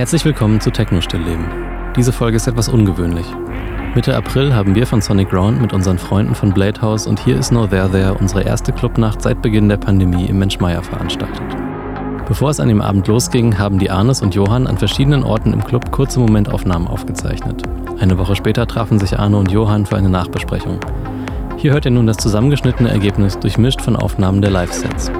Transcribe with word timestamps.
Herzlich 0.00 0.24
willkommen 0.24 0.62
zu 0.62 0.70
Techno 0.70 1.02
Stillleben. 1.02 1.44
Diese 1.94 2.10
Folge 2.10 2.36
ist 2.38 2.46
etwas 2.46 2.70
ungewöhnlich. 2.70 3.26
Mitte 3.94 4.16
April 4.16 4.54
haben 4.54 4.74
wir 4.74 4.86
von 4.86 5.02
Sonic 5.02 5.28
Ground 5.28 5.60
mit 5.60 5.74
unseren 5.74 5.98
Freunden 5.98 6.34
von 6.34 6.54
Blade 6.54 6.80
House 6.80 7.06
und 7.06 7.20
hier 7.20 7.38
ist 7.38 7.52
No 7.52 7.66
There 7.66 7.90
There 7.90 8.14
unsere 8.14 8.42
erste 8.42 8.72
Clubnacht 8.72 9.20
seit 9.20 9.42
Beginn 9.42 9.68
der 9.68 9.76
Pandemie 9.76 10.24
im 10.24 10.38
Menschmeier 10.38 10.82
veranstaltet. 10.82 11.42
Bevor 12.26 12.48
es 12.48 12.60
an 12.60 12.68
dem 12.68 12.80
Abend 12.80 13.08
losging, 13.08 13.58
haben 13.58 13.78
die 13.78 13.90
Arnes 13.90 14.22
und 14.22 14.34
Johann 14.34 14.66
an 14.66 14.78
verschiedenen 14.78 15.22
Orten 15.22 15.52
im 15.52 15.62
Club 15.62 15.92
kurze 15.92 16.18
Momentaufnahmen 16.18 16.88
aufgezeichnet. 16.88 17.62
Eine 17.98 18.16
Woche 18.16 18.36
später 18.36 18.66
trafen 18.66 18.98
sich 18.98 19.18
Arne 19.18 19.36
und 19.36 19.50
Johann 19.50 19.84
für 19.84 19.98
eine 19.98 20.08
Nachbesprechung. 20.08 20.80
Hier 21.58 21.74
hört 21.74 21.84
ihr 21.84 21.90
nun 21.90 22.06
das 22.06 22.16
zusammengeschnittene 22.16 22.88
Ergebnis, 22.88 23.38
durchmischt 23.38 23.82
von 23.82 23.96
Aufnahmen 23.96 24.40
der 24.40 24.50
Live-Sets. 24.50 25.12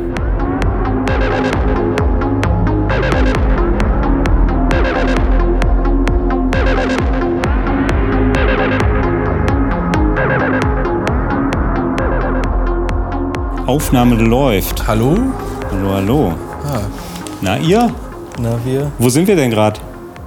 Aufnahme 13.75 14.17
läuft. 14.17 14.89
Hallo? 14.89 15.17
Hallo, 15.71 15.91
hallo. 15.95 16.35
Ah, 16.67 16.81
Na, 17.41 17.57
ihr? 17.57 17.89
Na, 18.41 18.59
wir 18.65 18.91
Wo 18.99 19.09
sind 19.09 19.29
wir 19.29 19.37
denn 19.37 19.51
gerade? 19.53 19.79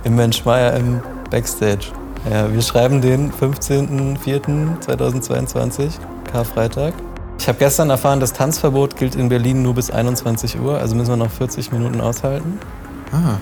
im 0.06 0.16
Menschmeier 0.16 0.74
im 0.78 1.02
Backstage. 1.30 1.88
Ja, 2.32 2.50
wir 2.54 2.62
schreiben 2.62 3.02
den 3.02 3.34
15.04.2022, 3.34 5.90
Karfreitag. 6.32 6.94
Ich 7.38 7.50
habe 7.50 7.58
gestern 7.60 7.90
erfahren, 7.90 8.22
das 8.22 8.32
Tanzverbot 8.32 8.96
gilt 8.96 9.16
in 9.16 9.28
Berlin 9.28 9.62
nur 9.62 9.74
bis 9.74 9.92
21 9.92 10.58
Uhr, 10.62 10.78
also 10.78 10.96
müssen 10.96 11.10
wir 11.12 11.18
noch 11.18 11.32
40 11.32 11.74
Minuten 11.74 12.00
aushalten. 12.00 12.60
ah, 13.12 13.36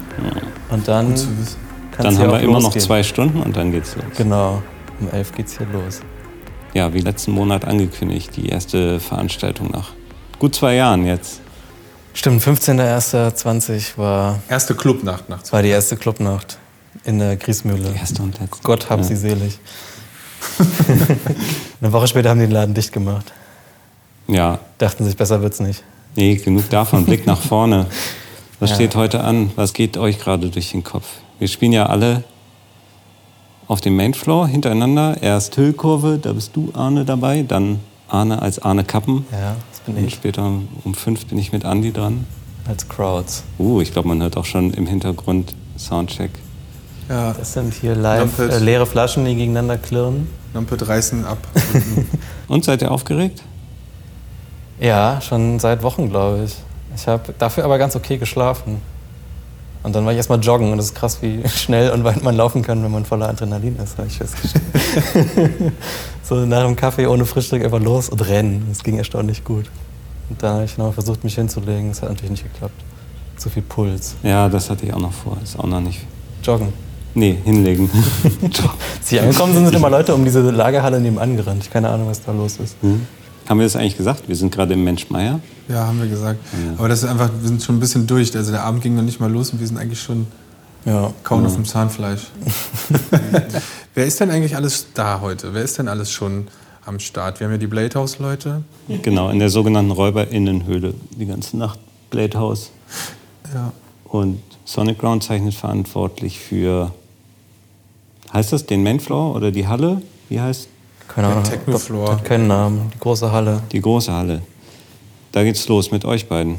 Und 0.74 0.88
dann 0.88 1.10
gut 1.10 1.20
zu 1.20 1.28
wissen. 1.40 1.58
kann 1.96 2.06
Dann 2.06 2.18
haben 2.18 2.32
wir 2.32 2.38
auch 2.38 2.42
immer 2.42 2.54
noch 2.54 2.64
losgehen. 2.64 2.86
zwei 2.86 3.04
Stunden 3.04 3.40
und 3.42 3.56
dann 3.56 3.72
geht's 3.72 3.96
los. 3.96 4.06
Genau, 4.18 4.64
um 5.00 5.10
11 5.12 5.32
geht's 5.34 5.60
hier 5.60 5.68
los. 5.72 6.02
Ja, 6.74 6.94
wie 6.94 7.00
letzten 7.00 7.32
Monat 7.32 7.66
angekündigt, 7.66 8.32
die 8.38 8.48
erste 8.50 9.00
Veranstaltung 9.00 9.72
nach 9.72 9.90
gut 10.40 10.56
zwei 10.56 10.76
Jahren 10.76 11.06
jetzt. 11.06 11.42
Stimmt, 12.14 12.42
15.01.20 12.44 13.98
war, 13.98 14.40
Erste 14.50 14.76
Clubnacht 14.76 15.30
nachts. 15.30 15.52
war 15.54 15.62
die 15.64 15.70
erste 15.70 15.96
Clubnacht 15.98 16.58
in 17.06 17.20
der 17.20 17.36
Griesmühle. 17.38 17.90
Die 17.90 17.98
erste 18.00 18.22
und 18.22 18.40
letzte. 18.40 18.58
Gott 18.64 18.90
hab 18.90 19.00
Ja. 19.00 19.04
sie 19.06 19.16
selig. 19.16 19.60
Eine 21.82 21.94
Woche 21.94 22.08
später 22.08 22.30
haben 22.30 22.40
die 22.40 22.46
den 22.48 22.52
Laden 22.52 22.74
dicht 22.74 22.92
gemacht. 22.92 23.32
Ja, 24.28 24.60
Dachten 24.78 25.04
sich, 25.06 25.16
besser 25.16 25.42
wird's 25.42 25.60
nicht. 25.60 25.84
nee, 26.16 26.36
genug 26.36 26.70
davon. 26.70 27.06
Blick 27.06 27.26
nach 27.28 27.40
vorne. 27.42 27.86
Was 28.60 28.70
Ja. 28.72 28.76
steht 28.76 28.96
heute 28.96 29.24
an? 29.24 29.52
Was 29.56 29.74
geht 29.74 29.98
euch 29.98 30.20
gerade 30.20 30.50
durch 30.50 30.72
den 30.72 30.84
Kopf? 30.84 31.06
Wir 31.40 31.48
spielen 31.48 31.72
ja 31.74 31.86
alle 31.88 32.24
auf 33.72 33.80
dem 33.80 33.96
Mainfloor 33.96 34.50
hintereinander. 34.50 35.16
Erst 35.22 35.56
Hüllkurve, 35.56 36.20
da 36.22 36.34
bist 36.34 36.58
du, 36.58 36.72
Arne, 36.74 37.06
dabei. 37.06 37.44
Dann 37.48 37.80
Arne 38.10 38.42
als 38.42 38.60
Arne 38.60 38.84
Kappen. 38.84 39.26
Ja, 39.32 39.56
das 39.72 39.80
bin 39.80 39.96
Und 39.96 40.08
ich 40.08 40.14
später 40.14 40.52
um 40.84 40.94
fünf 40.94 41.26
bin 41.28 41.38
ich 41.38 41.54
mit 41.54 41.64
Andi 41.64 41.94
dran. 41.94 42.26
als 42.68 42.90
Crowds. 42.90 43.44
Uh, 43.58 43.80
ich 43.80 43.94
glaube, 43.94 44.10
man 44.10 44.22
hört 44.22 44.36
auch 44.36 44.44
schon 44.44 44.74
im 44.74 44.88
Hintergrund 44.88 45.56
Soundcheck. 45.78 46.32
Ja, 47.08 47.32
Das 47.32 47.54
sind 47.54 47.74
hier 47.74 47.96
live 47.96 48.40
äh, 48.40 48.60
leere 48.60 48.86
Flaschen, 48.86 49.24
die 49.24 49.36
gegeneinander 49.36 49.78
klirren. 49.78 50.28
Lampet 50.54 50.86
reißen 50.86 51.24
ab. 51.26 51.38
Und 52.50 52.66
seid 52.66 52.82
ihr 52.82 52.92
aufgeregt? 52.92 53.42
Ja, 54.82 55.22
schon 55.22 55.60
seit 55.60 55.82
Wochen, 55.82 56.10
glaube 56.10 56.44
ich. 56.44 56.58
Ich 56.94 57.08
habe 57.08 57.34
dafür 57.40 57.64
aber 57.64 57.78
ganz 57.78 57.96
okay 57.96 58.18
geschlafen. 58.18 58.82
Und 59.84 59.96
dann 59.96 60.06
war 60.06 60.12
ich 60.12 60.18
erstmal 60.18 60.40
joggen 60.40 60.72
und 60.72 60.80
es 60.80 60.86
ist 60.86 60.96
krass, 60.96 61.22
wie 61.22 61.48
schnell 61.56 61.92
und 61.92 62.04
weit 62.04 62.24
man 62.24 62.36
laufen 62.36 62.62
kann, 62.62 62.84
wenn 62.84 62.92
man 62.92 63.06
voller 63.06 63.30
Adrenalin 63.30 63.78
ist, 63.78 63.98
habe 63.98 64.08
ich 64.08 64.18
festgestellt. 64.18 64.64
so 66.24 66.36
nach 66.46 66.64
dem 66.64 66.76
Kaffee 66.76 67.08
ohne 67.08 67.26
Frühstück 67.26 67.64
einfach 67.64 67.82
los 67.82 68.10
und 68.10 68.28
rennen. 68.28 68.66
Das 68.70 68.84
ging 68.84 68.98
erstaunlich 68.98 69.44
gut. 69.44 69.66
Und 70.30 70.42
dann 70.42 70.56
habe 70.56 70.66
ich 70.66 70.78
noch 70.78 70.94
versucht, 70.94 71.24
mich 71.24 71.36
hinzulegen. 71.36 71.90
Das 71.90 72.02
hat 72.02 72.10
natürlich 72.10 72.32
nicht 72.32 72.44
geklappt. 72.44 72.80
Zu 73.38 73.50
viel 73.50 73.64
Puls. 73.64 74.16
Ja, 74.24 74.48
das 74.48 74.70
hatte 74.70 74.86
ich 74.86 74.94
auch 74.94 75.00
noch 75.00 75.14
vor. 75.14 75.38
Ist 75.44 75.58
auch 75.58 75.66
noch 75.66 75.82
nicht. 75.82 76.00
Joggen. 76.44 76.70
Nee, 77.14 77.38
hinlegen. 77.44 77.90
Sie 79.02 79.20
angekommen 79.20 79.54
sind, 79.54 79.66
sind 79.66 79.76
immer 79.76 79.90
Leute 79.90 80.16
um 80.16 80.24
diese 80.24 80.40
Lagerhalle 80.50 81.02
nebenan 81.02 81.36
gerannt. 81.36 81.70
Keine 81.70 81.90
Ahnung, 81.90 82.08
was 82.08 82.24
da 82.24 82.32
los 82.32 82.58
ist. 82.58 82.78
Hm? 82.82 83.06
Haben 83.48 83.60
wir 83.60 83.66
das 83.66 83.76
eigentlich 83.76 83.98
gesagt? 83.98 84.28
Wir 84.28 84.36
sind 84.36 84.52
gerade 84.54 84.74
im 84.74 84.84
Menschmeier. 84.84 85.40
ja, 85.68 85.88
haben 85.88 86.00
wir 86.02 86.08
gesagt. 86.08 86.40
Ja. 86.54 86.74
Aber 86.78 86.88
das 86.90 87.04
ist 87.04 87.10
einfach, 87.10 87.30
wir 87.40 87.48
sind 87.48 87.62
schon 87.64 87.78
ein 87.78 87.80
bisschen 87.80 88.08
durch. 88.08 88.36
Also 88.36 88.52
der 88.52 88.64
Abend 88.64 88.82
ging 88.84 88.96
noch 88.96 89.04
nicht 89.04 89.20
mal 89.20 89.32
los 89.32 89.52
und 89.52 89.60
wir 89.60 89.68
sind 89.68 89.78
eigentlich 89.78 90.02
schon 90.02 90.28
Ja. 90.86 91.12
kaum 91.24 91.46
auf 91.46 91.56
dem 91.56 91.66
Zahnfleisch. 91.66 92.28
Wer 93.94 94.06
ist 94.06 94.20
denn 94.20 94.30
eigentlich 94.32 94.56
alles 94.56 94.88
da 94.94 95.20
heute? 95.22 95.54
Wer 95.54 95.64
ist 95.64 95.78
denn 95.78 95.88
alles 95.88 96.12
schon 96.12 96.48
am 96.86 97.00
Start? 97.00 97.40
Wir 97.40 97.46
haben 97.48 97.52
ja 97.54 97.58
die 97.58 97.68
Blade 97.68 97.94
House 98.00 98.20
Leute. 98.20 98.64
Genau, 99.02 99.30
in 99.30 99.40
der 99.40 99.50
sogenannten 99.50 99.92
Räuberinnenhöhle. 99.92 100.94
Die 101.18 101.26
ganze 101.26 101.58
Nacht 101.58 101.80
Blade 102.10 102.38
House. 102.40 102.72
Ja. 103.54 103.74
Und 104.06 104.40
Sonic 104.66 105.00
Ground 105.00 105.24
zeichnet 105.24 105.54
verantwortlich 105.54 106.40
für. 106.40 106.94
Heißt 108.34 108.54
das 108.54 108.66
den 108.66 108.82
Mainfloor 108.84 109.36
oder 109.36 109.52
die 109.52 109.68
Halle? 109.68 110.02
Wie 110.30 110.40
heißt 110.40 110.70
Keine 111.14 111.28
Der 111.28 111.36
Ahnung. 111.38 111.50
Techno-Floor. 111.50 112.12
Hat 112.14 112.26
keinen 112.26 112.48
Namen. 112.48 112.92
Die 112.94 113.00
große 113.00 113.32
Halle. 113.32 113.62
die 113.72 113.82
große 113.82 114.12
Halle? 114.12 114.42
Da 115.32 115.44
geht's 115.44 115.68
los 115.68 115.92
mit 115.92 116.06
euch 116.06 116.28
beiden. 116.28 116.58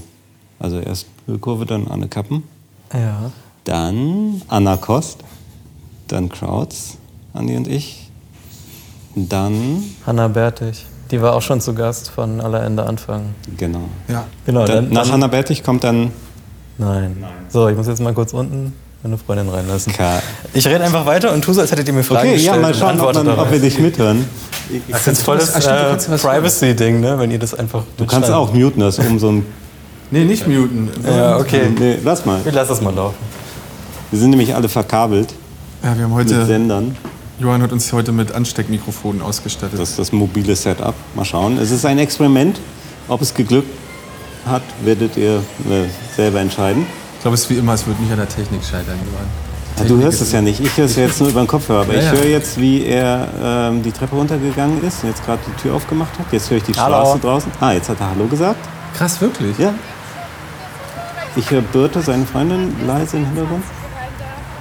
Also 0.58 0.78
erst 0.78 1.06
Müllkurve, 1.26 1.66
dann 1.66 1.88
Anne 1.88 2.08
Kappen. 2.08 2.42
Ja. 2.92 3.30
Dann 3.64 4.42
Anna 4.48 4.76
Kost. 4.76 5.20
Dann 6.08 6.28
Krauts, 6.28 6.98
Andi 7.32 7.56
und 7.56 7.66
ich. 7.68 8.10
Dann, 9.14 9.82
Hanna 10.06 10.28
Bertig. 10.28 10.84
Die 11.10 11.20
war 11.22 11.34
auch 11.34 11.42
schon 11.42 11.60
zu 11.60 11.74
Gast 11.74 12.10
von 12.10 12.40
aller 12.40 12.62
Ende 12.62 12.84
Anfang. 12.84 13.34
genau. 13.56 13.82
Ja. 14.08 14.24
Genau, 14.46 14.66
Dann, 14.66 14.90
nach 14.90 15.10
Hanna 15.10 15.26
Bertig 15.26 15.62
kommt 15.62 15.84
dann 15.84 16.10
Nein. 16.78 17.24
So, 17.50 17.68
ich 17.68 17.76
muss 17.76 17.86
jetzt 17.86 18.00
mal 18.00 18.14
kurz 18.14 18.32
unten 18.32 18.72
meine 19.02 19.18
Freundin 19.18 19.48
reinlassen. 19.48 19.92
K. 19.92 20.22
Ich 20.54 20.66
rede 20.66 20.84
einfach 20.84 21.04
weiter 21.06 21.32
und 21.32 21.42
tu 21.42 21.52
so, 21.52 21.60
als 21.60 21.72
hättet 21.72 21.88
ihr 21.88 21.94
mir 21.94 22.04
Fragen 22.04 22.28
Okay, 22.28 22.36
ja, 22.36 22.54
gestellt 22.54 22.62
mal 22.62 22.72
und 22.72 22.78
schauen, 22.78 23.00
ob, 23.00 23.14
man, 23.14 23.38
ob 23.38 23.50
wir 23.50 23.58
dich 23.58 23.78
mithören. 23.78 24.24
Das 24.88 25.06
ist 25.08 25.22
voll 25.22 25.38
das 25.38 25.54
Ach, 25.54 25.60
stimmt, 25.60 26.08
du 26.08 26.12
äh, 26.14 26.18
Privacy-Ding, 26.18 27.00
ne? 27.00 27.18
wenn 27.18 27.30
ihr 27.30 27.38
das 27.38 27.52
einfach 27.52 27.82
Du 27.96 28.06
kannst 28.06 28.30
auch 28.30 28.52
muten, 28.52 28.80
das 28.80 28.98
um 28.98 29.18
so 29.18 29.30
ein. 29.32 29.46
Nee, 30.10 30.24
nicht 30.24 30.46
muten. 30.46 30.88
Ja, 31.04 31.38
okay. 31.38 31.70
Nee, 31.76 31.98
lass 32.04 32.24
mal. 32.24 32.44
Wir 32.44 32.52
lassen 32.52 32.68
das 32.68 32.80
mal 32.80 32.94
laufen. 32.94 33.16
Wir 34.10 34.20
sind 34.20 34.30
nämlich 34.30 34.54
alle 34.54 34.68
verkabelt 34.68 35.34
Ja, 35.82 35.96
wir 35.96 36.04
haben 36.04 36.14
mit 36.14 36.26
heute, 36.30 36.46
Sendern. 36.46 36.96
Johann 37.40 37.62
hat 37.62 37.72
uns 37.72 37.92
heute 37.92 38.12
mit 38.12 38.30
Ansteckmikrofonen 38.30 39.20
ausgestattet. 39.20 39.80
Das 39.80 39.90
ist 39.90 39.98
das 39.98 40.12
mobile 40.12 40.54
Setup. 40.54 40.94
Mal 41.14 41.24
schauen. 41.24 41.58
Es 41.58 41.70
ist 41.70 41.84
ein 41.84 41.98
Experiment. 41.98 42.60
Ob 43.08 43.20
es 43.20 43.34
geglückt 43.34 43.70
hat, 44.46 44.62
werdet 44.84 45.16
ihr 45.16 45.38
äh, 45.38 45.86
selber 46.14 46.40
entscheiden. 46.40 46.86
Ich 47.22 47.24
glaube, 47.24 47.36
es 47.36 47.42
ist 47.42 47.50
wie 47.50 47.54
immer, 47.58 47.74
es 47.74 47.86
wird 47.86 48.00
nicht 48.00 48.10
an 48.10 48.18
der 48.18 48.28
Technik 48.28 48.64
scheitern, 48.64 48.98
Johann. 48.98 49.28
Ja, 49.78 49.84
du 49.84 50.02
hörst 50.02 50.20
es 50.22 50.32
ja 50.32 50.40
nicht. 50.42 50.58
Ich 50.58 50.76
höre 50.76 50.86
es 50.86 50.96
jetzt 50.96 51.20
nur 51.20 51.28
über 51.30 51.38
den 51.40 51.46
Kopfhörer. 51.46 51.82
Aber 51.82 51.92
Ja, 51.94 52.00
ich 52.00 52.06
ja. 52.06 52.12
höre 52.14 52.24
jetzt, 52.26 52.58
wie 52.60 52.84
er 52.84 53.28
ähm, 53.40 53.80
die 53.84 53.92
Treppe 53.92 54.16
runtergegangen 54.16 54.82
ist 54.82 55.04
und 55.04 55.10
jetzt 55.10 55.24
gerade 55.24 55.38
die 55.46 55.62
Tür 55.62 55.76
aufgemacht 55.76 56.18
hat. 56.18 56.26
Jetzt 56.32 56.50
höre 56.50 56.56
ich 56.56 56.64
die 56.64 56.72
Hallo. 56.74 56.96
Straße 56.96 57.18
draußen. 57.20 57.52
Ah, 57.60 57.70
jetzt 57.70 57.88
hat 57.88 58.00
er 58.00 58.10
Hallo 58.10 58.26
gesagt. 58.26 58.58
Krass, 58.98 59.20
wirklich? 59.20 59.56
Ja. 59.56 59.72
Ich 61.36 61.48
höre 61.48 61.60
Birte, 61.62 62.02
seine 62.02 62.26
Freundin, 62.26 62.74
leise 62.88 63.18
im 63.18 63.24
Hintergrund. 63.26 63.62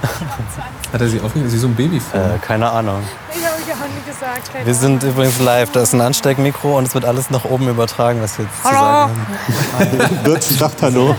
Hat 0.92 1.00
er 1.00 1.08
sie 1.08 1.20
aufgehört? 1.20 1.46
Ist 1.48 1.54
sie 1.54 1.58
so 1.58 1.66
ein 1.66 1.74
Babyfon? 1.74 2.20
Äh, 2.20 2.38
keine 2.40 2.70
Ahnung. 2.70 3.02
Ich 3.94 4.06
Johann 4.06 4.18
gesagt. 4.20 4.52
keine 4.52 4.66
Wir 4.66 4.74
sind 4.74 5.02
übrigens 5.02 5.40
live. 5.40 5.70
Da 5.72 5.82
ist 5.82 5.92
ein 5.92 6.00
Ansteckmikro 6.00 6.78
und 6.78 6.86
es 6.86 6.94
wird 6.94 7.04
alles 7.04 7.30
nach 7.30 7.44
oben 7.44 7.68
übertragen, 7.68 8.20
was 8.22 8.38
wir 8.38 8.44
jetzt 8.46 8.56
zu 8.62 8.68
sagen 8.68 8.76
haben. 8.78 9.10
Birte 10.24 10.54
sagt 10.54 10.82
Hallo. 10.82 11.14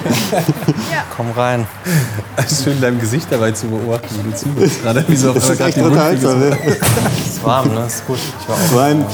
Komm 1.16 1.32
rein. 1.32 1.68
Schön 2.64 2.80
deinem 2.82 3.00
Gesicht 3.00 3.28
dabei 3.30 3.52
zu 3.52 3.68
beobachten, 3.68 4.08
wie 4.24 4.32
du 4.32 4.36
zuhörst. 4.36 4.82
Gerade 4.84 5.06
wie 5.08 5.16
so 5.16 5.32
auf 5.32 5.36
einmal 5.38 5.52
ist 5.52 5.58
gerade 5.60 5.74
die 5.74 5.82
Mundwinkel 5.82 6.20
so- 6.20 7.30
Ist 7.30 7.44
warm, 7.46 7.74
ne? 7.74 7.86
Ist 7.86 8.08
gut. 8.08 8.18
Ich 8.42 8.50
war 8.50 8.56
auch 8.56 8.60
Vor 8.60 8.82
allem, 8.82 9.06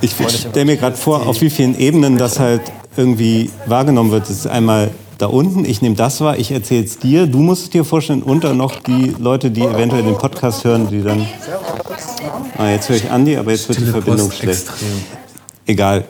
ich 0.00 0.12
stelle 0.12 0.64
mir 0.64 0.76
gerade 0.76 0.96
vor, 0.96 1.26
auf 1.26 1.40
wie 1.40 1.50
vielen 1.50 1.78
Ebenen 1.78 2.18
das 2.18 2.38
halt 2.38 2.62
irgendwie 2.96 3.50
wahrgenommen 3.66 4.10
wird. 4.10 4.24
Das 4.24 4.30
ist 4.30 4.46
einmal 4.46 4.90
da 5.18 5.26
unten, 5.26 5.64
ich 5.64 5.80
nehme 5.80 5.94
das 5.94 6.20
wahr, 6.20 6.38
ich 6.38 6.50
erzähle 6.50 6.84
es 6.84 6.98
dir, 6.98 7.26
du 7.28 7.38
musst 7.38 7.62
es 7.64 7.70
dir 7.70 7.84
vorstellen 7.84 8.22
und 8.22 8.42
dann 8.42 8.56
noch 8.56 8.80
die 8.82 9.14
Leute, 9.18 9.50
die 9.50 9.62
eventuell 9.62 10.02
den 10.02 10.18
Podcast 10.18 10.64
hören, 10.64 10.88
die 10.88 11.02
dann... 11.02 11.24
Ah, 12.58 12.68
jetzt 12.70 12.88
höre 12.88 12.96
ich 12.96 13.10
Andi, 13.10 13.36
aber 13.36 13.50
jetzt 13.50 13.68
wird 13.68 13.80
die 13.80 13.84
Verbindung 13.86 14.28
Post 14.28 14.40
schlecht. 14.40 14.68
extrem. 14.68 15.04
Egal, 15.66 16.04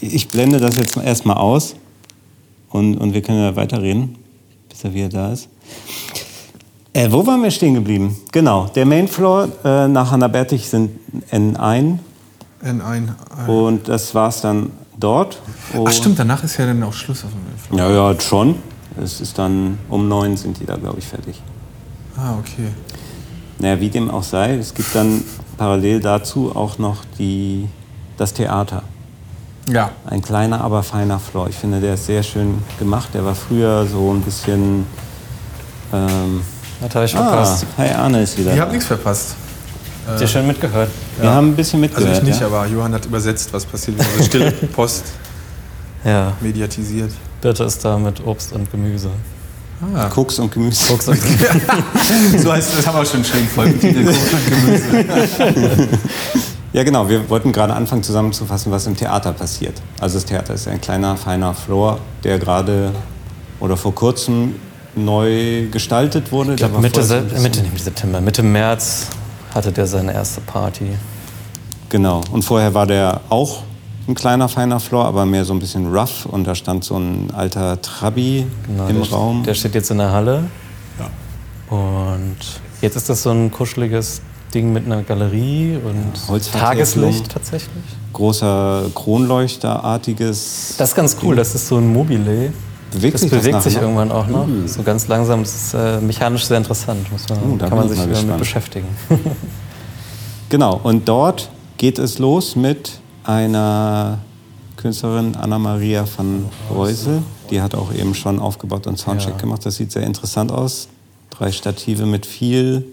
ich 0.00 0.28
blende 0.28 0.58
das 0.58 0.76
jetzt 0.76 0.96
erstmal 0.96 1.36
aus 1.36 1.74
und, 2.70 2.96
und 2.96 3.14
wir 3.14 3.22
können 3.22 3.42
ja 3.42 3.56
weiterreden, 3.56 4.16
bis 4.68 4.84
er 4.84 4.94
wieder 4.94 5.08
da 5.08 5.32
ist. 5.32 5.48
Äh, 6.92 7.10
wo 7.12 7.26
waren 7.26 7.42
wir 7.42 7.50
stehen 7.50 7.74
geblieben? 7.74 8.16
Genau, 8.32 8.66
der 8.74 8.86
Mainfloor 8.86 9.48
äh, 9.64 9.88
nach 9.88 10.10
Hanna 10.10 10.28
Bertig 10.28 10.68
sind 10.68 10.90
N1 11.30 11.98
N1. 12.64 13.08
und 13.46 13.86
das 13.88 14.14
war's 14.14 14.40
dann 14.40 14.70
dort. 14.98 15.40
Und 15.74 15.88
Ach 15.88 15.92
stimmt, 15.92 16.18
danach 16.18 16.42
ist 16.42 16.56
ja 16.56 16.66
dann 16.66 16.82
auch 16.82 16.92
Schluss 16.92 17.24
auf 17.24 17.30
dem 17.30 17.76
Info. 17.76 17.76
Ja, 17.76 18.12
ja, 18.12 18.20
schon. 18.20 18.56
Es 19.02 19.20
ist 19.20 19.38
dann 19.38 19.78
um 19.90 20.08
neun 20.08 20.36
sind 20.38 20.58
die 20.58 20.64
da, 20.64 20.76
glaube 20.76 20.98
ich, 20.98 21.04
fertig. 21.06 21.42
Ah, 22.16 22.34
okay. 22.38 22.68
Naja, 23.58 23.78
wie 23.80 23.90
dem 23.90 24.10
auch 24.10 24.22
sei, 24.22 24.54
es 24.54 24.72
gibt 24.72 24.94
dann 24.94 25.22
parallel 25.56 26.00
dazu 26.00 26.54
auch 26.54 26.78
noch 26.78 26.98
die, 27.18 27.68
das 28.16 28.32
Theater. 28.34 28.82
Ja. 29.68 29.90
Ein 30.06 30.22
kleiner, 30.22 30.60
aber 30.62 30.82
feiner 30.82 31.18
Floor. 31.18 31.48
Ich 31.48 31.56
finde, 31.56 31.80
der 31.80 31.94
ist 31.94 32.06
sehr 32.06 32.22
schön 32.22 32.62
gemacht. 32.78 33.08
Der 33.14 33.24
war 33.24 33.34
früher 33.34 33.84
so 33.86 34.12
ein 34.12 34.20
bisschen. 34.22 34.86
Ähm, 35.92 36.42
Das 36.80 36.94
habe 36.94 37.04
ich 37.04 37.16
ah, 37.16 37.24
verpasst. 37.28 37.66
hi 37.76 37.88
Arne 37.90 38.22
ist 38.22 38.38
wieder. 38.38 38.54
Ich 38.54 38.60
habe 38.60 38.70
nichts 38.70 38.86
verpasst. 38.86 39.34
Habt 40.06 40.20
ihr 40.20 40.28
schön 40.28 40.46
mitgehört? 40.46 40.90
Wir 41.20 41.30
haben 41.30 41.48
ein 41.48 41.56
bisschen 41.56 41.82
Also 41.82 41.94
mitgehört. 41.96 42.18
ich 42.18 42.28
nicht, 42.28 42.40
ja? 42.40 42.46
aber 42.46 42.66
Johann 42.66 42.94
hat 42.94 43.06
übersetzt, 43.06 43.52
was 43.52 43.64
passiert. 43.64 43.98
Also 43.98 44.22
stille 44.22 44.52
Post 44.74 45.04
Ja. 46.04 46.32
mediatisiert. 46.40 47.10
Birte 47.40 47.64
ist 47.64 47.84
da 47.84 47.98
mit 47.98 48.24
Obst 48.24 48.52
und 48.52 48.70
Gemüse. 48.70 49.10
Ah. 49.94 50.06
Koks 50.08 50.38
und 50.38 50.50
Gemüse. 50.52 50.92
Obst 50.94 51.08
und 51.08 51.18
So 52.38 52.52
heißt 52.52 52.70
das 52.78 52.86
haben 52.86 52.96
wir 52.96 53.02
auch 53.02 53.06
schon 53.06 53.24
schönen 53.24 53.46
Folgentitel. 53.48 54.04
Koks 54.06 54.18
und 54.32 55.24
Gemüse. 55.44 55.88
Ja, 56.72 56.82
genau. 56.84 57.08
Wir 57.08 57.30
wollten 57.30 57.52
gerade 57.52 57.72
anfangen 57.74 58.02
zusammenzufassen, 58.02 58.70
was 58.70 58.86
im 58.86 58.94
Theater 58.96 59.32
passiert. 59.32 59.80
Also 59.98 60.16
das 60.18 60.26
Theater 60.26 60.52
ist 60.52 60.68
ein 60.68 60.78
kleiner, 60.78 61.16
feiner 61.16 61.54
Floor, 61.54 61.98
der 62.22 62.38
gerade 62.38 62.92
oder 63.60 63.78
vor 63.78 63.94
kurzem 63.94 64.56
neu 64.94 65.68
gestaltet 65.70 66.32
wurde. 66.32 66.50
Ich 66.52 66.56
glaube, 66.58 66.78
Mitte, 66.80 67.02
Sep- 67.02 67.32
Mitte, 67.40 67.60
nicht 67.62 67.72
Mitte 67.72 67.84
September, 67.84 68.20
Mitte 68.20 68.42
März 68.42 69.06
hatte 69.54 69.72
der 69.72 69.86
seine 69.86 70.12
erste 70.12 70.42
Party. 70.42 70.84
Genau. 71.88 72.20
Und 72.30 72.42
vorher 72.44 72.74
war 72.74 72.86
der 72.86 73.22
auch 73.30 73.62
ein 74.08 74.14
kleiner, 74.14 74.48
feiner 74.48 74.80
Floor, 74.80 75.04
aber 75.04 75.26
mehr 75.26 75.44
so 75.44 75.52
ein 75.52 75.58
bisschen 75.58 75.92
rough. 75.92 76.26
Und 76.26 76.46
da 76.46 76.54
stand 76.54 76.84
so 76.84 76.96
ein 76.96 77.30
alter 77.34 77.80
Trabi 77.82 78.46
Genau, 78.66 78.86
im 78.86 79.02
der, 79.02 79.10
Raum. 79.10 79.42
Der 79.42 79.54
steht 79.54 79.74
jetzt 79.74 79.90
in 79.90 79.98
der 79.98 80.12
Halle. 80.12 80.44
Und 81.68 82.36
jetzt 82.80 82.96
ist 82.96 83.08
das 83.08 83.24
so 83.24 83.30
ein 83.30 83.50
kuscheliges 83.50 84.22
Ding 84.54 84.72
mit 84.72 84.86
einer 84.86 85.02
Galerie 85.02 85.76
und 85.84 86.12
Holzvertäfelung. 86.28 87.10
Tageslicht 87.10 87.32
tatsächlich. 87.32 87.84
Großer 88.12 88.84
Kronleuchterartiges. 88.94 90.76
Das 90.78 90.90
ist 90.90 90.94
ganz 90.94 91.16
cool, 91.22 91.34
das 91.34 91.56
ist 91.56 91.66
so 91.66 91.78
ein 91.78 91.92
Mobile. 91.92 92.52
Bewegt 92.92 93.14
das 93.14 93.22
sich 93.22 93.30
das 93.30 93.40
bewegt 93.40 93.54
nachher 93.54 93.62
sich 93.62 93.74
noch? 93.74 93.82
irgendwann 93.82 94.12
auch 94.12 94.28
noch. 94.28 94.46
So 94.66 94.84
ganz 94.84 95.08
langsam. 95.08 95.42
Das 95.42 95.54
ist 95.54 95.74
äh, 95.74 96.00
mechanisch 96.00 96.44
sehr 96.44 96.58
interessant. 96.58 97.10
Muss 97.10 97.28
man, 97.28 97.58
da 97.58 97.68
kann 97.68 97.78
man 97.78 97.88
sich 97.88 97.98
damit 97.98 98.38
beschäftigen. 98.38 98.86
Genau, 100.48 100.80
und 100.80 101.08
dort 101.08 101.50
geht 101.76 101.98
es 101.98 102.20
los 102.20 102.54
mit 102.54 103.00
einer 103.26 104.18
Künstlerin, 104.76 105.34
Anna-Maria 105.36 106.04
van 106.16 106.46
Reusel. 106.70 107.22
Die 107.50 107.60
hat 107.60 107.74
auch 107.74 107.92
eben 107.92 108.14
schon 108.14 108.38
aufgebaut 108.38 108.86
und 108.86 108.98
Soundcheck 108.98 109.34
Ja. 109.34 109.40
gemacht. 109.40 109.64
Das 109.64 109.76
sieht 109.76 109.92
sehr 109.92 110.02
interessant 110.02 110.52
aus. 110.52 110.88
Drei 111.30 111.50
Stative 111.52 112.06
mit 112.06 112.26
viel. 112.26 112.84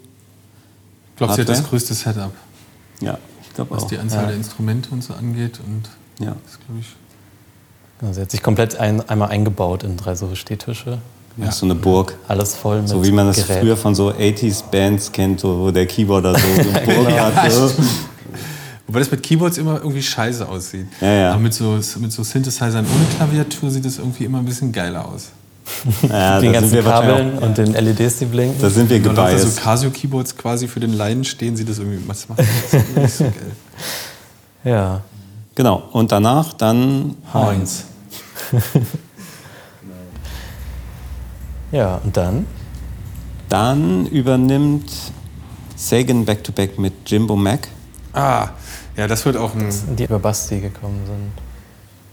Ich 1.12 1.18
glaube, 1.18 1.34
sie 1.36 1.42
hat 1.42 1.50
das 1.50 1.64
größte 1.64 1.94
Setup, 1.94 2.32
Ja, 3.00 3.18
ich 3.44 3.54
glaube 3.54 3.72
was 3.72 3.84
auch. 3.84 3.88
die 3.88 3.98
Anzahl 3.98 4.22
Ja. 4.24 4.28
der 4.30 4.36
Instrumente 4.38 4.90
und 4.92 5.04
so 5.04 5.14
angeht. 5.14 5.60
Und 5.66 5.84
Ja. 6.26 6.36
das 6.46 6.60
glaube 6.66 6.80
ich. 6.82 6.88
Also 8.02 8.14
sie 8.16 8.22
hat 8.22 8.32
sich 8.32 8.42
komplett 8.42 8.76
ein, 8.78 9.08
einmal 9.10 9.30
eingebaut 9.30 9.84
in 9.84 9.96
drei 9.98 10.16
so 10.16 10.34
Stehtische. 10.36 10.98
Ja. 11.38 11.52
So 11.52 11.66
eine 11.66 11.74
Burg. 11.76 12.16
Alles 12.28 12.56
voll 12.56 12.80
mit 12.82 12.90
So 12.90 13.04
wie 13.04 13.12
man 13.12 13.28
das 13.28 13.38
Gerät. 13.38 13.62
früher 13.62 13.78
von 13.78 13.96
so 13.96 14.12
80s-Bands 14.12 15.12
kennt, 15.12 15.40
so, 15.40 15.60
wo 15.62 15.72
der 15.72 15.86
Keyboarder 15.88 16.36
so 16.38 16.48
eine 16.62 16.80
Burg 16.82 17.12
hat. 17.12 17.52
So. 17.52 17.72
Wobei 18.88 19.00
das 19.00 19.12
mit 19.12 19.24
Keyboards 19.24 19.58
immer 19.58 19.78
irgendwie 19.78 20.04
scheiße 20.04 20.48
aussieht. 20.48 20.88
Ja, 21.00 21.14
ja. 21.14 21.32
Aber 21.32 21.40
mit 21.40 21.54
so, 21.54 21.80
mit 22.00 22.12
so 22.12 22.24
Synthesizern 22.24 22.86
ohne 22.86 23.06
Klaviatur 23.16 23.72
sieht 23.72 23.86
das 23.86 23.98
irgendwie 23.98 24.26
immer 24.26 24.40
ein 24.40 24.46
bisschen 24.46 24.72
geiler 24.72 25.06
aus. 25.08 25.30
Ja, 26.10 26.42
den 26.42 26.52
da 26.52 26.60
sind 26.60 26.74
ganzen 26.74 26.84
Kabeln 26.84 27.38
und 27.38 27.58
den 27.58 27.74
LEDs, 27.74 28.18
die 28.18 28.26
blinken. 28.26 28.62
da 28.62 28.70
sind 28.70 28.90
wir 28.90 28.98
Wenn 29.04 29.16
da 29.16 29.30
so 29.30 29.36
gebiased. 29.38 29.62
Casio-Keyboards 29.64 30.36
quasi 30.36 30.68
für 30.68 30.82
den 30.82 30.94
Laien 30.94 31.24
stehen, 31.24 31.56
sieht 31.56 31.70
das 31.70 31.80
irgendwie, 31.80 32.02
was 32.06 32.28
macht 32.28 32.40
das 32.40 32.74
nicht 32.96 33.14
so 33.14 33.24
geil. 33.24 33.52
ja. 34.66 35.02
Genau, 35.56 35.84
und 35.94 36.12
danach 36.12 36.54
dann 36.54 37.16
Heinz. 37.34 37.86
Ja, 41.72 42.00
und 42.04 42.16
dann? 42.16 42.46
Dann 43.50 44.06
übernimmt 44.06 44.92
Sagan 45.76 46.24
Back-to-Back 46.24 46.78
mit 46.78 46.94
Jimbo 47.08 47.36
Mac. 47.36 47.68
Ah, 48.14 48.50
ja, 48.96 49.08
das 49.08 49.26
wird 49.26 49.38
auch 49.38 49.56
ein. 49.56 49.70
Die 49.98 50.04
über 50.04 50.20
Basti 50.20 50.60
gekommen 50.60 51.02
sind. 51.06 51.32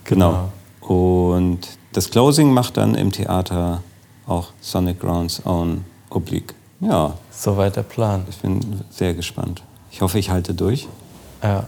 Genau. 0.04 0.50
Und 0.80 1.60
das 1.92 2.10
Closing 2.10 2.52
macht 2.52 2.76
dann 2.76 2.94
im 2.94 3.12
Theater 3.12 3.82
auch 4.26 4.48
Sonic 4.60 5.00
Grounds 5.00 5.44
Own 5.44 5.84
Oblique. 6.10 6.54
Ja, 6.80 7.14
Soweit 7.30 7.76
der 7.76 7.82
Plan. 7.82 8.24
ich 8.28 8.38
bin 8.38 8.80
sehr 8.90 9.12
gespannt. 9.14 9.62
Ich 9.90 10.00
hoffe, 10.00 10.18
ich 10.18 10.30
halte 10.30 10.54
durch. 10.54 10.88
Ja. 11.42 11.66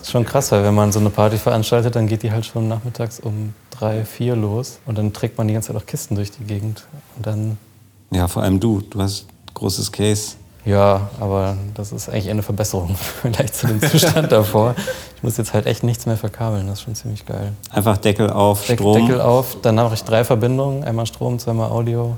Ist 0.00 0.10
schon 0.10 0.24
krass, 0.24 0.50
weil 0.52 0.62
wenn 0.64 0.74
man 0.74 0.92
so 0.92 0.98
eine 1.00 1.10
Party 1.10 1.36
veranstaltet, 1.36 1.94
dann 1.96 2.06
geht 2.06 2.22
die 2.22 2.30
halt 2.32 2.46
schon 2.46 2.68
nachmittags 2.68 3.20
um 3.20 3.52
drei, 3.70 4.04
vier 4.04 4.34
los 4.36 4.78
und 4.86 4.96
dann 4.96 5.12
trägt 5.12 5.36
man 5.36 5.46
die 5.48 5.54
ganze 5.54 5.72
Zeit 5.72 5.82
auch 5.82 5.86
Kisten 5.86 6.14
durch 6.14 6.30
die 6.30 6.44
Gegend. 6.44 6.86
Und 7.16 7.26
dann, 7.26 7.58
Ja, 8.10 8.28
vor 8.28 8.42
allem 8.42 8.60
du. 8.60 8.80
Du 8.80 9.00
hast 9.00 9.26
großes 9.54 9.90
Case. 9.92 10.36
Ja, 10.64 11.08
aber 11.20 11.56
das 11.74 11.92
ist 11.92 12.08
eigentlich 12.08 12.30
eine 12.30 12.42
Verbesserung 12.42 12.96
vielleicht 13.22 13.54
zu 13.54 13.66
dem 13.66 13.80
Zustand 13.80 14.32
davor. 14.32 14.74
Ich 15.16 15.22
muss 15.22 15.36
jetzt 15.36 15.52
halt 15.54 15.66
echt 15.66 15.82
nichts 15.82 16.06
mehr 16.06 16.16
verkabeln, 16.16 16.66
das 16.66 16.78
ist 16.78 16.84
schon 16.84 16.94
ziemlich 16.94 17.26
geil. 17.26 17.52
Einfach 17.70 17.96
Deckel 17.98 18.30
auf, 18.30 18.66
Deck, 18.66 18.78
Strom. 18.78 19.00
Deckel 19.06 19.20
auf, 19.20 19.56
dann 19.62 19.74
mache 19.76 19.94
ich 19.94 20.04
drei 20.04 20.24
Verbindungen, 20.24 20.84
einmal 20.84 21.06
Strom, 21.06 21.38
zweimal 21.38 21.70
Audio 21.70 22.16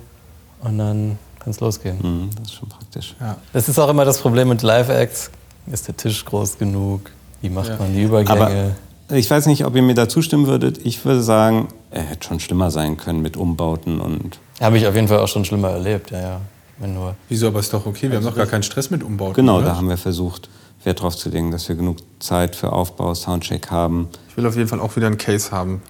und 0.62 0.78
dann 0.78 1.18
kann 1.40 1.50
es 1.50 1.60
losgehen. 1.60 2.00
Hm, 2.02 2.30
das 2.36 2.48
ist 2.48 2.54
schon 2.54 2.68
praktisch. 2.68 3.14
Ja. 3.20 3.36
Das 3.52 3.68
ist 3.68 3.78
auch 3.78 3.88
immer 3.88 4.04
das 4.04 4.18
Problem 4.18 4.48
mit 4.48 4.62
Live-Acts. 4.62 5.30
Ist 5.70 5.88
der 5.88 5.96
Tisch 5.96 6.24
groß 6.24 6.58
genug? 6.58 7.10
Wie 7.40 7.50
macht 7.50 7.68
Ja. 7.68 7.76
man 7.76 7.92
die 7.92 8.02
Übergänge? 8.02 8.74
Aber 9.08 9.16
ich 9.16 9.30
weiß 9.30 9.46
nicht, 9.46 9.64
ob 9.64 9.76
ihr 9.76 9.82
mir 9.82 9.94
da 9.94 10.08
zustimmen 10.08 10.46
würdet. 10.46 10.78
Ich 10.84 11.04
würde 11.04 11.22
sagen, 11.22 11.68
er 11.92 12.02
hätte 12.02 12.26
schon 12.26 12.40
schlimmer 12.40 12.70
sein 12.72 12.96
können 12.96 13.22
mit 13.22 13.36
Umbauten 13.36 14.00
und. 14.00 14.38
Habe 14.60 14.78
ich 14.78 14.86
auf 14.86 14.94
jeden 14.94 15.06
Fall 15.08 15.18
auch 15.20 15.28
schon 15.28 15.44
schlimmer 15.44 15.70
erlebt, 15.70 16.10
ja, 16.10 16.20
ja. 16.20 16.40
Wenn 16.78 16.94
nur. 16.94 17.16
Wieso, 17.28 17.48
aber 17.48 17.60
ist 17.60 17.72
doch 17.72 17.86
okay. 17.86 18.10
Wir 18.10 18.18
haben 18.18 18.24
doch 18.24 18.36
gar 18.36 18.46
keinen 18.46 18.62
Stress 18.62 18.90
mit 18.90 19.02
Umbauten. 19.02 19.34
Genau, 19.34 19.58
oder? 19.58 19.66
da 19.66 19.76
haben 19.76 19.88
wir 19.88 19.96
versucht, 19.96 20.48
Wert 20.84 21.00
drauf 21.00 21.16
zu 21.16 21.30
legen, 21.30 21.50
dass 21.50 21.68
wir 21.68 21.76
genug 21.76 21.98
Zeit 22.20 22.54
für 22.54 22.72
Aufbau, 22.72 23.14
Soundcheck 23.14 23.70
haben. 23.70 24.08
Ich 24.28 24.36
will 24.36 24.46
auf 24.46 24.56
jeden 24.56 24.68
Fall 24.68 24.80
auch 24.80 24.94
wieder 24.96 25.06
einen 25.06 25.18
Case 25.18 25.50
haben. 25.50 25.82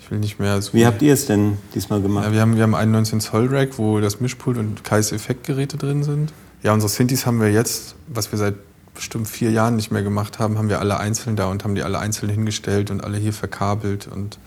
Ich 0.00 0.10
will 0.10 0.18
nicht 0.18 0.38
mehr 0.38 0.62
so. 0.62 0.72
Wie 0.72 0.86
habt 0.86 1.02
ihr 1.02 1.12
es 1.12 1.26
denn 1.26 1.58
diesmal 1.74 2.00
gemacht? 2.00 2.26
Ja, 2.26 2.32
wir, 2.32 2.40
haben, 2.40 2.56
wir 2.56 2.62
haben 2.62 2.74
einen 2.74 2.92
19 2.92 3.20
Zoll 3.20 3.48
Rack, 3.48 3.78
wo 3.78 4.00
das 4.00 4.20
Mischpult 4.20 4.56
und 4.56 4.84
Kais 4.84 5.12
Effektgeräte 5.12 5.76
drin 5.76 6.02
sind. 6.02 6.32
Ja, 6.62 6.72
unsere 6.72 6.88
Synthes 6.88 7.26
haben 7.26 7.40
wir 7.40 7.50
jetzt, 7.50 7.96
was 8.06 8.30
wir 8.32 8.38
seit 8.38 8.54
bestimmt 8.94 9.28
vier 9.28 9.50
Jahren 9.50 9.76
nicht 9.76 9.90
mehr 9.90 10.02
gemacht 10.02 10.38
haben, 10.38 10.58
haben 10.58 10.68
wir 10.68 10.80
alle 10.80 10.98
einzeln 10.98 11.36
da 11.36 11.46
und 11.48 11.64
haben 11.64 11.74
die 11.74 11.82
alle 11.82 11.98
einzeln 11.98 12.30
hingestellt 12.30 12.90
und 12.90 13.04
alle 13.04 13.18
hier 13.18 13.32
verkabelt. 13.32 14.08
Und, 14.08 14.38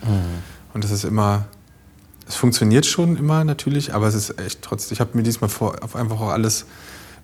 und 0.73 0.83
das 0.83 0.91
ist 0.91 1.05
immer, 1.05 1.45
es 2.29 2.35
funktioniert 2.35 2.85
schon 2.85 3.17
immer 3.17 3.43
natürlich, 3.43 3.93
aber 3.93 4.07
es 4.07 4.13
ist 4.15 4.39
echt 4.39 4.61
trotzdem, 4.61 4.93
ich 4.93 4.99
habe 5.01 5.11
mir 5.17 5.23
diesmal 5.23 5.49
vor, 5.49 5.75
auf 5.83 5.95
einfach 5.95 6.21
auch 6.21 6.29
alles 6.29 6.65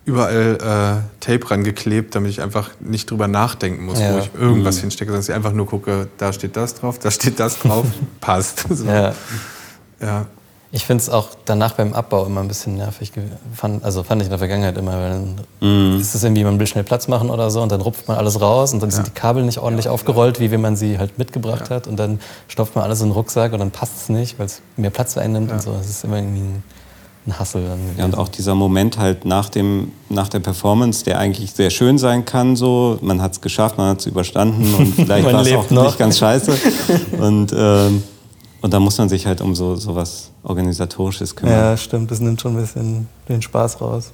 überall 0.04 0.58
äh, 1.02 1.24
Tape 1.24 1.50
rangeklebt, 1.50 2.14
damit 2.16 2.32
ich 2.32 2.42
einfach 2.42 2.72
nicht 2.80 3.10
drüber 3.10 3.28
nachdenken 3.28 3.86
muss, 3.86 4.00
Ja. 4.00 4.14
wo 4.16 4.18
ich 4.20 4.30
irgendwas 4.40 4.80
hinstecke, 4.80 5.12
sondern 5.12 5.24
ich 5.30 5.34
einfach 5.34 5.54
nur 5.54 5.68
gucke, 5.68 6.08
da 6.18 6.34
steht 6.34 6.58
das 6.58 6.76
drauf, 6.76 7.00
da 7.00 7.10
steht 7.12 7.40
das 7.40 7.60
drauf, 7.60 7.86
passt. 8.22 8.66
So. 8.70 8.86
Ja. 8.86 9.14
ja. 10.02 10.26
Ich 10.75 10.86
finde 10.86 11.01
es 11.01 11.10
auch 11.10 11.29
danach 11.46 11.72
beim 11.72 11.94
Abbau 11.94 12.25
immer 12.25 12.41
ein 12.41 12.50
bisschen 12.50 12.75
nervig. 12.75 13.13
Fand, 13.53 13.86
also 13.86 14.03
fand 14.03 14.22
ich 14.22 14.25
in 14.25 14.29
der 14.29 14.39
Vergangenheit 14.39 14.77
immer, 14.77 14.91
weil 14.91 15.10
dann 15.62 16.00
ist 16.01 16.13
es 16.15 16.22
irgendwie, 16.22 16.44
man 16.44 16.60
will 16.60 16.67
schnell 16.67 16.84
Platz 16.84 17.08
machen 17.08 17.29
oder 17.29 17.50
so 17.50 17.62
und 17.62 17.72
dann 17.72 17.79
rupft 17.79 18.10
man 18.10 18.17
alles 18.17 18.41
raus 18.41 18.74
und 18.74 18.84
dann 18.84 18.91
sind 18.91 19.08
die 19.08 19.12
Kabel 19.12 19.46
nicht 19.46 19.60
ordentlich 19.60 19.88
aufgerollt, 19.88 20.41
wie 20.41 20.51
wenn 20.51 20.60
man 20.60 20.75
sie 20.75 21.00
halt 21.00 21.17
mitgebracht 21.17 21.70
hat 21.70 21.88
und 21.88 21.96
dann 21.98 22.20
stopft 22.50 22.75
man 22.75 22.84
alles 22.84 23.00
in 23.00 23.08
den 23.08 23.13
Rucksack 23.13 23.53
und 23.53 23.60
dann 23.60 23.72
passt 23.72 23.96
es 23.96 24.10
nicht, 24.10 24.38
weil 24.38 24.48
es 24.48 24.62
mehr 24.75 24.89
Platz 24.89 25.17
einnimmt 25.17 25.50
und 25.50 25.62
so. 25.62 25.74
Es 25.79 25.89
ist 25.89 26.03
immer 26.03 26.17
irgendwie 26.17 26.41
ein, 26.41 26.63
ein 27.27 27.39
Hassel. 27.39 27.63
Ja, 27.98 28.03
und 28.03 28.17
auch 28.17 28.27
dieser 28.27 28.53
Moment 28.53 28.98
halt 28.98 29.24
nach, 29.24 29.48
dem, 29.48 29.94
nach 30.10 30.27
der 30.27 30.41
Performance, 30.41 31.05
der 31.05 31.20
eigentlich 31.20 31.53
sehr 31.53 31.70
schön 31.70 31.98
sein 31.98 32.25
kann, 32.25 32.58
so, 32.58 33.00
man 33.01 33.22
hat 33.22 33.32
es 33.32 33.39
geschafft, 33.39 33.77
man 33.77 33.91
hat 33.91 34.01
es 34.01 34.08
überstanden 34.08 34.74
und 34.74 34.88
vielleicht 34.96 35.25
war 35.25 35.41
es 35.41 35.53
auch 35.53 35.70
noch. 35.70 35.86
nicht 35.86 36.00
ganz 36.00 36.17
scheiße. 36.17 36.51
Und, 37.17 37.53
ähm, 37.58 38.03
und 38.60 38.74
da 38.74 38.79
muss 38.79 38.98
man 38.98 39.08
sich 39.08 39.25
halt 39.25 39.39
um 39.41 39.55
so, 39.55 39.75
so 39.75 39.96
was 39.96 40.32
Organisatorisches 40.46 41.36
kümmern. 41.36 41.56
Ja, 41.56 41.78
stimmt, 41.78 42.12
das 42.12 42.20
nimmt 42.20 42.40
schon 42.40 42.56
ein 42.56 42.62
bisschen 42.62 43.08
den 43.28 43.42
Spaß 43.42 43.82
raus. 43.82 44.12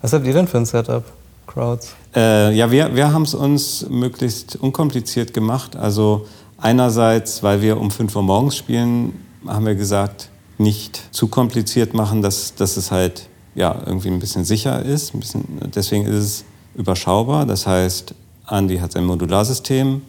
Was 0.00 0.12
habt 0.12 0.26
ihr 0.26 0.32
denn 0.32 0.48
für 0.48 0.58
ein 0.58 0.66
Setup, 0.66 1.04
Crowds? 1.46 1.94
Äh, 2.14 2.54
ja, 2.56 2.70
wir, 2.70 2.94
wir 2.94 3.12
haben 3.12 3.22
es 3.22 3.34
uns 3.34 3.86
möglichst 3.88 4.56
unkompliziert 4.56 5.34
gemacht. 5.34 5.76
Also 5.76 6.26
einerseits, 6.58 7.42
weil 7.42 7.60
wir 7.60 7.78
um 7.80 7.90
5 7.90 8.16
Uhr 8.16 8.22
morgens 8.22 8.56
spielen, 8.56 9.12
haben 9.46 9.66
wir 9.66 9.74
gesagt, 9.74 10.30
nicht 10.58 11.02
zu 11.10 11.28
kompliziert 11.28 11.94
machen, 11.94 12.22
dass, 12.22 12.54
dass 12.54 12.76
es 12.76 12.90
halt 12.90 13.28
ja, 13.54 13.76
irgendwie 13.84 14.08
ein 14.08 14.18
bisschen 14.18 14.44
sicher 14.44 14.82
ist. 14.82 15.14
Ein 15.14 15.20
bisschen, 15.20 15.44
deswegen 15.74 16.06
ist 16.06 16.24
es 16.24 16.44
überschaubar. 16.74 17.46
Das 17.46 17.66
heißt, 17.66 18.14
Andy 18.48 18.78
hat 18.78 18.92
sein 18.92 19.04
Modularsystem. 19.04 20.02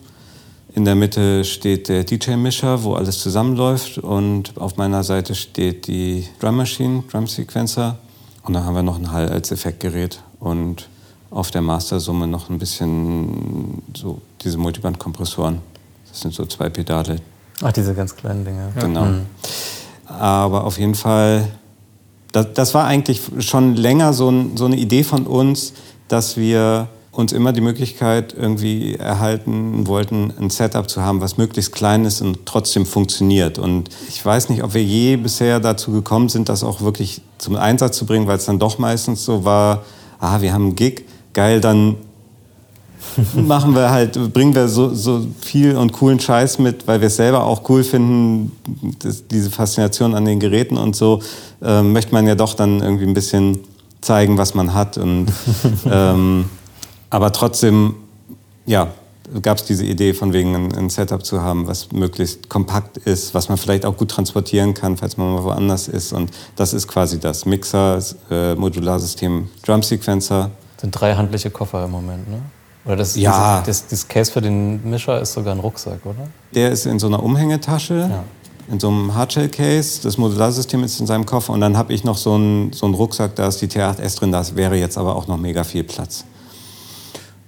In 0.76 0.86
der 0.86 0.96
Mitte 0.96 1.44
steht 1.44 1.88
der 1.88 2.04
DJ-Mischer, 2.04 2.84
wo 2.84 2.96
alles 2.96 3.20
zusammenläuft. 3.20 4.00
Und 4.00 4.58
auf 4.58 4.76
meiner 4.78 5.04
Seite 5.04 5.36
steht 5.36 5.86
die 5.86 6.28
Drum 6.40 6.58
Machine, 6.58 7.04
Drum 7.12 7.28
Sequencer. 7.28 7.98
Und 8.42 8.54
dann 8.54 8.66
haben 8.66 8.76
wir 8.76 8.82
noch 8.84 8.98
ein 8.98 9.12
Hall 9.12 9.30
als 9.30 9.52
Effektgerät 9.52 10.20
und 10.40 10.90
auf 11.30 11.52
der 11.52 11.62
Mastersumme 11.62 12.28
noch 12.28 12.50
ein 12.50 12.58
bisschen 12.58 13.82
so 13.96 14.20
diese 14.42 14.58
Multiband-Kompressoren. 14.58 15.60
Das 16.10 16.22
sind 16.22 16.34
so 16.34 16.46
zwei 16.46 16.70
Pedale. 16.70 17.18
Ach, 17.62 17.72
diese 17.72 17.94
ganz 17.94 18.16
kleinen 18.16 18.44
Dinge. 18.44 18.72
Genau. 18.80 19.06
Mhm. 19.06 19.26
Aber 20.08 20.64
auf 20.64 20.78
jeden 20.80 20.96
Fall, 20.96 21.48
das, 22.32 22.54
das 22.54 22.74
war 22.74 22.86
eigentlich 22.86 23.22
schon 23.40 23.76
länger 23.76 24.14
so, 24.14 24.30
ein, 24.30 24.58
so 24.58 24.66
eine 24.66 24.76
Idee 24.76 25.04
von 25.04 25.26
uns, 25.26 25.74
dass 26.08 26.36
wir 26.36 26.88
uns 27.14 27.32
immer 27.32 27.54
die 27.54 27.62
Möglichkeit 27.62 28.34
irgendwie 28.38 28.96
erhalten 28.96 29.86
wollten, 29.86 30.34
ein 30.40 30.50
Setup 30.50 30.90
zu 30.90 31.02
haben, 31.02 31.22
was 31.22 31.38
möglichst 31.38 31.72
klein 31.72 32.06
ist 32.06 32.22
und 32.22 32.40
trotzdem 32.46 32.88
funktioniert. 32.88 33.60
Und 33.60 33.90
ich 34.10 34.26
weiß 34.26 34.50
nicht, 34.50 34.64
ob 34.64 34.74
wir 34.74 34.84
je 34.84 35.16
bisher 35.18 35.60
dazu 35.60 35.92
gekommen 35.92 36.28
sind, 36.28 36.50
das 36.50 36.64
auch 36.64 36.82
wirklich 36.82 37.22
zum 37.38 37.56
Einsatz 37.56 37.98
zu 37.98 38.08
bringen, 38.08 38.26
weil 38.26 38.38
es 38.38 38.46
dann 38.46 38.58
doch 38.58 38.80
meistens 38.80 39.24
so 39.24 39.46
war, 39.46 39.84
ah, 40.20 40.42
wir 40.42 40.54
haben 40.54 40.64
einen 40.64 40.76
Gig, 40.76 41.06
geil, 41.34 41.62
dann 41.62 41.98
machen 43.36 43.76
wir 43.76 43.92
halt, 43.92 44.34
bringen 44.34 44.56
wir 44.56 44.68
so, 44.68 44.92
so 44.96 45.28
viel 45.40 45.76
und 45.76 45.94
coolen 45.94 46.20
Scheiß 46.20 46.58
mit, 46.58 46.88
weil 46.88 47.00
wir 47.00 47.08
es 47.08 47.18
selber 47.18 47.44
auch 47.44 47.70
cool 47.70 47.84
finden, 47.84 48.54
das, 48.98 49.28
diese 49.28 49.52
Faszination 49.52 50.16
an 50.16 50.26
den 50.26 50.40
Geräten 50.40 50.78
und 50.78 50.96
so, 50.96 51.22
äh, 51.62 51.84
möchte 51.84 52.12
man 52.12 52.26
ja 52.26 52.34
doch 52.34 52.56
dann 52.56 52.80
irgendwie 52.80 53.06
ein 53.06 53.14
bisschen 53.14 53.60
zeigen, 54.02 54.40
was 54.40 54.56
man 54.56 54.74
hat. 54.74 54.98
Und, 54.98 55.28
ähm, 55.86 56.46
aber 57.14 57.32
trotzdem, 57.32 57.94
ja, 58.66 58.88
gab 59.44 59.60
es 59.60 59.66
diese 59.66 59.86
Idee 59.86 60.16
von 60.16 60.34
wegen 60.34 60.56
ein, 60.56 60.76
ein, 60.76 60.90
Setup 60.90 61.24
zu 61.24 61.42
haben, 61.42 61.68
was 61.68 61.92
möglichst 61.92 62.50
kompakt 62.50 62.98
ist, 62.98 63.36
was 63.36 63.50
man 63.50 63.60
vielleicht 63.60 63.86
auch 63.86 63.96
gut 63.96 64.10
transportieren 64.10 64.74
kann, 64.74 64.98
falls 64.98 65.16
man 65.16 65.32
mal 65.32 65.44
woanders 65.44 65.88
ist. 65.88 66.12
Und 66.12 66.32
das 66.56 66.74
ist 66.74 66.88
quasi 66.88 67.20
das 67.20 67.46
Mixer, 67.46 68.00
äh, 68.32 68.56
Modularsystem, 68.56 69.48
Drum 69.64 69.84
Sequencer. 69.84 70.50
Das 70.76 70.82
sind 70.82 70.92
drei 70.92 71.14
handliche 71.14 71.52
Koffer 71.52 71.86
im 71.86 71.92
Moment, 71.92 72.28
ne? 72.28 72.42
Oder 72.84 72.96
das, 72.96 73.16
ja. 73.16 73.62
das, 73.64 73.86
das, 73.88 74.08
Case 74.08 74.32
für 74.32 74.42
den 74.42 74.90
Mischer 74.90 75.22
ist 75.22 75.34
sogar 75.34 75.54
ein 75.54 75.60
Rucksack, 75.60 76.04
oder? 76.06 76.28
Der 76.56 76.72
ist 76.72 76.88
in 76.88 76.98
so 76.98 77.06
einer 77.06 77.22
Umhängetasche, 77.22 78.10
ja. 78.10 78.24
in 78.70 78.80
so 78.80 78.88
einem 78.88 79.14
Hardshell-Case. 79.14 80.02
Das 80.02 80.18
Modularsystem 80.18 80.84
ist 80.84 81.00
in 81.00 81.06
seinem 81.06 81.28
Koffer. 81.28 81.54
Und 81.54 81.62
dann 81.62 81.78
habe 81.78 81.94
ich 81.94 82.04
noch 82.04 82.18
so 82.18 82.34
einen, 82.34 82.74
so 82.74 82.88
einen 82.88 82.96
Rucksack, 82.96 83.36
da 83.36 83.48
ist 83.48 83.62
die 83.62 83.68
T8S 83.68 84.18
drin. 84.18 84.32
Da 84.32 84.44
wäre 84.56 84.76
jetzt 84.76 84.98
aber 84.98 85.16
auch 85.16 85.28
noch 85.28 85.38
mega 85.38 85.64
viel 85.64 85.84
Platz. 85.84 86.26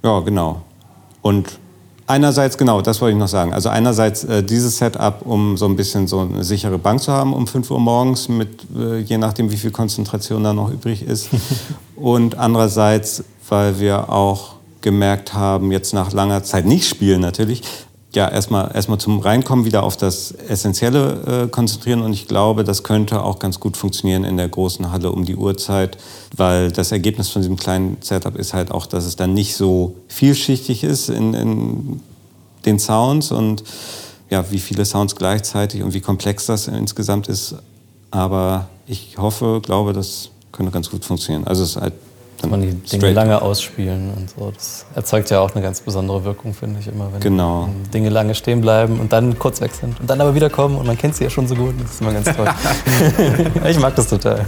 Ja, 0.05 0.19
genau. 0.19 0.61
Und 1.23 1.57
einerseits, 2.05 2.59
genau, 2.59 2.79
das 2.79 3.01
wollte 3.01 3.13
ich 3.13 3.19
noch 3.19 3.27
sagen. 3.27 3.53
Also 3.53 3.69
einerseits 3.69 4.23
äh, 4.23 4.43
dieses 4.43 4.77
Setup, 4.77 5.25
um 5.25 5.57
so 5.57 5.65
ein 5.65 5.75
bisschen 5.75 6.05
so 6.05 6.19
eine 6.19 6.43
sichere 6.43 6.77
Bank 6.77 7.01
zu 7.01 7.11
haben 7.11 7.33
um 7.33 7.47
5 7.47 7.71
Uhr 7.71 7.79
morgens, 7.79 8.29
mit, 8.29 8.67
äh, 8.77 8.99
je 8.99 9.17
nachdem, 9.17 9.51
wie 9.51 9.57
viel 9.57 9.71
Konzentration 9.71 10.43
da 10.43 10.53
noch 10.53 10.69
übrig 10.71 11.01
ist. 11.01 11.29
Und 11.95 12.37
andererseits, 12.37 13.23
weil 13.49 13.79
wir 13.79 14.11
auch 14.11 14.57
gemerkt 14.81 15.33
haben, 15.33 15.71
jetzt 15.71 15.95
nach 15.95 16.13
langer 16.13 16.43
Zeit 16.43 16.67
nicht 16.67 16.87
spielen 16.87 17.21
natürlich, 17.21 17.63
ja, 18.15 18.27
erstmal 18.29 18.71
erstmal 18.73 18.97
zum 18.97 19.19
Reinkommen 19.19 19.65
wieder 19.65 19.83
auf 19.83 19.97
das 19.97 20.31
Essentielle 20.31 21.43
äh, 21.43 21.47
konzentrieren 21.47 22.01
und 22.01 22.13
ich 22.13 22.27
glaube, 22.27 22.63
das 22.63 22.83
könnte 22.83 23.21
auch 23.21 23.39
ganz 23.39 23.59
gut 23.59 23.77
funktionieren 23.77 24.23
in 24.23 24.37
der 24.37 24.47
großen 24.47 24.91
Halle 24.91 25.11
um 25.11 25.25
die 25.25 25.35
Uhrzeit, 25.35 25.97
weil 26.35 26.71
das 26.71 26.91
Ergebnis 26.91 27.29
von 27.29 27.41
diesem 27.41 27.57
kleinen 27.57 27.97
Setup 28.01 28.35
ist 28.35 28.53
halt 28.53 28.71
auch, 28.71 28.85
dass 28.85 29.05
es 29.05 29.15
dann 29.15 29.33
nicht 29.33 29.55
so 29.55 29.95
vielschichtig 30.07 30.83
ist 30.83 31.09
in, 31.09 31.33
in 31.33 31.99
den 32.65 32.79
Sounds 32.79 33.31
und 33.31 33.63
ja, 34.29 34.49
wie 34.51 34.59
viele 34.59 34.85
Sounds 34.85 35.15
gleichzeitig 35.15 35.83
und 35.83 35.93
wie 35.93 36.01
komplex 36.01 36.45
das 36.45 36.67
insgesamt 36.67 37.27
ist. 37.27 37.55
Aber 38.11 38.67
ich 38.87 39.17
hoffe, 39.17 39.61
glaube, 39.63 39.93
das 39.93 40.29
könnte 40.51 40.71
ganz 40.71 40.89
gut 40.89 41.05
funktionieren. 41.05 41.45
Also 41.45 41.63
es 41.63 41.71
ist 41.71 41.81
halt 41.81 41.93
kann 42.39 42.49
man 42.49 42.61
die 42.61 42.73
Dinge 42.73 43.11
lange 43.11 43.41
ausspielen 43.41 44.11
und 44.15 44.29
so. 44.29 44.51
Das 44.51 44.85
erzeugt 44.95 45.29
ja 45.29 45.39
auch 45.39 45.53
eine 45.53 45.63
ganz 45.63 45.81
besondere 45.81 46.23
Wirkung, 46.25 46.53
finde 46.53 46.79
ich 46.79 46.87
immer, 46.87 47.11
wenn 47.11 47.19
genau. 47.19 47.69
Dinge 47.93 48.09
lange 48.09 48.35
stehen 48.35 48.61
bleiben 48.61 48.99
und 48.99 49.13
dann 49.13 49.39
kurz 49.39 49.61
weg 49.61 49.71
sind 49.71 49.99
und 49.99 50.09
dann 50.09 50.21
aber 50.21 50.35
wiederkommen 50.35 50.77
und 50.77 50.87
man 50.87 50.97
kennt 50.97 51.15
sie 51.15 51.23
ja 51.23 51.29
schon 51.29 51.47
so 51.47 51.55
gut. 51.55 51.73
Das 51.81 51.91
ist 51.91 52.01
immer 52.01 52.13
ganz 52.13 52.35
toll. 52.35 52.47
ich 53.69 53.79
mag 53.79 53.95
das 53.95 54.09
total. 54.09 54.45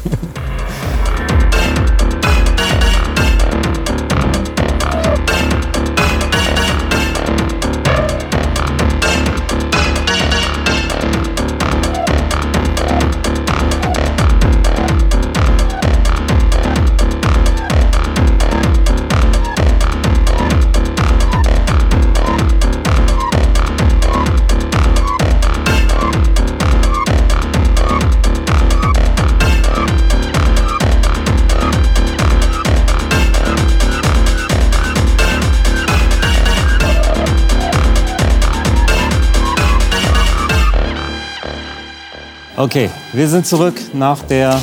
Okay, 42.60 42.90
wir 43.14 43.28
sind 43.28 43.46
zurück 43.46 43.76
nach 43.94 44.20
der 44.24 44.60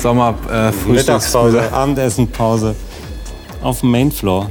Sommer 0.00 0.32
äh, 0.48 0.70
Mittagspause, 0.88 1.72
Abendessenpause 1.72 2.76
auf 3.60 3.80
dem 3.80 3.90
Mainfloor. 3.90 4.48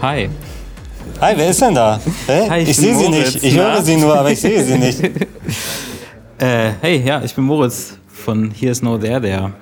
Hi. 0.00 0.30
Hi, 1.20 1.34
wer 1.36 1.50
ist 1.50 1.60
denn 1.60 1.74
da? 1.74 2.00
Hey? 2.26 2.48
Hi, 2.48 2.62
ich 2.62 2.70
ich 2.70 2.76
sehe 2.78 2.96
sie 2.96 3.08
nicht. 3.10 3.44
Ich 3.44 3.54
höre 3.54 3.82
sie 3.82 3.96
nur, 3.98 4.18
aber 4.18 4.30
ich 4.30 4.40
sehe 4.40 4.64
sie 4.64 4.78
nicht. 4.78 5.04
äh, 6.38 6.70
hey, 6.80 7.02
ja, 7.04 7.20
ich 7.22 7.34
bin 7.34 7.44
Moritz 7.44 7.98
von 8.08 8.50
Here 8.50 8.72
is 8.72 8.80
No 8.80 8.96
There 8.96 9.20
There. 9.20 9.52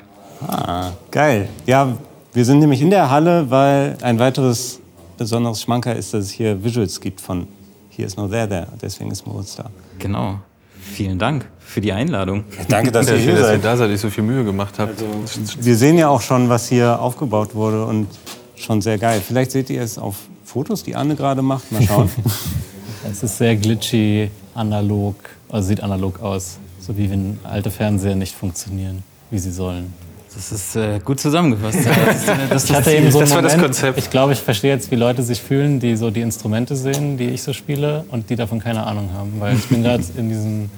Ah, 0.47 0.93
geil. 1.11 1.49
Ja, 1.67 1.99
wir 2.33 2.45
sind 2.45 2.61
nämlich 2.61 2.81
in 2.81 2.91
der 2.91 3.11
Halle, 3.11 3.51
weil 3.51 3.99
ein 4.01 4.17
weiteres 4.21 4.79
besonderes 5.17 5.61
Schmanker 5.61 5.97
ist, 5.97 6.15
dass 6.15 6.27
es 6.27 6.31
hier 6.31 6.63
Visuals 6.63 7.01
gibt 7.01 7.21
von 7.21 7.49
Here 7.89 8.07
is 8.07 8.17
No 8.17 8.29
There 8.29 8.49
There. 8.49 8.69
Deswegen 8.81 9.11
ist 9.11 9.27
Moritz 9.27 9.57
da. 9.57 9.65
Genau. 9.99 10.39
Vielen 10.93 11.19
Dank 11.19 11.47
für 11.59 11.81
die 11.81 11.93
Einladung. 11.93 12.45
Danke, 12.69 12.91
dass 12.91 13.09
ihr 13.09 13.17
hier 13.17 13.35
dass 13.35 13.47
seid. 13.47 13.59
ihr 13.59 13.63
da 13.63 13.77
seid, 13.77 13.91
ich 13.91 14.01
so 14.01 14.11
viel 14.11 14.25
Mühe 14.25 14.45
gemacht 14.45 14.79
habt. 14.79 15.01
Also, 15.03 15.07
wir 15.61 15.77
sehen 15.77 15.99
ja 15.99 16.09
auch 16.09 16.21
schon, 16.21 16.49
was 16.49 16.69
hier 16.69 17.01
aufgebaut 17.01 17.55
wurde 17.55 17.85
und 17.85 18.09
schon 18.57 18.81
sehr 18.81 18.99
geil. 18.99 19.23
Vielleicht 19.25 19.51
seht 19.51 19.71
ihr 19.71 19.83
es 19.83 19.99
auf 19.99 20.17
Fotos, 20.45 20.83
die 20.83 20.97
Anne 20.97 21.15
gerade 21.15 21.43
macht. 21.43 21.71
Mal 21.71 21.83
schauen. 21.83 22.11
es 23.11 23.23
ist 23.23 23.39
sehr 23.39 23.55
glitchy, 23.57 24.31
analog, 24.55 25.17
also 25.49 25.69
sieht 25.69 25.83
analog 25.83 26.21
aus. 26.21 26.59
So 26.81 26.97
wie 26.97 27.11
wenn 27.11 27.39
alte 27.45 27.71
Fernseher 27.71 28.17
nicht 28.17 28.35
funktionieren, 28.35 29.03
wie 29.31 29.39
sie 29.39 29.53
sollen. 29.53 29.93
Das 30.35 30.53
ist 30.53 30.77
äh, 30.77 31.01
gut 31.05 31.21
zusammengefasst. 31.21 31.79
Das, 32.09 32.49
das, 32.51 32.65
ich 32.65 32.77
hatte 32.77 32.93
eben 32.93 33.11
so 33.11 33.21
das 33.21 33.35
war 33.35 33.43
das 33.43 33.59
Konzept. 33.59 33.99
Ich 33.99 34.11
glaube, 34.11 34.33
ich 34.33 34.39
verstehe 34.39 34.73
jetzt, 34.73 34.91
wie 34.91 34.97
Leute 34.97 35.23
sich 35.23 35.41
fühlen, 35.41 35.81
die 35.81 35.97
so 35.97 36.11
die 36.11 36.21
Instrumente 36.21 36.77
sehen, 36.77 37.17
die 37.17 37.31
ich 37.31 37.43
so 37.43 37.53
spiele 37.53 38.05
und 38.11 38.31
die 38.31 38.37
davon 38.37 38.61
keine 38.61 38.87
Ahnung 38.87 39.11
haben. 39.15 39.35
Weil 39.39 39.57
ich 39.57 39.69
bin 39.69 39.83
gerade 39.83 40.05
in 40.17 40.29
diesem 40.29 40.71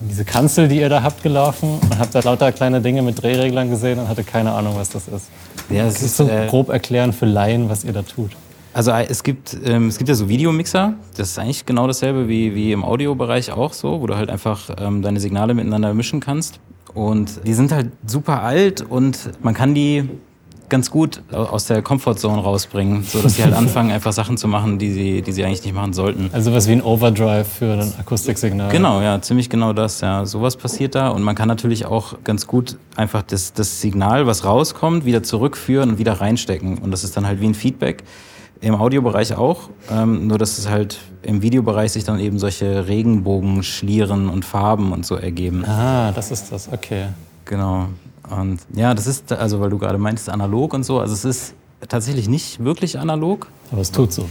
diese 0.00 0.24
Kanzel, 0.24 0.68
die 0.68 0.78
ihr 0.78 0.88
da 0.88 1.02
habt, 1.02 1.22
gelaufen 1.22 1.78
und 1.80 1.98
habe 1.98 2.10
da 2.12 2.20
lauter 2.20 2.52
kleine 2.52 2.80
Dinge 2.80 3.02
mit 3.02 3.22
Drehreglern 3.22 3.70
gesehen 3.70 3.98
und 3.98 4.08
hatte 4.08 4.24
keine 4.24 4.52
Ahnung, 4.52 4.74
was 4.76 4.90
das 4.90 5.08
ist. 5.08 5.28
Ja, 5.70 5.86
es 5.86 6.02
ist 6.02 6.16
so 6.16 6.28
äh, 6.28 6.46
grob 6.48 6.68
erklären 6.68 7.12
für 7.12 7.26
Laien, 7.26 7.68
was 7.68 7.84
ihr 7.84 7.92
da 7.92 8.02
tut. 8.02 8.32
Also 8.72 8.90
äh, 8.90 9.06
es 9.08 9.22
gibt, 9.22 9.56
ähm, 9.64 9.88
es 9.88 9.96
gibt 9.98 10.08
ja 10.08 10.14
so 10.14 10.28
Videomixer, 10.28 10.94
das 11.16 11.30
ist 11.30 11.38
eigentlich 11.38 11.64
genau 11.64 11.86
dasselbe 11.86 12.28
wie, 12.28 12.54
wie 12.54 12.72
im 12.72 12.84
Audiobereich 12.84 13.50
auch 13.50 13.72
so, 13.72 14.00
wo 14.00 14.06
du 14.06 14.16
halt 14.16 14.28
einfach 14.28 14.68
ähm, 14.78 15.02
deine 15.02 15.18
Signale 15.18 15.54
miteinander 15.54 15.94
mischen 15.94 16.20
kannst. 16.20 16.60
Und 16.96 17.46
die 17.46 17.52
sind 17.52 17.72
halt 17.72 17.90
super 18.06 18.42
alt 18.42 18.80
und 18.80 19.30
man 19.42 19.52
kann 19.52 19.74
die 19.74 20.08
ganz 20.68 20.90
gut 20.90 21.22
aus 21.30 21.66
der 21.66 21.82
Comfortzone 21.82 22.42
rausbringen, 22.42 23.04
sodass 23.04 23.36
sie 23.36 23.44
halt 23.44 23.54
anfangen, 23.54 23.90
einfach 23.90 24.12
Sachen 24.12 24.38
zu 24.38 24.48
machen, 24.48 24.78
die 24.78 24.90
sie, 24.90 25.22
die 25.22 25.30
sie 25.32 25.44
eigentlich 25.44 25.62
nicht 25.62 25.74
machen 25.74 25.92
sollten. 25.92 26.30
Also 26.32 26.52
was 26.52 26.66
wie 26.68 26.72
ein 26.72 26.82
Overdrive 26.82 27.46
für 27.46 27.74
ein 27.74 27.92
Akustiksignal. 28.00 28.72
Genau, 28.72 29.02
ja, 29.02 29.20
ziemlich 29.20 29.50
genau 29.50 29.74
das. 29.74 30.00
Ja, 30.00 30.24
sowas 30.24 30.56
passiert 30.56 30.94
da 30.94 31.10
und 31.10 31.22
man 31.22 31.34
kann 31.34 31.48
natürlich 31.48 31.84
auch 31.84 32.16
ganz 32.24 32.46
gut 32.46 32.78
einfach 32.96 33.22
das, 33.22 33.52
das 33.52 33.80
Signal, 33.80 34.26
was 34.26 34.44
rauskommt, 34.44 35.04
wieder 35.04 35.22
zurückführen 35.22 35.90
und 35.90 35.98
wieder 35.98 36.14
reinstecken. 36.14 36.78
Und 36.78 36.90
das 36.90 37.04
ist 37.04 37.16
dann 37.16 37.26
halt 37.26 37.40
wie 37.40 37.46
ein 37.46 37.54
Feedback. 37.54 38.04
Im 38.60 38.74
Audiobereich 38.74 39.34
auch, 39.34 39.68
ähm, 39.90 40.26
nur 40.26 40.38
dass 40.38 40.58
es 40.58 40.68
halt 40.68 40.98
im 41.22 41.42
Videobereich 41.42 41.92
sich 41.92 42.04
dann 42.04 42.18
eben 42.18 42.38
solche 42.38 42.86
Regenbogen, 42.88 43.62
Schlieren 43.62 44.28
und 44.28 44.44
Farben 44.44 44.92
und 44.92 45.04
so 45.04 45.16
ergeben. 45.16 45.64
Ah, 45.64 46.12
das 46.12 46.30
ist 46.30 46.52
das, 46.52 46.72
okay. 46.72 47.08
Genau. 47.44 47.88
Und 48.30 48.60
ja, 48.74 48.94
das 48.94 49.06
ist, 49.06 49.32
also 49.32 49.60
weil 49.60 49.70
du 49.70 49.78
gerade 49.78 49.98
meintest, 49.98 50.30
analog 50.30 50.72
und 50.74 50.84
so, 50.84 51.00
also 51.00 51.12
es 51.12 51.24
ist 51.24 51.54
tatsächlich 51.88 52.28
nicht 52.28 52.64
wirklich 52.64 52.98
analog. 52.98 53.48
Aber 53.70 53.80
es 53.80 53.92
tut 53.92 54.12
so. 54.12 54.28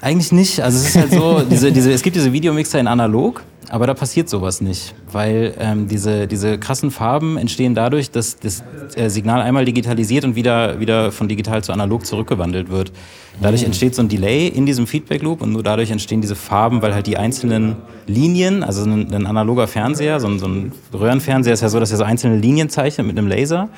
Eigentlich 0.00 0.32
nicht. 0.32 0.60
Also 0.60 0.78
es 0.78 0.88
ist 0.88 0.96
halt 0.96 1.12
so, 1.12 1.42
diese, 1.50 1.72
diese, 1.72 1.92
es 1.92 2.02
gibt 2.02 2.16
diese 2.16 2.32
Videomixer 2.32 2.80
in 2.80 2.88
analog, 2.88 3.42
aber 3.72 3.86
da 3.86 3.94
passiert 3.94 4.28
sowas 4.28 4.60
nicht, 4.60 4.94
weil 5.10 5.54
ähm, 5.58 5.88
diese, 5.88 6.26
diese 6.26 6.58
krassen 6.58 6.90
Farben 6.90 7.38
entstehen 7.38 7.74
dadurch, 7.74 8.10
dass 8.10 8.36
das 8.38 8.62
äh, 8.96 9.08
Signal 9.08 9.40
einmal 9.40 9.64
digitalisiert 9.64 10.26
und 10.26 10.36
wieder, 10.36 10.78
wieder 10.78 11.10
von 11.10 11.26
digital 11.26 11.64
zu 11.64 11.72
analog 11.72 12.04
zurückgewandelt 12.04 12.68
wird. 12.68 12.92
Dadurch 13.40 13.62
entsteht 13.62 13.94
so 13.94 14.02
ein 14.02 14.10
Delay 14.10 14.48
in 14.48 14.66
diesem 14.66 14.86
Feedback 14.86 15.22
Loop 15.22 15.40
und 15.40 15.52
nur 15.52 15.62
dadurch 15.62 15.90
entstehen 15.90 16.20
diese 16.20 16.34
Farben, 16.34 16.82
weil 16.82 16.92
halt 16.92 17.06
die 17.06 17.16
einzelnen 17.16 17.76
Linien, 18.06 18.62
also 18.62 18.84
ein, 18.84 19.10
ein 19.10 19.26
analoger 19.26 19.66
Fernseher, 19.66 20.20
so 20.20 20.28
ein, 20.28 20.38
so 20.38 20.48
ein 20.48 20.72
Röhrenfernseher 20.92 21.54
ist 21.54 21.62
ja 21.62 21.70
so, 21.70 21.80
dass 21.80 21.90
er 21.92 21.96
so 21.96 22.04
einzelne 22.04 22.36
Linien 22.36 22.68
zeichnet 22.68 23.06
mit 23.06 23.16
einem 23.16 23.26
Laser. 23.26 23.70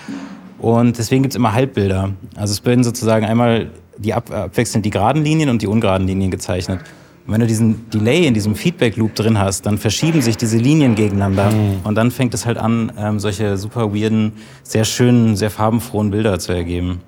Und 0.59 0.99
deswegen 0.99 1.23
gibt 1.23 1.35
es 1.35 1.37
immer 1.37 1.53
Halbbilder. 1.53 2.11
Also 2.35 2.51
es 2.51 2.65
werden 2.65 2.83
sozusagen 2.83 3.25
einmal 3.27 3.71
die 3.97 4.13
ab, 4.13 4.29
abwechselnd 4.33 4.85
die 4.85 4.91
geraden 4.91 5.23
Linien 5.23 5.51
und 5.51 5.63
die 5.63 5.69
ungeraden 5.69 6.09
Linien 6.09 6.33
gezeichnet. 6.33 6.81
Und 7.27 7.33
wenn 7.33 7.41
du 7.41 7.47
diesen 7.47 7.89
Delay 7.91 8.27
in 8.27 8.35
diesem 8.35 8.55
Feedback 8.55 8.97
Loop 8.97 9.15
drin 9.15 9.39
hast, 9.39 9.65
dann 9.65 9.79
verschieben 9.79 10.21
sich 10.21 10.37
diese 10.37 10.59
Linien 10.59 10.95
gegeneinander. 10.95 11.51
Mhm. 11.51 11.81
Und 11.85 11.95
dann 11.95 12.11
fängt 12.11 12.35
es 12.35 12.45
halt 12.45 12.59
an, 12.59 12.93
ähm, 12.99 13.19
solche 13.19 13.57
super 13.57 13.95
weirden, 13.95 14.33
sehr 14.63 14.85
schönen, 14.85 15.35
sehr 15.35 15.51
farbenfrohen 15.51 16.11
Bilder 16.11 16.39
zu 16.39 16.53
ergeben. 16.53 17.01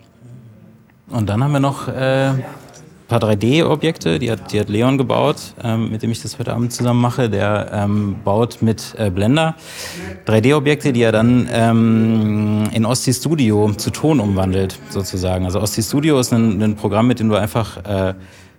Und 1.11 1.29
dann 1.29 1.45
haben 1.45 1.53
wir 1.53 1.61
noch 1.61 1.89
äh, 1.89 2.31
ein 2.31 2.45
paar 3.09 3.21
3D-Objekte, 3.21 4.19
die 4.19 4.31
hat, 4.31 4.53
die 4.53 4.59
hat 4.59 4.71
Leon 4.71 4.97
gebaut, 4.97 5.37
ähm, 5.63 5.91
mit 5.91 6.03
dem 6.03 6.11
ich 6.11 6.23
das 6.23 6.39
heute 6.39 6.55
Abend 6.55 6.73
zusammen 6.73 7.01
mache. 7.01 7.29
Der 7.29 7.71
ähm, 7.73 8.17
baut 8.25 8.63
mit 8.63 8.95
äh, 8.99 9.11
Blender 9.11 9.55
3D-Objekte, 10.27 10.93
die 10.93 11.03
er 11.03 11.13
dann 11.13 11.47
ähm, 11.53 12.65
in 12.73 12.87
Osti 12.87 13.13
Studio 13.13 13.71
zu 13.77 13.91
Ton 13.91 14.19
umwandelt, 14.19 14.79
sozusagen. 14.89 15.45
Also 15.45 15.61
Osti 15.61 15.83
Studio 15.83 16.19
ist 16.19 16.33
ein, 16.33 16.61
ein 16.63 16.75
Programm, 16.75 17.07
mit 17.07 17.21
dem 17.21 17.29
du 17.29 17.37
einfach 17.37 17.77
äh, 17.85 18.15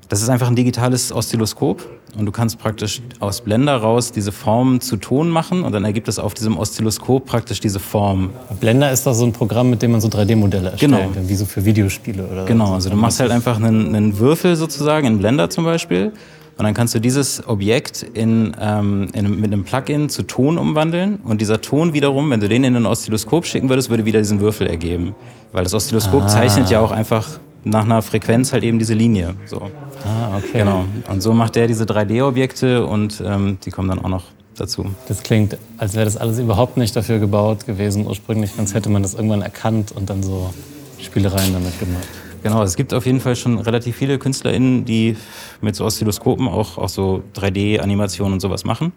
das 0.10 0.22
ist 0.22 0.30
einfach 0.30 0.48
ein 0.48 0.56
digitales 0.56 1.12
Oszilloskop 1.12 1.86
und 2.18 2.26
du 2.26 2.32
kannst 2.32 2.60
praktisch 2.60 3.02
aus 3.20 3.42
Blender 3.42 3.76
raus 3.76 4.12
diese 4.12 4.32
Form 4.32 4.80
zu 4.80 4.98
Ton 4.98 5.30
machen 5.30 5.64
und 5.64 5.74
dann 5.74 5.84
ergibt 5.84 6.08
es 6.08 6.20
auf 6.20 6.34
diesem 6.34 6.58
Oszilloskop 6.58 7.26
praktisch 7.26 7.60
diese 7.60 7.80
Form. 7.80 8.32
Blender 8.60 8.92
ist 8.92 9.06
doch 9.06 9.14
so 9.14 9.26
ein 9.26 9.34
Programm, 9.34 9.70
mit 9.70 9.82
dem 9.82 9.92
man 9.92 10.02
so 10.02 10.08
3D-Modelle 10.08 10.72
erstellen 10.72 11.14
genau. 11.14 11.30
wie 11.30 11.36
so 11.36 11.46
für 11.46 11.66
Videospiele 11.66 12.26
oder 12.26 12.46
Genau, 12.46 12.74
also 12.74 12.90
du 12.90 12.96
machst 12.96 13.20
halt 13.20 13.32
einfach 13.32 13.58
einen, 13.58 13.94
einen 13.94 14.18
Würfel 14.20 14.56
sozusagen 14.56 15.08
in 15.08 15.18
Blender 15.20 15.50
zum 15.50 15.66
Beispiel 15.66 16.14
und 16.58 16.64
dann 16.64 16.74
kannst 16.74 16.96
du 16.96 17.00
dieses 17.00 17.48
Objekt 17.48 18.02
in, 18.02 18.56
ähm, 18.60 19.10
in, 19.14 19.40
mit 19.40 19.54
einem 19.54 19.64
Plugin 19.64 20.10
zu 20.10 20.24
Ton 20.24 20.58
umwandeln. 20.58 21.18
Und 21.24 21.40
dieser 21.40 21.62
Ton 21.62 21.94
wiederum, 21.94 22.32
wenn 22.32 22.40
du 22.40 22.50
den 22.50 22.64
in 22.64 22.76
ein 22.76 22.88
Oszilloskop 22.88 23.46
schicken 23.46 23.70
würdest, 23.70 23.92
würde 23.92 24.06
wieder 24.06 24.20
diesen 24.20 24.40
Würfel 24.40 24.66
ergeben. 24.66 25.14
Weil 25.52 25.64
das 25.64 25.76
Oszilloskop 25.76 26.24
ah. 26.24 26.28
zeichnet 26.28 26.72
ja 26.72 26.80
auch 26.80 26.90
einfach 26.90 27.40
nach 27.70 27.86
einer 27.86 28.02
Frequenz 28.02 28.54
halt 28.54 28.64
eben 28.64 28.80
diese 28.80 28.94
Linie. 28.94 29.36
So. 29.46 29.62
Ah, 30.06 30.38
okay. 30.38 30.60
Genau. 30.60 30.86
Und 31.10 31.22
so 31.22 31.34
macht 31.34 31.56
der 31.56 31.68
diese 31.68 31.86
3D-Objekte 31.86 32.86
und 32.86 33.22
ähm, 33.26 33.58
die 33.64 33.72
kommen 33.72 33.90
dann 33.90 34.00
auch 34.00 34.10
noch 34.10 34.24
dazu. 34.56 34.86
Das 35.08 35.24
klingt, 35.24 35.58
als 35.78 35.94
wäre 35.94 36.06
das 36.06 36.18
alles 36.18 36.40
überhaupt 36.40 36.78
nicht 36.78 36.96
dafür 36.96 37.20
gebaut 37.20 37.66
gewesen 37.66 38.08
ursprünglich, 38.08 38.52
sonst 38.52 38.74
hätte 38.74 38.90
man 38.90 39.04
das 39.04 39.14
irgendwann 39.14 39.42
erkannt 39.42 39.92
und 39.92 40.10
dann 40.10 40.24
so 40.24 40.54
Spielereien 41.00 41.54
damit 41.54 41.80
gemacht. 41.80 42.08
Genau, 42.44 42.64
es 42.64 42.76
gibt 42.76 42.94
auf 42.94 43.06
jeden 43.06 43.20
Fall 43.20 43.36
schon 43.36 43.60
relativ 43.60 43.96
viele 43.96 44.20
KünstlerInnen, 44.20 44.86
die 44.86 45.18
mit 45.62 45.76
so 45.76 45.86
Oszilloskopen 45.86 46.48
auch, 46.48 46.78
auch 46.78 46.90
so 46.90 47.24
3D-Animationen 47.36 48.34
und 48.34 48.40
sowas 48.40 48.64
machen. 48.64 48.94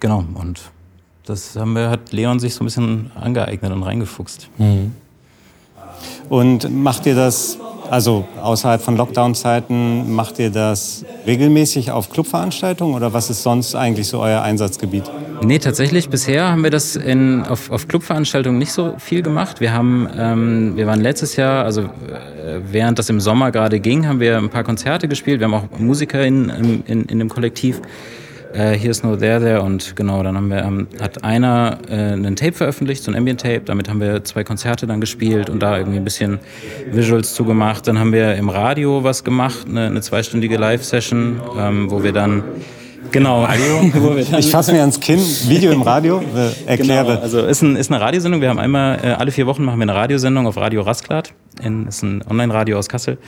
Genau, 0.00 0.24
und 0.34 0.60
das 1.24 1.56
haben 1.56 1.74
wir, 1.74 1.90
hat 1.90 2.12
Leon 2.12 2.38
sich 2.38 2.54
so 2.54 2.64
ein 2.64 2.66
bisschen 2.66 3.10
angeeignet 3.14 3.72
und 3.72 3.82
reingefuchst. 3.82 4.48
Mhm. 4.58 4.92
Und 6.28 6.70
macht 6.70 7.06
ihr 7.06 7.14
das 7.14 7.58
also 7.90 8.26
außerhalb 8.40 8.80
von 8.80 8.96
Lockdown-Zeiten 8.96 10.14
macht 10.14 10.38
ihr 10.38 10.50
das 10.50 11.04
regelmäßig 11.26 11.90
auf 11.90 12.10
Clubveranstaltungen 12.10 12.94
oder 12.94 13.12
was 13.12 13.30
ist 13.30 13.42
sonst 13.42 13.74
eigentlich 13.74 14.08
so 14.08 14.20
euer 14.20 14.42
Einsatzgebiet? 14.42 15.04
Nee, 15.42 15.58
tatsächlich 15.58 16.08
bisher 16.08 16.50
haben 16.50 16.62
wir 16.62 16.70
das 16.70 16.96
in, 16.96 17.42
auf, 17.42 17.70
auf 17.70 17.86
Clubveranstaltungen 17.88 18.58
nicht 18.58 18.72
so 18.72 18.94
viel 18.98 19.22
gemacht. 19.22 19.60
Wir 19.60 19.72
haben, 19.72 20.08
ähm, 20.16 20.76
wir 20.76 20.86
waren 20.86 21.00
letztes 21.00 21.36
Jahr, 21.36 21.64
also 21.64 21.82
äh, 21.82 22.60
während 22.70 22.98
das 22.98 23.10
im 23.10 23.20
Sommer 23.20 23.50
gerade 23.50 23.80
ging, 23.80 24.06
haben 24.06 24.20
wir 24.20 24.38
ein 24.38 24.48
paar 24.48 24.64
Konzerte 24.64 25.08
gespielt. 25.08 25.40
Wir 25.40 25.46
haben 25.46 25.54
auch 25.54 25.78
Musiker 25.78 26.24
in, 26.24 26.48
in, 26.48 26.82
in, 26.86 27.02
in 27.04 27.18
dem 27.18 27.28
Kollektiv 27.28 27.80
äh, 28.54 28.78
Here's 28.78 29.02
No 29.02 29.16
There 29.16 29.40
There 29.40 29.62
und 29.62 29.96
genau, 29.96 30.22
dann 30.22 30.36
haben 30.36 30.48
wir, 30.48 30.62
ähm, 30.62 30.86
hat 31.00 31.24
einer 31.24 31.78
äh, 31.88 31.94
einen 31.94 32.36
Tape 32.36 32.52
veröffentlicht, 32.52 33.02
so 33.02 33.10
ein 33.10 33.16
Ambient 33.16 33.40
Tape, 33.40 33.62
damit 33.64 33.88
haben 33.88 34.00
wir 34.00 34.24
zwei 34.24 34.44
Konzerte 34.44 34.86
dann 34.86 35.00
gespielt 35.00 35.50
und 35.50 35.60
da 35.60 35.76
irgendwie 35.76 35.98
ein 35.98 36.04
bisschen 36.04 36.38
Visuals 36.90 37.34
zugemacht. 37.34 37.86
Dann 37.86 37.98
haben 37.98 38.12
wir 38.12 38.34
im 38.36 38.48
Radio 38.48 39.04
was 39.04 39.24
gemacht, 39.24 39.66
eine, 39.68 39.86
eine 39.86 40.00
zweistündige 40.00 40.56
Live-Session, 40.56 41.40
ähm, 41.58 41.90
wo 41.90 42.02
wir 42.02 42.12
dann 42.12 42.44
Genau. 43.10 43.46
Ich 44.38 44.50
fasse 44.50 44.72
mir 44.72 44.80
ans 44.80 44.98
Kinn. 44.98 45.20
Video 45.20 45.70
im 45.70 45.82
Radio. 45.82 46.20
Äh, 46.34 46.68
erkläre. 46.68 47.06
Genau. 47.06 47.20
Also 47.20 47.44
ist, 47.44 47.62
ein, 47.62 47.76
ist 47.76 47.92
eine 47.92 48.00
Radiosendung. 48.00 48.40
Wir 48.40 48.48
haben 48.48 48.58
einmal 48.58 48.98
äh, 49.04 49.08
alle 49.08 49.30
vier 49.30 49.46
Wochen 49.46 49.62
machen 49.62 49.78
wir 49.78 49.84
eine 49.84 49.94
Radiosendung 49.94 50.46
auf 50.46 50.56
Radio 50.56 50.82
Rasklad. 50.82 51.32
In, 51.62 51.86
ist 51.86 52.02
ein 52.02 52.24
Online-Radio 52.28 52.78
aus 52.78 52.88
Kassel 52.88 53.18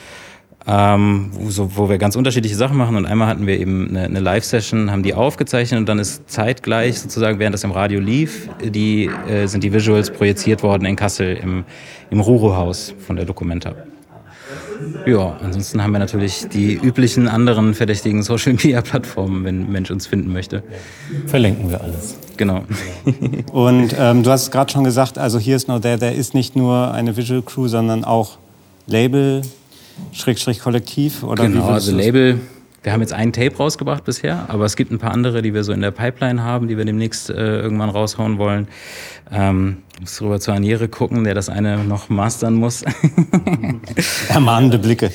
ähm, 0.66 1.30
wo, 1.32 1.50
so, 1.50 1.76
wo 1.76 1.88
wir 1.88 1.98
ganz 1.98 2.16
unterschiedliche 2.16 2.56
Sachen 2.56 2.76
machen. 2.76 2.96
Und 2.96 3.06
einmal 3.06 3.28
hatten 3.28 3.46
wir 3.46 3.58
eben 3.58 3.88
eine, 3.88 4.04
eine 4.04 4.20
Live-Session, 4.20 4.90
haben 4.90 5.02
die 5.02 5.14
aufgezeichnet 5.14 5.78
und 5.78 5.88
dann 5.88 5.98
ist 5.98 6.28
zeitgleich 6.28 7.00
sozusagen, 7.00 7.38
während 7.38 7.54
das 7.54 7.64
im 7.64 7.70
Radio 7.70 8.00
lief, 8.00 8.48
die, 8.62 9.10
äh, 9.28 9.46
sind 9.46 9.62
die 9.62 9.72
Visuals 9.72 10.10
projiziert 10.10 10.62
worden 10.62 10.84
in 10.84 10.96
Kassel 10.96 11.36
im, 11.36 11.64
im 12.10 12.20
Ruro-Haus 12.20 12.94
von 13.06 13.16
der 13.16 13.24
Documenta. 13.24 13.74
Ja, 15.06 15.36
ansonsten 15.42 15.82
haben 15.82 15.92
wir 15.92 15.98
natürlich 15.98 16.48
die 16.48 16.74
üblichen 16.74 17.28
anderen 17.28 17.74
verdächtigen 17.74 18.22
Social 18.22 18.52
Media 18.52 18.82
Plattformen, 18.82 19.44
wenn 19.44 19.62
ein 19.62 19.72
Mensch 19.72 19.90
uns 19.90 20.06
finden 20.06 20.32
möchte. 20.32 20.62
Verlinken 21.26 21.70
wir 21.70 21.80
alles. 21.80 22.16
Genau. 22.36 22.64
Und 23.52 23.94
ähm, 23.98 24.22
du 24.22 24.30
hast 24.30 24.50
gerade 24.50 24.70
schon 24.70 24.84
gesagt, 24.84 25.16
also 25.18 25.38
hier 25.38 25.56
ist 25.56 25.68
noch 25.68 25.80
der, 25.80 25.96
der 25.96 26.14
ist 26.14 26.34
nicht 26.34 26.56
nur 26.56 26.92
eine 26.92 27.16
Visual 27.16 27.42
Crew, 27.42 27.68
sondern 27.68 28.04
auch 28.04 28.38
Label, 28.86 29.42
Schrägstrich 30.12 30.60
Kollektiv? 30.60 31.22
Oder 31.22 31.44
genau, 31.48 31.68
also 31.68 31.94
Label. 31.94 32.40
Wir 32.82 32.92
haben 32.92 33.00
jetzt 33.00 33.12
ein 33.12 33.32
Tape 33.32 33.56
rausgebracht 33.56 34.04
bisher, 34.04 34.48
aber 34.48 34.64
es 34.64 34.76
gibt 34.76 34.92
ein 34.92 35.00
paar 35.00 35.10
andere, 35.10 35.42
die 35.42 35.52
wir 35.52 35.64
so 35.64 35.72
in 35.72 35.80
der 35.80 35.90
Pipeline 35.90 36.44
haben, 36.44 36.68
die 36.68 36.76
wir 36.76 36.84
demnächst 36.84 37.30
äh, 37.30 37.60
irgendwann 37.60 37.90
raushauen 37.90 38.38
wollen. 38.38 38.68
Ähm, 39.32 39.78
muss 40.00 40.22
rüber 40.22 40.38
zu 40.38 40.52
Aniere 40.52 40.86
gucken, 40.86 41.24
der 41.24 41.34
das 41.34 41.48
eine 41.48 41.82
noch 41.82 42.10
mastern 42.10 42.54
muss. 42.54 42.84
Ermahnende 44.28 44.78
Blicke. 44.78 45.10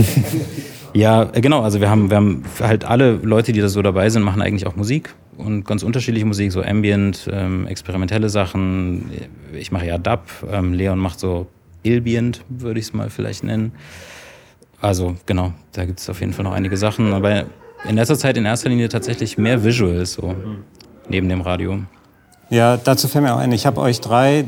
ja, 0.94 1.28
äh, 1.34 1.42
genau. 1.42 1.60
Also 1.60 1.82
wir 1.82 1.90
haben, 1.90 2.08
wir 2.08 2.16
haben 2.16 2.44
halt 2.60 2.86
alle 2.86 3.12
Leute, 3.12 3.52
die 3.52 3.60
da 3.60 3.68
so 3.68 3.82
dabei 3.82 4.08
sind, 4.08 4.22
machen 4.22 4.40
eigentlich 4.40 4.66
auch 4.66 4.76
Musik 4.76 5.14
und 5.36 5.64
ganz 5.64 5.82
unterschiedliche 5.82 6.24
Musik, 6.24 6.50
so 6.50 6.62
Ambient, 6.62 7.28
ähm, 7.30 7.66
experimentelle 7.66 8.30
Sachen. 8.30 9.10
Ich 9.52 9.70
mache 9.70 9.86
ja 9.86 9.98
Dub, 9.98 10.22
ähm, 10.50 10.72
Leon 10.72 10.98
macht 10.98 11.20
so 11.20 11.46
Ilbient, 11.82 12.44
würde 12.48 12.80
ich 12.80 12.86
es 12.86 12.92
mal 12.92 13.10
vielleicht 13.10 13.44
nennen. 13.44 13.72
Also 14.80 15.16
genau, 15.26 15.52
da 15.72 15.84
gibt 15.84 16.00
es 16.00 16.08
auf 16.08 16.20
jeden 16.20 16.32
Fall 16.32 16.44
noch 16.44 16.52
einige 16.52 16.76
Sachen, 16.76 17.12
aber 17.12 17.44
in 17.88 17.96
letzter 17.96 18.18
Zeit 18.18 18.36
in 18.36 18.44
erster 18.44 18.68
Linie 18.68 18.88
tatsächlich 18.88 19.38
mehr 19.38 19.62
Visuals 19.62 20.14
so 20.14 20.34
neben 21.08 21.28
dem 21.28 21.40
Radio. 21.40 21.80
Ja, 22.48 22.76
dazu 22.76 23.08
fällt 23.08 23.24
mir 23.24 23.34
auch 23.34 23.38
ein, 23.38 23.52
ich 23.52 23.66
habe 23.66 23.80
euch 23.80 24.00
drei 24.00 24.46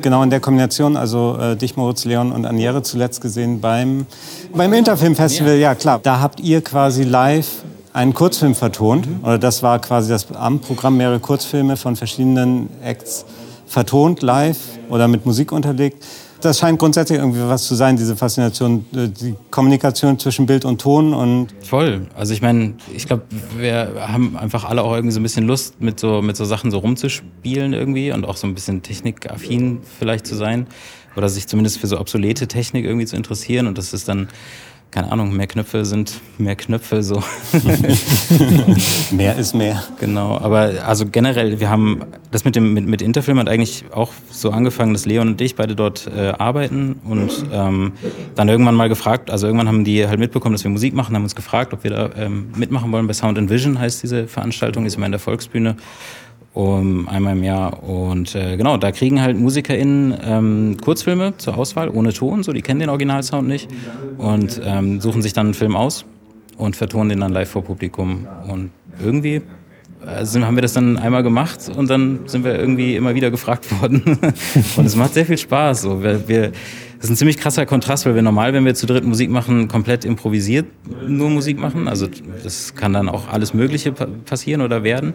genau 0.00 0.22
in 0.22 0.30
der 0.30 0.40
Kombination, 0.40 0.96
also 0.96 1.36
äh, 1.38 1.56
dich, 1.56 1.76
Moritz, 1.76 2.04
Leon 2.04 2.32
und 2.32 2.46
Aniere 2.46 2.82
zuletzt 2.82 3.20
gesehen 3.20 3.60
beim, 3.60 4.06
beim 4.54 4.72
Interfilmfestival. 4.72 5.56
Ja, 5.56 5.74
klar. 5.74 6.00
Da 6.02 6.20
habt 6.20 6.40
ihr 6.40 6.62
quasi 6.62 7.02
live 7.02 7.64
einen 7.92 8.14
Kurzfilm 8.14 8.54
vertont. 8.54 9.06
Mhm. 9.06 9.24
Oder 9.24 9.38
das 9.38 9.62
war 9.62 9.78
quasi 9.80 10.08
das 10.08 10.30
am 10.32 10.60
Programm, 10.60 10.96
mehrere 10.96 11.20
Kurzfilme 11.20 11.76
von 11.76 11.96
verschiedenen 11.96 12.68
Acts 12.82 13.26
vertont, 13.66 14.22
live 14.22 14.58
oder 14.88 15.08
mit 15.08 15.26
Musik 15.26 15.52
unterlegt 15.52 16.04
das 16.44 16.58
scheint 16.58 16.78
grundsätzlich 16.78 17.18
irgendwie 17.18 17.40
was 17.40 17.66
zu 17.66 17.74
sein, 17.74 17.96
diese 17.96 18.16
Faszination, 18.16 18.84
äh, 18.94 19.08
die 19.08 19.34
Kommunikation 19.50 20.18
zwischen 20.18 20.46
Bild 20.46 20.64
und 20.64 20.80
Ton 20.80 21.14
und 21.14 21.48
voll. 21.62 22.06
Also 22.14 22.32
ich 22.34 22.42
meine, 22.42 22.74
ich 22.94 23.06
glaube, 23.06 23.24
wir 23.56 23.92
haben 24.00 24.36
einfach 24.36 24.64
alle 24.64 24.82
auch 24.82 24.94
irgendwie 24.94 25.12
so 25.12 25.20
ein 25.20 25.22
bisschen 25.22 25.46
Lust, 25.46 25.80
mit 25.80 25.98
so 25.98 26.22
mit 26.22 26.36
so 26.36 26.44
Sachen 26.44 26.70
so 26.70 26.78
rumzuspielen 26.78 27.72
irgendwie 27.72 28.12
und 28.12 28.26
auch 28.26 28.36
so 28.36 28.46
ein 28.46 28.54
bisschen 28.54 28.82
technikaffin 28.82 29.80
vielleicht 29.98 30.26
zu 30.26 30.34
sein 30.34 30.66
oder 31.16 31.28
sich 31.28 31.46
zumindest 31.46 31.78
für 31.78 31.86
so 31.86 31.98
obsolete 31.98 32.48
Technik 32.48 32.84
irgendwie 32.84 33.06
zu 33.06 33.16
interessieren 33.16 33.66
und 33.66 33.78
das 33.78 33.92
ist 33.92 34.08
dann 34.08 34.28
keine 34.94 35.10
Ahnung, 35.10 35.34
mehr 35.34 35.48
Knöpfe 35.48 35.84
sind 35.84 36.20
mehr 36.38 36.54
Knöpfe 36.54 37.02
so. 37.02 37.20
mehr 39.10 39.34
ist 39.34 39.52
mehr. 39.52 39.82
Genau, 39.98 40.38
aber 40.38 40.70
also 40.86 41.06
generell, 41.06 41.58
wir 41.58 41.68
haben 41.68 42.02
das 42.30 42.44
mit 42.44 42.54
dem 42.54 42.72
mit, 42.74 42.86
mit 42.86 43.02
Interfilm 43.02 43.40
hat 43.40 43.48
eigentlich 43.48 43.86
auch 43.90 44.12
so 44.30 44.50
angefangen, 44.50 44.92
dass 44.92 45.04
Leon 45.04 45.26
und 45.26 45.40
ich 45.40 45.56
beide 45.56 45.74
dort 45.74 46.06
äh, 46.06 46.34
arbeiten 46.38 47.00
und 47.08 47.44
ähm, 47.52 47.94
dann 48.36 48.48
irgendwann 48.48 48.76
mal 48.76 48.88
gefragt, 48.88 49.32
also 49.32 49.48
irgendwann 49.48 49.66
haben 49.66 49.82
die 49.82 50.06
halt 50.06 50.20
mitbekommen, 50.20 50.54
dass 50.54 50.62
wir 50.62 50.70
Musik 50.70 50.94
machen, 50.94 51.16
haben 51.16 51.24
uns 51.24 51.34
gefragt, 51.34 51.72
ob 51.72 51.82
wir 51.82 51.90
da 51.90 52.10
ähm, 52.16 52.52
mitmachen 52.54 52.92
wollen 52.92 53.08
bei 53.08 53.14
Sound 53.14 53.36
and 53.36 53.50
Vision 53.50 53.80
heißt 53.80 54.00
diese 54.00 54.28
Veranstaltung, 54.28 54.86
ist 54.86 54.94
immer 54.94 55.06
in 55.06 55.12
der 55.12 55.20
Volksbühne 55.20 55.74
um, 56.54 57.08
einmal 57.08 57.36
im 57.36 57.42
Jahr. 57.42 57.82
Und 57.82 58.34
äh, 58.34 58.56
genau, 58.56 58.76
da 58.76 58.92
kriegen 58.92 59.20
halt 59.20 59.38
MusikerInnen 59.38 60.14
ähm, 60.24 60.76
Kurzfilme 60.82 61.36
zur 61.36 61.58
Auswahl, 61.58 61.90
ohne 61.90 62.12
Ton, 62.12 62.42
so 62.42 62.52
die 62.52 62.62
kennen 62.62 62.80
den 62.80 62.88
Originalsound 62.88 63.46
nicht 63.46 63.68
und 64.18 64.60
ähm, 64.64 65.00
suchen 65.00 65.20
sich 65.20 65.32
dann 65.32 65.48
einen 65.48 65.54
Film 65.54 65.76
aus 65.76 66.04
und 66.56 66.76
vertonen 66.76 67.10
den 67.10 67.20
dann 67.20 67.32
live 67.32 67.50
vor 67.50 67.62
Publikum. 67.62 68.26
Und 68.48 68.70
irgendwie 69.02 69.42
also 70.06 70.40
haben 70.44 70.56
wir 70.56 70.62
das 70.62 70.74
dann 70.74 70.98
einmal 70.98 71.22
gemacht 71.22 71.70
und 71.74 71.88
dann 71.88 72.20
sind 72.26 72.44
wir 72.44 72.58
irgendwie 72.58 72.96
immer 72.96 73.14
wieder 73.14 73.30
gefragt 73.30 73.66
worden. 73.80 74.02
und 74.76 74.84
es 74.84 74.96
macht 74.96 75.14
sehr 75.14 75.26
viel 75.26 75.38
Spaß. 75.38 75.82
So. 75.82 76.02
Wir, 76.02 76.28
wir, 76.28 76.52
das 76.96 77.04
ist 77.04 77.10
ein 77.10 77.16
ziemlich 77.16 77.38
krasser 77.38 77.66
Kontrast, 77.66 78.06
weil 78.06 78.14
wir 78.14 78.22
normal, 78.22 78.52
wenn 78.52 78.64
wir 78.64 78.74
zu 78.74 78.86
dritt 78.86 79.04
Musik 79.04 79.30
machen, 79.30 79.68
komplett 79.68 80.04
improvisiert 80.04 80.66
nur 81.06 81.30
Musik 81.30 81.58
machen. 81.58 81.88
Also 81.88 82.06
das 82.42 82.74
kann 82.74 82.92
dann 82.92 83.08
auch 83.08 83.28
alles 83.28 83.54
Mögliche 83.54 83.92
passieren 83.92 84.60
oder 84.60 84.84
werden. 84.84 85.14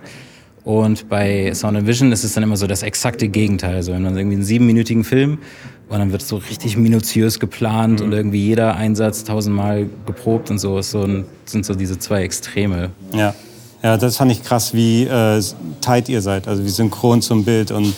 Und 0.63 1.10
bei 1.10 1.54
Sound 1.54 1.78
and 1.78 1.88
Vision 1.88 2.12
ist 2.12 2.24
es 2.24 2.34
dann 2.34 2.43
immer 2.43 2.58
so 2.58 2.67
das 2.67 2.84
exakte 2.84 3.28
Gegenteil. 3.28 3.76
Also 3.76 3.93
wenn 3.93 4.04
man 4.04 4.17
irgendwie 4.17 4.36
einen 4.36 4.45
siebenminütigen 4.45 5.04
Film 5.04 5.39
und 5.88 6.00
dann 6.00 6.12
wird 6.12 6.22
so 6.22 6.38
richtig 6.38 6.78
minutiös 6.78 7.39
geplant 7.39 8.00
mhm. 8.00 8.08
und 8.08 8.13
irgendwie 8.13 8.45
jeder 8.45 8.76
Einsatz 8.76 9.24
tausendmal 9.24 9.88
geprobt 10.06 10.52
und 10.52 10.60
so, 10.60 10.78
ist 10.78 10.91
so 10.91 11.04
ein, 11.04 11.26
sind 11.45 11.65
so 11.65 11.74
diese 11.74 11.98
zwei 11.98 12.24
Extreme. 12.24 12.91
Ja. 13.13 13.34
Ja, 13.82 13.95
das 13.95 14.17
fand 14.17 14.30
ich 14.30 14.43
krass, 14.43 14.74
wie 14.74 15.06
äh, 15.06 15.41
tight 15.80 16.10
ihr 16.10 16.22
seid, 16.22 16.50
also 16.50 16.65
wie 16.65 16.69
synchron 16.69 17.22
zum 17.22 17.45
Bild 17.45 17.72
und. 17.72 17.93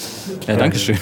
Ja, 0.47 0.55
danke 0.55 0.77
schön. 0.77 0.97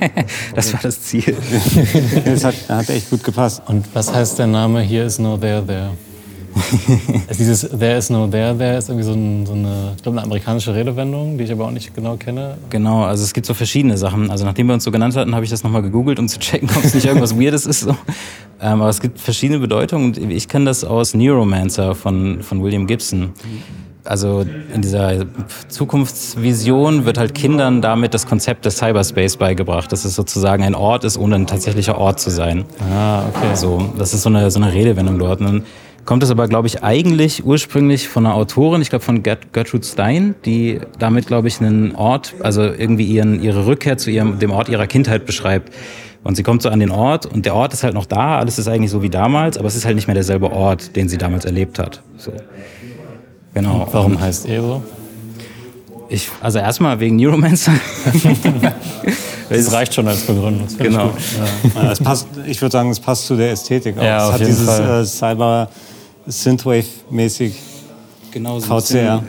das 0.54 0.70
war 0.74 0.80
das 0.82 1.00
Ziel. 1.00 1.34
das 2.26 2.44
hat, 2.44 2.54
hat 2.68 2.90
echt 2.90 3.08
gut 3.08 3.24
gepasst. 3.24 3.62
Und 3.66 3.86
was 3.94 4.12
heißt 4.12 4.38
der 4.38 4.46
Name 4.46 4.82
Here 4.82 5.06
is 5.06 5.18
no 5.18 5.38
there 5.38 5.64
there? 5.64 5.92
Also 7.28 7.38
dieses 7.38 7.60
There 7.60 7.96
is 7.96 8.10
no 8.10 8.26
there, 8.26 8.56
there 8.56 8.76
ist 8.76 8.88
irgendwie 8.88 9.04
so, 9.04 9.12
ein, 9.12 9.46
so 9.46 9.52
eine, 9.52 9.92
ich 9.96 10.02
glaube, 10.02 10.18
eine 10.18 10.24
amerikanische 10.24 10.74
Redewendung, 10.74 11.38
die 11.38 11.44
ich 11.44 11.52
aber 11.52 11.66
auch 11.66 11.70
nicht 11.70 11.94
genau 11.94 12.16
kenne. 12.16 12.58
Genau, 12.70 13.04
also 13.04 13.24
es 13.24 13.32
gibt 13.32 13.46
so 13.46 13.54
verschiedene 13.54 13.96
Sachen. 13.96 14.30
Also 14.30 14.44
nachdem 14.44 14.66
wir 14.66 14.74
uns 14.74 14.84
so 14.84 14.90
genannt 14.90 15.16
hatten, 15.16 15.34
habe 15.34 15.44
ich 15.44 15.50
das 15.50 15.62
nochmal 15.62 15.82
gegoogelt, 15.82 16.18
um 16.18 16.28
zu 16.28 16.38
checken, 16.38 16.68
ob 16.76 16.84
es 16.84 16.94
nicht 16.94 17.06
irgendwas 17.06 17.38
Weirdes 17.38 17.66
ist. 17.66 17.80
So. 17.80 17.90
Ähm, 18.60 18.80
aber 18.80 18.88
es 18.88 19.00
gibt 19.00 19.20
verschiedene 19.20 19.60
Bedeutungen. 19.60 20.30
Ich 20.30 20.48
kenne 20.48 20.66
das 20.66 20.84
aus 20.84 21.14
Neuromancer 21.14 21.94
von, 21.94 22.42
von 22.42 22.62
William 22.62 22.86
Gibson. 22.86 23.32
Also 24.04 24.44
in 24.74 24.80
dieser 24.80 25.26
Zukunftsvision 25.68 27.04
wird 27.04 27.18
halt 27.18 27.34
Kindern 27.34 27.82
damit 27.82 28.14
das 28.14 28.26
Konzept 28.26 28.64
des 28.64 28.78
Cyberspace 28.78 29.36
beigebracht, 29.36 29.92
dass 29.92 30.06
es 30.06 30.14
sozusagen 30.14 30.62
ein 30.62 30.74
Ort 30.74 31.04
ist, 31.04 31.18
ohne 31.18 31.34
ein 31.34 31.46
tatsächlicher 31.46 31.98
Ort 31.98 32.18
zu 32.18 32.30
sein. 32.30 32.64
Ah, 32.90 33.24
okay. 33.28 33.54
So, 33.54 33.92
das 33.98 34.14
ist 34.14 34.22
so 34.22 34.30
eine, 34.30 34.50
so 34.50 34.60
eine 34.60 34.72
Redewendung 34.72 35.18
dort. 35.18 35.40
Und 35.40 35.64
kommt 36.08 36.22
es 36.22 36.30
aber, 36.30 36.48
glaube 36.48 36.66
ich, 36.66 36.82
eigentlich 36.82 37.44
ursprünglich 37.44 38.08
von 38.08 38.24
einer 38.24 38.34
Autorin, 38.34 38.80
ich 38.80 38.88
glaube 38.88 39.04
von 39.04 39.22
Gertrude 39.22 39.84
Stein, 39.84 40.34
die 40.46 40.80
damit, 40.98 41.26
glaube 41.26 41.48
ich, 41.48 41.60
einen 41.60 41.94
Ort, 41.94 42.32
also 42.40 42.62
irgendwie 42.62 43.04
ihren, 43.04 43.42
ihre 43.42 43.66
Rückkehr 43.66 43.98
zu 43.98 44.10
ihrem, 44.10 44.38
dem 44.38 44.50
Ort 44.50 44.70
ihrer 44.70 44.86
Kindheit 44.86 45.26
beschreibt. 45.26 45.70
Und 46.24 46.34
sie 46.34 46.42
kommt 46.42 46.62
so 46.62 46.70
an 46.70 46.80
den 46.80 46.90
Ort 46.90 47.26
und 47.26 47.44
der 47.44 47.54
Ort 47.54 47.74
ist 47.74 47.84
halt 47.84 47.92
noch 47.92 48.06
da, 48.06 48.38
alles 48.38 48.58
ist 48.58 48.68
eigentlich 48.68 48.90
so 48.90 49.02
wie 49.02 49.10
damals, 49.10 49.58
aber 49.58 49.68
es 49.68 49.76
ist 49.76 49.84
halt 49.84 49.96
nicht 49.96 50.06
mehr 50.06 50.14
derselbe 50.14 50.50
Ort, 50.50 50.96
den 50.96 51.10
sie 51.10 51.18
damals 51.18 51.44
erlebt 51.44 51.78
hat. 51.78 52.00
So. 52.16 52.32
Genau. 53.52 53.82
Und 53.82 53.92
warum 53.92 54.18
heißt 54.18 54.48
er 54.48 54.62
so? 54.62 54.82
Ich, 56.08 56.30
also 56.40 56.58
erstmal 56.58 56.98
wegen 57.00 57.16
Neuromancer. 57.16 57.72
das 59.50 59.72
reicht 59.74 59.92
schon 59.92 60.08
als 60.08 60.22
Begründung. 60.22 60.68
Genau. 60.78 61.12
Ich, 61.18 61.74
ja. 61.74 61.92
es 61.92 62.00
passt, 62.00 62.28
ich 62.46 62.62
würde 62.62 62.72
sagen, 62.72 62.88
es 62.88 62.98
passt 62.98 63.26
zu 63.26 63.36
der 63.36 63.50
Ästhetik 63.50 63.98
auch. 63.98 64.02
Ja, 64.02 64.26
es 64.28 64.32
hat 64.32 64.40
dieses 64.40 64.64
Fall. 64.64 65.02
Äh, 65.02 65.04
Cyber 65.04 65.68
Synthwave-mäßig 66.28 67.54
genau, 68.30 68.60
so 68.60 68.80
VCR. 68.80 69.24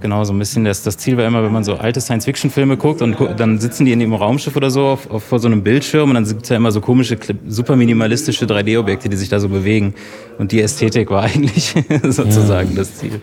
Genau, 0.00 0.22
so 0.24 0.34
ein 0.34 0.38
bisschen 0.38 0.64
das, 0.64 0.82
das 0.82 0.98
Ziel 0.98 1.16
war 1.16 1.24
immer, 1.24 1.42
wenn 1.42 1.52
man 1.52 1.64
so 1.64 1.76
alte 1.76 2.00
Science-Fiction-Filme 2.00 2.76
guckt 2.76 3.00
und 3.00 3.16
dann 3.38 3.58
sitzen 3.58 3.86
die 3.86 3.92
in 3.92 4.00
ihrem 4.02 4.12
Raumschiff 4.12 4.54
oder 4.54 4.70
so 4.70 4.82
auf, 4.84 5.10
auf, 5.10 5.24
vor 5.24 5.38
so 5.38 5.46
einem 5.46 5.62
Bildschirm 5.62 6.10
und 6.10 6.14
dann 6.14 6.26
gibt 6.26 6.42
es 6.42 6.50
ja 6.50 6.56
immer 6.56 6.72
so 6.72 6.82
komische, 6.82 7.16
super 7.48 7.74
minimalistische 7.74 8.44
3D-Objekte, 8.44 9.08
die 9.08 9.16
sich 9.16 9.30
da 9.30 9.40
so 9.40 9.48
bewegen. 9.48 9.94
Und 10.38 10.52
die 10.52 10.60
Ästhetik 10.60 11.10
war 11.10 11.22
eigentlich 11.34 11.74
sozusagen 12.02 12.70
ja. 12.70 12.76
das 12.76 12.96
Ziel. 12.96 13.22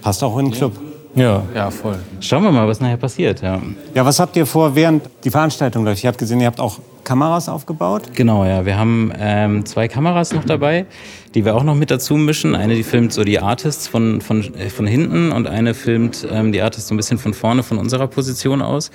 Passt 0.00 0.24
auch 0.24 0.36
in 0.38 0.46
den 0.46 0.54
Club. 0.54 0.72
Ja, 1.14 1.44
ja, 1.54 1.70
voll. 1.70 1.98
Schauen 2.20 2.42
wir 2.42 2.50
mal, 2.50 2.66
was 2.66 2.80
nachher 2.80 2.96
passiert. 2.96 3.40
Ja, 3.40 3.60
ja 3.94 4.04
was 4.04 4.18
habt 4.18 4.36
ihr 4.36 4.44
vor, 4.44 4.74
während 4.74 5.04
die 5.24 5.30
Veranstaltung 5.30 5.84
läuft? 5.84 6.00
Ich 6.00 6.06
habe 6.06 6.18
gesehen, 6.18 6.40
ihr 6.40 6.46
habt 6.46 6.60
auch 6.60 6.78
Kameras 7.06 7.48
aufgebaut. 7.48 8.10
Genau, 8.14 8.44
ja. 8.44 8.66
Wir 8.66 8.76
haben 8.76 9.12
ähm, 9.16 9.64
zwei 9.64 9.86
Kameras 9.86 10.34
noch 10.34 10.44
dabei, 10.44 10.86
die 11.34 11.44
wir 11.44 11.54
auch 11.54 11.62
noch 11.62 11.76
mit 11.76 11.90
dazu 11.90 12.16
mischen. 12.16 12.54
Eine, 12.56 12.74
die 12.74 12.82
filmt 12.82 13.12
so 13.12 13.22
die 13.22 13.38
Artists 13.38 13.86
von, 13.86 14.20
von, 14.20 14.42
äh, 14.56 14.68
von 14.68 14.86
hinten 14.86 15.30
und 15.30 15.46
eine 15.46 15.72
filmt 15.72 16.26
ähm, 16.30 16.50
die 16.50 16.60
Artists 16.60 16.88
so 16.88 16.94
ein 16.94 16.96
bisschen 16.96 17.18
von 17.18 17.32
vorne, 17.32 17.62
von 17.62 17.78
unserer 17.78 18.08
Position 18.08 18.60
aus. 18.60 18.90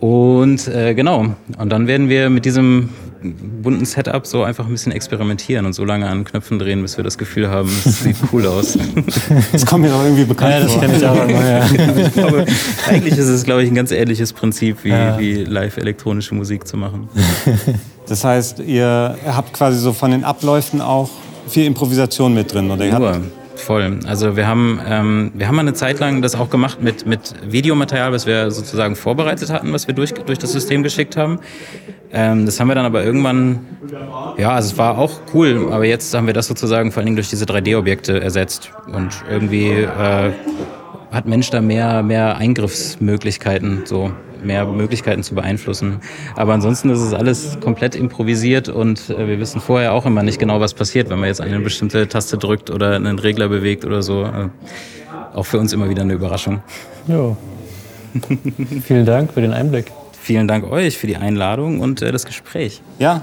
Und 0.00 0.68
äh, 0.68 0.94
genau, 0.94 1.34
und 1.58 1.70
dann 1.70 1.86
werden 1.86 2.08
wir 2.08 2.30
mit 2.30 2.44
diesem 2.44 2.90
bunten 3.62 3.84
Setup 3.84 4.26
so 4.26 4.44
einfach 4.44 4.66
ein 4.66 4.70
bisschen 4.70 4.92
experimentieren 4.92 5.66
und 5.66 5.72
so 5.72 5.84
lange 5.84 6.08
an 6.08 6.24
Knöpfen 6.24 6.58
drehen, 6.58 6.82
bis 6.82 6.96
wir 6.96 7.04
das 7.04 7.18
Gefühl 7.18 7.50
haben, 7.50 7.68
es 7.84 8.00
sieht 8.00 8.16
cool 8.32 8.46
aus. 8.46 8.78
Das 9.52 9.66
kommt 9.66 9.82
mir 9.82 9.90
doch 9.90 10.02
irgendwie 10.04 10.24
bekannt 10.24 10.52
ja, 10.52 10.60
das 10.60 10.78
kenne 10.78 10.96
ich 10.96 11.06
auch 11.06 11.28
immer, 11.28 11.44
ja. 11.50 11.66
ich 11.66 12.12
glaube, 12.12 12.46
eigentlich 12.88 13.16
ist 13.16 13.28
es, 13.28 13.44
glaube 13.44 13.64
ich, 13.64 13.70
ein 13.70 13.74
ganz 13.74 13.90
ähnliches 13.90 14.32
Prinzip, 14.32 14.84
wie, 14.84 14.90
ja. 14.90 15.18
wie 15.18 15.44
live 15.44 15.76
elektronische 15.76 16.34
Musik 16.34 16.66
zu 16.66 16.76
machen. 16.76 17.08
Das 18.08 18.24
heißt, 18.24 18.60
ihr 18.60 19.18
habt 19.26 19.52
quasi 19.52 19.78
so 19.78 19.92
von 19.92 20.10
den 20.10 20.24
Abläufen 20.24 20.80
auch 20.80 21.10
viel 21.46 21.66
Improvisation 21.66 22.32
mit 22.32 22.54
drin, 22.54 22.70
oder? 22.70 22.86
Ihr 22.86 22.98
Nur. 22.98 23.20
Voll. 23.58 23.98
Also 24.06 24.36
wir 24.36 24.46
haben, 24.46 24.80
ähm, 24.86 25.32
wir 25.34 25.48
haben 25.48 25.58
eine 25.58 25.74
Zeit 25.74 25.98
lang 25.98 26.22
das 26.22 26.34
auch 26.34 26.50
gemacht 26.50 26.82
mit, 26.82 27.06
mit 27.06 27.34
Videomaterial, 27.46 28.12
was 28.12 28.26
wir 28.26 28.50
sozusagen 28.50 28.96
vorbereitet 28.96 29.50
hatten, 29.50 29.72
was 29.72 29.86
wir 29.86 29.94
durch, 29.94 30.14
durch 30.14 30.38
das 30.38 30.52
System 30.52 30.82
geschickt 30.82 31.16
haben. 31.16 31.40
Ähm, 32.12 32.46
das 32.46 32.58
haben 32.60 32.68
wir 32.68 32.74
dann 32.74 32.86
aber 32.86 33.04
irgendwann, 33.04 33.66
ja, 34.38 34.52
also 34.52 34.72
es 34.72 34.78
war 34.78 34.96
auch 34.98 35.20
cool, 35.34 35.68
aber 35.70 35.84
jetzt 35.84 36.14
haben 36.14 36.26
wir 36.26 36.34
das 36.34 36.46
sozusagen 36.46 36.92
vor 36.92 37.00
allen 37.00 37.06
Dingen 37.06 37.16
durch 37.16 37.30
diese 37.30 37.44
3D-Objekte 37.44 38.20
ersetzt. 38.20 38.70
Und 38.86 39.10
irgendwie 39.28 39.70
äh, 39.70 40.32
hat 41.10 41.26
Mensch 41.26 41.50
da 41.50 41.60
mehr, 41.60 42.02
mehr 42.02 42.36
Eingriffsmöglichkeiten, 42.36 43.82
so 43.84 44.12
mehr 44.44 44.66
Möglichkeiten 44.66 45.22
zu 45.22 45.34
beeinflussen. 45.34 46.00
Aber 46.36 46.54
ansonsten 46.54 46.90
ist 46.90 47.00
es 47.00 47.14
alles 47.14 47.58
komplett 47.60 47.94
improvisiert 47.94 48.68
und 48.68 49.10
äh, 49.10 49.28
wir 49.28 49.38
wissen 49.38 49.60
vorher 49.60 49.92
auch 49.92 50.06
immer 50.06 50.22
nicht 50.22 50.38
genau, 50.38 50.60
was 50.60 50.74
passiert, 50.74 51.10
wenn 51.10 51.18
man 51.18 51.28
jetzt 51.28 51.40
eine 51.40 51.60
bestimmte 51.60 52.08
Taste 52.08 52.38
drückt 52.38 52.70
oder 52.70 52.96
einen 52.96 53.18
Regler 53.18 53.48
bewegt 53.48 53.84
oder 53.84 54.02
so. 54.02 54.24
Äh, 54.24 54.48
auch 55.34 55.44
für 55.44 55.58
uns 55.58 55.72
immer 55.72 55.88
wieder 55.88 56.02
eine 56.02 56.14
Überraschung. 56.14 56.62
Jo. 57.06 57.36
Vielen 58.82 59.06
Dank 59.06 59.32
für 59.32 59.40
den 59.40 59.52
Einblick. 59.52 59.92
Vielen 60.20 60.48
Dank 60.48 60.70
euch 60.70 60.98
für 60.98 61.06
die 61.06 61.16
Einladung 61.16 61.80
und 61.80 62.02
äh, 62.02 62.12
das 62.12 62.26
Gespräch. 62.26 62.82
Ja, 62.98 63.22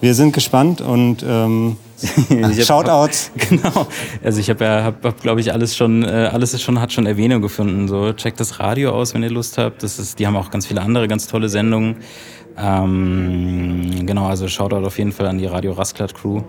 wir 0.00 0.14
sind 0.14 0.32
gespannt 0.32 0.80
und 0.80 1.24
ähm, 1.26 1.76
Shoutouts. 2.64 3.30
Genau. 3.48 3.86
Also 4.22 4.40
ich 4.40 4.50
habe 4.50 4.64
ja, 4.64 4.84
hab, 4.84 5.04
hab 5.04 5.20
glaube 5.20 5.40
ich, 5.40 5.52
alles 5.52 5.76
schon, 5.76 6.04
äh, 6.04 6.30
alles 6.32 6.54
ist 6.54 6.62
schon, 6.62 6.80
hat 6.80 6.92
schon 6.92 7.06
Erwähnung 7.06 7.42
gefunden. 7.42 7.88
So, 7.88 8.12
checkt 8.12 8.40
das 8.40 8.60
Radio 8.60 8.92
aus, 8.92 9.14
wenn 9.14 9.22
ihr 9.22 9.30
Lust 9.30 9.58
habt. 9.58 9.82
Das 9.82 9.98
ist, 9.98 10.18
die 10.18 10.26
haben 10.26 10.36
auch 10.36 10.50
ganz 10.50 10.66
viele 10.66 10.82
andere 10.82 11.08
ganz 11.08 11.26
tolle 11.26 11.48
Sendungen. 11.48 11.96
Ähm, 12.56 14.06
genau, 14.06 14.26
also 14.26 14.48
Shoutout 14.48 14.84
auf 14.84 14.98
jeden 14.98 15.12
Fall 15.12 15.26
an 15.26 15.38
die 15.38 15.46
Radio 15.46 15.72
Rasklad 15.72 16.14
Crew. 16.14 16.42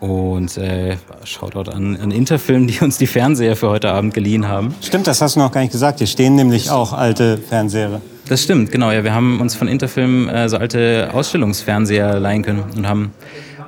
Und 0.00 0.56
äh, 0.58 0.96
Shoutout 1.24 1.70
an, 1.70 1.96
an 1.96 2.10
Interfilm, 2.10 2.66
die 2.66 2.80
uns 2.80 2.98
die 2.98 3.06
Fernseher 3.06 3.54
für 3.54 3.68
heute 3.68 3.92
Abend 3.92 4.14
geliehen 4.14 4.48
haben. 4.48 4.74
Stimmt, 4.82 5.06
das 5.06 5.22
hast 5.22 5.36
du 5.36 5.40
noch 5.40 5.52
gar 5.52 5.60
nicht 5.60 5.72
gesagt. 5.72 5.98
Hier 5.98 6.08
stehen 6.08 6.34
nämlich 6.34 6.70
auch 6.70 6.92
alte 6.92 7.38
Fernseher. 7.38 8.00
Das 8.28 8.42
stimmt, 8.44 8.70
genau. 8.70 8.90
Ja, 8.90 9.04
wir 9.04 9.14
haben 9.14 9.40
uns 9.40 9.54
von 9.54 9.68
Interfilm 9.68 10.28
äh, 10.28 10.48
so 10.48 10.56
alte 10.56 11.10
Ausstellungsfernseher 11.12 12.20
leihen 12.20 12.42
können 12.42 12.64
und 12.76 12.88
haben 12.88 13.12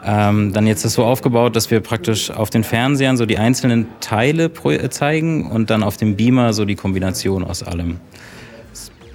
ähm, 0.07 0.53
dann 0.53 0.67
jetzt 0.67 0.85
das 0.85 0.95
so 0.95 1.05
aufgebaut, 1.05 1.57
dass 1.57 1.71
wir 1.71 1.81
praktisch 1.81 2.31
auf 2.31 2.51
den 2.51 2.63
Fernsehern 2.63 3.17
so 3.17 3.27
die 3.27 3.39
einzelnen 3.39 3.87
Teile 4.01 4.51
äh, 4.65 4.91
zeigen 4.91 5.51
und 5.51 5.71
dann 5.71 5.83
auf 5.83 5.97
dem 5.97 6.17
Beamer 6.17 6.53
so 6.53 6.65
die 6.65 6.77
Kombination 6.77 7.43
aus 7.43 7.63
allem. 7.63 7.99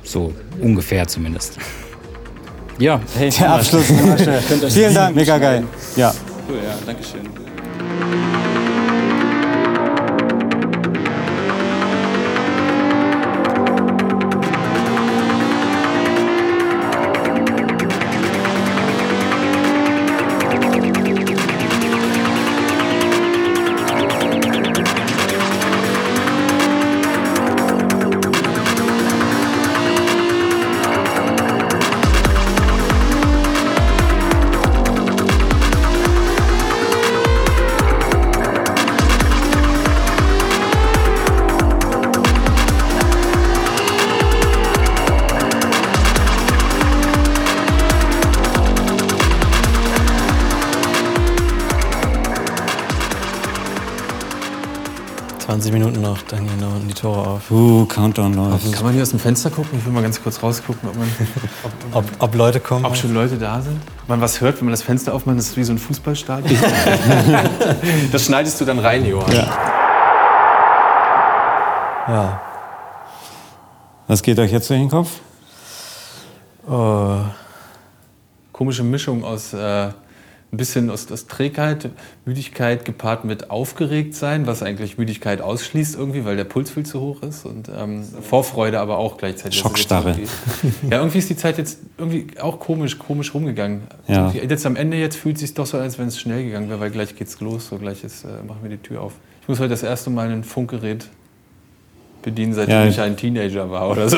So 0.04 0.34
ungefähr 0.60 1.08
zumindest. 1.08 1.58
Ja, 2.80 3.00
hey. 3.18 3.30
Der 3.30 3.52
Abschluss. 3.52 3.86
Vielen 4.70 4.94
Dank, 4.94 5.16
mega 5.16 5.38
geil. 5.38 5.64
Ja. 5.96 6.14
Cool, 6.48 6.58
ja, 6.58 6.76
danke 6.86 7.04
schön. 7.04 7.39
20 55.70 55.74
Minuten 55.74 56.02
noch, 56.02 56.22
dann 56.24 56.48
gehen 56.48 56.60
da 56.60 56.68
unten 56.68 56.88
die 56.88 56.94
Tore 56.94 57.28
auf. 57.28 57.52
Uh, 57.52 57.86
Countdown 57.86 58.34
läuft. 58.34 58.74
Kann 58.74 58.84
man 58.84 58.94
hier 58.94 59.04
aus 59.04 59.12
dem 59.12 59.20
Fenster 59.20 59.52
gucken? 59.52 59.78
Ich 59.78 59.86
will 59.86 59.94
mal 59.94 60.02
ganz 60.02 60.22
kurz 60.22 60.42
rausgucken, 60.42 60.90
ob, 60.90 60.96
man, 60.96 61.08
Ob, 61.94 62.06
ob 62.18 62.36
Leute 62.36 62.60
kommen? 62.60 62.86
ob 62.86 62.96
schon 62.96 63.14
Leute 63.14 63.38
da 63.38 63.62
sind. 63.62 63.80
Ob 64.02 64.10
man 64.10 64.22
was 64.22 64.42
hört, 64.42 64.58
wenn 64.60 64.66
man 64.66 64.72
das 64.72 64.82
Fenster 64.82 65.14
aufmacht, 65.14 65.38
das 65.38 65.50
ist 65.50 65.58
wie 65.58 65.64
so 65.64 65.74
ein 65.74 65.78
Fußballstadion. 65.78 66.60
das 68.12 68.26
schneidest 68.26 68.60
du 68.60 68.66
dann 68.66 68.80
rein, 68.80 69.06
Johann. 69.06 69.32
Ja. 72.08 72.42
Was 74.08 74.24
geht 74.24 74.40
euch 74.40 74.52
jetzt 74.52 74.68
durch 74.72 74.80
den 74.80 74.90
Kopf? 74.90 75.12
Oh. 76.68 77.20
Komische 78.52 78.82
Mischung 78.84 79.24
aus 79.24 79.54
äh, 79.54 79.90
ein 80.52 80.58
bisschen 80.58 80.90
aus, 80.90 81.12
aus 81.12 81.28
Trägheit, 81.28 81.90
Müdigkeit 82.26 82.84
gepaart 82.84 83.24
mit 83.24 83.52
aufgeregt 83.52 84.16
sein, 84.16 84.48
was 84.48 84.64
eigentlich 84.64 84.98
Müdigkeit 84.98 85.42
ausschließt 85.42 85.96
irgendwie, 85.96 86.26
weil 86.26 86.38
der 86.38 86.44
Puls 86.44 86.72
viel 86.72 86.86
zu 86.88 87.00
hoch 87.00 87.22
ist 87.22 87.46
und 87.46 87.70
ähm, 87.76 88.04
Vorfreude 88.22 88.80
aber 88.80 88.98
auch 88.98 89.18
gleichzeitig. 89.18 89.56
jetzt 89.58 89.62
Schockstarre. 89.62 90.10
irgendwie- 90.12 90.28
Ja, 90.90 90.98
irgendwie 90.98 91.20
ist 91.20 91.30
die 91.30 91.36
Zeit 91.38 91.60
jetzt 91.60 91.80
irgendwie 92.00 92.28
auch 92.42 92.60
komisch, 92.60 92.98
komisch 92.98 93.32
rumgegangen. 93.36 93.82
Ja. 94.08 94.28
Irgendwie 94.32 94.48
Jetzt 94.48 94.66
am 94.66 94.76
Ende 94.76 94.98
jetzt 94.98 95.18
fühlt 95.18 95.36
es 95.36 95.42
sich 95.42 95.54
doch 95.54 95.68
so 95.68 95.78
an, 95.78 95.84
als 95.84 96.00
wenn 96.00 96.08
es 96.08 96.20
schnell 96.20 96.44
gegangen 96.44 96.68
wäre, 96.70 96.80
weil 96.80 96.90
gleich 96.90 97.16
geht's 97.16 97.40
los, 97.42 97.68
so 97.68 97.78
gleich 97.78 98.04
ist, 98.04 98.24
äh, 98.24 98.28
machen 98.48 98.60
wir 98.64 98.70
die 98.72 98.78
Tür 98.78 99.02
auf. 99.04 99.14
Ich 99.44 99.48
muss 99.48 99.60
heute 99.60 99.70
das 99.70 99.84
erste 99.84 100.10
Mal 100.10 100.32
ein 100.32 100.44
Funkgerät 100.44 101.08
bedienen, 102.24 102.54
seitdem 102.54 102.74
Ja. 102.76 102.86
ich 102.88 103.00
ein 103.00 103.16
Teenager 103.16 103.70
war 103.70 103.90
oder 103.92 104.10
so. 104.10 104.18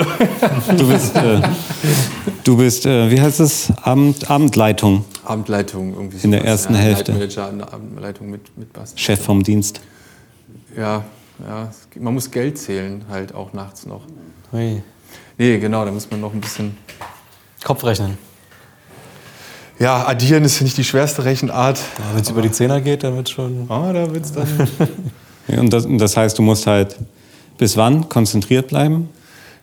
Du 0.78 0.88
bist, 0.88 1.16
äh, 1.18 1.42
du 2.44 2.58
bist 2.58 2.86
äh, 2.86 3.12
wie 3.12 3.20
heißt 3.22 3.40
es? 3.42 3.72
Abend, 3.84 4.30
Abendleitung, 4.32 5.06
Abendleitung 5.24 5.94
irgendwie. 5.94 6.18
In 6.24 6.32
der 6.32 6.44
ersten 6.46 6.74
ja, 6.74 6.80
Hälfte. 6.80 7.14
Der 7.14 7.74
Abendleitung 7.74 8.30
mit, 8.30 8.58
mit 8.58 8.74
Basti. 8.74 9.00
Chef 9.00 9.22
vom 9.22 9.44
Dienst. 9.44 9.82
Ja, 10.76 11.04
ja, 11.48 11.72
man 12.00 12.14
muss 12.14 12.32
Geld 12.32 12.58
zählen 12.58 13.04
halt 13.10 13.34
auch 13.34 13.54
nachts 13.54 13.86
noch. 13.86 14.04
Ui. 14.54 14.82
Nee, 15.38 15.58
genau, 15.60 15.86
da 15.86 15.92
muss 15.92 16.10
man 16.10 16.22
noch 16.22 16.34
ein 16.34 16.42
bisschen. 16.42 16.78
Kopfrechnen. 17.64 18.18
Ja, 19.80 20.06
addieren 20.06 20.44
ist 20.44 20.62
nicht 20.62 20.78
die 20.78 20.84
schwerste 20.84 21.26
Rechenart. 21.26 21.80
Wenn 22.14 22.22
es 22.22 22.30
über 22.30 22.42
die 22.42 22.52
Zehner 22.52 22.82
geht, 22.82 23.04
dann 23.04 23.16
wird 23.16 23.30
schon. 23.30 23.66
Ah, 23.70 23.92
da 23.92 24.14
wird's 24.14 24.32
dann. 24.32 24.48
Und 25.48 25.74
das, 25.74 25.86
und 25.86 25.98
das 25.98 26.16
heißt, 26.16 26.38
du 26.38 26.44
musst 26.44 26.66
halt 26.68 26.96
bis 27.58 27.76
wann 27.76 28.08
konzentriert 28.08 28.70
bleiben? 28.70 29.10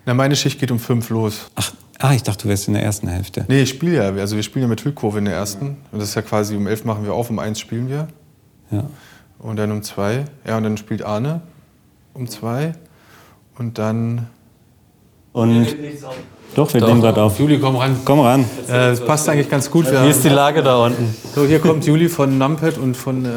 Na, 0.05 0.13
meine 0.13 0.37
Schicht 0.37 0.59
geht 0.59 0.71
um 0.71 0.79
fünf 0.79 1.09
los. 1.09 1.51
Ach, 1.55 1.73
ah, 1.99 2.15
ich 2.15 2.23
dachte, 2.23 2.45
du 2.45 2.49
wärst 2.49 2.69
in 2.69 2.75
der 2.75 2.83
ersten 2.83 3.09
Hälfte. 3.09 3.45
Nee, 3.49 3.63
ich 3.63 3.71
spiele 3.71 3.97
ja. 3.97 4.21
Also 4.21 4.37
wir 4.37 4.43
spielen 4.43 4.65
ja 4.65 4.69
mit 4.69 4.85
Hüllkurve 4.85 5.19
in 5.19 5.25
der 5.25 5.35
ersten. 5.35 5.77
Und 5.91 5.99
das 6.01 6.11
ist 6.11 6.15
ja 6.15 6.23
quasi 6.23 6.57
um 6.57 6.67
elf 6.67 6.85
machen 6.85 7.05
wir 7.05 7.15
auf, 7.15 7.31
um 7.31 7.39
eins 7.39 7.61
spielen 7.61 7.89
wir. 7.89 8.09
Ja. 8.71 8.85
Und 9.39 9.57
dann 9.57 9.71
um 9.71 9.83
zwei. 9.83 10.25
Ja, 10.47 10.57
und 10.57 10.63
dann 10.65 10.77
spielt 10.77 11.03
Arne 11.03 11.43
um 12.15 12.29
zwei. 12.29 12.75
Und 13.57 13.79
dann. 13.79 14.29
Und 15.33 15.67
doch, 16.55 16.73
wir 16.75 16.81
nehmen 16.81 17.01
gerade 17.01 17.23
auf. 17.23 17.39
Juli, 17.39 17.59
komm 17.61 17.77
ran. 17.77 17.97
Komm 18.05 18.21
ran. 18.21 18.41
Äh, 18.67 18.73
das 18.91 19.01
passt 19.05 19.29
eigentlich 19.29 19.49
ganz 19.49 19.71
gut. 19.71 19.91
Wir 19.91 20.05
Wie 20.05 20.11
ist 20.11 20.25
die 20.25 20.29
Lage 20.29 20.63
da 20.63 20.77
unten? 20.85 21.15
so, 21.35 21.45
hier 21.47 21.61
kommt 21.61 21.87
Juli 21.87 22.09
von 22.09 22.37
Numpad 22.37 22.79
und 22.79 22.97
von 22.97 23.25
äh, 23.25 23.29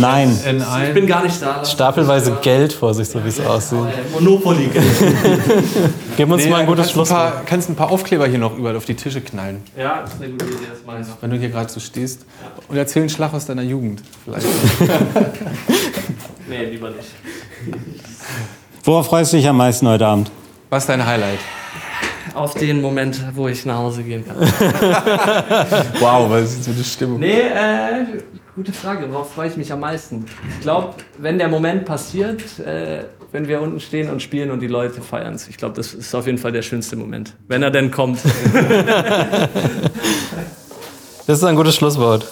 Nein. 0.00 0.30
N1. 0.30 0.88
Ich 0.88 0.94
bin 0.94 1.06
gar 1.06 1.22
nicht 1.22 1.40
da. 1.42 1.62
Stapelweise 1.64 2.38
Geld 2.40 2.72
vor 2.72 2.94
sich, 2.94 3.08
so 3.08 3.22
wie 3.22 3.28
es 3.28 3.40
aussieht. 3.40 3.78
Monopoly. 4.14 4.70
Gib 6.16 6.30
uns 6.30 6.44
Nee, 6.44 6.50
mal 6.50 6.60
ein 6.60 6.66
gutes 6.66 6.86
kannst 6.86 6.90
ein, 6.90 6.94
Schlusswort. 6.94 7.32
paar, 7.34 7.42
kannst 7.44 7.68
ein 7.68 7.74
paar 7.76 7.90
Aufkleber 7.90 8.26
hier 8.26 8.38
noch 8.38 8.56
überall 8.56 8.76
auf 8.76 8.86
die 8.86 8.94
Tische 8.94 9.20
knallen, 9.20 9.58
ja, 9.76 10.00
das 10.02 10.14
ist 10.14 10.22
eine 10.22 10.30
gute 10.32 10.44
Idee, 10.46 10.54
das 10.70 10.86
mache 10.86 11.00
ich 11.02 11.08
noch. 11.08 11.16
wenn 11.20 11.30
du 11.30 11.36
hier 11.36 11.50
gerade 11.50 11.70
so 11.70 11.78
stehst. 11.80 12.24
Und 12.68 12.76
erzähl 12.76 13.02
einen 13.02 13.10
Schlag 13.10 13.34
aus 13.34 13.44
deiner 13.44 13.62
Jugend. 13.62 14.02
Vielleicht. 14.24 14.46
Nee, 16.48 16.64
lieber 16.70 16.90
nicht. 16.90 17.08
Worauf 18.84 19.06
freust 19.06 19.32
du 19.32 19.36
dich 19.36 19.48
am 19.48 19.56
meisten 19.56 19.86
heute 19.88 20.06
Abend? 20.06 20.30
Was 20.70 20.84
ist 20.84 20.88
dein 20.88 21.04
Highlight? 21.04 21.38
Auf 22.36 22.52
den 22.54 22.82
Moment, 22.82 23.18
wo 23.34 23.48
ich 23.48 23.64
nach 23.64 23.78
Hause 23.78 24.02
gehen 24.02 24.24
kann. 24.26 24.36
Wow, 26.00 26.30
was 26.30 26.42
ist 26.50 26.56
jetzt 26.56 26.66
für 26.66 26.74
eine 26.74 26.84
Stimmung? 26.84 27.20
Nee, 27.20 27.40
äh, 27.40 28.04
gute 28.54 28.72
Frage. 28.72 29.10
Worauf 29.10 29.32
freue 29.32 29.48
ich 29.48 29.56
mich 29.56 29.72
am 29.72 29.80
meisten? 29.80 30.26
Ich 30.50 30.60
glaube, 30.60 30.94
wenn 31.18 31.38
der 31.38 31.48
Moment 31.48 31.86
passiert, 31.86 32.58
äh, 32.58 33.04
wenn 33.32 33.48
wir 33.48 33.62
unten 33.62 33.80
stehen 33.80 34.10
und 34.10 34.20
spielen 34.20 34.50
und 34.50 34.60
die 34.60 34.66
Leute 34.66 35.00
feiern 35.00 35.34
es. 35.34 35.48
Ich 35.48 35.56
glaube, 35.56 35.74
das 35.76 35.94
ist 35.94 36.14
auf 36.14 36.26
jeden 36.26 36.36
Fall 36.36 36.52
der 36.52 36.60
schönste 36.62 36.94
Moment. 36.96 37.34
Wenn 37.48 37.62
er 37.62 37.70
denn 37.70 37.90
kommt. 37.90 38.20
Das 41.28 41.38
ist 41.38 41.44
ein 41.44 41.56
gutes 41.56 41.74
Schlusswort. 41.74 42.24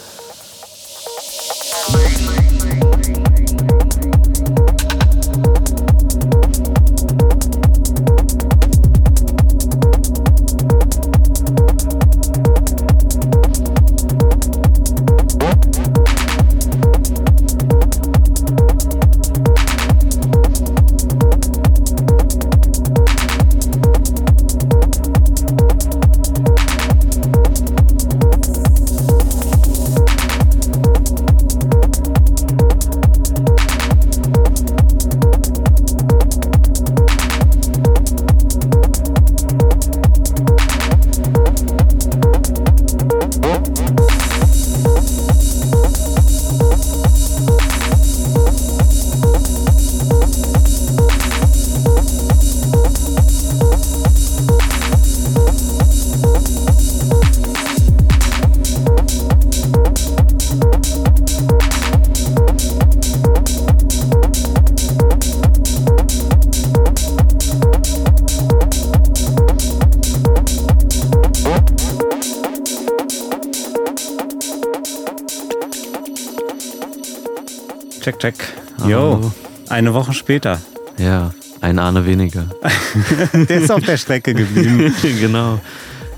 Eine 79.85 79.95
Woche 79.95 80.15
später. 80.15 80.61
Ja, 80.99 81.33
ein 81.61 81.79
Ahne 81.79 82.07
weniger. 82.07 82.47
Der 83.35 83.61
ist 83.61 83.71
auf 83.71 83.85
der 83.85 83.99
Strecke 83.99 84.33
geblieben. 84.33 84.95
genau. 85.03 85.61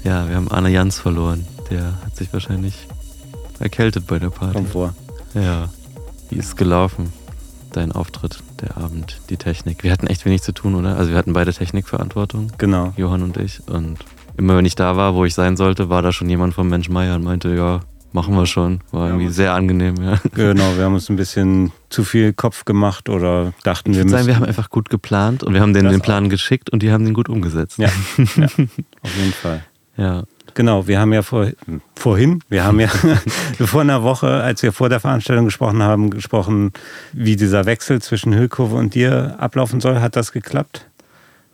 Ja, 0.05 0.29
wir 0.29 0.37
haben 0.37 0.49
Arne 0.51 0.71
Jans 0.71 1.01
verloren. 1.01 1.45
Der 1.69 1.95
hat 2.05 2.15
sich 2.17 2.33
wahrscheinlich 2.33 2.87
erkältet 3.59 4.07
bei 4.07 4.21
der 4.21 4.31
Party. 4.31 4.55
Komm 4.55 4.67
vor. 4.67 4.95
Ja. 5.35 5.69
Wie 6.31 6.37
ist 6.37 6.47
es 6.47 6.57
gelaufen? 6.57 7.13
Dein 7.73 7.91
Auftritt, 7.91 8.39
der 8.61 8.77
Abend, 8.77 9.21
die 9.31 9.37
Technik. 9.37 9.83
Wir 9.83 9.91
hatten 9.91 10.07
echt 10.07 10.25
wenig 10.25 10.43
zu 10.43 10.53
tun, 10.53 10.77
oder? 10.77 10.97
Also 10.97 11.11
wir 11.11 11.19
hatten 11.19 11.33
beide 11.33 11.53
Technikverantwortung, 11.53 12.53
Genau. 12.59 12.93
Johann 12.97 13.23
und 13.23 13.37
ich. 13.37 13.61
Und 13.67 13.99
immer 14.37 14.57
wenn 14.57 14.65
ich 14.65 14.77
da 14.77 14.97
war, 14.97 15.15
wo 15.17 15.25
ich 15.25 15.35
sein 15.35 15.57
sollte, 15.57 15.89
war 15.89 16.03
da 16.03 16.13
schon 16.13 16.31
jemand 16.31 16.55
vom 16.55 16.69
Mensch 16.69 16.89
Meier 16.89 17.17
und 17.17 17.25
meinte, 17.25 17.53
ja, 17.55 17.81
machen 18.13 18.35
wir 18.37 18.47
schon. 18.47 18.81
War 18.93 19.09
irgendwie 19.09 19.29
sehr 19.29 19.55
angenehm, 19.55 19.97
ja. 20.01 20.21
Genau, 20.35 20.77
wir 20.77 20.85
haben 20.85 20.95
uns 20.95 21.11
ein 21.11 21.17
bisschen 21.17 21.73
zu 21.97 22.05
viel 22.05 22.35
Kopf 22.35 22.67
gemacht 22.67 23.09
oder 23.09 23.55
dachten, 23.65 23.93
Ich 23.93 23.97
wir 23.97 24.03
würde 24.05 24.11
sagen, 24.11 24.27
müssen. 24.27 24.29
wir 24.29 24.37
haben 24.37 24.45
einfach 24.45 24.69
gut 24.69 24.91
geplant 24.91 25.43
und 25.43 25.55
wir 25.55 25.63
haben 25.63 25.73
denen 25.73 25.91
den 25.91 26.03
Plan 26.03 26.29
geschickt 26.29 26.69
und 26.69 26.83
die 26.83 26.93
haben 26.93 27.07
den 27.07 27.15
gut 27.15 27.31
umgesetzt. 27.31 27.79
Ja, 27.79 27.89
ja, 28.37 28.45
auf 28.45 29.17
jeden 29.17 29.33
Fall. 29.33 29.65
ja. 29.97 30.25
Genau, 30.53 30.87
wir 30.87 31.01
haben 31.01 31.13
ja 31.15 31.21
vor, 31.23 31.49
vorhin, 31.95 32.43
wir 32.51 32.65
haben 32.65 32.81
ja 32.81 32.89
vor 33.65 33.81
einer 33.81 34.03
Woche, 34.03 34.29
als 34.29 34.63
wir 34.63 34.73
vor 34.73 34.89
der 34.91 35.01
Veranstaltung 35.01 35.47
gesprochen 35.47 35.83
haben, 35.83 36.11
gesprochen, 36.11 36.73
wie 37.13 37.37
dieser 37.37 37.65
Wechsel 37.67 38.01
zwischen 38.03 38.35
Hüllkurve 38.35 38.77
und 38.77 38.95
dir 38.95 39.37
ablaufen 39.39 39.81
soll. 39.81 40.01
Hat 40.01 40.17
das 40.17 40.33
geklappt? 40.33 40.87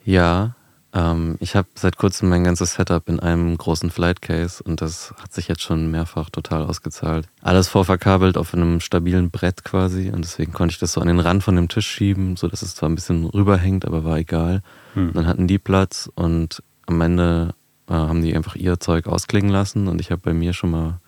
Ja, 0.04 0.54
ähm, 0.94 1.36
ich 1.40 1.56
habe 1.56 1.68
seit 1.74 1.96
kurzem 1.96 2.28
mein 2.28 2.44
ganzes 2.44 2.74
Setup 2.74 3.08
in 3.08 3.18
einem 3.20 3.56
großen 3.56 3.90
Flight 3.90 4.20
Case 4.20 4.62
und 4.62 4.80
das 4.80 5.14
hat 5.22 5.32
sich 5.32 5.48
jetzt 5.48 5.62
schon 5.62 5.90
mehrfach 5.90 6.28
total 6.28 6.64
ausgezahlt. 6.64 7.28
Alles 7.40 7.68
vorverkabelt 7.68 8.36
auf 8.36 8.52
einem 8.52 8.80
stabilen 8.80 9.30
Brett 9.30 9.64
quasi 9.64 10.10
und 10.10 10.22
deswegen 10.22 10.52
konnte 10.52 10.72
ich 10.72 10.78
das 10.78 10.92
so 10.92 11.00
an 11.00 11.08
den 11.08 11.20
Rand 11.20 11.42
von 11.42 11.56
dem 11.56 11.68
Tisch 11.68 11.86
schieben, 11.86 12.36
so 12.36 12.46
dass 12.46 12.62
es 12.62 12.74
zwar 12.74 12.88
ein 12.88 12.94
bisschen 12.94 13.24
rüberhängt, 13.24 13.86
aber 13.86 14.04
war 14.04 14.18
egal. 14.18 14.62
Hm. 14.94 15.12
Dann 15.14 15.26
hatten 15.26 15.46
die 15.46 15.58
Platz 15.58 16.10
und 16.14 16.62
am 16.86 17.00
Ende 17.00 17.54
äh, 17.88 17.94
haben 17.94 18.22
die 18.22 18.36
einfach 18.36 18.56
ihr 18.56 18.78
Zeug 18.78 19.06
ausklingen 19.06 19.50
lassen 19.50 19.88
und 19.88 20.00
ich 20.00 20.10
habe 20.10 20.20
bei 20.22 20.34
mir 20.34 20.52
schon 20.52 20.72
mal 20.72 21.00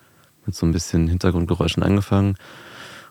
mit 0.45 0.55
so 0.55 0.65
ein 0.65 0.71
bisschen 0.71 1.07
Hintergrundgeräuschen 1.07 1.83
angefangen 1.83 2.37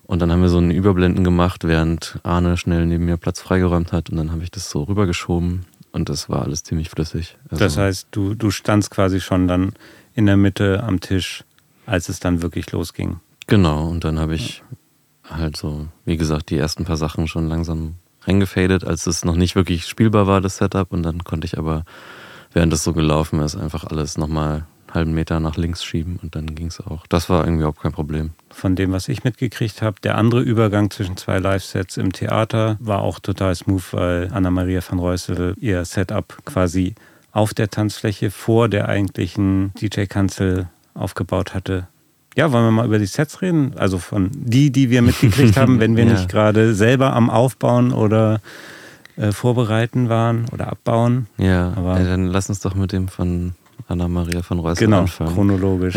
Und 0.07 0.21
dann 0.21 0.31
haben 0.31 0.43
wir 0.43 0.49
so 0.49 0.59
einen 0.59 0.71
Überblenden 0.71 1.25
gemacht, 1.25 1.65
während 1.65 2.19
Arne 2.23 2.57
schnell 2.57 2.87
neben 2.87 3.07
mir 3.07 3.17
Platz 3.17 3.41
freigeräumt 3.41 3.93
hat. 3.93 4.11
Und 4.11 4.19
dann 4.19 4.33
habe 4.33 4.43
ich 4.43 4.51
das 4.51 4.71
so 4.71 4.83
rübergeschoben 4.83 5.65
und 5.95 6.09
das 6.09 6.29
war 6.29 6.43
alles 6.43 6.65
ziemlich 6.65 6.91
flüssig. 6.91 7.39
Also 7.49 7.65
das 7.65 7.79
heißt, 7.79 8.09
du, 8.11 8.35
du 8.35 8.51
standst 8.51 8.91
quasi 8.91 9.21
schon 9.21 9.47
dann 9.47 9.75
in 10.15 10.27
der 10.27 10.37
Mitte 10.37 10.83
am 10.83 11.01
Tisch, 11.01 11.45
als 11.87 12.09
es 12.09 12.19
dann 12.19 12.43
wirklich 12.43 12.73
losging. 12.73 13.21
Genau, 13.47 13.89
und 13.89 14.05
dann 14.05 14.19
habe 14.19 14.35
ich 14.35 14.63
halt 15.23 15.57
so, 15.57 15.87
wie 16.05 16.17
gesagt, 16.17 16.51
die 16.51 16.59
ersten 16.59 16.85
paar 16.85 16.97
Sachen 16.97 17.29
schon 17.29 17.49
langsam 17.49 17.95
reingefadet, 18.23 18.85
als 18.85 19.07
es 19.07 19.25
noch 19.25 19.37
nicht 19.37 19.55
wirklich 19.55 19.87
spielbar 19.87 20.27
war, 20.27 20.41
das 20.41 20.57
Setup. 20.57 20.93
Und 20.93 21.05
dann 21.05 21.23
konnte 21.23 21.47
ich 21.47 21.59
aber, 21.59 21.85
während 22.53 22.73
es 22.73 22.83
so 22.83 22.93
gelaufen 22.93 23.41
ist, 23.41 23.57
einfach 23.57 23.85
alles 23.85 24.19
nochmal 24.19 24.67
halben 24.95 25.13
Meter 25.13 25.41
nach 25.41 25.57
links 25.57 25.85
schieben 25.85 26.19
und 26.23 26.35
dann 26.35 26.55
ging 26.55 26.69
es 26.69 26.81
auch. 26.81 27.07
Das 27.09 27.29
war 27.29 27.45
irgendwie 27.45 27.65
auch 27.65 27.77
kein 27.77 27.93
Problem. 27.93 28.31
Von 28.51 28.77
dem, 28.77 28.93
was 28.93 29.09
ich 29.09 29.25
mitgekriegt 29.25 29.83
habe, 29.83 30.01
der 30.03 30.17
andere 30.17 30.41
Übergang 30.41 30.91
zwischen 30.91 31.17
zwei 31.17 31.39
Live-Sets 31.39 31.97
im 31.97 32.13
Theater 32.13 32.77
war 32.81 33.03
auch 33.03 33.19
total 33.19 33.55
smooth, 33.55 33.93
weil 33.93 34.31
Anna-Maria 34.33 34.81
van 34.87 34.99
Reusel 34.99 35.55
ihr 35.59 35.85
Setup 35.85 36.37
quasi 36.45 36.95
auf 37.33 37.53
der 37.53 37.69
Tanzfläche 37.69 38.31
vor 38.31 38.69
der 38.69 38.89
eigentlichen 38.89 39.73
DJ-Kanzel 39.75 40.69
aufgebaut 40.95 41.55
hatte. 41.55 41.89
Ja, 42.37 42.51
wollen 42.53 42.65
wir 42.65 42.71
mal 42.71 42.87
über 42.87 42.99
die 42.99 43.07
Sets 43.07 43.43
reden? 43.43 43.75
Also 43.77 43.99
von 43.99 44.31
die, 44.33 44.71
die 44.71 44.91
wir 44.91 45.03
mitgekriegt 45.03 45.57
haben, 45.57 45.81
wenn 45.81 45.97
wir 45.97 46.05
ja. 46.05 46.13
nicht 46.13 46.29
gerade 46.29 46.75
selber 46.75 47.13
am 47.13 47.31
Aufbauen 47.31 47.93
oder 47.93 48.41
äh, 49.17 49.33
vorbereiten 49.33 50.09
waren 50.09 50.47
oder 50.53 50.69
abbauen. 50.69 51.27
Ja, 51.39 51.73
aber 51.77 52.01
ja, 52.01 52.07
dann 52.07 52.27
lass 52.27 52.49
uns 52.49 52.61
doch 52.61 52.75
mit 52.75 52.93
dem 52.93 53.09
von 53.09 53.55
Anna-Maria 53.89 54.43
von 54.43 54.59
Reusel 54.59 54.87
genau, 54.87 55.01
anfangen. 55.01 55.35
chronologisch. 55.35 55.97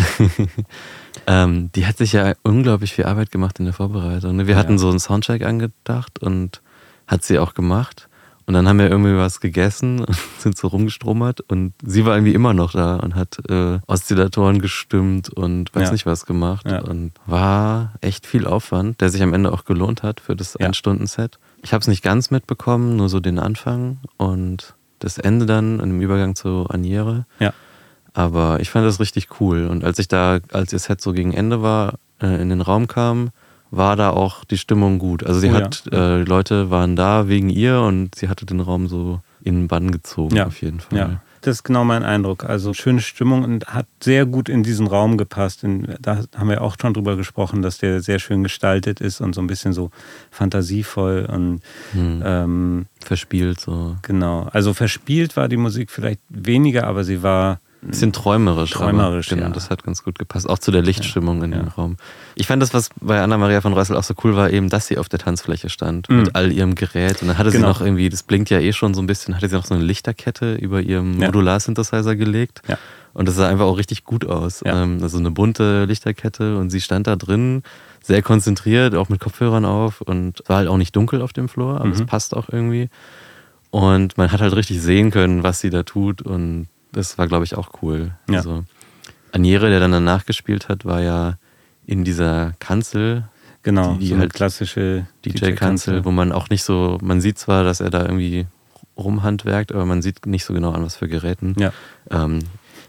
ähm, 1.27 1.71
die 1.73 1.85
hat 1.85 1.97
sich 1.97 2.13
ja 2.13 2.33
unglaublich 2.43 2.93
viel 2.93 3.05
Arbeit 3.05 3.31
gemacht 3.31 3.59
in 3.59 3.65
der 3.65 3.73
Vorbereitung. 3.73 4.35
Ne? 4.35 4.47
Wir 4.47 4.55
ja. 4.55 4.59
hatten 4.59 4.77
so 4.77 4.89
einen 4.89 4.99
Soundcheck 4.99 5.43
angedacht 5.43 6.19
und 6.19 6.61
hat 7.07 7.23
sie 7.23 7.39
auch 7.39 7.53
gemacht. 7.53 8.09
Und 8.47 8.53
dann 8.53 8.65
haben 8.67 8.79
wir 8.79 8.89
irgendwie 8.89 9.15
was 9.17 9.41
gegessen 9.41 9.99
und 10.05 10.17
sind 10.39 10.57
so 10.57 10.67
rumgestromert 10.69 11.41
und 11.41 11.73
sie 11.83 12.05
war 12.05 12.15
irgendwie 12.15 12.33
immer 12.33 12.53
noch 12.53 12.71
da 12.71 12.95
und 12.95 13.15
hat 13.15 13.37
äh, 13.49 13.79
Oszillatoren 13.87 14.61
gestimmt 14.61 15.29
und 15.29 15.75
weiß 15.75 15.87
ja. 15.87 15.91
nicht 15.91 16.05
was 16.05 16.25
gemacht 16.25 16.65
ja. 16.65 16.79
und 16.79 17.11
war 17.25 17.93
echt 17.99 18.25
viel 18.25 18.47
Aufwand, 18.47 19.01
der 19.01 19.09
sich 19.09 19.21
am 19.21 19.33
Ende 19.33 19.51
auch 19.51 19.65
gelohnt 19.65 20.01
hat 20.01 20.21
für 20.21 20.35
das 20.35 20.55
ja. 20.57 20.65
Ein-Stunden-Set. 20.65 21.39
Ich 21.61 21.73
habe 21.73 21.81
es 21.81 21.87
nicht 21.87 22.03
ganz 22.03 22.31
mitbekommen, 22.31 22.95
nur 22.95 23.09
so 23.09 23.19
den 23.19 23.37
Anfang 23.37 23.99
und 24.15 24.75
das 24.99 25.17
Ende 25.17 25.45
dann 25.45 25.79
im 25.81 25.99
Übergang 26.01 26.35
zu 26.35 26.67
Aniere. 26.69 27.25
Ja. 27.39 27.53
Aber 28.17 28.59
ich 28.61 28.71
fand 28.71 28.83
das 28.83 28.99
richtig 28.99 29.39
cool. 29.39 29.67
Und 29.67 29.83
als 29.83 29.99
ich 29.99 30.07
da, 30.07 30.39
als 30.51 30.73
ihr 30.73 30.79
Set 30.79 31.01
so 31.01 31.13
gegen 31.13 31.33
Ende 31.33 31.61
war, 31.61 31.99
äh, 32.19 32.41
in 32.41 32.49
den 32.49 32.61
Raum 32.61 32.87
kam, 32.87 33.29
war 33.69 33.95
da 33.95 34.09
auch 34.09 34.43
die 34.43 34.57
Stimmung 34.57 34.97
gut. 34.97 35.23
Also 35.23 35.39
sie 35.39 35.51
oh, 35.51 35.53
hat, 35.53 35.83
ja. 35.91 36.15
äh, 36.15 36.23
Leute 36.23 36.71
waren 36.71 36.95
da 36.95 37.27
wegen 37.27 37.51
ihr 37.51 37.79
und 37.81 38.15
sie 38.15 38.27
hatte 38.27 38.47
den 38.47 38.59
Raum 38.59 38.87
so 38.87 39.21
in 39.43 39.53
den 39.53 39.67
Bann 39.67 39.91
gezogen, 39.91 40.35
ja. 40.35 40.47
auf 40.47 40.63
jeden 40.63 40.79
Fall. 40.79 40.97
Ja. 40.97 41.21
Das 41.41 41.57
ist 41.57 41.63
genau 41.63 41.83
mein 41.83 42.01
Eindruck. 42.01 42.43
Also 42.43 42.73
schöne 42.73 43.01
Stimmung 43.01 43.43
und 43.43 43.67
hat 43.67 43.85
sehr 44.01 44.25
gut 44.25 44.49
in 44.49 44.63
diesen 44.63 44.87
Raum 44.87 45.17
gepasst. 45.17 45.63
da 46.01 46.23
haben 46.35 46.49
wir 46.49 46.63
auch 46.63 46.75
schon 46.81 46.95
drüber 46.95 47.17
gesprochen, 47.17 47.61
dass 47.61 47.77
der 47.77 48.01
sehr 48.01 48.17
schön 48.17 48.41
gestaltet 48.41 48.99
ist 48.99 49.21
und 49.21 49.35
so 49.35 49.41
ein 49.41 49.47
bisschen 49.47 49.73
so 49.73 49.91
fantasievoll 50.31 51.27
und 51.31 51.61
hm. 51.91 52.23
ähm, 52.25 52.85
verspielt 52.99 53.59
so. 53.59 53.95
Genau. 54.01 54.49
Also 54.51 54.73
verspielt 54.73 55.37
war 55.37 55.47
die 55.47 55.57
Musik 55.57 55.91
vielleicht 55.91 56.21
weniger, 56.29 56.87
aber 56.87 57.03
sie 57.03 57.21
war 57.21 57.59
bisschen 57.81 58.13
träumerisch. 58.13 58.71
Träumerisch, 58.71 59.27
aber, 59.27 59.35
genau, 59.35 59.47
ja. 59.49 59.53
Das 59.53 59.69
hat 59.69 59.83
ganz 59.83 60.03
gut 60.03 60.17
gepasst. 60.17 60.49
Auch 60.49 60.59
zu 60.59 60.71
der 60.71 60.81
Lichtstimmung 60.81 61.39
ja, 61.39 61.45
in 61.45 61.51
dem 61.51 61.65
ja. 61.65 61.73
Raum. 61.73 61.97
Ich 62.35 62.47
fand 62.47 62.61
das, 62.61 62.73
was 62.73 62.89
bei 63.01 63.21
Anna-Maria 63.21 63.61
von 63.61 63.73
Reussel 63.73 63.95
auch 63.95 64.03
so 64.03 64.13
cool 64.23 64.35
war, 64.35 64.49
eben, 64.49 64.69
dass 64.69 64.87
sie 64.87 64.97
auf 64.97 65.09
der 65.09 65.19
Tanzfläche 65.19 65.69
stand 65.69 66.09
mhm. 66.09 66.17
mit 66.17 66.35
all 66.35 66.51
ihrem 66.51 66.75
Gerät. 66.75 67.21
Und 67.21 67.29
dann 67.29 67.37
hatte 67.37 67.51
genau. 67.51 67.67
sie 67.67 67.73
noch 67.73 67.81
irgendwie, 67.81 68.09
das 68.09 68.23
blinkt 68.23 68.49
ja 68.49 68.59
eh 68.59 68.73
schon 68.73 68.93
so 68.93 69.01
ein 69.01 69.07
bisschen, 69.07 69.35
hatte 69.35 69.49
sie 69.49 69.55
noch 69.55 69.65
so 69.65 69.75
eine 69.75 69.83
Lichterkette 69.83 70.55
über 70.55 70.81
ihrem 70.81 71.17
Modular-Synthesizer 71.17 72.15
gelegt. 72.15 72.61
Ja. 72.67 72.77
Und 73.13 73.27
das 73.27 73.35
sah 73.35 73.47
einfach 73.47 73.65
auch 73.65 73.77
richtig 73.77 74.03
gut 74.03 74.25
aus. 74.25 74.61
Ähm, 74.63 74.99
also 75.01 75.17
eine 75.17 75.31
bunte 75.31 75.85
Lichterkette 75.85 76.57
und 76.57 76.69
sie 76.69 76.81
stand 76.81 77.07
da 77.07 77.15
drin, 77.15 77.63
sehr 78.03 78.21
konzentriert, 78.21 78.93
auch 78.95 79.09
mit 79.09 79.19
Kopfhörern 79.19 79.65
auf 79.65 80.01
und 80.01 80.43
war 80.45 80.57
halt 80.57 80.67
auch 80.67 80.77
nicht 80.77 80.95
dunkel 80.95 81.21
auf 81.21 81.33
dem 81.33 81.49
Floor, 81.49 81.77
aber 81.77 81.87
mhm. 81.87 81.93
es 81.93 82.05
passt 82.05 82.35
auch 82.35 82.49
irgendwie. 82.49 82.89
Und 83.71 84.17
man 84.17 84.31
hat 84.31 84.41
halt 84.41 84.55
richtig 84.55 84.81
sehen 84.81 85.11
können, 85.11 85.43
was 85.43 85.59
sie 85.59 85.69
da 85.69 85.83
tut 85.83 86.21
und 86.21 86.67
das 86.91 87.17
war, 87.17 87.27
glaube 87.27 87.45
ich, 87.45 87.55
auch 87.55 87.69
cool. 87.81 88.11
Ja. 88.29 88.37
Also, 88.37 88.63
Aniere, 89.31 89.69
der 89.69 89.79
dann 89.79 89.91
danach 89.91 90.25
gespielt 90.25 90.69
hat, 90.69 90.85
war 90.85 91.01
ja 91.01 91.37
in 91.85 92.03
dieser 92.03 92.53
Kanzel. 92.59 93.27
Genau, 93.63 93.93
die, 93.93 93.99
die 93.99 94.07
so 94.07 94.17
halt 94.17 94.33
klassische 94.33 95.07
DJ-Kanzel, 95.25 96.01
DJ 96.01 96.05
wo 96.05 96.11
man 96.11 96.31
auch 96.31 96.49
nicht 96.49 96.63
so, 96.63 96.97
man 97.01 97.19
sieht 97.21 97.37
zwar, 97.37 97.63
dass 97.63 97.81
er 97.81 97.89
da 97.89 98.03
irgendwie 98.03 98.45
rumhandwerkt, 98.97 99.71
aber 99.71 99.85
man 99.85 100.01
sieht 100.01 100.25
nicht 100.25 100.45
so 100.45 100.53
genau 100.53 100.71
an, 100.71 100.83
was 100.83 100.95
für 100.95 101.07
Geräten. 101.07 101.55
Ja. 101.59 101.71
Ähm, 102.09 102.39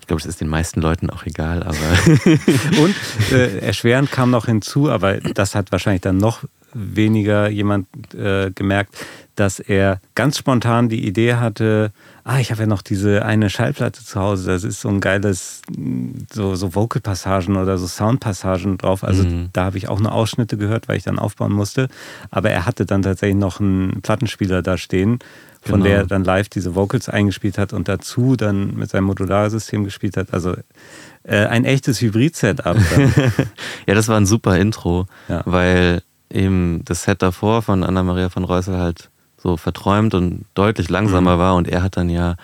ich 0.01 0.07
glaube, 0.07 0.23
das 0.23 0.29
ist 0.29 0.41
den 0.41 0.49
meisten 0.49 0.81
Leuten 0.81 1.11
auch 1.11 1.27
egal, 1.27 1.63
aber. 1.63 1.77
Und 2.83 2.95
äh, 3.33 3.59
erschwerend 3.59 4.11
kam 4.11 4.31
noch 4.31 4.47
hinzu, 4.47 4.91
aber 4.91 5.19
das 5.19 5.55
hat 5.55 5.71
wahrscheinlich 5.73 6.03
dann 6.03 6.17
noch 6.17 6.45
weniger 6.73 7.49
jemand 7.49 7.89
äh, 8.15 8.51
gemerkt, 8.55 8.97
dass 9.37 9.61
er 9.61 10.01
ganz 10.15 10.39
spontan 10.39 10.89
die 10.89 11.07
Idee 11.07 11.35
hatte, 11.35 11.93
ah, 12.29 12.41
ich 12.41 12.51
habe 12.51 12.61
ja 12.61 12.67
noch 12.67 12.83
diese 12.83 13.25
eine 13.25 13.49
Schallplatte 13.49 14.05
zu 14.05 14.21
Hause, 14.21 14.51
das 14.51 14.63
ist 14.63 14.83
so 14.83 14.91
ein 14.91 15.01
geiles, 15.01 15.63
so, 16.31 16.55
so 16.57 16.75
Vocal-Passagen 16.75 17.57
oder 17.57 17.79
so 17.79 17.87
Sound-Passagen 17.87 18.77
drauf. 18.77 19.03
Also 19.03 19.25
mhm. 19.25 19.49
da 19.55 19.65
habe 19.65 19.79
ich 19.79 19.89
auch 19.89 19.99
nur 19.99 20.13
Ausschnitte 20.13 20.59
gehört, 20.59 20.89
weil 20.89 20.99
ich 20.99 21.05
dann 21.05 21.19
aufbauen 21.19 21.53
musste. 21.53 21.89
Aber 22.31 22.51
er 22.51 22.67
hatte 22.67 22.85
dann 22.85 23.01
tatsächlich 23.01 23.39
noch 23.39 23.61
einen 23.61 24.03
Plattenspieler 24.03 24.61
da 24.61 24.77
stehen, 24.77 25.21
von 25.63 25.81
genau. 25.81 25.85
der 25.87 25.97
er 25.97 26.07
dann 26.07 26.23
live 26.23 26.51
diese 26.51 26.75
Vocals 26.75 27.09
eingespielt 27.09 27.57
hat 27.57 27.73
und 27.73 27.89
dazu 27.89 28.37
dann 28.37 28.75
mit 28.77 28.91
seinem 28.91 29.05
Modularsystem 29.05 29.85
gespielt 29.85 30.19
hat. 30.19 30.35
Also 30.35 30.55
äh, 31.23 31.47
ein 31.47 31.65
echtes 31.65 32.03
Hybrid-Setup. 32.03 32.77
ja, 33.87 33.95
das 33.95 34.07
war 34.09 34.19
ein 34.19 34.27
super 34.27 34.59
Intro, 34.59 35.07
ja. 35.29 35.41
weil 35.47 36.03
eben 36.29 36.83
das 36.85 37.05
Set 37.05 37.23
davor 37.23 37.63
von 37.63 37.83
Anna-Maria 37.83 38.29
von 38.29 38.45
Reusel 38.45 38.77
halt 38.77 39.09
so 39.39 39.57
verträumt 39.57 40.15
und 40.15 40.45
deutlich 40.55 40.89
langsamer 40.91 41.37
mhm. 41.37 41.39
war 41.39 41.55
und 41.55 41.69
er 41.69 41.83
hat 41.83 41.97
dann 41.97 42.11
ja, 42.11 42.37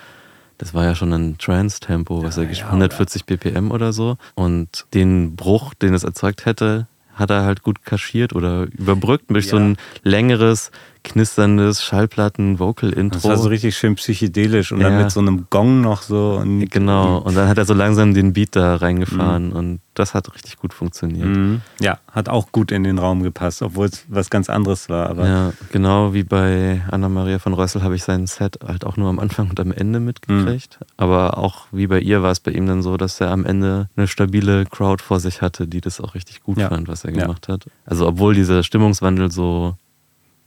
das 0.57 0.73
war 0.73 0.85
ja 0.85 0.95
schon 0.95 1.13
ein 1.13 1.37
Trance-Tempo, 1.37 2.23
was 2.23 2.37
ja, 2.37 2.43
er 2.43 2.47
gespielt 2.47 2.67
ja, 2.67 2.73
140 2.73 3.25
BPM 3.25 3.71
oder 3.71 3.93
so 3.93 4.17
und 4.33 4.85
den 4.93 5.35
Bruch, 5.35 5.73
den 5.73 5.93
es 5.93 6.03
erzeugt 6.03 6.45
hätte, 6.45 6.87
hat 7.13 7.29
er 7.29 7.43
halt 7.43 7.63
gut 7.63 7.83
kaschiert 7.85 8.33
oder 8.33 8.63
überbrückt 8.63 9.29
durch 9.29 9.45
ja. 9.45 9.51
so 9.51 9.57
ein 9.57 9.77
längeres 10.03 10.71
knisterndes 11.05 11.83
Schallplatten-Vocal-Intro. 11.83 13.19
Das 13.19 13.23
war 13.23 13.37
so 13.37 13.47
richtig 13.47 13.77
schön 13.77 13.95
psychedelisch 13.95 14.71
und 14.71 14.81
ja. 14.81 14.89
dann 14.89 15.03
mit 15.03 15.11
so 15.11 15.21
einem 15.21 15.47
Gong 15.49 15.81
noch 15.81 16.01
so. 16.01 16.39
Und 16.41 16.69
genau, 16.69 17.19
und 17.19 17.37
dann 17.37 17.47
hat 17.47 17.57
er 17.57 17.65
so 17.65 17.73
langsam 17.73 18.13
den 18.13 18.33
Beat 18.33 18.55
da 18.55 18.75
reingefahren 18.75 19.49
mhm. 19.49 19.55
und 19.55 19.79
das 19.93 20.13
hat 20.13 20.33
richtig 20.33 20.57
gut 20.57 20.73
funktioniert. 20.73 21.27
Mhm. 21.27 21.61
Ja, 21.79 21.99
hat 22.11 22.27
auch 22.27 22.51
gut 22.51 22.71
in 22.71 22.83
den 22.83 22.97
Raum 22.99 23.23
gepasst, 23.23 23.61
obwohl 23.61 23.87
es 23.87 24.05
was 24.09 24.29
ganz 24.29 24.49
anderes 24.49 24.89
war. 24.89 25.09
Aber 25.09 25.27
ja, 25.27 25.53
genau 25.71 26.13
wie 26.13 26.23
bei 26.23 26.81
Anna-Maria 26.91 27.39
von 27.39 27.53
Rössel 27.53 27.81
habe 27.81 27.95
ich 27.95 28.03
sein 28.03 28.27
Set 28.27 28.59
halt 28.65 28.85
auch 28.85 28.97
nur 28.97 29.09
am 29.09 29.19
Anfang 29.19 29.49
und 29.49 29.59
am 29.59 29.71
Ende 29.71 29.99
mitgekriegt. 29.99 30.79
Mhm. 30.81 30.85
Aber 30.97 31.37
auch 31.37 31.67
wie 31.71 31.87
bei 31.87 31.99
ihr 31.99 32.23
war 32.23 32.31
es 32.31 32.41
bei 32.41 32.51
ihm 32.51 32.67
dann 32.67 32.81
so, 32.81 32.97
dass 32.97 33.21
er 33.21 33.31
am 33.31 33.45
Ende 33.45 33.89
eine 33.95 34.07
stabile 34.07 34.65
Crowd 34.65 35.01
vor 35.01 35.19
sich 35.19 35.41
hatte, 35.41 35.67
die 35.67 35.81
das 35.81 36.01
auch 36.01 36.13
richtig 36.13 36.43
gut 36.43 36.57
ja. 36.57 36.67
fand, 36.67 36.87
was 36.87 37.05
er 37.05 37.13
gemacht 37.13 37.45
ja. 37.47 37.53
hat. 37.53 37.65
Also 37.85 38.07
obwohl 38.07 38.33
dieser 38.33 38.63
Stimmungswandel 38.63 39.31
so 39.31 39.75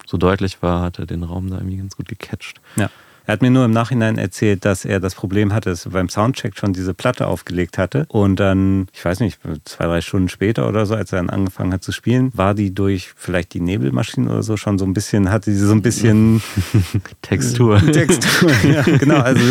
so 0.09 0.17
deutlich 0.17 0.63
war, 0.63 0.81
hat 0.81 0.99
er 0.99 1.07
den 1.07 1.23
Raum 1.23 1.51
da 1.51 1.57
irgendwie 1.57 1.77
ganz 1.77 1.97
gut 1.97 2.09
gecatcht. 2.09 2.61
Ja. 2.77 2.89
Er 3.27 3.33
hat 3.35 3.43
mir 3.43 3.51
nur 3.51 3.67
im 3.67 3.73
Nachhinein 3.73 4.17
erzählt, 4.17 4.65
dass 4.65 4.87
er 4.87 5.01
das 5.01 5.15
Problem 5.15 5.53
hatte, 5.53 5.69
dass 5.69 5.85
er 5.85 5.91
beim 5.91 6.09
Soundcheck 6.09 6.57
schon 6.57 6.73
diese 6.73 6.95
Platte 6.95 7.27
aufgelegt 7.27 7.77
hatte. 7.77 8.07
Und 8.09 8.41
dann, 8.41 8.87
ich 8.95 9.05
weiß 9.05 9.21
nicht, 9.21 9.39
zwei, 9.67 9.85
drei 9.85 10.01
Stunden 10.01 10.31
später 10.31 10.67
oder 10.67 10.87
so, 10.87 10.95
als 10.95 11.13
er 11.13 11.19
dann 11.19 11.29
angefangen 11.29 11.75
hat 11.75 11.85
zu 11.85 11.93
spielen, 11.93 12.33
war 12.35 12.55
die 12.55 12.73
durch 12.73 13.13
vielleicht 13.17 13.53
die 13.53 13.61
Nebelmaschine 13.61 14.31
oder 14.31 14.43
so 14.43 14.57
schon 14.57 14.79
so 14.79 14.87
ein 14.87 14.95
bisschen, 14.95 15.31
hatte 15.31 15.53
sie 15.53 15.59
so 15.59 15.73
ein 15.73 15.83
bisschen 15.83 16.41
Textur. 17.21 17.79
Textur, 17.93 18.51
ja, 18.67 18.81
genau. 18.81 19.21
Also 19.21 19.43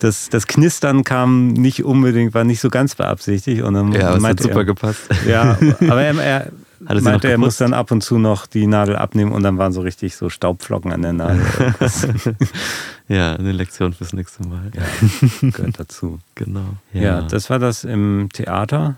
das, 0.00 0.28
das 0.28 0.48
Knistern 0.48 1.04
kam 1.04 1.52
nicht 1.52 1.84
unbedingt, 1.84 2.34
war 2.34 2.42
nicht 2.42 2.60
so 2.60 2.68
ganz 2.68 2.96
beabsichtigt. 2.96 3.62
Und 3.62 3.74
dann 3.74 3.92
ja, 3.92 4.12
das 4.12 4.24
hat 4.24 4.40
super 4.40 4.56
er, 4.56 4.64
gepasst. 4.64 5.02
Ja, 5.28 5.56
aber 5.88 6.02
er, 6.02 6.18
er 6.18 6.52
hat 6.86 7.02
meinte, 7.02 7.30
er 7.30 7.38
muss 7.38 7.56
dann 7.56 7.72
ab 7.72 7.90
und 7.90 8.02
zu 8.02 8.18
noch 8.18 8.46
die 8.46 8.66
Nadel 8.66 8.96
abnehmen 8.96 9.32
und 9.32 9.42
dann 9.42 9.58
waren 9.58 9.72
so 9.72 9.80
richtig 9.80 10.16
so 10.16 10.28
Staubflocken 10.28 10.92
an 10.92 11.02
der 11.02 11.12
Nadel. 11.12 11.44
ja, 13.08 13.34
eine 13.34 13.52
Lektion 13.52 13.92
fürs 13.92 14.12
nächste 14.12 14.46
Mal. 14.46 14.70
Ja, 14.74 14.82
gehört 15.50 15.80
dazu. 15.80 16.18
Genau. 16.34 16.76
Ja. 16.92 17.02
ja. 17.02 17.22
das 17.22 17.50
war 17.50 17.58
das 17.58 17.84
im 17.84 18.28
Theater. 18.32 18.96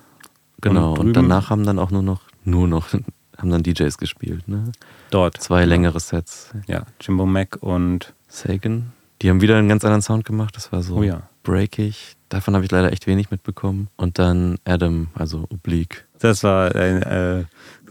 Genau, 0.60 0.92
und, 0.92 1.00
und, 1.00 1.12
danach 1.14 1.50
haben 1.50 1.64
dann 1.64 1.78
auch 1.78 1.90
nur 1.90 2.02
noch, 2.02 2.22
nur 2.44 2.66
noch, 2.66 2.88
haben 3.36 3.50
dann 3.50 3.62
DJs 3.62 3.98
gespielt, 3.98 4.48
ne? 4.48 4.72
Dort. 5.10 5.40
Zwei 5.40 5.60
ja. 5.60 5.66
längere 5.66 6.00
Sets. 6.00 6.50
Ja, 6.66 6.84
Jimbo 7.00 7.26
Mac 7.26 7.58
und 7.60 8.14
Sagan. 8.28 8.92
Die 9.22 9.30
haben 9.30 9.40
wieder 9.40 9.56
einen 9.56 9.68
ganz 9.68 9.84
anderen 9.84 10.02
Sound 10.02 10.24
gemacht. 10.24 10.56
Das 10.56 10.72
war 10.72 10.82
so 10.82 10.96
oh 10.96 11.02
ja. 11.02 11.22
Breakig. 11.46 12.16
Davon 12.28 12.54
habe 12.54 12.64
ich 12.64 12.70
leider 12.70 12.92
echt 12.92 13.06
wenig 13.06 13.30
mitbekommen. 13.30 13.88
Und 13.96 14.18
dann 14.18 14.56
Adam, 14.64 15.08
also 15.14 15.46
Oblique. 15.50 16.04
Das 16.18 16.42
war 16.42 16.74
ein, 16.74 17.02
äh, 17.02 17.44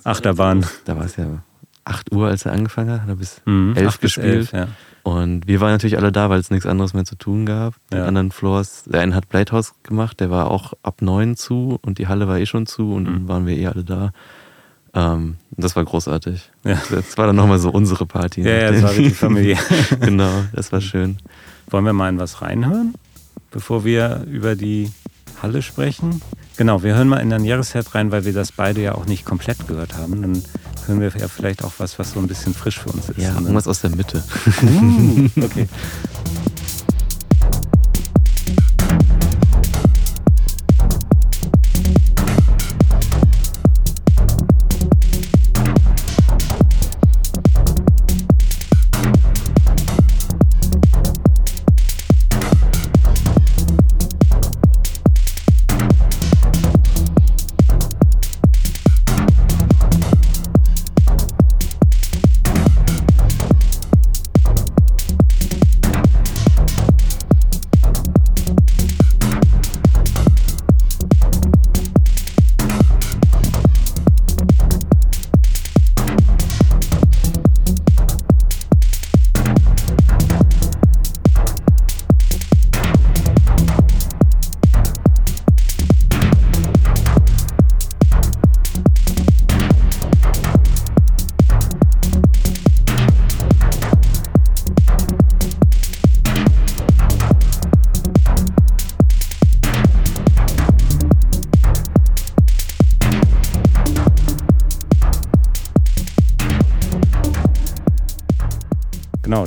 Achterbahn. 0.04 0.66
Da 0.86 0.98
war 0.98 1.06
es 1.06 1.16
ja 1.16 1.26
8 1.86 2.12
Uhr, 2.12 2.28
als 2.28 2.46
er 2.46 2.52
angefangen 2.52 2.92
hat, 2.92 3.02
hat 3.04 3.10
er 3.10 3.16
bis 3.16 3.42
Mhm, 3.46 3.74
11 3.76 3.88
acht 3.88 4.02
bis 4.02 4.16
gespielt. 4.16 4.36
elf, 4.36 4.52
ja. 4.54 4.68
Und 5.04 5.48
wir 5.48 5.62
waren 5.62 5.72
natürlich 5.72 5.98
alle 5.98 6.12
da, 6.12 6.30
weil 6.32 6.40
es 6.40 6.50
nichts 6.50 6.66
anderes 6.66 6.94
mehr 6.96 7.06
zu 7.06 7.16
tun 7.16 7.46
gab. 7.46 7.76
Die 7.94 7.98
Ja. 7.98 8.06
anderen 8.06 8.32
Floors, 8.32 8.84
der 8.86 9.02
eine 9.02 9.14
hat 9.16 9.30
Bladehouse 9.30 9.74
gemacht, 9.84 10.20
der 10.20 10.30
war 10.32 10.50
auch 10.50 10.74
ab 10.84 11.02
9 11.02 11.36
zu 11.36 11.78
und 11.84 11.98
die 12.00 12.08
Halle 12.08 12.28
war 12.28 12.40
eh 12.40 12.46
schon 12.48 12.66
zu 12.66 12.92
und 12.94 13.04
Mhm. 13.04 13.14
dann 13.14 13.28
waren 13.28 13.46
wir 13.48 13.56
eh 13.56 13.68
alle 13.68 13.84
da. 13.84 14.12
Ähm, 14.96 15.36
das 15.52 15.76
war 15.76 15.84
großartig. 15.86 16.50
Ja. 16.64 16.82
Das 16.90 17.18
war 17.18 17.28
dann 17.28 17.36
nochmal 17.36 17.60
so 17.60 17.70
unsere 17.70 18.06
Party. 18.06 18.42
Ja, 18.42 18.50
ja, 18.52 18.72
das 18.72 18.82
war 18.82 18.92
richtig 18.92 19.16
familiär. 19.16 19.58
genau, 20.02 20.44
das 20.54 20.72
war 20.72 20.82
schön. 20.82 21.18
Wollen 21.70 21.86
wir 21.86 21.94
mal 21.94 22.10
in 22.10 22.18
was 22.18 22.42
reinhören, 22.42 22.96
bevor 23.56 23.86
wir 23.86 24.26
über 24.30 24.56
die 24.56 24.92
Halle 25.42 25.62
sprechen? 25.62 26.22
Genau, 26.58 26.84
wir 26.84 26.96
hören 26.96 27.08
mal 27.08 27.20
in 27.20 27.32
ein 27.34 27.46
Jahresset 27.46 27.96
rein, 27.96 28.12
weil 28.12 28.26
wir 28.26 28.34
das 28.34 28.52
beide 28.52 28.82
ja 28.82 28.96
auch 28.96 29.06
nicht 29.06 29.24
komplett 29.26 29.66
gehört 29.68 29.96
haben. 29.98 30.22
Dann 30.22 30.44
hören 30.86 31.00
wir 31.00 31.10
ja 31.18 31.28
vielleicht 31.30 31.64
auch 31.64 31.72
was, 31.78 31.98
was 31.98 32.12
so 32.12 32.20
ein 32.20 32.28
bisschen 32.28 32.54
frisch 32.54 32.80
für 32.80 32.90
uns 32.90 33.08
ist. 33.10 33.18
Ja, 33.18 33.30
dann- 33.34 33.44
irgendwas 33.44 33.68
aus 33.68 33.80
der 33.82 33.90
Mitte. 33.96 34.22
Uh, 34.62 35.30
okay. 35.42 35.68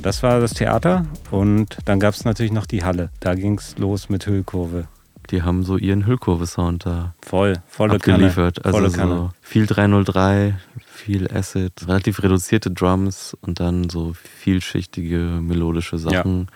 Das 0.09 0.23
war 0.23 0.41
das 0.41 0.55
Theater 0.55 1.05
und 1.31 1.77
dann 1.85 2.01
gab 2.01 2.15
es 2.15 2.25
natürlich 2.25 2.51
noch 2.53 2.65
die 2.67 2.83
Halle. 2.83 3.11
Da 3.21 3.35
ging 3.35 3.59
es 3.59 3.77
los 3.77 4.09
mit 4.09 4.27
Hüllkurve. 4.27 4.89
Die 5.31 5.43
haben 5.43 5.63
so 5.65 5.77
ihren 5.77 6.07
Hüllkurve-Sound 6.07 6.87
da 6.87 7.15
Voll, 7.21 7.61
volle 7.69 7.97
abgeliefert. 7.97 8.63
Kanne. 8.63 8.73
Volle 8.73 8.87
Also 8.87 8.97
Kanne. 8.97 9.15
so 9.15 9.31
viel 9.43 9.67
303, 9.67 10.55
viel 10.87 11.29
Acid, 11.31 11.73
relativ 11.87 12.23
reduzierte 12.23 12.71
Drums 12.71 13.37
und 13.43 13.61
dann 13.61 13.91
so 13.91 14.15
vielschichtige 14.15 15.19
melodische 15.43 15.99
Sachen. 15.99 16.49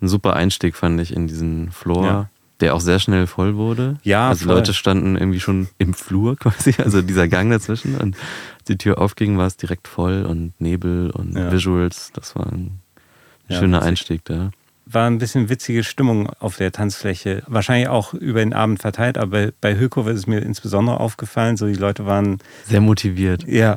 Ein 0.00 0.08
super 0.08 0.32
Einstieg 0.34 0.74
fand 0.76 0.98
ich 1.00 1.14
in 1.14 1.26
diesen 1.26 1.70
Floor, 1.70 2.06
Ja. 2.06 2.30
der 2.60 2.74
auch 2.74 2.80
sehr 2.80 2.98
schnell 2.98 3.26
voll 3.26 3.56
wurde. 3.56 3.98
Ja, 4.02 4.28
also 4.30 4.46
voll. 4.46 4.54
Leute 4.54 4.72
standen 4.72 5.16
irgendwie 5.16 5.40
schon 5.40 5.68
im 5.76 5.92
Flur 5.92 6.36
quasi, 6.42 6.74
also 6.82 7.02
dieser 7.02 7.28
Gang 7.28 7.50
dazwischen 7.50 7.96
und 7.96 8.16
die 8.68 8.78
Tür 8.78 8.98
aufging, 8.98 9.36
war 9.36 9.46
es 9.46 9.58
direkt 9.58 9.86
voll 9.88 10.24
und 10.24 10.58
Nebel 10.58 11.10
und 11.10 11.36
Ja. 11.36 11.52
Visuals. 11.52 12.10
Das 12.14 12.34
war 12.34 12.46
ein 12.46 12.80
Ja, 13.48 13.58
schöner. 13.58 13.82
Einstieg 13.82 14.24
da. 14.24 14.50
War 14.88 15.08
ein 15.10 15.18
bisschen 15.18 15.48
witzige 15.48 15.82
Stimmung 15.82 16.30
auf 16.38 16.56
der 16.58 16.70
Tanzfläche. 16.70 17.42
Wahrscheinlich 17.48 17.88
auch 17.88 18.14
über 18.14 18.38
den 18.38 18.52
Abend 18.52 18.80
verteilt, 18.80 19.18
aber 19.18 19.50
bei 19.60 19.76
Hüllkurve 19.76 20.10
ist 20.12 20.18
es 20.20 20.26
mir 20.28 20.38
insbesondere 20.38 21.00
aufgefallen. 21.00 21.56
So 21.56 21.66
die 21.66 21.74
Leute 21.74 22.06
waren, 22.06 22.38
Sehr 22.66 22.80
motiviert. 22.80 23.44
ja, 23.48 23.74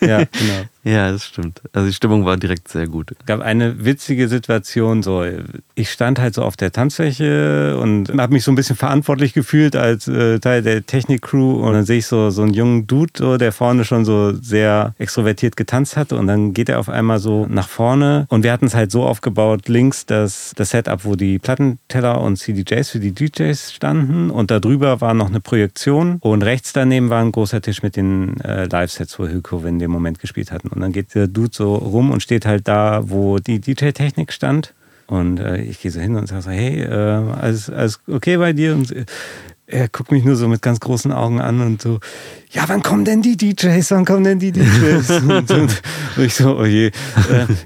ja, 0.00 0.18
genau. 0.32 0.62
Ja, 0.84 1.12
das 1.12 1.24
stimmt. 1.24 1.62
Also 1.72 1.86
die 1.86 1.94
Stimmung 1.94 2.24
war 2.24 2.36
direkt 2.36 2.66
sehr 2.66 2.88
gut. 2.88 3.14
gab 3.26 3.40
eine 3.40 3.84
witzige 3.84 4.26
Situation. 4.28 5.04
So, 5.04 5.24
ich 5.76 5.90
stand 5.90 6.18
halt 6.18 6.34
so 6.34 6.42
auf 6.42 6.56
der 6.56 6.72
Tanzfläche 6.72 7.78
und 7.80 8.10
habe 8.18 8.32
mich 8.32 8.42
so 8.42 8.50
ein 8.50 8.56
bisschen 8.56 8.74
verantwortlich 8.74 9.32
gefühlt 9.32 9.76
als 9.76 10.08
äh, 10.08 10.40
Teil 10.40 10.62
der 10.62 10.84
Technik-Crew. 10.84 11.52
Und 11.64 11.74
dann 11.74 11.84
sehe 11.84 11.98
ich 11.98 12.06
so, 12.06 12.30
so 12.30 12.42
einen 12.42 12.52
jungen 12.52 12.88
Dude, 12.88 13.12
so, 13.16 13.36
der 13.36 13.52
vorne 13.52 13.84
schon 13.84 14.04
so 14.04 14.32
sehr 14.32 14.94
extrovertiert 14.98 15.56
getanzt 15.56 15.96
hatte. 15.96 16.16
Und 16.16 16.26
dann 16.26 16.52
geht 16.52 16.68
er 16.68 16.80
auf 16.80 16.88
einmal 16.88 17.20
so 17.20 17.46
nach 17.46 17.68
vorne. 17.68 18.26
Und 18.28 18.42
wir 18.42 18.50
hatten 18.50 18.66
es 18.66 18.74
halt 18.74 18.90
so 18.90 19.04
aufgebaut, 19.04 19.68
links 19.68 20.04
das, 20.06 20.52
das 20.56 20.70
Setup, 20.70 21.04
wo 21.04 21.14
die 21.14 21.38
Plattenteller 21.38 22.20
und 22.20 22.38
CDJs 22.38 22.90
für 22.90 22.98
die 22.98 23.12
DJs 23.12 23.72
standen. 23.72 24.30
Und 24.30 24.50
da 24.50 24.58
drüber 24.58 25.00
war 25.00 25.14
noch 25.14 25.28
eine 25.28 25.40
Projektion. 25.40 26.16
Und 26.20 26.42
rechts 26.42 26.72
daneben 26.72 27.08
war 27.08 27.22
ein 27.22 27.30
großer 27.30 27.62
Tisch 27.62 27.84
mit 27.84 27.94
den 27.94 28.40
äh, 28.40 28.64
Live-Sets, 28.64 29.16
wo 29.20 29.28
Hilko 29.28 29.60
in 29.64 29.78
dem 29.78 29.92
Moment 29.92 30.18
gespielt 30.18 30.50
hatten. 30.50 30.71
Und 30.72 30.80
dann 30.80 30.92
geht 30.92 31.14
der 31.14 31.28
Dude 31.28 31.50
so 31.52 31.74
rum 31.74 32.10
und 32.10 32.22
steht 32.22 32.46
halt 32.46 32.66
da, 32.68 33.02
wo 33.10 33.38
die 33.38 33.60
DJ-Technik 33.60 34.32
stand. 34.32 34.74
Und 35.06 35.38
äh, 35.40 35.62
ich 35.62 35.80
gehe 35.80 35.90
so 35.90 36.00
hin 36.00 36.16
und 36.16 36.26
sage 36.26 36.42
so, 36.42 36.50
hey, 36.50 36.82
äh, 36.82 37.32
alles, 37.40 37.68
alles 37.68 38.00
okay 38.06 38.36
bei 38.38 38.52
dir? 38.52 38.74
Und 38.74 38.94
er 39.66 39.88
guckt 39.88 40.12
mich 40.12 40.24
nur 40.24 40.36
so 40.36 40.48
mit 40.48 40.62
ganz 40.62 40.80
großen 40.80 41.12
Augen 41.12 41.40
an 41.40 41.60
und 41.60 41.82
so, 41.82 42.00
ja, 42.52 42.64
wann 42.66 42.82
kommen 42.82 43.04
denn 43.04 43.22
die 43.22 43.36
DJs? 43.36 43.90
Wann 43.90 44.04
kommen 44.04 44.24
denn 44.24 44.38
die 44.38 44.52
DJs? 44.52 45.10
und, 45.22 45.30
und, 45.50 45.50
und 45.50 46.24
ich 46.24 46.34
so, 46.34 46.58
oh 46.58 46.64
je, 46.64 46.86
äh, 46.86 46.92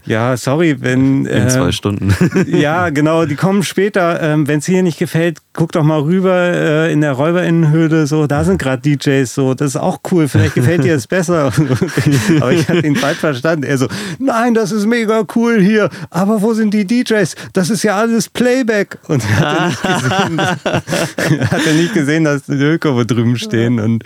ja, 0.07 0.37
sorry, 0.37 0.77
wenn... 0.81 1.27
In 1.27 1.47
äh, 1.47 1.49
zwei 1.49 1.73
Stunden. 1.73 2.15
ja, 2.47 2.91
genau, 2.91 3.27
die 3.27 3.35
kommen 3.35 3.63
später. 3.63 4.23
Ähm, 4.23 4.47
Wenn 4.47 4.61
es 4.61 4.67
hier 4.67 4.83
nicht 4.83 4.99
gefällt, 4.99 5.39
guck 5.53 5.73
doch 5.73 5.83
mal 5.83 6.01
rüber 6.01 6.37
äh, 6.37 6.93
in 6.93 7.01
der 7.01 7.13
Räuberinnenhöhle. 7.13 8.07
So, 8.07 8.27
da 8.27 8.45
sind 8.45 8.59
gerade 8.59 8.83
DJs. 8.83 9.35
So, 9.35 9.55
das 9.55 9.71
ist 9.71 9.77
auch 9.77 10.01
cool. 10.13 10.29
Vielleicht 10.29 10.55
gefällt 10.55 10.85
dir 10.85 10.95
es 10.95 11.07
besser. 11.07 11.53
aber 12.41 12.53
ich 12.53 12.69
hatte 12.69 12.87
ihn 12.87 12.97
falsch 12.97 13.19
verstanden. 13.19 13.65
Er 13.65 13.79
so, 13.79 13.89
nein, 14.19 14.55
das 14.55 14.71
ist 14.71 14.87
mega 14.87 15.25
cool 15.35 15.61
hier. 15.61 15.91
Aber 16.11 16.43
wo 16.43 16.55
sind 16.55 16.73
die 16.73 16.87
DJs? 16.87 17.35
Das 17.53 17.71
ist 17.71 17.83
ja 17.83 17.97
alles 17.97 18.29
Playback. 18.29 18.99
Und 19.09 19.25
er 19.39 19.73
hat 19.73 19.85
er 19.85 19.93
nicht 19.95 19.95
gesehen, 19.95 20.37
dass, 20.37 21.51
hat 21.51 21.67
er 21.67 21.73
nicht 21.75 21.95
gesehen, 21.95 22.25
dass 22.25 22.43
die 22.45 22.53
Ölkurve 22.53 23.07
drüben 23.07 23.37
stehen. 23.37 23.81
Und 23.81 24.05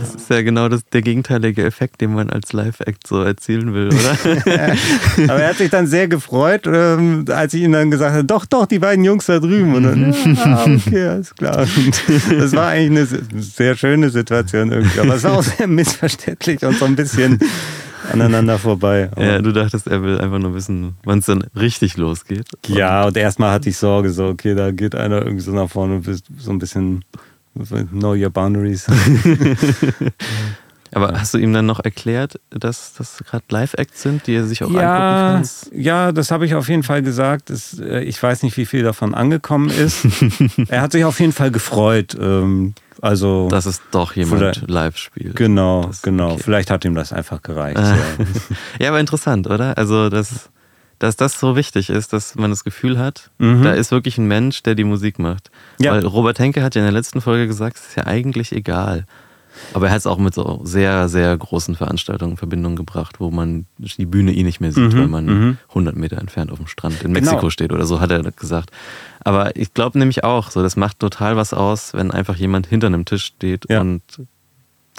Das 0.00 0.15
ist 0.16 0.30
ja 0.30 0.42
genau 0.42 0.68
das, 0.68 0.84
der 0.86 1.02
gegenteilige 1.02 1.64
Effekt, 1.64 2.00
den 2.00 2.14
man 2.14 2.30
als 2.30 2.52
Live-Act 2.52 3.06
so 3.06 3.22
erzielen 3.22 3.72
will, 3.74 3.88
oder? 3.88 4.74
Aber 5.32 5.40
er 5.40 5.48
hat 5.50 5.56
sich 5.56 5.70
dann 5.70 5.86
sehr 5.86 6.08
gefreut, 6.08 6.66
ähm, 6.66 7.24
als 7.28 7.54
ich 7.54 7.62
ihm 7.62 7.72
dann 7.72 7.90
gesagt 7.90 8.12
habe, 8.12 8.24
doch, 8.24 8.46
doch, 8.46 8.66
die 8.66 8.78
beiden 8.78 9.04
Jungs 9.04 9.26
da 9.26 9.38
drüben. 9.38 9.74
Und 9.74 9.82
dann, 9.84 10.12
ja, 10.34 10.64
okay, 10.64 11.06
alles 11.08 11.34
klar. 11.34 11.66
Und 11.76 12.02
das 12.40 12.52
war 12.52 12.68
eigentlich 12.68 13.10
eine 13.12 13.42
sehr 13.42 13.76
schöne 13.76 14.10
Situation 14.10 14.72
irgendwie. 14.72 15.00
Aber 15.00 15.14
es 15.14 15.24
war 15.24 15.34
auch 15.34 15.42
sehr 15.58 15.66
missverständlich 15.66 16.62
und 16.64 16.76
so 16.76 16.84
ein 16.84 16.96
bisschen 16.96 17.38
aneinander 18.12 18.58
vorbei. 18.58 19.08
Aber 19.12 19.24
ja, 19.24 19.38
du 19.40 19.52
dachtest, 19.52 19.86
er 19.86 20.02
will 20.02 20.20
einfach 20.20 20.38
nur 20.38 20.54
wissen, 20.54 20.94
wann 21.04 21.20
es 21.20 21.26
dann 21.26 21.44
richtig 21.54 21.96
losgeht. 21.96 22.46
ja, 22.66 23.06
und 23.06 23.16
erstmal 23.16 23.52
hatte 23.52 23.68
ich 23.68 23.76
Sorge, 23.76 24.10
so, 24.10 24.26
okay, 24.26 24.54
da 24.54 24.70
geht 24.70 24.94
einer 24.94 25.22
irgendwie 25.22 25.42
so 25.42 25.52
nach 25.52 25.68
vorne 25.68 25.96
und 25.96 26.02
bist 26.02 26.26
so 26.38 26.50
ein 26.50 26.58
bisschen 26.58 27.04
know 27.92 28.14
your 28.14 28.30
boundaries. 28.30 28.86
Aber 30.94 31.12
hast 31.20 31.34
du 31.34 31.38
ihm 31.38 31.52
dann 31.52 31.66
noch 31.66 31.80
erklärt, 31.84 32.40
dass 32.48 32.94
das 32.94 33.18
gerade 33.28 33.44
Live-Acts 33.50 34.00
sind, 34.02 34.26
die 34.26 34.34
er 34.34 34.44
sich 34.46 34.62
auch 34.62 34.70
Ja, 34.70 35.34
angucken 35.34 35.48
kann? 35.70 35.80
ja, 35.82 36.12
das 36.12 36.30
habe 36.30 36.46
ich 36.46 36.54
auf 36.54 36.68
jeden 36.68 36.84
Fall 36.84 37.02
gesagt. 37.02 37.50
Das, 37.50 37.78
äh, 37.78 38.00
ich 38.04 38.22
weiß 38.22 38.42
nicht, 38.44 38.56
wie 38.56 38.64
viel 38.64 38.82
davon 38.82 39.12
angekommen 39.14 39.68
ist. 39.68 40.06
er 40.68 40.80
hat 40.80 40.92
sich 40.92 41.04
auf 41.04 41.20
jeden 41.20 41.32
Fall 41.32 41.50
gefreut. 41.50 42.16
Ähm, 42.18 42.74
also 43.02 43.48
Dass 43.50 43.66
es 43.66 43.82
doch 43.90 44.14
jemand 44.16 44.64
live 44.70 44.96
spielt. 44.96 45.36
genau, 45.36 45.84
Das- 45.86 46.00
genau. 46.00 46.32
okay. 46.32 46.42
Vielleicht 46.42 46.70
hat 46.70 46.84
ihm 46.86 46.94
das 46.94 47.12
einfach 47.12 47.42
gereicht. 47.42 47.78
Ja, 48.80 48.88
aber 48.88 49.00
interessant, 49.00 49.48
oder? 49.48 49.76
Also, 49.76 50.08
dass, 50.08 50.48
dass 50.98 51.16
das 51.16 51.38
so 51.38 51.56
wichtig 51.56 51.90
ist, 51.90 52.12
dass 52.12 52.34
man 52.36 52.50
das 52.50 52.64
Gefühl 52.64 52.98
hat, 52.98 53.30
Mhm. 53.38 53.62
da 53.62 53.72
ist 53.72 53.90
wirklich 53.90 54.16
ein 54.18 54.26
Mensch, 54.26 54.62
der 54.62 54.74
die 54.74 54.84
Musik 54.84 55.18
macht. 55.18 55.50
Ja. 55.78 55.92
Weil 55.92 56.06
Robert 56.06 56.38
Henke 56.38 56.62
hat 56.62 56.74
ja 56.74 56.80
in 56.80 56.86
der 56.86 56.92
letzten 56.92 57.20
Folge 57.20 57.46
gesagt, 57.46 57.76
es 57.76 57.88
ist 57.88 57.96
ja 57.96 58.06
eigentlich 58.06 58.52
egal. 58.52 59.04
Aber 59.72 59.86
er 59.86 59.92
hat 59.92 60.00
es 60.00 60.06
auch 60.06 60.18
mit 60.18 60.34
so 60.34 60.60
sehr, 60.64 61.08
sehr 61.08 61.34
großen 61.36 61.76
Veranstaltungen 61.76 62.32
in 62.32 62.36
Verbindung 62.36 62.76
gebracht, 62.76 63.20
wo 63.20 63.30
man 63.30 63.64
die 63.78 64.04
Bühne 64.04 64.34
eh 64.34 64.42
nicht 64.42 64.60
mehr 64.60 64.70
sieht, 64.70 64.92
Mhm, 64.92 64.98
weil 64.98 65.08
man 65.08 65.24
mhm. 65.26 65.58
100 65.70 65.96
Meter 65.96 66.18
entfernt 66.18 66.50
auf 66.52 66.58
dem 66.58 66.66
Strand 66.66 67.02
in 67.02 67.14
Genau. 67.14 67.30
Mexiko 67.30 67.48
steht 67.48 67.72
oder 67.72 67.86
so, 67.86 67.98
hat 68.00 68.10
er 68.10 68.22
gesagt. 68.32 68.70
Aber 69.20 69.56
ich 69.56 69.72
glaube 69.72 69.98
nämlich 69.98 70.24
auch, 70.24 70.50
so, 70.50 70.62
das 70.62 70.76
macht 70.76 70.98
total 70.98 71.36
was 71.36 71.54
aus, 71.54 71.94
wenn 71.94 72.10
einfach 72.10 72.36
jemand 72.36 72.66
hinter 72.66 72.88
einem 72.88 73.06
Tisch 73.06 73.24
steht 73.24 73.64
Ja. 73.70 73.80
und 73.80 74.02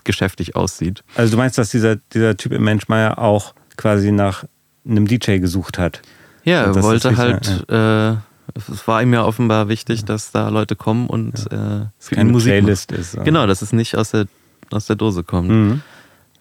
geschäftig 0.03 0.55
aussieht. 0.55 1.03
Also 1.15 1.31
du 1.31 1.37
meinst, 1.37 1.57
dass 1.57 1.69
dieser, 1.69 1.97
dieser 1.97 2.35
Typ 2.37 2.51
im 2.53 2.63
Menschmeier 2.63 3.19
auch 3.19 3.53
quasi 3.75 4.11
nach 4.11 4.45
einem 4.87 5.07
DJ 5.07 5.37
gesucht 5.37 5.77
hat? 5.77 6.01
Ja, 6.43 6.63
er 6.63 6.81
wollte 6.81 7.17
halt, 7.17 7.69
äh, 7.69 8.15
es 8.55 8.87
war 8.87 9.01
ihm 9.01 9.13
ja 9.13 9.25
offenbar 9.25 9.67
wichtig, 9.67 10.05
dass 10.05 10.31
da 10.31 10.49
Leute 10.49 10.75
kommen 10.75 11.07
und 11.07 11.51
äh, 11.51 11.85
für 11.99 12.15
keine 12.15 12.31
Musik 12.31 12.51
Playlist 12.51 12.91
machen. 12.91 13.01
ist. 13.01 13.23
Genau, 13.23 13.45
dass 13.47 13.61
es 13.61 13.73
nicht 13.73 13.95
aus 13.95 14.11
der, 14.11 14.27
aus 14.71 14.85
der 14.85 14.95
Dose 14.95 15.23
kommt. 15.23 15.49
Mhm. 15.49 15.81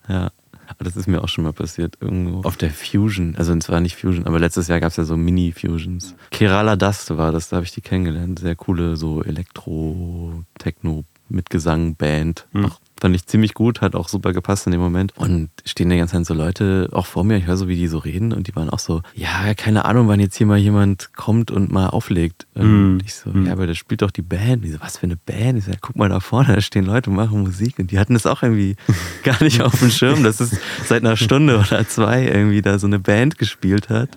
Ja. 0.09 0.31
Aber 0.69 0.85
das 0.85 0.97
ist 0.97 1.07
mir 1.07 1.23
auch 1.23 1.29
schon 1.29 1.45
mal 1.45 1.53
passiert, 1.53 1.97
irgendwo 2.01 2.47
auf 2.47 2.57
der 2.57 2.71
Fusion. 2.71 3.35
Also 3.37 3.55
es 3.55 3.69
war 3.69 3.81
nicht 3.81 3.97
Fusion, 3.97 4.27
aber 4.27 4.41
letztes 4.41 4.69
Jahr 4.69 4.81
gab 4.81 4.91
es 4.91 4.97
ja 4.97 5.05
so 5.05 5.17
Mini-Fusions. 5.17 6.15
Kerala 6.31 6.77
Dust 6.77 7.17
war 7.17 7.31
das, 7.31 7.49
da 7.49 7.57
habe 7.57 7.67
ich 7.67 7.73
die 7.73 7.81
kennengelernt. 7.81 8.41
Sehr 8.41 8.57
coole, 8.57 8.97
so 8.97 9.23
Elektro, 9.23 10.45
Techno, 10.59 11.05
mit 11.29 11.51
Gesang, 11.51 11.95
Band. 11.95 12.47
Mhm. 12.53 12.67
Auch 12.67 12.81
fand 13.01 13.15
ich 13.15 13.27
ziemlich 13.27 13.55
gut, 13.55 13.81
hat 13.83 13.95
auch 13.95 14.09
super 14.09 14.33
gepasst 14.33 14.67
in 14.67 14.73
dem 14.73 14.81
Moment. 14.81 15.13
Und 15.17 15.51
stehen 15.65 15.91
die 15.91 15.97
ganze 15.99 16.15
Zeit 16.17 16.27
so 16.27 16.35
Leute 16.35 16.89
auch 16.93 17.07
vor 17.07 17.25
mir, 17.25 17.37
ich 17.37 17.47
höre 17.47 17.57
so, 17.57 17.69
wie 17.69 17.77
die 17.77 17.89
so 17.89 17.99
reden 17.99 18.33
und 18.33 18.47
die 18.49 18.57
waren 18.57 18.71
auch 18.71 18.79
so, 18.79 19.03
ja, 19.15 19.53
keine 19.55 19.85
Ahnung, 19.85 20.09
wann 20.09 20.19
jetzt 20.21 20.37
hier 20.37 20.47
mal 20.47 20.57
jemand 20.59 21.13
kommt 21.15 21.51
und 21.51 21.71
mal 21.71 21.89
auflegt. 21.89 22.47
Und 22.55 22.95
Mhm. 22.95 23.01
ich 23.05 23.15
so, 23.15 23.31
ja, 23.31 23.53
aber 23.53 23.67
der 23.67 23.75
spielt 23.75 24.03
doch 24.03 24.11
die 24.11 24.23
Band. 24.23 24.65
Die 24.65 24.71
so, 24.71 24.81
was 24.81 24.99
für 24.99 25.05
eine 25.05 25.17
Band? 25.17 25.59
Ich 25.59 25.65
so, 25.67 25.71
ja, 25.73 25.77
guck 25.81 25.97
mal 25.97 26.09
da 26.09 26.21
vorne, 26.21 26.55
da 26.55 26.61
stehen 26.61 26.87
Leute 26.87 27.11
und 27.11 27.17
machen 27.17 27.41
Musik. 27.43 27.79
Und 27.79 27.91
die 27.91 27.99
hatten 27.99 28.15
das 28.15 28.27
auch 28.27 28.43
irgendwie 28.43 28.77
gar 29.25 29.43
nicht 29.43 29.61
auf 29.63 29.79
dem 29.79 29.91
Schirm, 29.91 30.23
dass 30.23 30.41
es 30.41 30.59
seit 30.87 31.03
einer 31.05 31.17
Stunde 31.17 31.59
oder 31.59 31.87
zwei 31.87 32.25
irgendwie 32.27 32.63
da 32.63 32.79
so 32.79 32.87
eine 32.87 32.99
Band 32.99 33.39
gespielt 33.39 33.89
hat. 33.91 34.09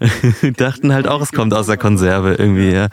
Dachten 0.56 0.92
halt 0.92 1.06
auch, 1.06 1.20
es 1.20 1.32
kommt 1.32 1.54
aus 1.54 1.66
der 1.66 1.76
Konserve 1.76 2.34
irgendwie, 2.34 2.70
ja. 2.72 2.88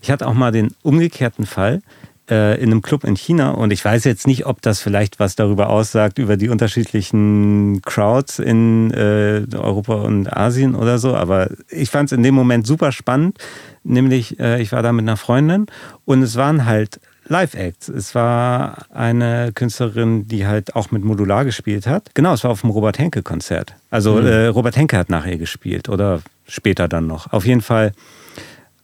Ich 0.00 0.10
hatte 0.10 0.26
auch 0.26 0.34
mal 0.34 0.52
den 0.52 0.68
umgekehrten 0.82 1.46
Fall 1.46 1.82
äh, 2.30 2.54
in 2.62 2.70
einem 2.70 2.82
Club 2.82 3.04
in 3.04 3.16
China 3.16 3.50
und 3.50 3.72
ich 3.72 3.84
weiß 3.84 4.04
jetzt 4.04 4.26
nicht, 4.26 4.46
ob 4.46 4.62
das 4.62 4.80
vielleicht 4.80 5.18
was 5.18 5.34
darüber 5.36 5.68
aussagt, 5.70 6.18
über 6.18 6.36
die 6.36 6.48
unterschiedlichen 6.48 7.82
Crowds 7.82 8.38
in 8.38 8.90
äh, 8.92 9.42
Europa 9.54 9.94
und 9.94 10.32
Asien 10.34 10.74
oder 10.74 10.98
so, 10.98 11.14
aber 11.14 11.50
ich 11.68 11.90
fand 11.90 12.10
es 12.10 12.16
in 12.16 12.22
dem 12.22 12.34
Moment 12.34 12.66
super 12.66 12.92
spannend, 12.92 13.38
nämlich 13.84 14.38
äh, 14.40 14.60
ich 14.62 14.72
war 14.72 14.82
da 14.82 14.92
mit 14.92 15.04
einer 15.04 15.16
Freundin 15.16 15.66
und 16.04 16.22
es 16.22 16.36
waren 16.36 16.64
halt 16.66 17.00
Live-Acts. 17.28 17.88
Es 17.88 18.16
war 18.16 18.86
eine 18.92 19.52
Künstlerin, 19.54 20.26
die 20.26 20.48
halt 20.48 20.74
auch 20.74 20.90
mit 20.90 21.04
Modular 21.04 21.44
gespielt 21.44 21.86
hat. 21.86 22.12
Genau, 22.14 22.32
es 22.34 22.42
war 22.42 22.50
auf 22.50 22.62
dem 22.62 22.70
Robert 22.70 22.98
Henke-Konzert. 22.98 23.76
Also 23.88 24.14
Mhm. 24.16 24.26
äh, 24.26 24.46
Robert 24.46 24.76
Henke 24.76 24.96
hat 24.98 25.10
nachher 25.10 25.36
gespielt 25.36 25.88
oder 25.88 26.22
später 26.48 26.88
dann 26.88 27.06
noch. 27.06 27.32
Auf 27.32 27.46
jeden 27.46 27.60
Fall 27.60 27.92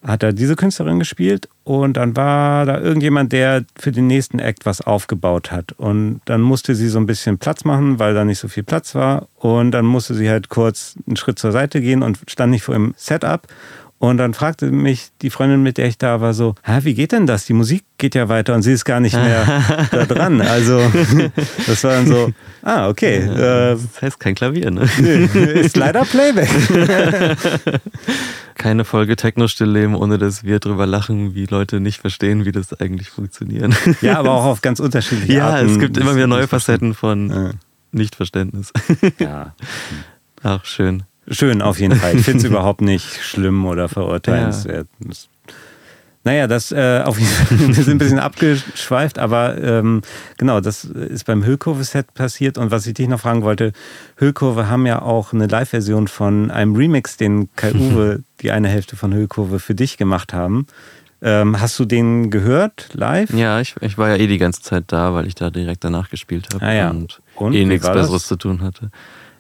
hat 0.07 0.23
er 0.23 0.33
diese 0.33 0.55
Künstlerin 0.55 0.99
gespielt 0.99 1.49
und 1.65 1.97
dann 1.97 2.17
war 2.17 2.65
da 2.65 2.81
irgendjemand, 2.81 3.33
der 3.33 3.65
für 3.77 3.91
den 3.91 4.07
nächsten 4.07 4.39
Act 4.39 4.65
was 4.65 4.81
aufgebaut 4.81 5.51
hat. 5.51 5.73
Und 5.73 6.21
dann 6.27 6.41
musste 6.41 6.77
sie 6.77 6.89
so 6.89 6.99
ein 6.99 7.07
bisschen 7.07 7.39
Platz 7.39 7.65
machen, 7.65 7.99
weil 7.99 8.15
da 8.15 8.25
nicht 8.25 8.39
so 8.39 8.47
viel 8.47 8.63
Platz 8.63 8.95
war. 8.95 9.29
Und 9.37 9.73
dann 9.73 9.85
musste 9.85 10.15
sie 10.15 10.31
halt 10.31 10.49
kurz 10.49 10.95
einen 11.07 11.17
Schritt 11.17 11.39
zur 11.39 11.51
Seite 11.51 11.81
gehen 11.81 12.03
und 12.03 12.21
stand 12.29 12.53
nicht 12.53 12.63
vor 12.63 12.75
dem 12.75 12.95
Setup. 12.97 13.49
Und 13.99 14.18
dann 14.18 14.34
fragte 14.34 14.70
mich 14.70 15.09
die 15.22 15.30
Freundin, 15.30 15.62
mit 15.62 15.78
der 15.78 15.86
ich 15.86 15.97
da 15.97 16.20
war, 16.20 16.34
so, 16.34 16.55
Hä, 16.62 16.80
wie 16.82 16.92
geht 16.92 17.12
denn 17.12 17.26
das? 17.26 17.47
Die 17.47 17.55
Musik 17.55 17.82
geht 17.97 18.14
ja 18.14 18.28
weiter 18.28 18.55
und 18.55 18.61
sie 18.62 18.72
ist 18.72 18.84
gar 18.84 19.01
nicht 19.01 19.14
mehr 19.14 19.62
da 19.90 20.05
dran. 20.05 20.42
Also 20.42 20.78
das 21.66 21.82
war 21.82 21.92
dann 21.92 22.07
so, 22.07 22.30
ah, 22.62 22.88
okay. 22.88 23.16
Äh, 23.20 23.70
Das 23.72 24.03
heißt 24.03 24.20
kein 24.20 24.34
Klavier, 24.34 24.70
ne? 24.70 24.86
nö, 24.99 25.24
ist 25.44 25.76
leider 25.78 26.05
Playback. 26.05 26.51
Keine 28.55 28.84
Folge 28.84 29.16
Techno-Stillleben, 29.16 29.94
ohne 29.94 30.18
dass 30.18 30.44
wir 30.44 30.59
drüber 30.61 30.86
lachen, 30.86 31.34
wie 31.34 31.47
Leute 31.47 31.80
nicht 31.80 32.01
verstehen, 32.01 32.44
wie 32.44 32.53
das 32.53 32.72
eigentlich 32.78 33.11
funktioniert. 33.11 33.72
Ja, 34.03 34.18
aber 34.18 34.32
auch 34.32 34.44
auf 34.44 34.61
ganz 34.62 34.80
unterschiedliche 34.80 35.32
Ja, 35.34 35.49
Arten. 35.51 35.70
es 35.70 35.78
gibt 35.78 35.97
immer 35.97 36.14
wieder 36.16 36.26
neue 36.26 36.49
Facetten 36.49 36.94
von 36.94 37.30
Ja. 37.30 37.51
Nichtverständnis. 37.92 38.72
Ja. 39.18 39.55
Ach, 40.42 40.64
schön. 40.66 41.05
Schön, 41.29 41.62
auf 41.62 41.79
jeden 41.81 41.97
Fall. 41.97 42.14
Ich 42.16 42.22
finde 42.24 42.39
es 42.39 42.45
überhaupt 42.51 42.81
nicht 42.81 43.22
schlimm 43.22 43.64
oder 43.66 43.89
verurteilenswert. 43.89 44.89
Das- 45.01 45.29
Naja, 46.24 46.47
das 46.49 46.72
äh, 46.72 47.03
auf 47.05 47.18
jeden 47.20 47.31
Fall, 47.31 47.59
wir 47.68 47.74
sind 47.85 47.89
ein 47.97 47.99
bisschen 47.99 48.18
abgeschweift, 48.18 49.18
aber 49.18 49.57
ähm, 49.62 50.03
genau, 50.39 50.61
das 50.61 50.85
ist 50.85 51.24
beim 51.24 51.45
Hüllkurve-Set 51.45 52.14
passiert. 52.14 52.59
Und 52.59 52.70
was 52.72 52.87
ich 52.87 52.95
dich 52.95 53.07
noch 53.09 53.20
fragen 53.20 53.43
wollte, 53.43 53.72
Hüllkurve 54.16 54.68
haben 54.68 54.87
ja 54.87 55.03
auch 55.03 55.33
eine 55.33 55.47
Live-Version 55.47 56.09
von 56.09 56.51
einem 56.51 56.74
Remix, 56.74 57.16
den 57.16 57.49
Kai 57.55 57.72
Uwe, 57.74 58.22
die 58.41 58.51
eine 58.51 58.68
Hälfte 58.68 58.97
von 58.97 59.12
Hüllkurve, 59.14 59.59
für 59.61 59.74
dich 59.77 59.99
gemacht 59.99 60.33
haben. 60.35 60.66
Ähm, 61.22 61.61
hast 61.61 61.79
du 61.79 61.85
den 61.87 62.31
gehört 62.31 62.91
live? 62.93 63.31
Ja, 63.31 63.61
ich, 63.61 63.74
ich 63.81 63.97
war 63.97 64.11
ja 64.11 64.16
eh 64.16 64.27
die 64.27 64.37
ganze 64.39 64.61
Zeit 64.62 64.85
da, 64.89 65.14
weil 65.14 65.27
ich 65.27 65.35
da 65.35 65.51
direkt 65.51 65.83
danach 65.83 66.11
gespielt 66.11 66.49
habe 66.55 66.64
Ah 66.64 66.72
ja. 66.74 66.91
und, 66.91 67.20
Und, 67.37 67.55
eh 67.55 67.64
nichts 67.64 67.87
war 67.87 67.95
das? 67.95 68.03
Besseres 68.07 68.27
zu 68.27 68.37
tun 68.37 68.61
hatte. 68.62 68.91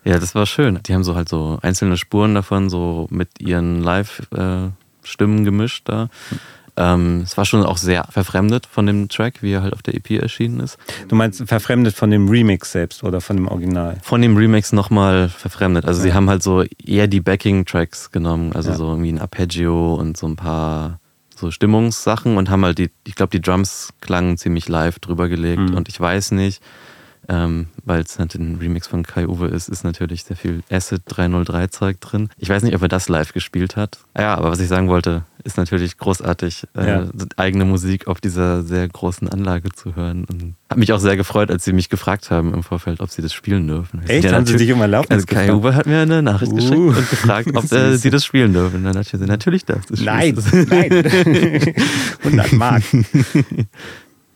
Ja, 0.06 0.18
das 0.18 0.34
war 0.34 0.46
schön. 0.46 0.78
Die 0.86 0.94
haben 0.94 1.04
so 1.04 1.14
halt 1.16 1.28
so 1.28 1.58
einzelne 1.62 1.96
Spuren 1.96 2.34
davon, 2.34 2.70
so 2.70 3.06
mit 3.10 3.28
ihren 3.40 3.82
Live-Stimmen 3.82 5.44
gemischt 5.44 5.82
da. 5.88 6.08
Ähm, 6.78 7.22
es 7.24 7.38
war 7.38 7.46
schon 7.46 7.64
auch 7.64 7.78
sehr 7.78 8.04
verfremdet 8.10 8.66
von 8.70 8.84
dem 8.86 9.08
Track, 9.08 9.42
wie 9.42 9.52
er 9.52 9.62
halt 9.62 9.72
auf 9.72 9.82
der 9.82 9.94
EP 9.94 10.10
erschienen 10.22 10.60
ist. 10.60 10.76
Du 11.08 11.16
meinst 11.16 11.42
verfremdet 11.48 11.94
von 11.94 12.10
dem 12.10 12.28
Remix 12.28 12.72
selbst 12.72 13.02
oder 13.02 13.22
von 13.22 13.36
dem 13.36 13.48
Original? 13.48 13.96
Von 14.02 14.20
dem 14.20 14.36
Remix 14.36 14.72
nochmal 14.72 15.30
verfremdet. 15.30 15.86
Also 15.86 16.02
sie 16.02 16.12
haben 16.12 16.28
halt 16.28 16.42
so 16.42 16.64
eher 16.84 17.06
die 17.06 17.20
Backing-Tracks 17.20 18.10
genommen, 18.12 18.52
also 18.52 18.70
Ja. 18.70 18.76
so 18.76 18.88
irgendwie 18.90 19.10
ein 19.12 19.18
Arpeggio 19.20 19.94
und 19.94 20.18
so 20.18 20.26
ein 20.26 20.36
paar 20.36 21.00
so 21.34 21.50
Stimmungssachen 21.50 22.36
und 22.36 22.50
haben 22.50 22.64
halt 22.64 22.76
die, 22.78 22.90
ich 23.06 23.14
glaube, 23.14 23.30
die 23.30 23.40
Drums 23.40 23.92
klangen 24.02 24.36
ziemlich 24.36 24.68
live 24.68 24.98
drüber 24.98 25.28
gelegt 25.28 25.70
Mhm. 25.70 25.74
und 25.76 25.88
ich 25.88 25.98
weiß 25.98 26.32
nicht, 26.32 26.62
ähm, 27.28 27.66
weil 27.84 28.00
es 28.02 28.18
halt 28.18 28.34
ein 28.34 28.56
Remix 28.60 28.86
von 28.86 29.02
Kai 29.04 29.26
Uwe 29.26 29.46
ist, 29.48 29.68
ist 29.68 29.84
natürlich 29.84 30.24
sehr 30.24 30.36
viel 30.36 30.62
Acid 30.70 31.02
303 31.06 31.66
Zeug 31.68 32.00
drin. 32.00 32.28
Ich 32.38 32.48
weiß 32.48 32.62
nicht, 32.62 32.74
ob 32.74 32.82
er 32.82 32.88
das 32.88 33.08
live 33.08 33.32
gespielt 33.32 33.76
hat. 33.76 33.98
Ja, 34.18 34.34
aber 34.36 34.50
was 34.50 34.60
ich 34.60 34.68
sagen 34.68 34.88
wollte, 34.88 35.22
ist 35.44 35.56
natürlich 35.58 35.96
großartig, 35.96 36.64
äh, 36.76 36.86
Ja. 36.88 37.04
eigene 37.36 37.64
Musik 37.64 38.08
auf 38.08 38.20
dieser 38.20 38.62
sehr 38.64 38.88
großen 38.88 39.28
Anlage 39.28 39.70
zu 39.70 39.94
hören. 39.94 40.24
Und 40.24 40.54
hat 40.70 40.78
mich 40.78 40.92
auch 40.92 40.98
sehr 40.98 41.16
gefreut, 41.16 41.50
als 41.52 41.64
sie 41.64 41.72
mich 41.72 41.88
gefragt 41.88 42.30
haben 42.32 42.52
im 42.52 42.64
Vorfeld, 42.64 43.00
ob 43.00 43.10
sie 43.10 43.22
das 43.22 43.32
spielen 43.32 43.66
dürfen. 43.68 44.02
Echt? 44.08 44.24
ja, 44.24 44.32
Haben 44.32 44.46
sie 44.46 44.56
dich 44.56 44.72
um 44.72 44.80
Erlaubnis 44.80 45.18
Also 45.18 45.26
Kai? 45.26 45.52
Uwe 45.52 45.74
hat 45.76 45.86
mir 45.86 46.00
eine 46.00 46.20
Nachricht 46.22 46.50
Uh. 46.52 46.56
geschickt 46.56 46.72
und 46.74 47.10
gefragt, 47.10 47.48
ob 47.54 47.70
äh, 47.72 47.96
sie 47.96 48.10
das 48.10 48.24
spielen 48.24 48.52
dürfen. 48.54 48.82
Dann 48.82 48.94
dachte 48.94 49.10
ich, 49.14 49.20
so, 49.20 49.24
natürlich 49.26 49.64
darfst 49.64 49.90
du 49.90 49.94
das 49.94 50.04
Nein, 50.04 50.36
spielen. 50.40 50.66
nein. 50.68 51.74
100 52.24 52.52
Mark. 52.52 52.82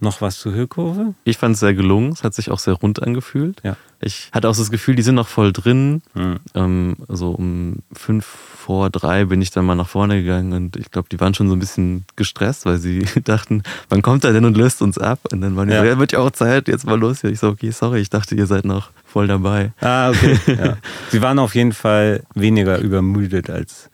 Noch 0.00 0.20
was 0.20 0.38
zu 0.38 0.52
Hüllkurve? 0.54 1.14
Ich 1.24 1.36
fand 1.36 1.54
es 1.54 1.60
sehr 1.60 1.74
gelungen, 1.74 2.12
es 2.12 2.24
hat 2.24 2.34
sich 2.34 2.50
auch 2.50 2.58
sehr 2.58 2.74
rund 2.74 3.02
angefühlt. 3.02 3.60
Ja. 3.62 3.76
Ich 4.02 4.30
hatte 4.32 4.48
auch 4.48 4.56
das 4.56 4.70
Gefühl, 4.70 4.94
die 4.94 5.02
sind 5.02 5.14
noch 5.14 5.28
voll 5.28 5.52
drin. 5.52 6.00
Hm. 6.14 6.38
Ähm, 6.54 6.96
so 7.08 7.32
um 7.32 7.80
fünf 7.92 8.24
vor 8.24 8.88
drei 8.88 9.26
bin 9.26 9.42
ich 9.42 9.50
dann 9.50 9.66
mal 9.66 9.74
nach 9.74 9.88
vorne 9.88 10.22
gegangen 10.22 10.54
und 10.54 10.76
ich 10.76 10.90
glaube, 10.90 11.08
die 11.10 11.20
waren 11.20 11.34
schon 11.34 11.48
so 11.48 11.54
ein 11.54 11.58
bisschen 11.58 12.04
gestresst, 12.16 12.64
weil 12.64 12.78
sie 12.78 13.04
dachten, 13.24 13.62
wann 13.90 14.00
kommt 14.00 14.24
er 14.24 14.32
denn 14.32 14.46
und 14.46 14.56
löst 14.56 14.80
uns 14.80 14.96
ab? 14.96 15.20
Und 15.30 15.42
dann 15.42 15.54
waren 15.56 15.68
die 15.68 15.74
Ja. 15.74 15.80
so, 15.82 15.86
ja, 15.86 15.98
wird 15.98 16.12
ja 16.12 16.20
auch 16.20 16.30
Zeit, 16.30 16.68
jetzt 16.68 16.86
mal 16.86 16.98
los. 16.98 17.22
Ich 17.24 17.40
so, 17.40 17.48
okay, 17.48 17.70
sorry, 17.72 18.00
ich 18.00 18.08
dachte, 18.08 18.34
ihr 18.34 18.46
seid 18.46 18.64
noch 18.64 18.90
voll 19.04 19.26
dabei. 19.26 19.72
Ah, 19.80 20.08
okay. 20.10 20.38
Ja. 20.46 20.76
Sie 21.10 21.20
waren 21.20 21.38
auf 21.38 21.54
jeden 21.54 21.72
Fall 21.72 22.22
weniger 22.34 22.78
übermüdet 22.78 23.50
als 23.50 23.90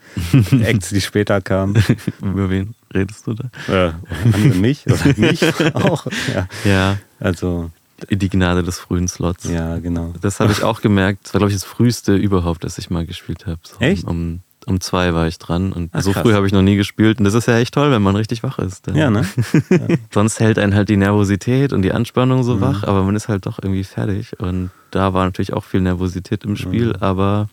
Acts, 0.61 0.90
die 0.90 1.00
später 1.00 1.40
kamen. 1.40 1.82
Über 2.22 2.48
wen 2.48 2.74
redest 2.97 3.26
du 3.26 3.34
da? 3.34 3.94
Andere 4.24 4.59
mich 4.59 4.86
oder 4.86 4.99
mich 5.16 5.42
auch. 5.74 6.07
Ja. 6.34 6.49
Ja, 6.64 6.99
Also, 7.20 7.70
die 8.11 8.28
Gnade 8.28 8.62
des 8.62 8.78
frühen 8.78 9.09
Slots. 9.09 9.44
ja, 9.49 9.78
genau. 9.78 10.12
Das 10.20 10.40
habe 10.40 10.53
ich 10.53 10.62
auch 10.62 10.80
gemerkt. 10.80 11.20
Das 11.24 11.34
war, 11.34 11.38
glaube 11.38 11.51
ich, 11.53 11.57
das 11.57 11.64
früheste 11.64 12.14
überhaupt, 12.16 12.64
das 12.64 12.76
ich 12.78 12.90
mal 12.90 13.07
gespielt 13.07 13.47
habe. 13.47 13.59
So 13.62 13.76
Echt? 13.80 14.05
Um, 14.05 14.40
um 14.66 14.80
zwei 14.80 15.14
war 15.14 15.28
ich 15.28 15.38
dran 15.38 15.72
und 15.72 15.90
Ach, 15.92 16.03
so 16.03 16.12
krass. 16.12 16.22
früh 16.22 16.32
habe 16.34 16.47
ich 16.47 16.53
noch 16.53 16.61
nie 16.62 16.76
gespielt. 16.76 17.18
Und 17.18 17.24
das 17.24 17.34
ist 17.34 17.47
ja 17.47 17.57
echt 17.59 17.72
toll, 17.72 17.90
wenn 17.92 18.03
man 18.03 18.16
richtig 18.16 18.42
wach 18.42 18.59
ist. 18.59 18.86
Dann- 18.88 18.97
Ja, 18.97 19.11
ne? 19.11 19.24
Sonst 20.12 20.40
hält 20.40 20.59
einen 20.59 20.74
halt 20.74 20.88
die 20.88 20.97
Nervosität 20.97 21.72
und 21.72 21.82
die 21.82 21.92
Anspannung 21.92 22.42
so 22.42 22.57
Mhm. 22.57 22.61
wach, 22.62 22.82
aber 22.84 23.03
man 23.05 23.14
ist 23.16 23.28
halt 23.28 23.47
doch 23.47 23.59
irgendwie 23.62 23.84
fertig. 23.84 24.38
Und 24.40 24.70
da 24.90 25.14
war 25.14 25.24
natürlich 25.24 25.53
auch 25.53 25.64
viel 25.64 25.80
Nervosität 25.80 26.44
im 26.44 26.57
Spiel, 26.57 26.88
Mhm. 26.88 26.97
aber 27.01 27.49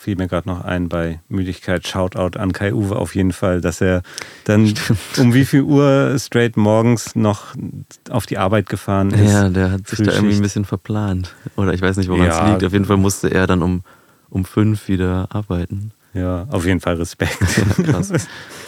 Fiel 0.00 0.16
mir 0.16 0.28
gerade 0.28 0.48
noch 0.48 0.64
ein 0.64 0.88
bei 0.88 1.20
Müdigkeit. 1.28 1.86
Shoutout 1.86 2.38
an 2.38 2.52
Kai 2.54 2.72
Uwe 2.72 2.96
auf 2.96 3.14
jeden 3.14 3.32
Fall, 3.34 3.60
dass 3.60 3.82
er 3.82 4.00
dann 4.44 4.72
um 5.18 5.34
wie 5.34 5.44
viel 5.44 5.60
Uhr 5.60 6.16
straight 6.18 6.56
morgens 6.56 7.14
noch 7.14 7.54
auf 8.08 8.24
die 8.24 8.38
Arbeit 8.38 8.70
gefahren 8.70 9.10
ist. 9.10 9.30
ja, 9.30 9.50
der 9.50 9.72
hat 9.72 9.86
sich 9.86 9.98
da 10.06 10.12
irgendwie 10.14 10.36
ein 10.36 10.40
bisschen 10.40 10.64
verplant. 10.64 11.34
Oder 11.56 11.74
ich 11.74 11.82
weiß 11.82 11.98
nicht, 11.98 12.08
woran 12.08 12.24
Ja. 12.26 12.44
es 12.46 12.50
liegt. 12.50 12.64
Auf 12.64 12.72
jeden 12.72 12.86
Fall 12.86 12.96
musste 12.96 13.28
er 13.28 13.46
dann 13.46 13.62
um, 13.62 13.82
um 14.30 14.46
fünf 14.46 14.88
wieder 14.88 15.28
arbeiten. 15.30 15.90
Ja, 16.14 16.46
auf 16.50 16.64
jeden 16.64 16.80
Fall 16.80 16.94
Respekt. 16.94 17.36
Ja, 17.78 17.84
krass. 17.92 18.10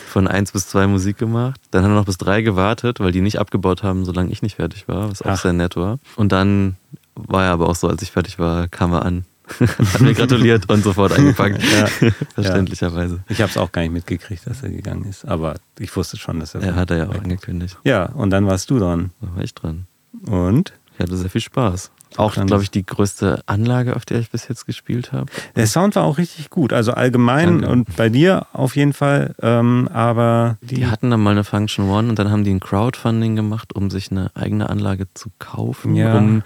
Von 0.08 0.28
eins 0.28 0.52
bis 0.52 0.68
zwei 0.68 0.86
Musik 0.86 1.16
gemacht. 1.16 1.58
Dann 1.70 1.82
haben 1.82 1.92
wir 1.92 1.96
noch 1.96 2.04
bis 2.04 2.18
drei 2.18 2.42
gewartet, 2.42 3.00
weil 3.00 3.10
die 3.10 3.22
nicht 3.22 3.38
abgebaut 3.38 3.82
haben, 3.82 4.04
solange 4.04 4.30
ich 4.30 4.42
nicht 4.42 4.56
fertig 4.56 4.86
war, 4.86 5.10
was 5.10 5.22
auch 5.22 5.30
Ach. 5.30 5.40
sehr 5.40 5.54
nett 5.54 5.76
war. 5.76 5.98
Und 6.16 6.30
dann 6.30 6.76
war 7.14 7.44
er 7.46 7.52
aber 7.52 7.70
auch 7.70 7.74
so, 7.74 7.88
als 7.88 8.02
ich 8.02 8.10
fertig 8.12 8.38
war, 8.38 8.68
kam 8.68 8.92
er 8.92 9.06
an. 9.06 9.24
Hat 9.92 10.00
mir 10.00 10.14
gratuliert 10.14 10.68
und 10.70 10.82
sofort 10.84 11.12
eingepackt. 11.12 11.62
Ja. 11.72 12.10
Verständlicherweise. 12.34 13.20
Ich 13.28 13.40
habe 13.40 13.50
es 13.50 13.56
auch 13.56 13.72
gar 13.72 13.82
nicht 13.82 13.92
mitgekriegt, 13.92 14.46
dass 14.46 14.62
er 14.62 14.70
gegangen 14.70 15.04
ist, 15.04 15.24
aber 15.24 15.54
ich 15.78 15.94
wusste 15.96 16.16
schon, 16.16 16.40
dass 16.40 16.54
er. 16.54 16.62
Er 16.62 16.76
hat 16.76 16.90
er 16.90 16.96
ja 16.98 17.08
auch 17.08 17.14
angekündigt. 17.14 17.78
Ja, 17.84 18.06
und 18.06 18.30
dann 18.30 18.46
warst 18.46 18.70
du 18.70 18.78
dran. 18.78 19.10
Da 19.20 19.28
war 19.36 19.42
ich 19.42 19.54
dran. 19.54 19.86
Und? 20.26 20.72
hatte 20.98 21.16
sehr 21.16 21.30
viel 21.30 21.40
Spaß. 21.40 21.90
Auch, 22.16 22.34
glaube 22.34 22.56
ich- 22.58 22.62
ich, 22.64 22.70
die 22.70 22.86
größte 22.86 23.42
Anlage, 23.46 23.96
auf 23.96 24.04
der 24.04 24.20
ich 24.20 24.30
bis 24.30 24.46
jetzt 24.46 24.66
gespielt 24.66 25.10
habe. 25.12 25.26
Der 25.56 25.66
Sound 25.66 25.96
war 25.96 26.04
auch 26.04 26.18
richtig 26.18 26.48
gut, 26.50 26.72
also 26.72 26.92
allgemein 26.92 27.62
Danke. 27.62 27.68
und 27.70 27.96
bei 27.96 28.08
dir 28.10 28.46
auf 28.52 28.76
jeden 28.76 28.92
Fall. 28.92 29.34
Ähm, 29.42 29.88
aber 29.92 30.58
die, 30.60 30.74
Die 30.76 30.86
hatten 30.86 31.10
dann 31.10 31.20
mal 31.20 31.30
eine 31.30 31.42
Function 31.42 31.88
One 31.88 32.08
und 32.10 32.18
dann 32.20 32.30
haben 32.30 32.44
die 32.44 32.52
ein 32.52 32.60
Crowdfunding 32.60 33.34
gemacht, 33.34 33.74
um 33.74 33.90
sich 33.90 34.10
eine 34.12 34.30
eigene 34.34 34.68
Anlage 34.70 35.06
zu 35.14 35.30
kaufen, 35.40 35.96
Ja. 35.96 36.16
um, 36.18 36.42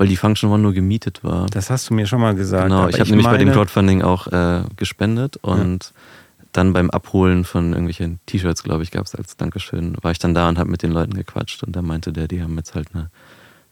weil 0.00 0.08
die 0.08 0.16
Function 0.16 0.50
One 0.50 0.62
nur 0.62 0.72
gemietet 0.72 1.22
war. 1.22 1.44
das 1.50 1.68
hast 1.68 1.90
du 1.90 1.94
mir 1.94 2.06
schon 2.06 2.22
mal 2.22 2.34
gesagt. 2.34 2.64
Genau, 2.64 2.88
ich 2.88 2.98
habe 2.98 3.10
nämlich 3.10 3.26
bei 3.26 3.36
dem 3.36 3.48
meine- 3.48 3.54
Crowdfunding 3.54 4.00
auch 4.00 4.28
äh, 4.28 4.62
gespendet 4.76 5.36
und 5.42 5.92
dann 6.52 6.72
beim 6.72 6.88
Abholen 6.88 7.44
von 7.44 7.72
irgendwelchen 7.72 8.18
T-Shirts, 8.24 8.62
glaube 8.62 8.82
ich, 8.82 8.92
gab 8.92 9.04
es 9.04 9.14
als 9.14 9.36
Dankeschön, 9.36 9.94
war 10.00 10.10
ich 10.10 10.18
dann 10.18 10.32
da 10.32 10.48
und 10.48 10.58
habe 10.58 10.70
mit 10.70 10.82
den 10.82 10.90
Leuten 10.90 11.12
gequatscht 11.12 11.62
und 11.64 11.76
da 11.76 11.82
meinte 11.82 12.14
der, 12.14 12.28
die 12.28 12.42
haben 12.42 12.56
jetzt 12.56 12.74
halt 12.74 12.88
eine, 12.94 13.10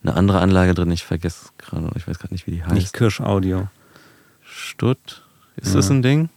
eine 0.03 0.15
andere 0.15 0.41
Anlage 0.41 0.75
drin, 0.75 0.91
ich 0.91 1.03
vergesse 1.03 1.47
gerade, 1.57 1.91
ich 1.97 2.07
weiß 2.07 2.19
gerade 2.19 2.35
nicht, 2.35 2.47
wie 2.47 2.51
die 2.51 2.63
heißt. 2.63 2.75
Nicht 2.75 2.93
Kirsch-Audio. 2.93 3.69
Stutt, 4.45 5.25
ist 5.57 5.75
das 5.75 5.91
ein 5.91 6.03
Ding? 6.03 6.29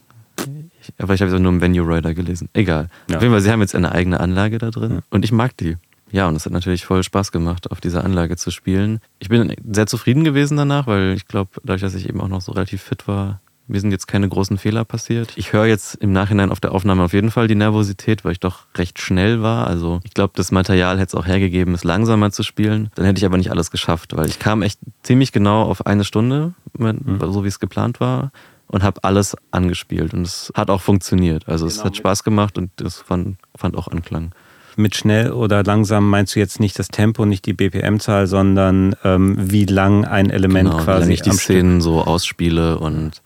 Ich, 0.80 0.94
aber 0.96 1.12
ich 1.12 1.20
habe 1.20 1.30
es 1.30 1.38
nur 1.38 1.52
im 1.52 1.60
Venue 1.60 1.86
Rider 1.86 2.14
gelesen. 2.14 2.48
Egal. 2.54 2.88
Ja. 3.10 3.16
Auf 3.18 3.22
jeden 3.22 3.34
Fall, 3.34 3.42
sie 3.42 3.50
haben 3.52 3.60
jetzt 3.60 3.74
eine 3.74 3.92
eigene 3.92 4.20
Anlage 4.20 4.56
da 4.56 4.70
drin 4.70 5.00
und 5.10 5.22
ich 5.26 5.32
mag 5.32 5.54
die. 5.58 5.76
Ja, 6.12 6.28
und 6.28 6.36
es 6.36 6.44
hat 6.44 6.52
natürlich 6.52 6.84
voll 6.84 7.02
Spaß 7.02 7.32
gemacht, 7.32 7.70
auf 7.70 7.80
dieser 7.80 8.04
Anlage 8.04 8.36
zu 8.36 8.50
spielen. 8.50 9.00
Ich 9.18 9.30
bin 9.30 9.56
sehr 9.72 9.86
zufrieden 9.86 10.24
gewesen 10.24 10.58
danach, 10.58 10.86
weil 10.86 11.14
ich 11.14 11.26
glaube, 11.26 11.50
dadurch, 11.64 11.80
dass 11.80 11.94
ich 11.94 12.08
eben 12.08 12.20
auch 12.20 12.28
noch 12.28 12.42
so 12.42 12.52
relativ 12.52 12.82
fit 12.82 13.08
war, 13.08 13.40
mir 13.66 13.80
sind 13.80 13.92
jetzt 13.92 14.06
keine 14.06 14.28
großen 14.28 14.58
Fehler 14.58 14.84
passiert. 14.84 15.32
Ich 15.36 15.54
höre 15.54 15.64
jetzt 15.64 15.94
im 15.94 16.12
Nachhinein 16.12 16.50
auf 16.50 16.60
der 16.60 16.72
Aufnahme 16.72 17.04
auf 17.04 17.14
jeden 17.14 17.30
Fall 17.30 17.48
die 17.48 17.54
Nervosität, 17.54 18.24
weil 18.24 18.32
ich 18.32 18.40
doch 18.40 18.66
recht 18.76 19.00
schnell 19.00 19.40
war. 19.40 19.66
Also 19.66 20.00
ich 20.04 20.12
glaube, 20.12 20.34
das 20.36 20.52
Material 20.52 20.98
hätte 20.98 21.16
es 21.16 21.20
auch 21.20 21.26
hergegeben, 21.26 21.72
es 21.72 21.84
langsamer 21.84 22.30
zu 22.30 22.42
spielen. 22.42 22.90
Dann 22.94 23.06
hätte 23.06 23.18
ich 23.18 23.24
aber 23.24 23.38
nicht 23.38 23.50
alles 23.50 23.70
geschafft, 23.70 24.14
weil 24.14 24.28
ich 24.28 24.38
kam 24.38 24.60
echt 24.60 24.80
ziemlich 25.02 25.32
genau 25.32 25.62
auf 25.62 25.86
eine 25.86 26.04
Stunde, 26.04 26.52
so 26.76 27.44
wie 27.44 27.48
es 27.48 27.58
geplant 27.58 28.00
war. 28.00 28.32
Und 28.66 28.82
habe 28.82 29.04
alles 29.04 29.36
angespielt 29.50 30.14
und 30.14 30.22
es 30.22 30.50
hat 30.54 30.70
auch 30.70 30.80
funktioniert. 30.80 31.46
Also 31.46 31.66
es 31.66 31.84
hat 31.84 31.94
Spaß 31.94 32.24
gemacht 32.24 32.56
und 32.56 32.80
es 32.80 32.96
fand, 32.96 33.36
fand 33.54 33.76
auch 33.76 33.86
Anklang. 33.88 34.32
Mit 34.76 34.96
schnell 34.96 35.32
oder 35.32 35.62
langsam 35.64 36.08
meinst 36.08 36.34
du 36.34 36.40
jetzt 36.40 36.60
nicht 36.60 36.78
das 36.78 36.88
Tempo, 36.88 37.24
nicht 37.26 37.44
die 37.46 37.52
BPM-Zahl, 37.52 38.26
sondern 38.26 38.94
ähm, 39.04 39.36
wie 39.38 39.64
lang 39.66 40.04
ein 40.04 40.30
Element 40.30 40.70
Genau, 40.70 40.80
wie 40.80 40.84
quasi 40.84 41.00
lange 41.02 41.14
ich 41.14 41.22
die 41.22 41.30
am 41.30 41.36
Stück, 41.36 41.44
Szenen 41.56 41.80
so 41.80 42.02
ausspiele 42.02 42.78
und 42.78 43.22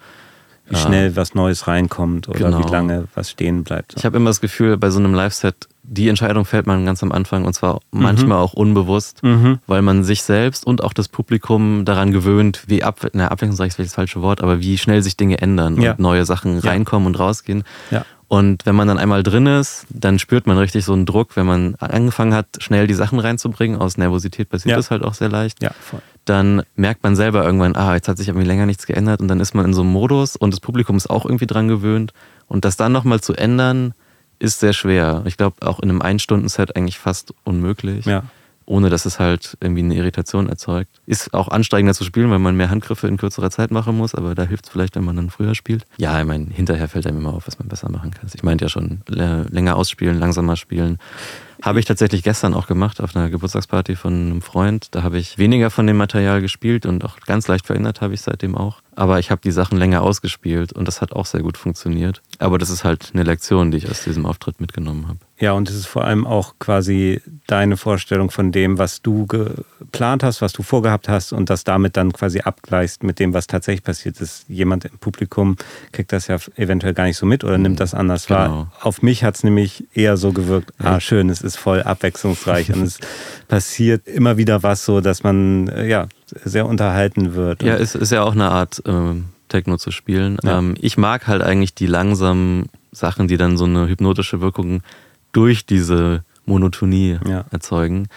wie 0.68 0.74
schnell 0.76 1.14
was 1.14 1.34
Neues 1.36 1.68
reinkommt 1.68 2.28
oder 2.28 2.38
Genau. 2.50 2.58
wie 2.64 2.68
lange 2.72 3.04
was 3.14 3.30
stehen 3.30 3.62
bleibt. 3.62 3.94
Ich 3.96 4.04
habe 4.04 4.16
immer 4.16 4.30
das 4.30 4.40
Gefühl, 4.40 4.76
bei 4.76 4.90
so 4.90 4.98
einem 4.98 5.14
Live-Set, 5.14 5.54
die 5.84 6.08
Entscheidung 6.08 6.44
fällt 6.44 6.66
man 6.66 6.84
ganz 6.84 7.04
am 7.04 7.12
Anfang 7.12 7.44
und 7.44 7.52
zwar 7.52 7.78
manchmal 7.92 8.38
auch 8.38 8.52
unbewusst, 8.54 9.22
Mhm. 9.22 9.60
weil 9.68 9.82
man 9.82 10.02
sich 10.02 10.24
selbst 10.24 10.66
und 10.66 10.82
auch 10.82 10.92
das 10.92 11.06
Publikum 11.06 11.84
daran 11.84 12.10
gewöhnt, 12.10 12.64
wie 12.66 12.82
ab, 12.82 13.06
na, 13.12 13.28
abwechslungsreich 13.28 13.68
ist 13.68 13.74
vielleicht 13.76 13.90
das 13.90 13.94
falsche 13.94 14.22
Wort, 14.22 14.40
aber 14.42 14.58
wie 14.60 14.76
schnell 14.78 15.00
sich 15.02 15.16
Dinge 15.16 15.38
ändern 15.40 15.80
Ja. 15.80 15.92
und 15.92 16.00
neue 16.00 16.24
Sachen 16.24 16.60
Ja. 16.60 16.70
reinkommen 16.70 17.06
und 17.06 17.16
rausgehen. 17.20 17.62
Ja. 17.92 18.04
Und 18.28 18.66
wenn 18.66 18.74
man 18.74 18.88
dann 18.88 18.98
einmal 18.98 19.22
drin 19.22 19.46
ist, 19.46 19.86
dann 19.88 20.18
spürt 20.18 20.48
man 20.48 20.58
richtig 20.58 20.84
so 20.84 20.92
einen 20.92 21.06
Druck, 21.06 21.36
wenn 21.36 21.46
man 21.46 21.76
angefangen 21.76 22.34
hat, 22.34 22.46
schnell 22.58 22.88
die 22.88 22.94
Sachen 22.94 23.20
reinzubringen. 23.20 23.78
Aus 23.80 23.98
Nervosität 23.98 24.48
passiert 24.48 24.70
Ja. 24.72 24.76
das 24.76 24.90
halt 24.90 25.04
auch 25.04 25.14
sehr 25.14 25.28
leicht. 25.28 25.62
Ja, 25.62 25.70
voll. 25.80 26.00
dann 26.24 26.62
merkt 26.74 27.04
man 27.04 27.14
selber 27.14 27.44
irgendwann, 27.44 27.76
ah, 27.76 27.94
jetzt 27.94 28.08
hat 28.08 28.18
sich 28.18 28.26
irgendwie 28.26 28.46
länger 28.46 28.66
nichts 28.66 28.86
geändert 28.86 29.20
und 29.20 29.28
dann 29.28 29.38
ist 29.38 29.54
man 29.54 29.64
in 29.64 29.74
so 29.74 29.82
einem 29.82 29.92
Modus 29.92 30.34
und 30.34 30.52
das 30.52 30.58
Publikum 30.58 30.96
ist 30.96 31.08
auch 31.08 31.24
irgendwie 31.24 31.46
dran 31.46 31.68
gewöhnt. 31.68 32.12
Und 32.48 32.64
das 32.64 32.76
dann 32.76 32.90
nochmal 32.90 33.20
zu 33.20 33.32
ändern, 33.34 33.94
ist 34.40 34.58
sehr 34.58 34.72
schwer. 34.72 35.22
Ich 35.26 35.36
glaube, 35.36 35.64
auch 35.66 35.78
in 35.78 35.88
einem 35.88 36.02
Ein-Stunden-Set 36.02 36.74
eigentlich 36.76 36.98
fast 36.98 37.32
unmöglich. 37.44 38.06
Ja. 38.06 38.24
Ohne 38.66 38.90
dass 38.90 39.06
es 39.06 39.20
halt 39.20 39.56
irgendwie 39.60 39.82
eine 39.82 39.94
Irritation 39.94 40.48
erzeugt. 40.48 41.00
Ist 41.06 41.32
auch 41.32 41.48
anstrengender 41.48 41.94
zu 41.94 42.04
spielen, 42.04 42.30
weil 42.30 42.40
man 42.40 42.56
mehr 42.56 42.68
Handgriffe 42.68 43.06
in 43.06 43.16
kürzerer 43.16 43.50
Zeit 43.50 43.70
machen 43.70 43.96
muss, 43.96 44.14
aber 44.14 44.34
da 44.34 44.42
hilft 44.42 44.66
es 44.66 44.72
vielleicht, 44.72 44.96
wenn 44.96 45.04
man 45.04 45.16
dann 45.16 45.30
früher 45.30 45.54
spielt. 45.54 45.84
Ja, 45.98 46.20
ich 46.20 46.26
meine, 46.26 46.46
hinterher 46.46 46.88
fällt 46.88 47.06
einem 47.06 47.18
immer 47.18 47.32
auf, 47.34 47.46
was 47.46 47.58
man 47.58 47.68
besser 47.68 47.90
machen 47.90 48.10
kann. 48.10 48.28
Ich 48.34 48.42
meinte 48.42 48.64
ja 48.64 48.68
schon, 48.68 49.02
länger 49.08 49.76
ausspielen, 49.76 50.18
langsamer 50.18 50.56
spielen. 50.56 50.98
Habe 51.62 51.78
ich 51.80 51.84
tatsächlich 51.86 52.22
gestern 52.22 52.54
auch 52.54 52.66
gemacht 52.66 53.00
auf 53.00 53.16
einer 53.16 53.30
Geburtstagsparty 53.30 53.96
von 53.96 54.12
einem 54.12 54.42
Freund. 54.42 54.88
Da 54.94 55.02
habe 55.02 55.18
ich 55.18 55.38
weniger 55.38 55.70
von 55.70 55.86
dem 55.86 55.96
Material 55.96 56.40
gespielt 56.40 56.86
und 56.86 57.04
auch 57.04 57.18
ganz 57.20 57.48
leicht 57.48 57.66
verändert 57.66 58.00
habe 58.00 58.14
ich 58.14 58.20
seitdem 58.20 58.54
auch. 58.54 58.80
Aber 58.94 59.18
ich 59.18 59.30
habe 59.30 59.42
die 59.42 59.50
Sachen 59.50 59.76
länger 59.76 60.00
ausgespielt 60.02 60.72
und 60.72 60.88
das 60.88 61.02
hat 61.02 61.12
auch 61.12 61.26
sehr 61.26 61.42
gut 61.42 61.58
funktioniert. 61.58 62.22
Aber 62.38 62.56
das 62.56 62.70
ist 62.70 62.82
halt 62.84 63.10
eine 63.12 63.24
Lektion, 63.24 63.70
die 63.70 63.76
ich 63.78 63.90
aus 63.90 64.04
diesem 64.04 64.24
Auftritt 64.24 64.58
mitgenommen 64.60 65.06
habe. 65.08 65.18
Ja, 65.38 65.52
und 65.52 65.68
es 65.68 65.76
ist 65.76 65.86
vor 65.86 66.04
allem 66.04 66.26
auch 66.26 66.54
quasi 66.58 67.20
deine 67.46 67.76
Vorstellung 67.76 68.30
von 68.30 68.52
dem, 68.52 68.78
was 68.78 69.02
du 69.02 69.26
geplant 69.26 70.22
hast, 70.22 70.40
was 70.40 70.54
du 70.54 70.62
vorgehabt 70.62 71.10
hast 71.10 71.32
und 71.34 71.50
das 71.50 71.62
damit 71.64 71.98
dann 71.98 72.12
quasi 72.14 72.40
abgleichst 72.40 73.02
mit 73.02 73.18
dem, 73.18 73.34
was 73.34 73.46
tatsächlich 73.46 73.82
passiert 73.84 74.18
ist. 74.22 74.48
Jemand 74.48 74.86
im 74.86 74.96
Publikum 74.98 75.56
kriegt 75.92 76.12
das 76.12 76.26
ja 76.28 76.38
eventuell 76.56 76.94
gar 76.94 77.04
nicht 77.04 77.18
so 77.18 77.26
mit 77.26 77.44
oder 77.44 77.58
nimmt 77.58 77.80
das 77.80 77.92
anders 77.92 78.26
Genau. 78.26 78.38
wahr. 78.38 78.72
Auf 78.80 79.02
mich 79.02 79.24
hat 79.24 79.36
es 79.36 79.44
nämlich 79.44 79.84
eher 79.94 80.16
so 80.16 80.32
gewirkt, 80.32 80.72
ah 80.78 81.00
schön, 81.00 81.28
es 81.28 81.42
ist 81.46 81.56
voll 81.56 81.82
abwechslungsreich 81.82 82.72
und 82.72 82.82
es 82.82 82.98
passiert 83.48 84.06
immer 84.06 84.36
wieder 84.36 84.62
was 84.62 84.84
so, 84.84 85.00
dass 85.00 85.22
man 85.22 85.68
äh, 85.68 85.86
ja 85.88 86.08
sehr 86.44 86.66
unterhalten 86.66 87.34
wird. 87.34 87.62
Ja, 87.62 87.76
es 87.76 87.94
ist 87.94 88.12
ja 88.12 88.22
auch 88.22 88.32
eine 88.32 88.50
Art, 88.50 88.82
ähm, 88.86 89.26
Techno 89.48 89.76
zu 89.76 89.90
spielen. 89.92 90.38
Ja. 90.42 90.58
Ähm, 90.58 90.74
ich 90.80 90.98
mag 90.98 91.26
halt 91.28 91.42
eigentlich 91.42 91.74
die 91.74 91.86
langsamen 91.86 92.68
Sachen, 92.92 93.28
die 93.28 93.36
dann 93.36 93.56
so 93.56 93.64
eine 93.64 93.88
hypnotische 93.88 94.40
Wirkung 94.40 94.82
durch 95.32 95.66
diese 95.66 96.24
Monotonie 96.46 97.18
Ja. 97.28 97.44
erzeugen. 97.50 98.08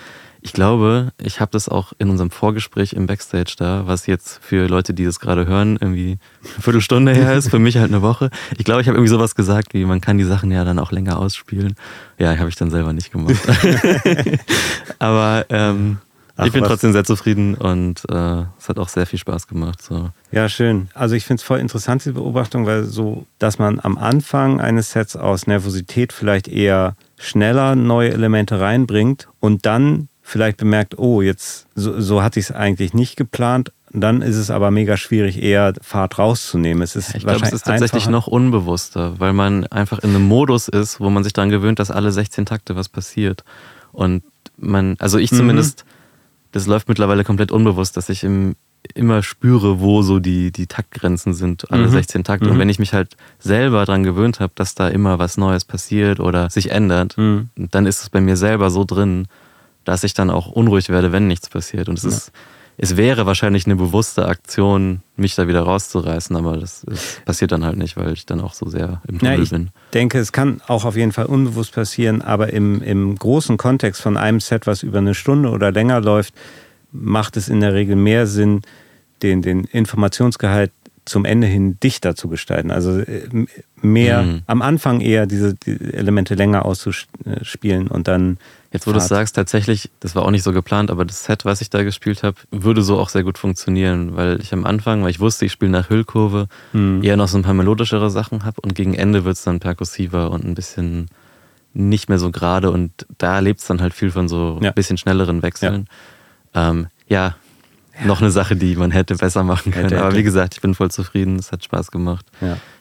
Ich 0.42 0.54
glaube, 0.54 1.12
ich 1.22 1.42
habe 1.42 1.52
das 1.52 1.68
auch 1.68 1.92
in 1.98 2.10
unserem 2.10 2.32
Vorgespräch 2.32 2.94
im 2.94 3.08
Backstage 3.08 3.56
da, 3.58 3.88
was 3.88 4.08
jetzt 4.08 4.40
für 4.42 4.68
Leute, 4.68 4.94
die 4.94 5.04
das 5.04 5.20
gerade 5.20 5.46
hören, 5.46 5.78
irgendwie 5.82 6.18
eine 6.42 6.64
Viertelstunde 6.64 7.14
her 7.14 7.34
ist, 7.34 7.50
für 7.50 7.60
mich 7.60 7.78
halt 7.78 7.92
eine 7.92 8.02
Woche. 8.02 8.30
Ich 8.58 8.64
glaube, 8.64 8.82
ich 8.82 8.88
habe 8.88 8.98
irgendwie 8.98 9.12
sowas 9.12 9.36
gesagt, 9.36 9.74
wie 9.74 9.84
man 9.84 10.00
kann 10.00 10.18
die 10.18 10.24
Sachen 10.24 10.50
ja 10.52 10.64
dann 10.64 10.80
auch 10.80 10.92
länger 10.92 11.20
ausspielen. 11.20 11.76
Ja, 12.18 12.38
habe 12.38 12.48
ich 12.48 12.56
dann 12.56 12.72
selber 12.72 12.94
nicht 12.94 13.12
gemacht. 13.12 13.36
Aber 15.00 15.46
ähm, 15.50 15.98
Ach, 16.38 16.46
ich 16.46 16.54
bin 16.54 16.62
was. 16.62 16.70
trotzdem 16.70 16.94
sehr 16.94 17.04
zufrieden 17.04 17.56
und 17.56 18.04
äh, 18.10 18.44
es 18.58 18.70
hat 18.70 18.80
auch 18.80 18.88
sehr 18.88 19.06
viel 19.06 19.20
Spaß 19.20 19.48
gemacht. 19.48 19.82
So. 19.82 20.10
Ja, 20.32 20.48
schön. 20.48 20.88
Also 20.94 21.16
ich 21.16 21.26
finde 21.26 21.42
es 21.42 21.44
voll 21.44 21.60
interessant, 21.60 22.04
diese 22.06 22.14
Beobachtung, 22.14 22.66
weil 22.66 22.86
so, 22.86 23.26
dass 23.40 23.60
man 23.60 23.82
am 23.82 23.98
Anfang 23.98 24.62
eines 24.62 24.92
Sets 24.92 25.18
aus 25.18 25.48
Nervosität 25.48 26.14
vielleicht 26.14 26.48
eher 26.48 26.96
schneller 27.18 27.76
neue 27.76 28.14
Elemente 28.14 28.62
reinbringt 28.62 29.28
und 29.42 29.66
dann 29.66 30.08
vielleicht 30.30 30.58
bemerkt, 30.58 30.98
oh, 31.00 31.22
jetzt 31.22 31.68
so, 31.76 32.00
so 32.00 32.22
hatte 32.22 32.40
ich 32.40 32.48
es 32.48 32.52
eigentlich 32.52 32.94
nicht 32.94 33.16
geplant. 33.18 33.72
Dann 33.92 34.22
ist 34.22 34.36
es 34.36 34.52
aber 34.52 34.70
mega 34.70 34.98
schwierig, 34.98 35.42
eher 35.42 35.74
Fahrt 35.82 36.20
rauszunehmen. 36.20 36.84
Es 36.84 36.96
ist 36.96 37.16
Ich 37.16 37.24
glaube, 37.24 37.44
es 37.44 37.52
ist 37.54 37.66
tatsächlich 37.66 38.04
einfacher. 38.04 38.12
noch 38.12 38.28
unbewusster, 38.28 39.20
weil 39.20 39.34
man 39.34 39.66
einfach 39.68 39.98
in 40.00 40.12
einem 40.12 40.28
Modus 40.28 40.68
ist, 40.68 41.00
wo 41.00 41.10
man 41.10 41.24
sich 41.24 41.34
daran 41.34 41.50
gewöhnt, 41.50 41.80
dass 41.80 41.90
alle 41.90 42.12
16 42.12 42.46
Takte 42.46 42.76
was 42.76 42.88
passiert. 42.90 43.44
Und 43.92 44.22
man, 44.58 44.96
also 45.00 45.18
ich 45.18 45.32
Mhm. 45.32 45.38
zumindest, 45.38 45.86
das 46.52 46.68
läuft 46.68 46.88
mittlerweile 46.88 47.24
komplett 47.24 47.52
unbewusst, 47.52 47.98
dass 47.98 48.10
ich 48.10 48.24
im, 48.24 48.56
immer 48.94 49.24
spüre, 49.24 49.80
wo 49.80 50.04
so 50.04 50.20
die, 50.20 50.52
die 50.52 50.68
Taktgrenzen 50.68 51.34
sind, 51.34 51.72
alle 51.72 51.88
Mhm. 51.88 51.92
16 51.92 52.24
Takte. 52.24 52.46
Mhm. 52.46 52.52
Und 52.54 52.60
wenn 52.60 52.70
ich 52.70 52.78
mich 52.78 52.94
halt 52.94 53.18
selber 53.40 53.86
daran 53.86 54.04
gewöhnt 54.04 54.40
habe, 54.40 54.54
dass 54.54 54.76
da 54.76 54.88
immer 54.88 55.18
was 55.18 55.38
Neues 55.38 55.66
passiert 55.66 56.20
oder 56.20 56.52
sich 56.52 56.70
ändert, 56.70 57.18
Mhm. 57.18 57.50
dann 57.56 57.88
ist 57.88 58.04
es 58.04 58.10
bei 58.12 58.22
mir 58.22 58.38
selber 58.38 58.70
so 58.70 58.84
drin, 58.86 59.28
dass 59.90 60.04
ich 60.04 60.14
dann 60.14 60.30
auch 60.30 60.48
unruhig 60.52 60.90
werde, 60.90 61.12
wenn 61.12 61.26
nichts 61.28 61.50
passiert. 61.50 61.90
Und 61.90 61.98
es 61.98 62.04
ist, 62.06 62.32
es 62.78 62.96
wäre 62.96 63.26
wahrscheinlich 63.26 63.66
eine 63.66 63.76
bewusste 63.76 64.28
Aktion, 64.28 65.02
mich 65.18 65.34
da 65.34 65.48
wieder 65.48 65.62
rauszureißen, 65.62 66.36
aber 66.36 66.58
das 66.58 66.84
ist, 66.84 67.26
passiert 67.26 67.52
dann 67.52 67.66
halt 67.66 67.78
nicht, 67.78 67.98
weil 67.98 68.14
ich 68.14 68.28
dann 68.28 68.40
auch 68.40 68.54
so 68.54 68.70
sehr 68.70 69.02
im 69.08 69.16
Ja, 69.16 69.20
Tunnel 69.32 69.42
ich 69.44 69.50
bin. 69.50 69.70
denke, 69.96 70.20
es 70.20 70.32
kann 70.32 70.62
auch 70.68 70.86
auf 70.86 70.96
jeden 70.96 71.12
Fall 71.12 71.26
unbewusst 71.26 71.74
passieren, 71.74 72.22
aber 72.22 72.54
im, 72.54 72.84
im 72.84 73.16
großen 73.16 73.58
Kontext 73.58 74.02
von 74.02 74.16
einem 74.16 74.40
Set, 74.40 74.68
was 74.68 74.84
über 74.84 75.00
eine 75.00 75.16
Stunde 75.16 75.50
oder 75.50 75.72
länger 75.72 76.00
läuft, 76.02 76.36
macht 76.92 77.36
es 77.36 77.50
in 77.50 77.60
der 77.62 77.74
Regel 77.74 77.96
mehr 77.96 78.28
Sinn, 78.28 78.62
den, 79.24 79.42
den 79.42 79.64
Informationsgehalt 79.66 80.72
zum 81.06 81.26
Ende 81.26 81.48
hin 81.48 81.80
dichter 81.82 82.16
zu 82.16 82.30
gestalten. 82.30 82.70
Also 82.70 83.00
äh, 83.00 83.28
mehr 83.82 84.22
Mhm. 84.22 84.42
am 84.46 84.62
Anfang 84.62 85.02
eher 85.02 85.26
diese 85.26 85.56
die 85.56 85.72
Elemente 85.94 86.36
länger 86.36 86.66
auszuspielen 86.66 87.88
und 87.88 88.08
dann. 88.08 88.38
Jetzt, 88.72 88.86
wo 88.86 88.92
du 88.92 89.00
es 89.00 89.08
sagst, 89.08 89.36
tatsächlich, 89.36 89.90
das 90.00 90.16
war 90.16 90.24
auch 90.24 90.30
nicht 90.32 90.44
so 90.44 90.52
geplant, 90.54 90.92
aber 90.92 91.04
das 91.04 91.24
Set, 91.24 91.44
was 91.44 91.60
ich 91.62 91.72
da 91.72 91.82
gespielt 91.84 92.22
habe, 92.22 92.36
würde 92.52 92.84
so 92.84 93.00
auch 93.00 93.10
sehr 93.10 93.24
gut 93.24 93.40
funktionieren, 93.40 94.16
weil 94.16 94.40
ich 94.42 94.54
am 94.54 94.64
Anfang, 94.66 95.02
weil 95.04 95.10
ich 95.10 95.20
wusste, 95.20 95.46
ich 95.46 95.52
spiele 95.52 95.72
nach 95.72 95.90
Hüllkurve, 95.90 96.48
Mhm. 96.74 97.02
eher 97.04 97.18
noch 97.18 97.28
so 97.28 97.38
ein 97.38 97.44
paar 97.44 97.56
melodischere 97.56 98.12
Sachen 98.12 98.46
habe 98.46 98.62
und 98.62 98.76
gegen 98.76 98.94
Ende 98.94 99.26
wird 99.26 99.38
es 99.38 99.44
dann 99.44 99.60
perkussiver 99.60 100.30
und 100.30 100.46
ein 100.46 100.54
bisschen 100.54 101.08
nicht 101.74 102.10
mehr 102.10 102.20
so 102.20 102.30
gerade 102.32 102.70
und 102.72 102.92
da 103.18 103.40
lebt 103.40 103.60
es 103.60 103.66
dann 103.68 103.82
halt 103.82 103.94
viel 103.94 104.12
von 104.12 104.28
so 104.28 104.60
Ja. 104.62 104.70
ein 104.70 104.76
bisschen 104.76 104.98
schnelleren 104.98 105.42
Wechseln. 105.42 105.88
Ja, 106.54 106.70
ähm, 106.70 106.88
ja 107.08 107.36
noch 108.06 108.22
eine 108.22 108.32
Sache, 108.32 108.56
die 108.56 108.76
man 108.78 108.92
hätte 108.92 109.16
besser 109.16 109.44
machen 109.44 109.72
können. 109.74 109.86
Hätte, 109.86 109.98
Aber 109.98 110.08
hätte. 110.08 110.18
wie 110.18 110.24
gesagt, 110.24 110.54
ich 110.56 110.62
bin 110.62 110.74
voll 110.74 110.90
zufrieden, 110.90 111.36
es 111.38 111.52
hat 111.52 111.64
Spaß 111.66 111.92
gemacht. 111.92 112.26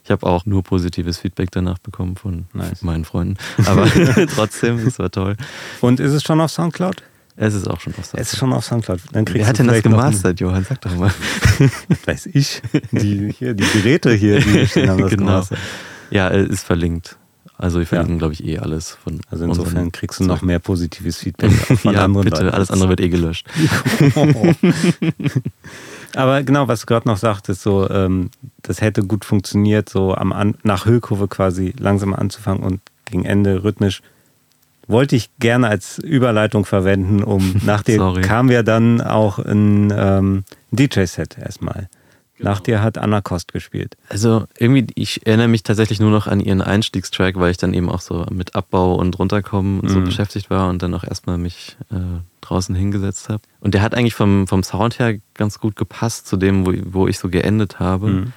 Ja. 0.08 0.14
Ich 0.16 0.22
habe 0.22 0.26
auch 0.26 0.46
nur 0.46 0.62
positives 0.62 1.18
Feedback 1.18 1.50
danach 1.50 1.78
bekommen 1.78 2.16
von 2.16 2.46
Nice. 2.54 2.80
meinen 2.82 3.04
Freunden. 3.04 3.36
Aber 3.66 3.86
trotzdem, 4.34 4.78
es 4.78 4.98
war 4.98 5.10
toll. 5.10 5.36
Und 5.82 6.00
ist 6.00 6.12
es 6.12 6.22
schon 6.22 6.40
auf 6.40 6.50
Soundcloud? 6.50 7.02
Es 7.36 7.52
ist 7.54 7.68
auch 7.68 7.78
schon 7.78 7.92
auf 7.92 8.06
Soundcloud. 8.06 8.20
Es 8.22 8.32
ist 8.32 8.38
schon 8.38 8.52
auf 8.54 8.64
Soundcloud. 8.64 9.00
Dann 9.12 9.24
kriegst 9.26 9.40
Wer 9.40 9.46
hat 9.48 9.58
denn 9.58 9.68
das 9.68 9.82
gemastert, 9.82 10.40
Johann? 10.40 10.64
Sag 10.68 10.80
doch 10.80 10.96
mal. 10.96 11.12
Weiß 12.06 12.26
ich. 12.32 12.62
Die, 12.90 13.30
hier, 13.32 13.52
die 13.54 13.64
Geräte 13.64 14.12
hier, 14.14 14.40
die 14.40 14.66
stehen, 14.66 14.88
haben 14.88 15.02
das 15.02 15.10
genau. 15.10 15.26
gemastert. 15.26 15.58
Ja, 16.10 16.28
äh, 16.28 16.44
ist 16.46 16.64
verlinkt. 16.64 17.16
Also 17.58 17.78
wir 17.78 17.82
Ja. 17.82 17.88
verlinken, 17.88 18.18
glaube 18.18 18.32
ich, 18.34 18.44
eh 18.44 18.58
alles 18.58 18.96
von 19.04 19.20
Also 19.30 19.44
insofern 19.44 19.92
kriegst 19.92 20.20
du 20.20 20.24
noch 20.24 20.42
mehr 20.42 20.58
positives 20.58 21.18
Feedback 21.18 21.50
von 21.52 21.92
ja, 21.92 22.04
anderen 22.04 22.24
bitte. 22.24 22.42
Leuten. 22.44 22.54
Alles 22.54 22.70
andere 22.70 22.88
wird 22.88 23.00
eh 23.00 23.08
gelöscht. 23.08 23.46
Aber 26.14 26.42
genau, 26.42 26.68
was 26.68 26.80
du 26.80 26.86
gerade 26.86 27.08
noch 27.08 27.16
sagtest, 27.18 27.62
so, 27.62 27.88
ähm, 27.90 28.30
das 28.62 28.80
hätte 28.80 29.02
gut 29.02 29.24
funktioniert, 29.24 29.88
so 29.88 30.14
am 30.14 30.32
An 30.32 30.56
nach 30.62 30.86
Höhekurve 30.86 31.28
quasi 31.28 31.74
langsam 31.78 32.14
anzufangen 32.14 32.62
und 32.62 32.80
gegen 33.04 33.24
Ende 33.24 33.64
rhythmisch. 33.64 34.02
Wollte 34.86 35.16
ich 35.16 35.30
gerne 35.38 35.68
als 35.68 35.98
Überleitung 35.98 36.64
verwenden, 36.64 37.22
um 37.22 37.56
nach 37.64 37.82
dir 37.82 37.96
Sorry. 37.98 38.22
kam 38.22 38.50
ja 38.50 38.62
dann 38.62 39.00
auch 39.00 39.38
ein 39.38 39.92
ähm, 39.94 40.44
DJ-Set 40.70 41.36
erstmal. 41.38 41.88
Genau. 42.38 42.50
Nach 42.50 42.60
dir 42.60 42.82
hat 42.82 42.98
Anna 42.98 43.20
Kost 43.20 43.52
gespielt. 43.52 43.96
Also 44.08 44.44
irgendwie, 44.58 44.86
ich 44.94 45.26
erinnere 45.26 45.48
mich 45.48 45.64
tatsächlich 45.64 45.98
nur 46.00 46.10
noch 46.10 46.26
an 46.28 46.38
ihren 46.40 46.62
Einstiegstrack, 46.62 47.34
weil 47.38 47.50
ich 47.50 47.56
dann 47.56 47.74
eben 47.74 47.88
auch 47.90 48.00
so 48.00 48.24
mit 48.30 48.54
Abbau 48.54 48.94
und 48.94 49.18
runterkommen 49.18 49.80
und 49.80 49.88
so 49.88 49.98
Mhm. 50.00 50.04
beschäftigt 50.04 50.48
war 50.48 50.68
und 50.70 50.82
dann 50.82 50.94
auch 50.94 51.04
erstmal 51.04 51.36
mich 51.36 51.76
äh, 51.90 51.96
draußen 52.40 52.74
hingesetzt 52.74 53.28
habe. 53.28 53.42
Und 53.60 53.74
der 53.74 53.82
hat 53.82 53.94
eigentlich 53.94 54.14
vom, 54.14 54.46
vom 54.46 54.62
Sound 54.62 54.98
her 55.00 55.18
ganz 55.34 55.58
gut 55.58 55.74
gepasst 55.76 56.26
zu 56.28 56.36
dem, 56.36 56.64
wo, 56.66 56.72
wo 56.84 57.08
ich 57.08 57.18
so 57.18 57.28
geendet 57.28 57.80
habe. 57.80 58.06
Mhm. 58.08 58.32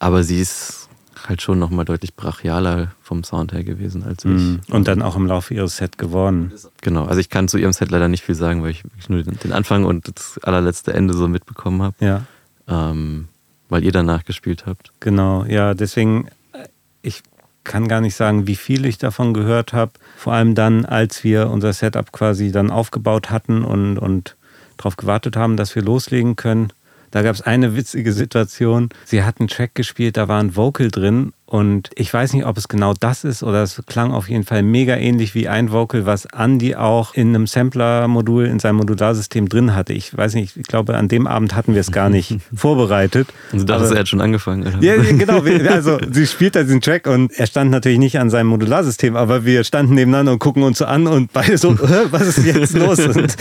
Aber 0.00 0.24
sie 0.24 0.40
ist 0.40 0.88
halt 1.28 1.40
schon 1.40 1.58
nochmal 1.58 1.84
deutlich 1.86 2.16
brachialer 2.16 2.92
vom 3.00 3.24
Sound 3.24 3.52
her 3.52 3.62
gewesen 3.64 4.02
als 4.02 4.24
ich. 4.24 4.30
Mhm. 4.32 4.60
Und 4.70 4.88
dann 4.88 5.00
auch 5.00 5.16
im 5.16 5.26
Laufe 5.26 5.54
ihres 5.54 5.76
Set 5.76 5.96
geworden. 5.96 6.52
Genau, 6.82 7.04
also 7.04 7.20
ich 7.20 7.30
kann 7.30 7.46
zu 7.48 7.56
ihrem 7.56 7.72
Set 7.72 7.90
leider 7.90 8.08
nicht 8.08 8.24
viel 8.24 8.34
sagen, 8.34 8.62
weil 8.64 8.72
ich 8.72 8.82
nur 9.08 9.22
den, 9.22 9.38
den 9.38 9.52
Anfang 9.52 9.84
und 9.84 10.08
das 10.08 10.38
allerletzte 10.42 10.92
Ende 10.92 11.14
so 11.14 11.28
mitbekommen 11.28 11.80
habe, 11.82 11.94
Ja. 12.04 12.22
ähm, 12.68 13.28
weil 13.68 13.84
ihr 13.84 13.92
danach 13.92 14.24
gespielt 14.24 14.64
habt. 14.66 14.92
Genau, 15.00 15.44
ja, 15.44 15.74
deswegen, 15.74 16.28
äh, 16.52 16.68
ich 17.02 17.22
kann 17.64 17.88
gar 17.88 18.00
nicht 18.00 18.14
sagen, 18.14 18.46
wie 18.46 18.56
viel 18.56 18.84
ich 18.84 18.98
davon 18.98 19.34
gehört 19.34 19.72
habe. 19.72 19.92
Vor 20.16 20.34
allem 20.34 20.54
dann, 20.54 20.84
als 20.84 21.24
wir 21.24 21.50
unser 21.50 21.72
Setup 21.72 22.12
quasi 22.12 22.52
dann 22.52 22.70
aufgebaut 22.70 23.30
hatten 23.30 23.64
und, 23.64 23.98
und 23.98 24.36
darauf 24.76 24.96
gewartet 24.96 25.36
haben, 25.36 25.56
dass 25.56 25.74
wir 25.74 25.82
loslegen 25.82 26.36
können. 26.36 26.72
Da 27.10 27.22
gab 27.22 27.34
es 27.34 27.42
eine 27.42 27.76
witzige 27.76 28.12
Situation. 28.12 28.88
Sie 29.04 29.22
hat 29.22 29.38
einen 29.38 29.48
Track 29.48 29.74
gespielt, 29.74 30.16
da 30.16 30.28
war 30.28 30.40
ein 30.40 30.56
Vocal 30.56 30.90
drin 30.90 31.32
und 31.54 31.90
ich 31.94 32.12
weiß 32.12 32.32
nicht, 32.32 32.46
ob 32.46 32.58
es 32.58 32.66
genau 32.66 32.94
das 32.98 33.22
ist 33.22 33.44
oder 33.44 33.62
es 33.62 33.80
klang 33.86 34.10
auf 34.10 34.28
jeden 34.28 34.42
Fall 34.42 34.64
mega 34.64 34.96
ähnlich 34.96 35.36
wie 35.36 35.46
ein 35.46 35.70
Vocal, 35.70 36.04
was 36.04 36.26
Andy 36.36 36.74
auch 36.74 37.14
in 37.14 37.28
einem 37.28 37.46
Sampler-Modul 37.46 38.46
in 38.46 38.58
seinem 38.58 38.74
Modularsystem 38.78 39.48
drin 39.48 39.72
hatte. 39.76 39.92
Ich 39.92 40.16
weiß 40.16 40.34
nicht, 40.34 40.56
ich 40.56 40.64
glaube, 40.66 40.96
an 40.96 41.06
dem 41.06 41.28
Abend 41.28 41.54
hatten 41.54 41.74
wir 41.74 41.80
es 41.80 41.92
gar 41.92 42.10
nicht 42.10 42.38
vorbereitet. 42.56 43.28
Und 43.52 43.60
du 43.60 43.64
dachtest, 43.66 43.92
er 43.92 44.00
hat 44.00 44.08
schon 44.08 44.20
angefangen. 44.20 44.66
Oder? 44.66 44.82
ja, 44.82 44.96
genau. 44.96 45.42
Also 45.72 45.98
sie 46.10 46.26
spielt 46.26 46.56
da 46.56 46.64
diesen 46.64 46.80
Track 46.80 47.06
und 47.06 47.30
er 47.38 47.46
stand 47.46 47.70
natürlich 47.70 48.00
nicht 48.00 48.18
an 48.18 48.30
seinem 48.30 48.48
Modularsystem, 48.48 49.14
aber 49.14 49.44
wir 49.44 49.62
standen 49.62 49.94
nebeneinander 49.94 50.32
und 50.32 50.40
gucken 50.40 50.64
uns 50.64 50.78
so 50.78 50.86
an 50.86 51.06
und 51.06 51.32
beide 51.32 51.56
so, 51.56 51.70
"Hä, 51.78 52.06
was 52.10 52.36
ist 52.36 52.44
jetzt 52.44 52.76
los? 52.76 52.98
Und, 52.98 53.36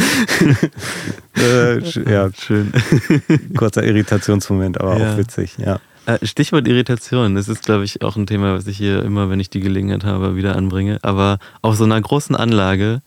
äh, 1.38 1.80
ja, 2.12 2.30
Schön. 2.40 2.72
kurzer 3.58 3.84
Irritationsmoment, 3.84 4.80
aber 4.80 5.00
Ja. 5.00 5.14
auch 5.14 5.18
witzig, 5.18 5.56
ja. 5.58 5.80
Äh, 6.06 6.26
Stichwort 6.26 6.68
Irritation. 6.68 7.36
Das 7.36 7.48
ist, 7.48 7.64
glaube 7.64 7.84
ich, 7.86 8.02
auch 8.02 8.16
ein 8.16 8.28
Thema, 8.28 8.54
was 8.56 8.68
ich 8.68 8.78
hier 8.78 9.04
immer, 9.04 9.30
wenn 9.30 9.40
ich 9.40 9.50
die 9.50 9.62
Gelegenheit 9.62 10.04
habe, 10.04 10.36
wieder 10.36 10.56
anbringe. 10.56 11.00
Aber 11.02 11.40
auf 11.62 11.76
so 11.76 11.86
einer 11.86 12.00
großen 12.02 12.36
Anlage, 12.36 13.02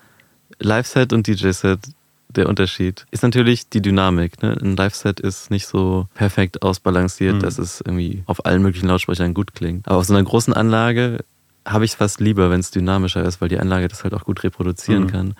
Live-Set 0.60 1.12
und 1.12 1.26
DJ-Set, 1.26 1.80
der 2.28 2.48
Unterschied 2.48 3.06
ist 3.10 3.22
natürlich 3.22 3.68
die 3.68 3.80
Dynamik. 3.82 4.42
Ne? 4.42 4.56
Ein 4.60 4.76
Live-Set 4.76 5.20
ist 5.20 5.50
nicht 5.50 5.66
so 5.66 6.08
perfekt 6.14 6.62
ausbalanciert, 6.62 7.36
Mhm. 7.36 7.40
dass 7.40 7.58
es 7.58 7.80
irgendwie 7.80 8.22
auf 8.26 8.44
allen 8.46 8.62
möglichen 8.62 8.88
Lautsprechern 8.88 9.32
gut 9.34 9.54
klingt. 9.54 9.86
Aber 9.88 9.98
auf 9.98 10.04
so 10.04 10.14
einer 10.14 10.22
großen 10.24 10.52
Anlage 10.54 11.24
habe 11.66 11.84
ich 11.84 11.92
es 11.92 11.96
fast 11.96 12.20
lieber, 12.20 12.50
wenn 12.50 12.60
es 12.60 12.70
dynamischer 12.70 13.24
ist, 13.24 13.40
weil 13.40 13.48
die 13.48 13.58
Anlage 13.58 13.88
das 13.88 14.04
halt 14.04 14.14
auch 14.14 14.24
gut 14.24 14.42
reproduzieren 14.44 15.04
Mhm. 15.04 15.08
kann. 15.08 15.34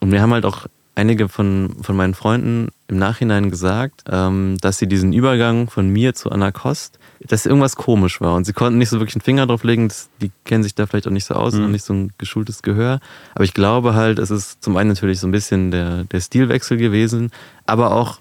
Und 0.00 0.10
mir 0.10 0.22
haben 0.22 0.32
halt 0.32 0.44
auch 0.44 0.66
einige 1.00 1.28
von, 1.28 1.76
von 1.82 1.96
meinen 1.96 2.14
Freunden 2.14 2.68
im 2.88 2.98
Nachhinein 2.98 3.50
gesagt, 3.50 4.04
ähm, 4.10 4.56
dass 4.60 4.78
sie 4.78 4.86
diesen 4.86 5.12
Übergang 5.12 5.68
von 5.70 5.88
mir 5.88 6.14
zu 6.14 6.30
Anna 6.30 6.52
Kost, 6.52 6.98
dass 7.20 7.46
irgendwas 7.46 7.76
komisch 7.76 8.20
war. 8.20 8.34
Und 8.36 8.44
sie 8.44 8.52
konnten 8.52 8.78
nicht 8.78 8.90
so 8.90 8.98
wirklich 9.00 9.14
einen 9.16 9.22
Finger 9.22 9.46
drauf 9.46 9.64
legen, 9.64 9.88
das, 9.88 10.08
die 10.20 10.30
kennen 10.44 10.62
sich 10.62 10.74
da 10.74 10.86
vielleicht 10.86 11.06
auch 11.06 11.12
nicht 11.12 11.24
so 11.26 11.34
aus 11.34 11.54
Mhm. 11.54 11.64
und 11.64 11.72
nicht 11.72 11.84
so 11.84 11.94
ein 11.94 12.12
geschultes 12.18 12.62
Gehör. 12.62 13.00
Aber 13.34 13.44
ich 13.44 13.54
glaube 13.54 13.94
halt, 13.94 14.18
es 14.18 14.30
ist 14.30 14.62
zum 14.62 14.76
einen 14.76 14.88
natürlich 14.90 15.20
so 15.20 15.26
ein 15.26 15.32
bisschen 15.32 15.70
der, 15.70 16.04
der 16.04 16.20
Stilwechsel 16.20 16.76
gewesen, 16.76 17.30
aber 17.66 17.92
auch, 17.92 18.20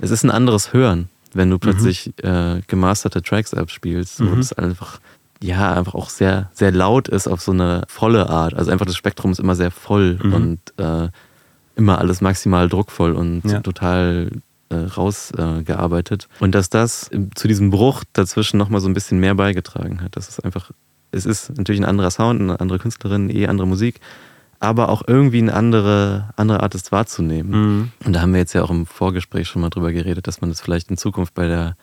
es 0.00 0.10
ist 0.10 0.22
ein 0.24 0.30
anderes 0.30 0.72
Hören, 0.72 1.08
wenn 1.34 1.50
du 1.50 1.58
plötzlich 1.58 2.12
äh, 2.22 2.60
gemasterte 2.66 3.22
Tracks 3.22 3.54
abspielst, 3.54 4.20
wo 4.20 4.24
Mhm. 4.34 4.38
es 4.40 4.52
einfach 4.52 5.00
ja, 5.42 5.72
einfach 5.72 5.94
auch 5.94 6.10
sehr, 6.10 6.50
sehr 6.52 6.70
laut 6.70 7.08
ist 7.08 7.26
auf 7.26 7.40
so 7.40 7.52
eine 7.52 7.84
volle 7.88 8.28
Art. 8.28 8.52
Also 8.52 8.70
einfach 8.70 8.84
das 8.84 8.94
Spektrum 8.96 9.30
ist 9.32 9.40
immer 9.40 9.54
sehr 9.56 9.70
voll 9.70 10.18
Mhm. 10.22 10.32
und 10.34 10.58
äh, 10.76 11.08
immer 11.80 11.98
alles 11.98 12.20
maximal 12.20 12.68
druckvoll 12.68 13.12
und 13.12 13.42
Ja. 13.44 13.60
total 13.60 14.30
äh, 14.72 14.76
rausgearbeitet. 14.76 16.28
Äh, 16.38 16.44
und 16.44 16.54
dass 16.54 16.70
das 16.70 17.08
im- 17.08 17.34
zu 17.34 17.48
diesem 17.48 17.70
Bruch 17.70 18.04
dazwischen 18.12 18.56
nochmal 18.58 18.80
so 18.80 18.88
ein 18.88 18.94
bisschen 18.94 19.18
mehr 19.18 19.34
beigetragen 19.34 20.00
hat. 20.02 20.14
Das 20.16 20.28
ist 20.28 20.44
einfach, 20.44 20.70
es 21.10 21.26
ist 21.26 21.56
natürlich 21.56 21.80
ein 21.80 21.84
anderer 21.86 22.10
Sound, 22.10 22.40
eine 22.40 22.60
andere 22.60 22.78
Künstlerin, 22.78 23.30
eh 23.30 23.48
andere 23.48 23.66
Musik, 23.66 23.98
aber 24.60 24.88
auch 24.90 25.02
irgendwie 25.06 25.38
eine 25.38 25.54
andere, 25.54 26.30
andere 26.36 26.62
Art, 26.62 26.74
es 26.76 26.92
wahrzunehmen. 26.92 27.50
Mhm. 27.50 27.92
Und 28.04 28.12
da 28.12 28.20
haben 28.20 28.32
wir 28.32 28.38
jetzt 28.40 28.52
ja 28.52 28.62
auch 28.62 28.70
im 28.70 28.86
Vorgespräch 28.86 29.48
schon 29.48 29.62
mal 29.62 29.70
drüber 29.70 29.90
geredet, 29.92 30.26
dass 30.28 30.40
man 30.40 30.50
das 30.50 30.60
vielleicht 30.60 30.90
in 30.90 30.96
Zukunft 30.96 31.34
bei 31.34 31.48
der 31.48 31.76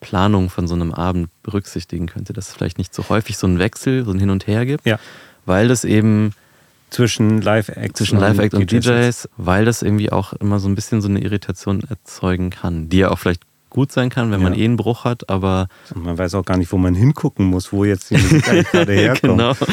Planung 0.00 0.48
von 0.48 0.66
so 0.66 0.74
einem 0.74 0.94
Abend 0.94 1.28
berücksichtigen 1.42 2.06
könnte, 2.06 2.32
dass 2.32 2.48
es 2.48 2.54
vielleicht 2.54 2.78
nicht 2.78 2.94
so 2.94 3.06
häufig 3.10 3.36
so 3.36 3.46
einen 3.46 3.58
Wechsel, 3.58 4.04
so 4.06 4.12
ein 4.12 4.18
Hin 4.18 4.30
und 4.30 4.46
Her 4.46 4.64
gibt, 4.64 4.86
Ja. 4.86 4.98
weil 5.44 5.68
das 5.68 5.84
eben 5.84 6.32
Zwischen 6.90 7.40
Live-Acts 7.40 7.98
zwischen 7.98 8.18
Live-Act 8.18 8.54
und 8.54 8.70
DJs. 8.70 8.84
DJs, 8.84 9.28
weil 9.36 9.64
das 9.64 9.82
irgendwie 9.82 10.10
auch 10.12 10.32
immer 10.34 10.58
so 10.58 10.68
ein 10.68 10.74
bisschen 10.74 11.00
so 11.00 11.08
eine 11.08 11.20
Irritation 11.20 11.82
erzeugen 11.88 12.50
kann, 12.50 12.88
die 12.88 12.98
ja 12.98 13.10
auch 13.10 13.18
vielleicht 13.18 13.42
gut 13.70 13.92
sein 13.92 14.10
kann, 14.10 14.32
wenn 14.32 14.42
man 14.42 14.52
Ja. 14.54 14.60
eh 14.60 14.64
einen 14.64 14.76
Bruch 14.76 15.04
hat, 15.04 15.30
aber 15.30 15.68
Und 15.94 16.04
man 16.04 16.18
weiß 16.18 16.34
auch 16.34 16.44
gar 16.44 16.56
nicht, 16.56 16.72
wo 16.72 16.76
man 16.78 16.94
hingucken 16.96 17.46
muss, 17.46 17.72
wo 17.72 17.84
jetzt 17.84 18.10
die 18.10 18.16
Musik 18.16 18.44
gerade 18.72 18.92
herkommt. 18.92 19.38
genau. 19.38 19.52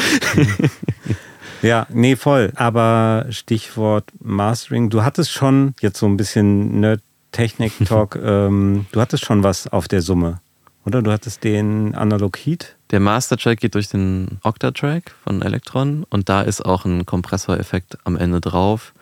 Ja, 1.62 1.88
nee, 1.90 2.14
voll. 2.14 2.52
Aber 2.54 3.26
Stichwort 3.30 4.12
Mastering, 4.22 4.90
du 4.90 5.02
hattest 5.02 5.32
schon 5.32 5.74
jetzt 5.80 5.98
so 5.98 6.06
ein 6.06 6.16
bisschen 6.16 6.78
Nerd-Technik-Talk, 6.78 8.16
ähm, 8.22 8.86
du 8.92 9.00
hattest 9.00 9.24
schon 9.24 9.42
was 9.42 9.66
auf 9.66 9.88
der 9.88 10.00
Summe, 10.00 10.40
oder? 10.88 11.02
Du 11.02 11.12
hattest 11.12 11.44
den 11.44 11.94
Analog 11.94 12.36
Heat. 12.38 12.76
Der 12.90 13.00
Master-Track 13.00 13.60
geht 13.60 13.74
durch 13.74 13.88
den 13.88 14.38
Octa-Track 14.42 15.14
von 15.22 15.42
Electron 15.42 16.04
und 16.10 16.28
da 16.28 16.40
ist 16.42 16.64
auch 16.64 16.84
ein 16.84 17.04
Kompressoreffekt 17.06 17.98
am 18.04 18.16
Ende 18.16 18.40
drauf. 18.40 18.94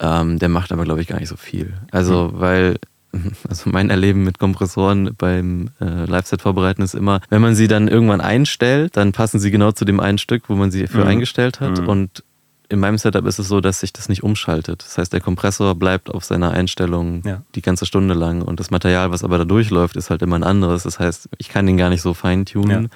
Ähm, 0.00 0.38
der 0.38 0.48
macht 0.48 0.72
aber, 0.72 0.84
glaube 0.84 1.00
ich, 1.00 1.06
gar 1.08 1.18
nicht 1.20 1.28
so 1.28 1.36
viel. 1.36 1.74
Also, 1.92 2.30
weil, 2.34 2.78
also 3.48 3.70
mein 3.70 3.88
Erleben 3.90 4.24
mit 4.24 4.38
Kompressoren 4.38 5.14
beim 5.16 5.70
äh, 5.80 6.04
Live-Set 6.04 6.42
vorbereiten 6.42 6.82
ist 6.82 6.94
immer, 6.94 7.20
wenn 7.30 7.40
man 7.40 7.54
sie 7.54 7.68
dann 7.68 7.88
irgendwann 7.88 8.20
einstellt, 8.20 8.96
dann 8.96 9.12
passen 9.12 9.38
sie 9.38 9.50
genau 9.50 9.72
zu 9.72 9.84
dem 9.86 10.00
einen 10.00 10.18
Stück, 10.18 10.48
wo 10.48 10.54
man 10.56 10.70
sie 10.70 10.86
für 10.88 10.98
Mhm. 11.02 11.06
eingestellt 11.06 11.60
hat. 11.60 11.80
Mhm. 11.80 11.88
Und 11.88 12.24
in 12.68 12.80
meinem 12.80 12.98
Setup 12.98 13.24
ist 13.26 13.38
es 13.38 13.48
so, 13.48 13.60
dass 13.60 13.80
sich 13.80 13.92
das 13.92 14.08
nicht 14.08 14.22
umschaltet. 14.22 14.82
Das 14.84 14.98
heißt, 14.98 15.12
der 15.12 15.20
Kompressor 15.20 15.74
bleibt 15.74 16.10
auf 16.10 16.24
seiner 16.24 16.50
Einstellung 16.50 17.22
Ja. 17.24 17.42
die 17.54 17.62
ganze 17.62 17.86
Stunde 17.86 18.14
lang 18.14 18.42
und 18.42 18.58
das 18.60 18.70
Material, 18.70 19.10
was 19.10 19.22
aber 19.24 19.38
da 19.38 19.44
durchläuft, 19.44 19.96
ist 19.96 20.10
halt 20.10 20.22
immer 20.22 20.36
ein 20.36 20.42
anderes. 20.44 20.82
Das 20.82 20.98
heißt, 20.98 21.28
ich 21.38 21.48
kann 21.48 21.66
den 21.66 21.76
gar 21.76 21.90
nicht 21.90 22.02
so 22.02 22.12
feintunen. 22.14 22.82
Ja. 22.84 22.88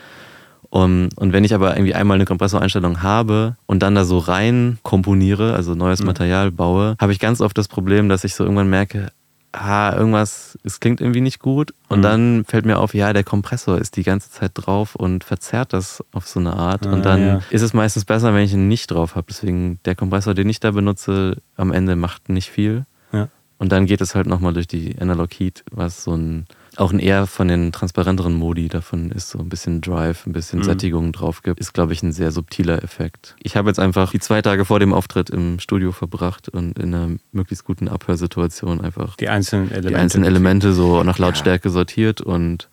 Um, 0.73 1.09
und 1.17 1.33
wenn 1.33 1.43
ich 1.43 1.53
aber 1.53 1.75
irgendwie 1.77 1.95
einmal 1.97 2.15
eine 2.15 2.27
Kompressoreinstellung 2.27 3.03
habe 3.03 3.57
und 3.67 3.83
dann 3.83 3.97
da 3.97 4.05
so 4.05 4.19
rein 4.19 4.79
komponiere, 4.85 5.55
also 5.55 5.75
neues 5.75 5.99
Mhm. 6.01 6.07
Material 6.07 6.53
baue, 6.53 6.95
habe 7.01 7.11
ich 7.13 7.19
ganz 7.19 7.41
oft 7.41 7.59
das 7.59 7.67
Problem, 7.67 8.09
dass 8.09 8.23
ich 8.23 8.37
so 8.37 8.45
irgendwann 8.45 8.71
merke, 8.71 9.11
ah, 9.53 9.95
irgendwas, 9.97 10.59
es 10.63 10.81
klingt 10.81 11.01
irgendwie 11.01 11.21
nicht 11.21 11.41
gut. 11.41 11.75
Und 11.89 11.99
Mhm. 11.99 12.03
dann 12.03 12.45
fällt 12.45 12.67
mir 12.67 12.79
auf, 12.79 12.95
ja, 12.95 13.13
der 13.13 13.25
Kompressor 13.25 13.79
ist 13.79 13.97
die 13.97 14.03
ganze 14.03 14.31
Zeit 14.31 14.53
drauf 14.55 14.95
und 14.95 15.25
verzerrt 15.25 15.73
das 15.73 16.05
auf 16.13 16.29
so 16.29 16.41
eine 16.41 16.55
Art. 16.55 16.87
Ah, 16.87 16.93
und 16.93 17.05
dann 17.05 17.21
ja. 17.27 17.41
ist 17.51 17.63
es 17.63 17.73
meistens 17.75 18.05
besser, 18.05 18.33
wenn 18.35 18.45
ich 18.45 18.53
ihn 18.53 18.69
nicht 18.69 18.91
drauf 18.91 19.17
habe. 19.17 19.27
Deswegen 19.29 19.81
der 19.85 19.95
Kompressor, 19.97 20.35
den 20.35 20.49
ich 20.49 20.61
da 20.61 20.71
benutze, 20.71 21.39
am 21.57 21.73
Ende 21.73 21.97
macht 21.97 22.29
nicht 22.29 22.51
viel. 22.51 22.87
Ja. 23.13 23.29
Und 23.59 23.73
dann 23.73 23.87
geht 23.87 24.01
es 24.01 24.15
halt 24.15 24.27
nochmal 24.27 24.53
durch 24.55 24.69
die 24.69 24.97
Analog 25.01 25.31
Heat, 25.33 25.65
was 25.71 26.05
so 26.05 26.15
ein, 26.15 26.47
auch 26.81 26.93
ein 26.93 26.99
eher 26.99 27.27
von 27.27 27.47
den 27.49 27.73
transparenteren 27.73 28.35
Modi 28.35 28.69
davon 28.69 29.11
ist, 29.11 29.29
so 29.31 29.39
ein 29.39 29.49
bisschen 29.49 29.81
Drive, 29.81 30.27
ein 30.27 30.33
bisschen 30.33 30.61
Mhm. 30.61 30.65
Sättigung 30.65 31.13
drauf 31.13 31.43
gibt, 31.43 31.61
ist, 31.61 31.75
glaube 31.75 31.93
ich, 31.93 32.03
ein 32.03 32.13
sehr 32.13 32.33
subtiler 32.33 32.83
Effekt. 32.83 33.37
Ich 33.43 33.57
habe 33.57 33.69
jetzt 33.69 33.79
einfach 33.79 34.11
die 34.13 34.19
zwei 34.21 34.41
Tage 34.43 34.65
vor 34.65 34.81
dem 34.81 34.93
Auftritt 34.95 35.31
im 35.31 35.59
Studio 35.61 35.93
verbracht 35.93 36.49
und 36.49 36.79
in 36.79 36.95
einer 36.95 37.11
möglichst 37.33 37.65
guten 37.65 37.89
Abhörsituation 37.89 38.81
einfach 38.81 39.17
Die 39.17 39.29
einzelnen 39.29 39.69
Elemente. 39.71 39.89
die 39.89 39.97
einzelnen 39.97 40.25
Elemente 40.25 40.73
so 40.73 41.03
nach 41.05 41.19
Lautstärke 41.19 41.71
sortiert 41.71 42.21
und 42.21 42.69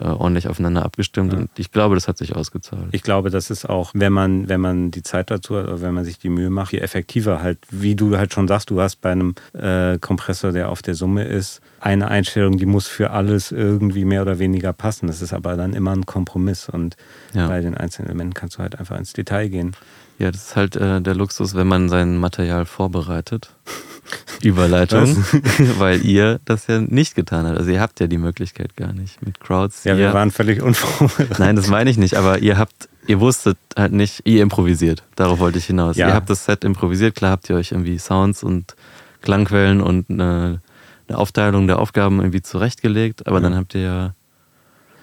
ordentlich 0.00 0.48
aufeinander 0.48 0.84
abgestimmt 0.84 1.32
Ja. 1.32 1.38
und 1.38 1.50
ich 1.56 1.70
glaube, 1.70 1.94
das 1.94 2.08
hat 2.08 2.18
sich 2.18 2.34
ausgezahlt. 2.34 2.88
Ich 2.92 3.02
glaube, 3.02 3.30
das 3.30 3.50
ist 3.50 3.68
auch, 3.68 3.90
wenn 3.94 4.12
man, 4.12 4.48
wenn 4.48 4.60
man 4.60 4.90
die 4.90 5.02
Zeit 5.02 5.30
dazu 5.30 5.56
hat, 5.56 5.64
oder 5.66 5.80
wenn 5.82 5.94
man 5.94 6.04
sich 6.04 6.18
die 6.18 6.28
Mühe 6.28 6.50
macht, 6.50 6.72
je 6.72 6.78
effektiver 6.80 7.42
halt, 7.42 7.58
wie 7.70 7.94
du 7.94 8.16
halt 8.16 8.32
schon 8.32 8.48
sagst, 8.48 8.70
du 8.70 8.80
hast 8.80 9.00
bei 9.00 9.12
einem 9.12 9.34
äh, 9.52 9.98
Kompressor, 9.98 10.52
der 10.52 10.68
auf 10.70 10.82
der 10.82 10.94
Summe 10.94 11.24
ist, 11.24 11.60
eine 11.80 12.08
Einstellung, 12.08 12.56
die 12.58 12.66
muss 12.66 12.86
für 12.88 13.10
alles 13.10 13.52
irgendwie 13.52 14.04
mehr 14.04 14.22
oder 14.22 14.38
weniger 14.38 14.72
passen. 14.72 15.06
Das 15.06 15.22
ist 15.22 15.32
aber 15.32 15.56
dann 15.56 15.74
immer 15.74 15.92
ein 15.92 16.06
Kompromiss 16.06 16.68
und 16.68 16.96
Ja. 17.32 17.46
bei 17.48 17.60
den 17.60 17.74
einzelnen 17.76 18.08
Elementen 18.08 18.34
kannst 18.34 18.56
du 18.56 18.60
halt 18.60 18.78
einfach 18.78 18.98
ins 18.98 19.12
Detail 19.12 19.48
gehen. 19.48 19.72
Ja, 20.18 20.30
das 20.30 20.48
ist 20.48 20.56
halt 20.56 20.76
äh, 20.76 21.00
der 21.00 21.14
Luxus, 21.14 21.54
wenn 21.54 21.66
man 21.66 21.88
sein 21.88 22.16
Material 22.18 22.66
vorbereitet. 22.66 23.50
Überleitung, 24.42 25.16
weil 25.78 26.04
ihr 26.04 26.40
das 26.44 26.66
ja 26.66 26.80
nicht 26.80 27.14
getan 27.14 27.46
habt. 27.46 27.58
Also 27.58 27.70
ihr 27.70 27.80
habt 27.80 28.00
ja 28.00 28.06
die 28.06 28.18
Möglichkeit 28.18 28.76
gar 28.76 28.92
nicht 28.92 29.24
mit 29.24 29.40
Crowds. 29.40 29.84
Ja, 29.84 29.96
wir 29.96 30.12
waren 30.12 30.30
völlig 30.30 30.60
unvorbereitet. 30.62 31.38
Nein, 31.38 31.56
das 31.56 31.68
meine 31.68 31.88
ich 31.90 31.96
nicht, 31.96 32.14
aber 32.16 32.38
ihr 32.40 32.58
habt, 32.58 32.88
ihr 33.06 33.20
wusstet 33.20 33.56
halt 33.76 33.92
nicht, 33.92 34.20
ihr 34.24 34.42
improvisiert. 34.42 35.02
Darauf 35.16 35.38
wollte 35.38 35.58
ich 35.58 35.66
hinaus. 35.66 35.96
Ja. 35.96 36.08
Ihr 36.08 36.14
habt 36.14 36.28
das 36.30 36.44
Set 36.44 36.64
improvisiert, 36.64 37.14
klar 37.14 37.30
habt 37.30 37.48
ihr 37.48 37.56
euch 37.56 37.72
irgendwie 37.72 37.98
Sounds 37.98 38.42
und 38.42 38.74
Klangquellen 39.22 39.80
und 39.80 40.10
eine, 40.10 40.60
eine 41.08 41.18
Aufteilung 41.18 41.66
der 41.66 41.78
Aufgaben 41.78 42.18
irgendwie 42.20 42.42
zurechtgelegt, 42.42 43.26
aber 43.26 43.36
Ja. 43.38 43.42
dann 43.44 43.54
habt 43.56 43.74
ihr 43.74 43.80
ja 43.80 44.14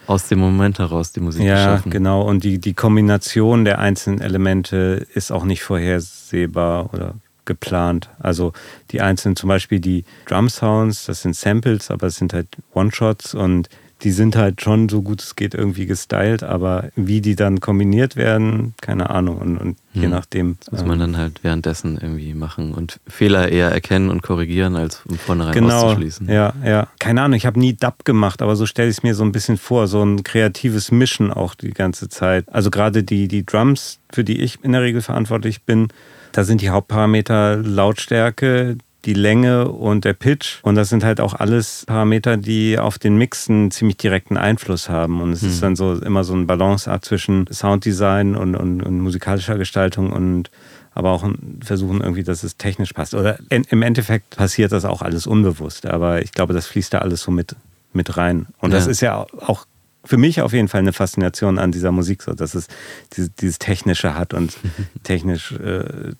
aus 0.07 0.27
dem 0.27 0.39
Moment 0.39 0.77
heraus 0.79 1.11
die 1.11 1.19
Musik 1.21 1.43
Ja, 1.43 1.55
geschaffen. 1.55 1.91
genau. 1.91 2.21
Und 2.23 2.43
die, 2.43 2.59
die 2.59 2.73
Kombination 2.73 3.65
der 3.65 3.79
einzelnen 3.79 4.19
Elemente 4.19 5.05
ist 5.13 5.31
auch 5.31 5.43
nicht 5.45 5.63
vorhersehbar 5.63 6.93
oder 6.93 7.15
geplant. 7.51 8.09
Also 8.19 8.53
die 8.91 9.01
einzelnen, 9.01 9.35
zum 9.35 9.47
Beispiel 9.49 9.79
die 9.79 10.03
Drum 10.27 10.49
Sounds, 10.49 11.05
das 11.05 11.21
sind 11.21 11.35
Samples, 11.35 11.91
aber 11.91 12.07
es 12.07 12.15
sind 12.15 12.33
halt 12.33 12.47
One-Shots 12.73 13.33
und 13.35 13.69
die 14.03 14.11
sind 14.11 14.35
halt 14.35 14.61
schon 14.61 14.89
so 14.89 15.01
gut 15.01 15.21
es 15.21 15.35
geht 15.35 15.53
irgendwie 15.53 15.85
gestylt, 15.85 16.41
aber 16.43 16.89
wie 16.95 17.21
die 17.21 17.35
dann 17.35 17.59
kombiniert 17.59 18.15
werden, 18.15 18.73
keine 18.81 19.11
Ahnung. 19.11 19.37
Und, 19.37 19.57
und 19.57 19.77
je 19.93 20.03
Hm. 20.03 20.09
nachdem. 20.09 20.57
Das 20.65 20.71
muss 20.71 20.85
man 20.85 20.99
dann 20.99 21.17
halt 21.17 21.43
währenddessen 21.43 21.99
irgendwie 22.01 22.33
machen 22.33 22.73
und 22.73 22.99
Fehler 23.07 23.49
eher 23.49 23.69
erkennen 23.69 24.09
und 24.09 24.23
korrigieren, 24.23 24.75
als 24.75 24.95
von 24.97 25.17
vornherein 25.17 25.53
genau, 25.53 25.83
auszuschließen. 25.83 26.29
Ja, 26.29 26.53
ja. 26.65 26.87
Keine 26.99 27.21
Ahnung, 27.21 27.37
ich 27.37 27.45
habe 27.45 27.59
nie 27.59 27.73
Dub 27.73 28.03
gemacht, 28.05 28.41
aber 28.41 28.55
so 28.55 28.65
stelle 28.65 28.89
ich 28.89 28.97
es 28.97 29.03
mir 29.03 29.13
so 29.13 29.23
ein 29.23 29.31
bisschen 29.31 29.57
vor, 29.57 29.87
so 29.87 30.01
ein 30.03 30.23
kreatives 30.23 30.91
Mischen 30.91 31.31
auch 31.31 31.53
die 31.53 31.69
ganze 31.71 32.09
Zeit. 32.09 32.45
Also 32.51 32.71
gerade 32.71 33.03
die, 33.03 33.27
die 33.27 33.45
Drums, 33.45 33.99
für 34.11 34.23
die 34.23 34.41
ich 34.41 34.63
in 34.63 34.71
der 34.71 34.81
Regel 34.81 35.01
verantwortlich 35.01 35.63
bin, 35.63 35.89
da 36.31 36.43
sind 36.43 36.61
die 36.61 36.69
Hauptparameter 36.69 37.57
Lautstärke, 37.57 38.77
die 39.05 39.13
Länge 39.13 39.67
und 39.69 40.05
der 40.05 40.13
Pitch. 40.13 40.59
Und 40.63 40.75
das 40.75 40.89
sind 40.89 41.03
halt 41.03 41.19
auch 41.19 41.33
alles 41.33 41.85
Parameter, 41.87 42.37
die 42.37 42.77
auf 42.77 42.99
den 42.99 43.17
Mix 43.17 43.49
einen 43.49 43.71
ziemlich 43.71 43.97
direkten 43.97 44.37
Einfluss 44.37 44.89
haben. 44.89 45.21
Und 45.21 45.31
es 45.31 45.41
ist 45.43 45.55
Hm. 45.55 45.61
dann 45.61 45.75
so 45.75 45.93
immer 45.95 46.23
so 46.23 46.33
ein 46.35 46.45
Balanceakt 46.45 47.05
zwischen 47.05 47.47
Sounddesign 47.51 48.35
und, 48.35 48.55
und, 48.55 48.81
und 48.83 48.99
musikalischer 48.99 49.57
Gestaltung 49.57 50.11
und 50.11 50.51
aber 50.93 51.11
auch 51.11 51.25
versuchen 51.63 52.01
irgendwie, 52.01 52.23
dass 52.23 52.43
es 52.43 52.57
technisch 52.57 52.91
passt. 52.93 53.15
Oder 53.15 53.39
in, 53.49 53.63
im 53.69 53.81
Endeffekt 53.81 54.35
passiert 54.35 54.71
das 54.73 54.83
auch 54.85 55.01
alles 55.01 55.25
unbewusst. 55.25 55.85
Aber 55.85 56.21
ich 56.21 56.31
glaube, 56.33 56.53
das 56.53 56.67
fließt 56.67 56.93
da 56.93 56.97
alles 56.99 57.21
so 57.21 57.31
mit, 57.31 57.55
mit 57.93 58.17
rein. 58.17 58.47
Und 58.59 58.71
das 58.71 58.85
Ja. 58.85 58.91
ist 58.91 59.01
ja 59.01 59.25
auch 59.47 59.65
für 60.03 60.17
mich 60.17 60.41
auf 60.41 60.53
jeden 60.53 60.67
Fall 60.67 60.79
eine 60.79 60.93
Faszination 60.93 61.59
an 61.59 61.71
dieser 61.71 61.91
Musik, 61.91 62.23
so 62.23 62.33
dass 62.33 62.55
es 62.55 62.67
dieses, 63.13 63.33
dieses 63.35 63.59
Technische 63.59 64.15
hat 64.15 64.33
und 64.33 64.57
technisch 65.03 65.51
äh, 65.53 66.13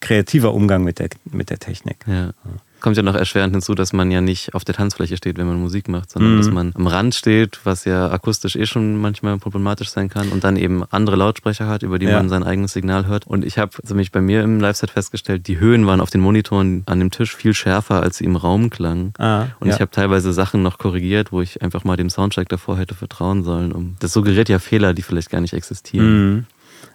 kreativer 0.00 0.54
Umgang 0.54 0.84
mit 0.84 0.98
der, 0.98 1.08
mit 1.24 1.50
der 1.50 1.58
Technik. 1.58 1.98
Ja. 2.06 2.32
Kommt 2.80 2.96
ja 2.96 3.02
noch 3.02 3.14
erschwerend 3.16 3.54
hinzu, 3.54 3.74
dass 3.74 3.92
man 3.92 4.10
ja 4.10 4.20
nicht 4.20 4.54
auf 4.54 4.64
der 4.64 4.74
Tanzfläche 4.74 5.16
steht, 5.16 5.36
wenn 5.36 5.46
man 5.46 5.60
Musik 5.60 5.88
macht, 5.88 6.10
sondern 6.10 6.34
Mhm. 6.34 6.36
dass 6.38 6.50
man 6.50 6.72
am 6.76 6.86
Rand 6.86 7.14
steht, 7.14 7.58
was 7.64 7.84
ja 7.84 8.10
akustisch 8.10 8.54
eh 8.56 8.66
schon 8.66 9.00
manchmal 9.00 9.36
problematisch 9.38 9.88
sein 9.90 10.08
kann 10.08 10.28
und 10.28 10.44
dann 10.44 10.56
eben 10.56 10.84
andere 10.90 11.16
Lautsprecher 11.16 11.66
hat, 11.66 11.82
über 11.82 11.98
die 11.98 12.06
Ja. 12.06 12.18
man 12.18 12.28
sein 12.28 12.44
eigenes 12.44 12.72
Signal 12.72 13.06
hört. 13.06 13.26
Und 13.26 13.44
ich 13.44 13.58
habe 13.58 13.72
also 13.82 13.94
mich 13.94 14.12
bei 14.12 14.20
mir 14.20 14.42
im 14.42 14.60
Live-Set 14.60 14.90
festgestellt, 14.90 15.48
die 15.48 15.58
Höhen 15.58 15.86
waren 15.86 16.00
auf 16.00 16.10
den 16.10 16.20
Monitoren 16.20 16.82
an 16.86 17.00
dem 17.00 17.10
Tisch 17.10 17.34
viel 17.34 17.52
schärfer, 17.54 18.02
als 18.02 18.18
sie 18.18 18.24
im 18.24 18.36
Raum 18.36 18.70
klangen. 18.70 19.12
Ah, 19.18 19.46
Und 19.60 19.68
ja. 19.68 19.74
ich 19.74 19.80
habe 19.80 19.90
teilweise 19.90 20.32
Sachen 20.32 20.62
noch 20.62 20.78
korrigiert, 20.78 21.32
wo 21.32 21.40
ich 21.40 21.62
einfach 21.62 21.84
mal 21.84 21.96
dem 21.96 22.10
Soundcheck 22.10 22.48
davor 22.48 22.78
hätte 22.78 22.94
vertrauen 22.94 23.42
sollen. 23.42 23.72
Um, 23.72 23.96
das 23.98 24.12
suggeriert 24.12 24.48
ja 24.48 24.58
Fehler, 24.60 24.94
die 24.94 25.02
vielleicht 25.02 25.30
gar 25.30 25.40
nicht 25.40 25.52
existieren. 25.54 26.34
Mhm. 26.34 26.46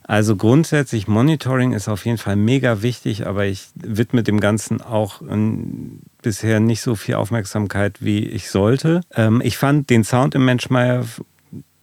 Also 0.06 0.36
grundsätzlich 0.36 1.08
Monitoring 1.08 1.72
ist 1.74 1.88
auf 1.88 2.06
jeden 2.06 2.18
Fall 2.18 2.36
mega 2.36 2.82
wichtig, 2.82 3.26
aber 3.26 3.46
ich 3.46 3.68
widme 3.76 4.22
dem 4.24 4.40
Ganzen 4.40 4.82
auch 4.82 5.22
ähm, 5.22 6.00
bisher 6.22 6.60
nicht 6.60 6.82
so 6.82 6.96
viel 6.96 7.16
Aufmerksamkeit, 7.16 7.98
wie 8.02 8.26
ich 8.26 8.50
sollte. 8.50 9.02
Ähm, 9.16 9.42
ich 9.44 9.58
fand 9.58 9.90
den 9.90 10.04
Sound 10.04 10.36
im 10.36 10.44
Menschmeier, 10.46 11.06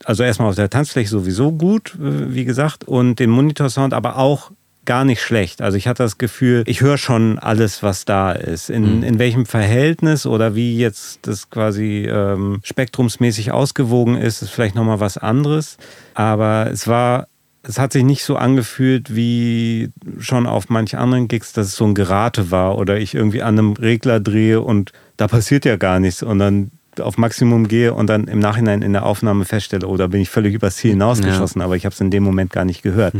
also 0.04 0.22
erstmal 0.22 0.50
auf 0.50 0.56
der 0.56 0.70
Tanzfläche 0.70 1.08
sowieso 1.08 1.52
gut, 1.52 1.94
äh, 1.94 2.34
wie 2.34 2.44
gesagt, 2.44 2.84
und 2.84 3.18
den 3.18 3.30
Monitorsound 3.30 3.94
aber 3.94 4.16
auch 4.18 4.50
gar 4.86 5.04
nicht 5.04 5.22
schlecht. 5.22 5.62
Also 5.62 5.76
ich 5.76 5.86
hatte 5.86 6.02
das 6.02 6.18
Gefühl, 6.18 6.64
ich 6.66 6.80
höre 6.80 6.98
schon 6.98 7.38
alles, 7.38 7.82
was 7.82 8.06
da 8.06 8.32
ist. 8.32 8.70
In, 8.70 8.96
Mhm. 8.98 9.02
in 9.02 9.18
welchem 9.18 9.46
Verhältnis 9.46 10.26
oder 10.26 10.54
wie 10.54 10.78
jetzt 10.78 11.20
das 11.28 11.48
quasi 11.50 12.08
ähm, 12.10 12.60
spektrumsmäßig 12.64 13.52
ausgewogen 13.52 14.16
ist, 14.16 14.42
ist 14.42 14.50
vielleicht 14.50 14.74
nochmal 14.74 14.98
was 14.98 15.16
anderes. 15.16 15.76
Aber 16.14 16.68
es 16.72 16.88
war 16.88 17.28
es 17.62 17.78
hat 17.78 17.92
sich 17.92 18.04
nicht 18.04 18.24
so 18.24 18.36
angefühlt 18.36 19.14
wie 19.14 19.90
schon 20.18 20.46
auf 20.46 20.70
manch 20.70 20.96
anderen 20.96 21.28
Gigs, 21.28 21.52
dass 21.52 21.68
es 21.68 21.76
so 21.76 21.84
ein 21.84 21.94
Gerate 21.94 22.50
war 22.50 22.78
oder 22.78 22.98
ich 22.98 23.14
irgendwie 23.14 23.42
an 23.42 23.58
einem 23.58 23.72
Regler 23.74 24.18
drehe 24.20 24.60
und 24.60 24.92
da 25.16 25.28
passiert 25.28 25.64
ja 25.64 25.76
gar 25.76 26.00
nichts 26.00 26.22
und 26.22 26.38
dann 26.38 26.70
auf 26.98 27.18
Maximum 27.18 27.68
gehe 27.68 27.94
und 27.94 28.08
dann 28.08 28.24
im 28.24 28.38
Nachhinein 28.40 28.82
in 28.82 28.92
der 28.92 29.06
Aufnahme 29.06 29.44
feststelle, 29.44 29.86
oh, 29.86 29.96
da 29.96 30.06
bin 30.06 30.20
ich 30.20 30.30
völlig 30.30 30.54
übers 30.54 30.76
Ziel 30.76 30.92
hinausgeschossen, 30.92 31.60
aber 31.62 31.76
ich 31.76 31.84
habe 31.84 31.92
es 31.92 32.00
in 32.00 32.10
dem 32.10 32.22
Moment 32.22 32.50
gar 32.52 32.64
nicht 32.64 32.82
gehört. 32.82 33.14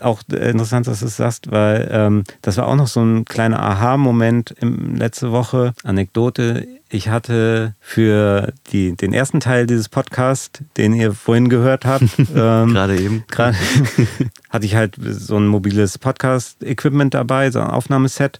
Auch 0.00 0.22
äh, 0.32 0.50
interessant, 0.50 0.86
dass 0.86 1.00
du 1.00 1.06
es 1.06 1.16
sagst, 1.16 1.50
weil 1.50 1.88
ähm, 1.90 2.24
das 2.42 2.56
war 2.56 2.66
auch 2.66 2.76
noch 2.76 2.86
so 2.86 3.00
ein 3.00 3.24
kleiner 3.24 3.60
Aha-Moment 3.60 4.54
letzte 4.60 5.32
Woche. 5.32 5.72
Anekdote. 5.84 6.66
Ich 6.90 7.08
hatte 7.08 7.74
für 7.80 8.52
die, 8.72 8.96
den 8.96 9.12
ersten 9.12 9.40
Teil 9.40 9.66
dieses 9.66 9.88
Podcasts, 9.88 10.62
den 10.76 10.94
ihr 10.94 11.12
vorhin 11.12 11.48
gehört 11.48 11.84
habt, 11.84 12.04
ähm, 12.18 12.72
Gerade 12.72 12.98
eben. 12.98 13.24
Gerade 13.28 13.56
hatte 14.50 14.66
ich 14.66 14.74
halt 14.74 14.96
so 15.00 15.36
ein 15.36 15.46
mobiles 15.46 15.98
Podcast-Equipment 15.98 17.14
dabei, 17.14 17.50
so 17.50 17.60
ein 17.60 17.66
Aufnahmeset. 17.68 18.38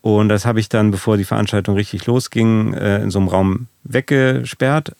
Und 0.00 0.28
das 0.28 0.46
habe 0.46 0.60
ich 0.60 0.68
dann, 0.68 0.90
bevor 0.90 1.16
die 1.16 1.24
Veranstaltung 1.24 1.74
richtig 1.74 2.06
losging, 2.06 2.72
äh, 2.74 3.02
in 3.02 3.10
so 3.10 3.18
einem 3.18 3.28
Raum 3.28 3.66
weggesperrt. 3.84 4.92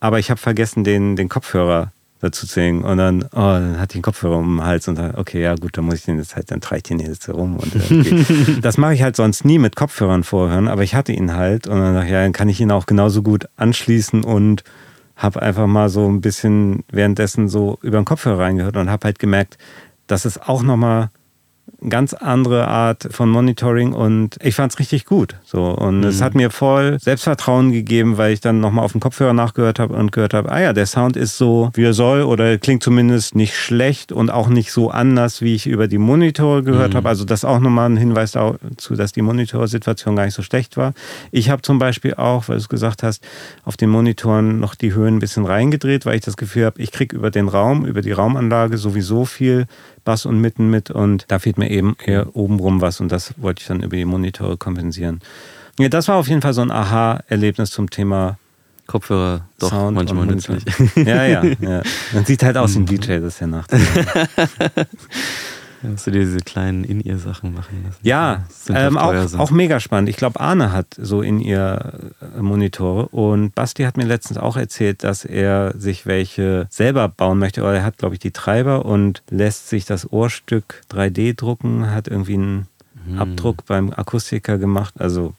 Aber 0.00 0.18
ich 0.18 0.30
habe 0.30 0.40
vergessen, 0.40 0.84
den, 0.84 1.16
den 1.16 1.28
Kopfhörer 1.28 1.92
dazu 2.20 2.46
zu 2.46 2.60
hängen. 2.60 2.82
Und 2.82 2.98
dann, 2.98 3.22
oh, 3.24 3.28
dann 3.32 3.78
hatte 3.78 3.92
ich 3.92 4.00
den 4.00 4.02
Kopfhörer 4.02 4.36
um 4.36 4.56
den 4.56 4.64
Hals 4.64 4.88
und 4.88 4.98
dann, 4.98 5.14
okay, 5.16 5.42
ja 5.42 5.54
gut, 5.54 5.76
dann 5.76 5.84
muss 5.84 5.96
ich 5.96 6.04
den 6.04 6.18
jetzt 6.18 6.36
halt, 6.36 6.50
dann 6.50 6.60
trage 6.60 6.78
ich 6.78 6.82
den 6.84 7.00
jetzt 7.00 7.28
rum. 7.28 7.56
Und, 7.56 7.74
äh, 7.74 8.60
das 8.60 8.78
mache 8.78 8.94
ich 8.94 9.02
halt 9.02 9.16
sonst 9.16 9.44
nie 9.44 9.58
mit 9.58 9.76
Kopfhörern 9.76 10.24
vorhören, 10.24 10.68
aber 10.68 10.82
ich 10.82 10.94
hatte 10.94 11.12
ihn 11.12 11.34
halt. 11.34 11.66
Und 11.66 11.80
dann 11.80 11.94
dachte 11.94 12.06
ich, 12.06 12.12
ja, 12.12 12.22
dann 12.22 12.32
kann 12.32 12.48
ich 12.48 12.60
ihn 12.60 12.70
auch 12.70 12.86
genauso 12.86 13.22
gut 13.22 13.48
anschließen 13.56 14.24
und 14.24 14.64
habe 15.16 15.42
einfach 15.42 15.66
mal 15.66 15.88
so 15.88 16.08
ein 16.08 16.20
bisschen 16.20 16.84
währenddessen 16.90 17.48
so 17.48 17.78
über 17.82 17.98
den 17.98 18.06
Kopfhörer 18.06 18.38
reingehört 18.38 18.76
und 18.76 18.90
habe 18.90 19.04
halt 19.04 19.18
gemerkt, 19.18 19.58
dass 20.06 20.24
es 20.24 20.40
auch 20.40 20.62
nochmal 20.62 21.10
ganz 21.88 22.12
andere 22.14 22.68
Art 22.68 23.08
von 23.10 23.30
Monitoring 23.30 23.92
und 23.92 24.36
ich 24.42 24.54
fand 24.54 24.72
es 24.72 24.78
richtig 24.78 25.04
gut. 25.06 25.36
So. 25.44 25.64
Und 25.64 26.04
es 26.04 26.20
Mhm. 26.20 26.24
hat 26.24 26.34
mir 26.34 26.50
voll 26.50 26.98
Selbstvertrauen 27.00 27.72
gegeben, 27.72 28.18
weil 28.18 28.32
ich 28.32 28.40
dann 28.40 28.60
nochmal 28.60 28.84
auf 28.84 28.92
den 28.92 29.00
Kopfhörer 29.00 29.32
nachgehört 29.32 29.78
habe 29.78 29.94
und 29.94 30.12
gehört 30.12 30.34
habe, 30.34 30.50
ah 30.52 30.60
ja, 30.60 30.72
der 30.72 30.86
Sound 30.86 31.16
ist 31.16 31.38
so, 31.38 31.70
wie 31.74 31.84
er 31.84 31.92
soll 31.94 32.22
oder 32.22 32.58
klingt 32.58 32.82
zumindest 32.82 33.34
nicht 33.34 33.56
schlecht 33.56 34.12
und 34.12 34.30
auch 34.30 34.48
nicht 34.48 34.72
so 34.72 34.90
anders, 34.90 35.40
wie 35.40 35.54
ich 35.54 35.66
über 35.66 35.88
die 35.88 35.98
Monitore 35.98 36.62
gehört 36.62 36.92
Mhm. 36.92 36.98
habe. 36.98 37.08
Also 37.08 37.24
das 37.24 37.44
auch 37.44 37.60
nochmal 37.60 37.88
ein 37.90 37.96
Hinweis 37.96 38.32
dazu, 38.32 38.94
dass 38.94 39.12
die 39.12 39.22
Monitorsituation 39.22 40.16
gar 40.16 40.24
nicht 40.26 40.34
so 40.34 40.42
schlecht 40.42 40.76
war. 40.76 40.92
Ich 41.30 41.50
habe 41.50 41.62
zum 41.62 41.78
Beispiel 41.78 42.14
auch, 42.14 42.48
weil 42.48 42.56
du 42.56 42.60
es 42.62 42.68
gesagt 42.68 43.02
hast, 43.02 43.22
auf 43.64 43.76
den 43.76 43.90
Monitoren 43.90 44.60
noch 44.60 44.74
die 44.74 44.92
Höhen 44.94 45.16
ein 45.16 45.18
bisschen 45.20 45.46
reingedreht, 45.46 46.06
weil 46.06 46.16
ich 46.16 46.22
das 46.22 46.36
Gefühl 46.36 46.66
habe, 46.66 46.80
ich 46.80 46.92
kriege 46.92 47.16
über 47.16 47.30
den 47.30 47.48
Raum, 47.48 47.86
über 47.86 48.02
die 48.02 48.12
Raumanlage 48.12 48.76
sowieso 48.78 49.24
viel 49.24 49.66
Bass 50.04 50.26
und 50.26 50.40
Mitten 50.40 50.70
mit 50.70 50.90
und 50.90 51.26
da 51.28 51.38
fehlt 51.38 51.58
mir 51.58 51.70
eben 51.70 51.96
eher 52.04 52.34
obenrum 52.34 52.80
was 52.80 53.00
und 53.00 53.10
das 53.12 53.34
wollte 53.36 53.62
ich 53.62 53.68
dann 53.68 53.82
über 53.82 53.96
die 53.96 54.04
Monitore 54.04 54.56
kompensieren. 54.56 55.20
Ja, 55.78 55.88
das 55.88 56.08
war 56.08 56.16
auf 56.16 56.28
jeden 56.28 56.42
Fall 56.42 56.54
so 56.54 56.62
ein 56.62 56.70
Aha-Erlebnis 56.70 57.70
zum 57.70 57.90
Thema 57.90 58.38
Kopfhörer 58.86 59.46
doch 59.58 59.70
Sound 59.70 59.94
manchmal 59.94 60.26
nützlich. 60.26 60.64
Ja, 60.96 61.24
ja, 61.24 61.44
ja. 61.44 61.82
Man 62.12 62.24
sieht 62.24 62.42
halt 62.42 62.56
aus 62.56 62.74
wie 62.74 62.80
ein 62.80 62.86
DJ, 62.86 63.20
das 63.20 63.34
ist 63.34 63.40
ja 63.40 63.46
nach. 63.46 63.66
Dass 65.82 66.04
du 66.04 66.10
dir 66.10 66.20
diese 66.20 66.40
kleinen 66.40 66.84
In-Ear-Sachen 66.84 67.54
machen 67.54 67.82
lassen. 67.84 67.98
Ja, 68.02 68.44
ähm, 68.68 68.98
auch, 68.98 69.14
auch 69.38 69.50
mega 69.50 69.80
spannend. 69.80 70.10
Ich 70.10 70.16
glaube, 70.16 70.38
Arne 70.38 70.72
hat 70.72 70.88
so 70.98 71.22
in 71.22 71.40
ihr 71.40 72.10
äh, 72.36 72.40
Monitore 72.42 73.08
und 73.08 73.54
Basti 73.54 73.84
hat 73.84 73.96
mir 73.96 74.04
letztens 74.04 74.36
auch 74.38 74.56
erzählt, 74.58 75.02
dass 75.04 75.24
er 75.24 75.72
sich 75.78 76.04
welche 76.04 76.66
selber 76.68 77.08
bauen 77.08 77.38
möchte. 77.38 77.62
Oder 77.62 77.76
er 77.76 77.84
hat, 77.84 77.96
glaube 77.96 78.14
ich, 78.14 78.18
die 78.18 78.30
Treiber 78.32 78.84
und 78.84 79.22
lässt 79.30 79.68
sich 79.70 79.86
das 79.86 80.12
Ohrstück 80.12 80.82
3D 80.92 81.34
drucken, 81.36 81.90
hat 81.90 82.08
irgendwie 82.08 82.34
einen 82.34 82.66
Hm. 83.06 83.18
Abdruck 83.18 83.64
beim 83.64 83.90
Akustiker 83.94 84.58
gemacht. 84.58 84.92
Also 85.00 85.32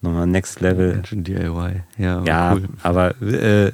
nochmal 0.00 0.28
Next 0.28 0.60
Level. 0.60 1.02
DIY. 1.10 1.82
Ja, 1.98 2.18
aber 2.18 2.26
Ja, 2.28 2.52
cool. 2.54 2.68
aber 2.84 3.20
äh, 3.20 3.72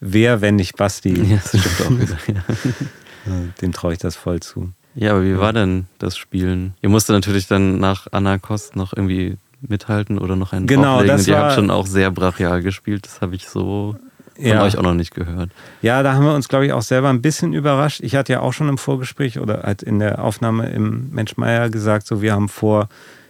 wer, 0.00 0.40
wenn 0.40 0.56
nicht 0.56 0.76
Basti? 0.76 1.14
Ja, 1.22 1.36
das 1.36 1.60
stimmt 1.60 2.10
auch. 2.10 3.54
Dem 3.62 3.72
traue 3.72 3.92
ich 3.92 4.00
das 4.00 4.16
voll 4.16 4.40
zu. 4.40 4.72
Ja, 4.96 5.12
aber 5.12 5.22
wie 5.24 5.38
war 5.38 5.52
denn 5.52 5.86
das 5.98 6.16
Spielen? 6.16 6.74
Ihr 6.82 6.88
musstet 6.88 7.14
natürlich 7.14 7.46
dann 7.46 7.78
nach 7.78 8.06
Anna 8.10 8.38
Kost 8.38 8.74
noch 8.76 8.92
irgendwie 8.92 9.36
mithalten 9.60 10.18
oder 10.18 10.36
noch 10.36 10.52
einen 10.52 10.66
Genau, 10.66 10.94
drauflegen. 10.98 11.16
das 11.16 11.28
ihr 11.28 11.38
habt 11.38 11.52
schon 11.52 11.70
auch 11.70 11.86
sehr 11.86 12.10
brachial 12.10 12.62
gespielt. 12.62 13.06
Das 13.06 13.20
habe 13.20 13.34
ich 13.36 13.48
so 13.48 13.96
von 14.36 14.44
Ja. 14.44 14.62
euch 14.62 14.76
auch 14.76 14.82
noch 14.82 14.94
nicht 14.94 15.14
gehört. 15.14 15.50
Ja, 15.80 16.02
da 16.02 16.12
haben 16.14 16.24
wir 16.24 16.34
uns, 16.34 16.48
glaube 16.48 16.66
ich, 16.66 16.72
auch 16.72 16.82
selber 16.82 17.08
ein 17.08 17.22
bisschen 17.22 17.52
überrascht. 17.54 18.00
Ich 18.02 18.14
hatte 18.16 18.32
ja 18.34 18.40
auch 18.40 18.52
schon 18.52 18.68
im 18.68 18.76
Vorgespräch 18.78 19.38
oder 19.38 19.62
halt 19.62 19.82
in 19.82 19.98
der 19.98 20.22
Aufnahme 20.22 20.68
im 20.70 21.10
Mensch 21.10 21.36
Meier 21.38 21.70
gesagt, 21.70 22.06
so 22.06 22.20
wir 22.20 22.32
haben 22.34 22.48
vor, 22.48 22.88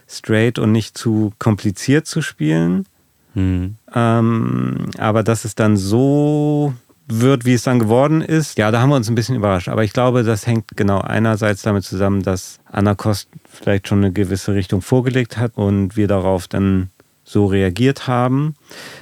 straight 0.09 0.59
und 0.59 0.71
nicht 0.71 0.97
zu 0.97 1.33
kompliziert 1.39 2.07
zu 2.07 2.21
spielen. 2.21 2.85
Hm. 3.33 3.75
Ähm, 3.93 4.89
aber 4.97 5.23
dass 5.23 5.45
es 5.45 5.55
dann 5.55 5.77
so 5.77 6.73
wird, 7.07 7.45
wie 7.45 7.53
es 7.53 7.63
dann 7.63 7.79
geworden 7.79 8.21
ist, 8.21 8.57
ja, 8.57 8.69
da 8.69 8.81
haben 8.81 8.89
wir 8.89 8.95
uns 8.95 9.09
ein 9.09 9.15
bisschen 9.15 9.35
überrascht. 9.35 9.69
Aber 9.69 9.83
ich 9.83 9.93
glaube, 9.93 10.23
das 10.23 10.45
hängt 10.45 10.75
genau 10.75 10.99
einerseits 10.99 11.61
damit 11.61 11.83
zusammen, 11.83 12.21
dass 12.21 12.59
Anna 12.65 12.95
Kost 12.95 13.29
vielleicht 13.49 13.87
schon 13.87 13.99
eine 13.99 14.11
gewisse 14.11 14.53
Richtung 14.53 14.81
vorgelegt 14.81 15.37
hat 15.37 15.55
und 15.55 15.95
wir 15.95 16.07
darauf 16.07 16.47
dann 16.47 16.89
so 17.23 17.45
reagiert 17.45 18.07
haben. 18.07 18.55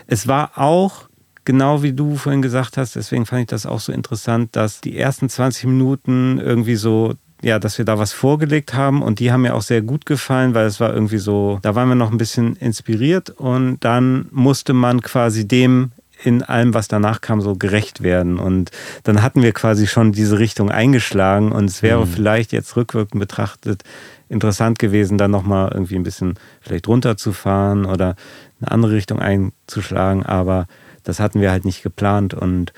Es 0.07 0.27
war 0.27 0.51
auch 0.55 1.09
genau 1.45 1.83
wie 1.83 1.93
du 1.93 2.15
vorhin 2.15 2.41
gesagt 2.41 2.77
hast, 2.77 2.95
deswegen 2.95 3.25
fand 3.25 3.41
ich 3.41 3.47
das 3.47 3.65
auch 3.65 3.79
so 3.79 3.91
interessant, 3.91 4.55
dass 4.55 4.81
die 4.81 4.97
ersten 4.97 5.29
20 5.29 5.65
Minuten 5.65 6.39
irgendwie 6.39 6.75
so 6.75 7.13
ja, 7.41 7.59
dass 7.59 7.77
wir 7.77 7.85
da 7.85 7.99
was 7.99 8.11
vorgelegt 8.11 8.73
haben 8.73 9.03
und 9.03 9.19
die 9.19 9.31
haben 9.31 9.41
mir 9.41 9.53
auch 9.53 9.61
sehr 9.61 9.83
gut 9.83 10.07
gefallen, 10.07 10.55
weil 10.55 10.65
es 10.65 10.79
war 10.79 10.91
irgendwie 10.91 11.19
so, 11.19 11.59
da 11.61 11.75
waren 11.75 11.89
wir 11.89 11.95
noch 11.95 12.11
ein 12.11 12.17
bisschen 12.17 12.55
inspiriert 12.55 13.29
und 13.29 13.77
dann 13.81 14.27
musste 14.31 14.73
man 14.73 15.01
quasi 15.01 15.47
dem 15.47 15.91
in 16.23 16.43
allem, 16.43 16.73
was 16.73 16.87
danach 16.87 17.21
kam, 17.21 17.41
so 17.41 17.55
gerecht 17.55 18.01
werden. 18.03 18.39
Und 18.39 18.71
dann 19.03 19.21
hatten 19.21 19.41
wir 19.43 19.51
quasi 19.51 19.87
schon 19.87 20.11
diese 20.11 20.39
Richtung 20.39 20.71
eingeschlagen 20.71 21.51
und 21.51 21.65
es 21.65 21.81
wäre 21.81 22.07
vielleicht 22.07 22.51
jetzt 22.51 22.75
rückwirkend 22.75 23.19
betrachtet 23.19 23.83
interessant 24.29 24.79
gewesen, 24.79 25.17
dann 25.17 25.31
nochmal 25.31 25.71
irgendwie 25.73 25.95
ein 25.95 26.03
bisschen 26.03 26.35
vielleicht 26.61 26.87
runterzufahren 26.87 27.85
oder 27.85 28.15
eine 28.59 28.71
andere 28.71 28.93
Richtung 28.93 29.19
einzuschlagen, 29.19 30.25
aber 30.25 30.67
das 31.03 31.19
hatten 31.19 31.41
wir 31.41 31.51
halt 31.51 31.65
nicht 31.65 31.83
geplant 31.83 32.33
und 32.33 32.73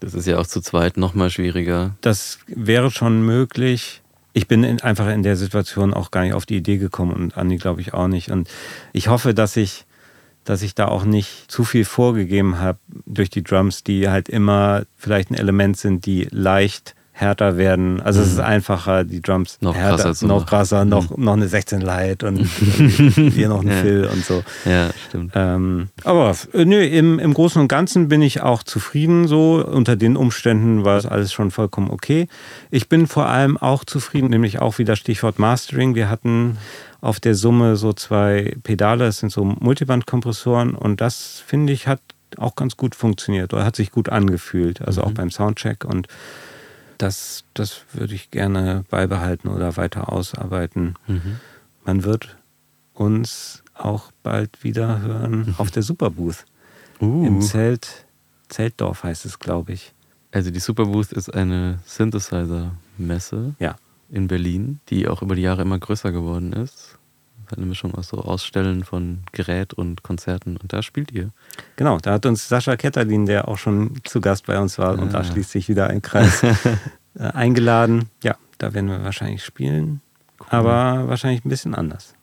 Das 0.00 0.14
ist 0.14 0.26
ja 0.26 0.38
auch 0.38 0.46
zu 0.46 0.60
zweit 0.60 0.96
nochmal 0.96 1.30
schwieriger. 1.30 1.94
das 2.02 2.38
wäre 2.46 2.90
schon 2.90 3.22
möglich. 3.22 4.02
Ich 4.32 4.46
bin 4.46 4.62
in, 4.62 4.80
einfach 4.82 5.08
in 5.08 5.22
der 5.22 5.36
Situation 5.36 5.92
auch 5.92 6.10
gar 6.10 6.22
nicht 6.22 6.34
auf 6.34 6.46
die 6.46 6.56
Idee 6.56 6.76
gekommen 6.76 7.12
und 7.12 7.36
Andi 7.36 7.56
glaube 7.56 7.80
ich 7.80 7.94
auch 7.94 8.06
nicht. 8.06 8.30
Und 8.30 8.48
ich 8.92 9.08
hoffe, 9.08 9.34
dass 9.34 9.56
ich, 9.56 9.86
dass 10.44 10.62
ich 10.62 10.74
da 10.74 10.88
auch 10.88 11.04
nicht 11.04 11.50
zu 11.50 11.64
viel 11.64 11.84
vorgegeben 11.84 12.58
habe 12.58 12.78
durch 13.06 13.30
die 13.30 13.42
Drums, 13.42 13.84
die 13.84 14.08
halt 14.08 14.28
immer 14.28 14.82
vielleicht 14.96 15.30
ein 15.30 15.34
Element 15.34 15.76
sind, 15.76 16.06
die 16.06 16.28
leicht 16.30 16.94
härter 17.20 17.58
werden. 17.58 18.00
Also 18.00 18.22
es 18.22 18.32
ist 18.32 18.40
einfacher, 18.40 19.04
die 19.04 19.20
Drums 19.20 19.58
Noch 19.60 19.74
härter, 19.74 19.96
krasser 19.96 20.14
zu 20.14 20.26
noch 20.26 20.46
krasser, 20.46 20.84
noch, 20.86 21.16
noch 21.18 21.34
eine 21.34 21.48
16 21.48 21.82
Light 21.82 22.22
und 22.24 22.38
hier 23.34 23.48
noch 23.48 23.60
ein 23.60 23.68
Ja. 23.68 23.74
Fill 23.74 24.08
und 24.10 24.24
so. 24.24 24.42
Ja, 24.64 24.90
stimmt. 25.08 25.32
Ähm, 25.34 25.88
aber 26.04 26.34
äh, 26.54 26.64
nö, 26.64 26.82
im, 26.82 27.18
im 27.18 27.34
Großen 27.34 27.60
und 27.60 27.68
Ganzen 27.68 28.08
bin 28.08 28.22
ich 28.22 28.40
auch 28.40 28.62
zufrieden 28.62 29.28
so. 29.28 29.64
Unter 29.64 29.96
den 29.96 30.16
Umständen 30.16 30.84
war 30.84 30.96
es 30.96 31.04
alles 31.04 31.32
schon 31.32 31.50
vollkommen 31.50 31.90
okay. 31.90 32.26
Ich 32.70 32.88
bin 32.88 33.06
vor 33.06 33.26
allem 33.26 33.58
auch 33.58 33.84
zufrieden, 33.84 34.30
nämlich 34.30 34.60
auch 34.60 34.78
wieder 34.78 34.96
Stichwort 34.96 35.38
Mastering. 35.38 35.94
Wir 35.94 36.08
hatten 36.08 36.56
auf 37.00 37.20
der 37.20 37.34
Summe 37.34 37.76
so 37.76 37.92
zwei 37.92 38.56
Pedale, 38.62 39.04
das 39.06 39.18
sind 39.18 39.30
so 39.32 39.44
Multibandkompressoren 39.44 40.74
und 40.74 41.00
das 41.00 41.42
finde 41.46 41.72
ich 41.72 41.86
hat 41.86 42.00
auch 42.36 42.54
ganz 42.54 42.76
gut 42.76 42.94
funktioniert 42.94 43.52
oder 43.54 43.64
hat 43.64 43.74
sich 43.76 43.90
gut 43.90 44.08
angefühlt, 44.08 44.82
also 44.82 45.02
auch 45.02 45.12
beim 45.12 45.30
Soundcheck 45.30 45.84
und 45.84 46.06
das, 46.98 47.44
das 47.54 47.82
würde 47.92 48.14
ich 48.14 48.30
gerne 48.30 48.84
beibehalten 48.90 49.48
oder 49.48 49.76
weiter 49.76 50.12
ausarbeiten. 50.12 50.94
Man 51.84 52.04
wird 52.04 52.36
uns 52.94 53.62
auch 53.74 54.12
bald 54.22 54.62
wieder 54.62 55.00
hören 55.00 55.54
auf 55.58 55.70
der 55.70 55.82
Superbooth. 55.82 56.44
Uh. 57.00 57.26
Im 57.26 57.40
Zelt, 57.40 58.04
Zeltdorf 58.50 59.02
heißt 59.04 59.24
es, 59.24 59.38
glaube 59.38 59.72
ich. 59.72 59.94
Also 60.32 60.50
die 60.50 60.60
Superbooth 60.60 61.10
ist 61.12 61.32
eine 61.34 61.78
Synthesizer-Messe 61.86 63.54
Ja. 63.58 63.76
in 64.10 64.28
Berlin, 64.28 64.80
die 64.90 65.08
auch 65.08 65.22
über 65.22 65.34
die 65.34 65.42
Jahre 65.42 65.62
immer 65.62 65.78
größer 65.78 66.12
geworden 66.12 66.52
ist. 66.52 66.89
Eine 67.56 67.66
Mischung 67.66 67.94
aus 67.94 68.08
so 68.08 68.18
Ausstellen 68.18 68.84
von 68.84 69.20
Gerät 69.32 69.72
und 69.74 70.02
Konzerten. 70.02 70.56
Und 70.56 70.72
da 70.72 70.82
spielt 70.82 71.10
ihr. 71.12 71.30
Genau, 71.76 71.98
da 71.98 72.12
hat 72.12 72.26
uns 72.26 72.48
Sascha 72.48 72.76
Ketterlin, 72.76 73.26
der 73.26 73.48
auch 73.48 73.58
schon 73.58 73.94
zu 74.04 74.20
Gast 74.20 74.46
bei 74.46 74.58
uns 74.58 74.78
war, 74.78 74.98
und 74.98 75.12
da 75.14 75.18
Ah. 75.20 75.24
schließt 75.24 75.50
sich 75.50 75.68
wieder 75.68 75.88
ein 75.88 76.02
Kreis, 76.02 76.42
äh, 77.14 77.22
eingeladen. 77.32 78.08
Ja, 78.22 78.36
da 78.58 78.72
werden 78.74 78.88
wir 78.88 79.02
wahrscheinlich 79.02 79.44
spielen, 79.44 80.00
aber 80.48 81.08
wahrscheinlich 81.08 81.44
ein 81.44 81.48
bisschen 81.48 81.74
anders. 81.74 82.14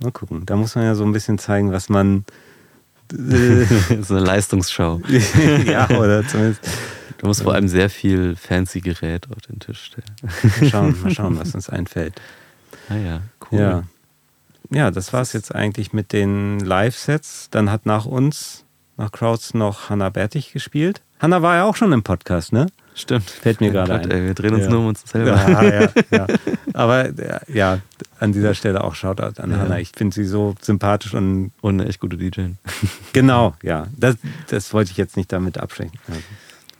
Mal 0.00 0.12
gucken. 0.12 0.44
Da 0.46 0.56
muss 0.56 0.74
man 0.74 0.84
ja 0.84 0.94
so 0.94 1.04
ein 1.04 1.12
bisschen 1.12 1.38
zeigen, 1.38 1.70
was 1.72 1.88
man. 1.88 2.24
Äh, 3.12 3.64
so 4.02 4.14
eine 4.16 4.24
Leistungsschau. 4.24 5.00
ja, 5.66 5.88
oder 5.90 6.26
zumindest. 6.26 6.66
Du 7.18 7.28
musst 7.28 7.42
vor 7.42 7.54
allem 7.54 7.68
sehr 7.68 7.88
viel 7.88 8.34
fancy 8.36 8.80
Gerät 8.80 9.28
auf 9.30 9.40
den 9.42 9.58
Tisch 9.60 9.84
stellen. 9.84 10.04
Mal 10.60 10.68
schauen, 10.68 10.96
mal 11.02 11.10
schauen, 11.10 11.38
was 11.38 11.54
uns 11.54 11.70
einfällt. 11.70 12.20
Ah 12.90 12.96
ja, 12.96 13.20
cool. 13.50 13.58
Ja. 13.60 13.82
Ja, 14.74 14.90
das 14.90 15.12
war 15.12 15.22
es 15.22 15.32
jetzt 15.32 15.54
eigentlich 15.54 15.92
mit 15.92 16.12
den 16.12 16.58
Live-Sets. 16.60 17.48
Dann 17.50 17.70
hat 17.70 17.86
nach 17.86 18.06
uns, 18.06 18.64
nach 18.96 19.12
Crowds, 19.12 19.54
noch 19.54 19.88
Hannah 19.88 20.10
Bertig 20.10 20.52
gespielt. 20.52 21.00
Hannah 21.20 21.42
war 21.42 21.54
ja 21.56 21.64
auch 21.64 21.76
schon 21.76 21.92
im 21.92 22.02
Podcast, 22.02 22.52
ne? 22.52 22.66
Stimmt. 22.96 23.28
Fällt 23.30 23.60
mir 23.60 23.70
gerade 23.70 23.92
Gott, 23.92 24.02
ein. 24.04 24.10
Ey, 24.10 24.24
wir 24.26 24.34
drehen 24.34 24.54
uns 24.54 24.64
Ja. 24.64 24.70
nur 24.70 24.80
um 24.80 24.86
uns 24.88 25.02
selber. 25.04 25.30
Ja, 25.50 25.88
ja. 26.10 26.26
Aber 26.74 27.06
äh, 27.06 27.40
ja, 27.52 27.78
an 28.20 28.32
dieser 28.32 28.54
Stelle 28.54 28.84
auch 28.84 28.94
Shoutout 28.94 29.40
an 29.40 29.50
Ja. 29.50 29.58
Hannah. 29.58 29.78
Ich 29.78 29.90
finde 29.94 30.14
sie 30.14 30.24
so 30.24 30.54
sympathisch 30.60 31.14
und 31.14 31.52
Und 31.60 31.80
eine 31.80 31.88
echt 31.88 32.00
gute 32.00 32.16
DJ. 32.16 32.50
genau, 33.12 33.54
ja. 33.62 33.86
Das, 33.96 34.16
das 34.48 34.72
wollte 34.72 34.90
ich 34.92 34.96
jetzt 34.96 35.16
nicht 35.16 35.32
damit 35.32 35.58
abschrecken. 35.58 35.98
Also, 36.08 36.20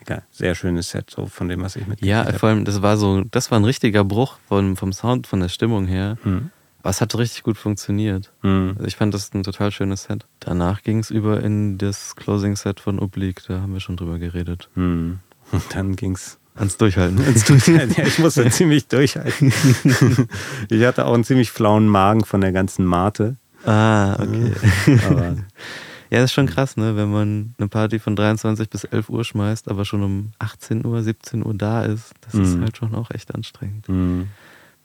egal. 0.03 0.23
Sehr 0.31 0.55
schönes 0.55 0.91
Set, 0.91 1.11
so 1.11 1.27
von 1.27 1.49
dem, 1.49 1.63
was 1.63 1.75
ich 1.77 1.87
mitgekriegt 1.87 2.07
Ja, 2.11 2.33
vor 2.39 2.49
allem, 2.49 2.65
das 2.65 2.81
war 2.83 2.97
so, 2.97 3.23
das 3.31 3.51
war 3.51 3.59
ein 3.59 3.65
richtiger 3.65 4.05
Bruch 4.05 4.37
vom, 4.49 4.77
vom 4.77 4.93
Sound, 4.93 5.27
von 5.27 5.41
der 5.41 5.49
Stimmung 5.49 5.87
her. 5.87 6.17
Hm. 6.23 6.51
Aber 6.85 6.91
es 6.91 7.01
hat 7.01 7.17
richtig 7.17 7.43
gut 7.43 7.57
funktioniert. 7.59 8.31
Hm. 8.43 8.75
Also 8.77 8.87
ich 8.87 8.95
fand 8.97 9.13
das 9.15 9.33
ein 9.35 9.43
total 9.43 9.73
schönes 9.73 10.05
Set. 10.05 10.27
Danach 10.39 10.83
ging 10.83 10.99
es 11.01 11.11
über 11.11 11.43
in 11.43 11.79
das 11.79 12.15
Closing 12.15 12.55
Set 12.57 12.79
von 12.79 12.99
Oblique, 13.01 13.43
da 13.49 13.61
haben 13.63 13.73
wir 13.73 13.81
schon 13.81 13.97
drüber 13.97 14.19
geredet. 14.19 14.69
Hm. 14.75 15.19
Und 15.51 15.63
dann 15.75 15.97
ging's 15.97 16.39
Ans 16.57 16.77
Durchhalten. 16.77 17.19
ja, 17.97 18.05
ich 18.07 18.19
musste 18.21 18.49
ziemlich 18.51 18.87
durchhalten. 18.87 19.53
ich 20.71 20.85
hatte 20.85 21.07
auch 21.07 21.15
einen 21.15 21.25
ziemlich 21.25 21.51
flauen 21.51 21.89
Magen 21.89 22.25
von 22.25 22.41
der 22.41 22.53
ganzen 22.53 22.85
Mate. 22.85 23.37
ah, 23.65 24.15
okay. 24.21 24.53
Aber 25.09 25.37
Ja, 26.11 26.21
das 26.21 26.25
ist 26.27 26.33
schon 26.35 26.47
krass, 26.47 26.77
ne? 26.77 26.95
wenn 26.97 27.11
man 27.11 27.55
eine 27.59 27.69
Party 27.69 27.99
von 27.99 28.15
23 28.15 28.69
bis 28.71 28.85
11 28.85 29.09
Uhr 29.09 29.25
schmeißt, 29.25 29.69
aber 29.69 29.85
schon 29.85 30.03
um 30.05 30.31
18 30.39 30.85
Uhr, 30.87 31.03
17 31.03 31.45
Uhr 31.45 31.55
da 31.55 31.85
ist. 31.85 32.13
Das 32.21 32.35
ist 32.35 32.57
Mhm. 32.57 32.63
halt 32.63 32.77
schon 32.77 32.95
auch 32.95 33.11
echt 33.11 33.35
anstrengend. 33.35 33.89
mh, 33.89 34.27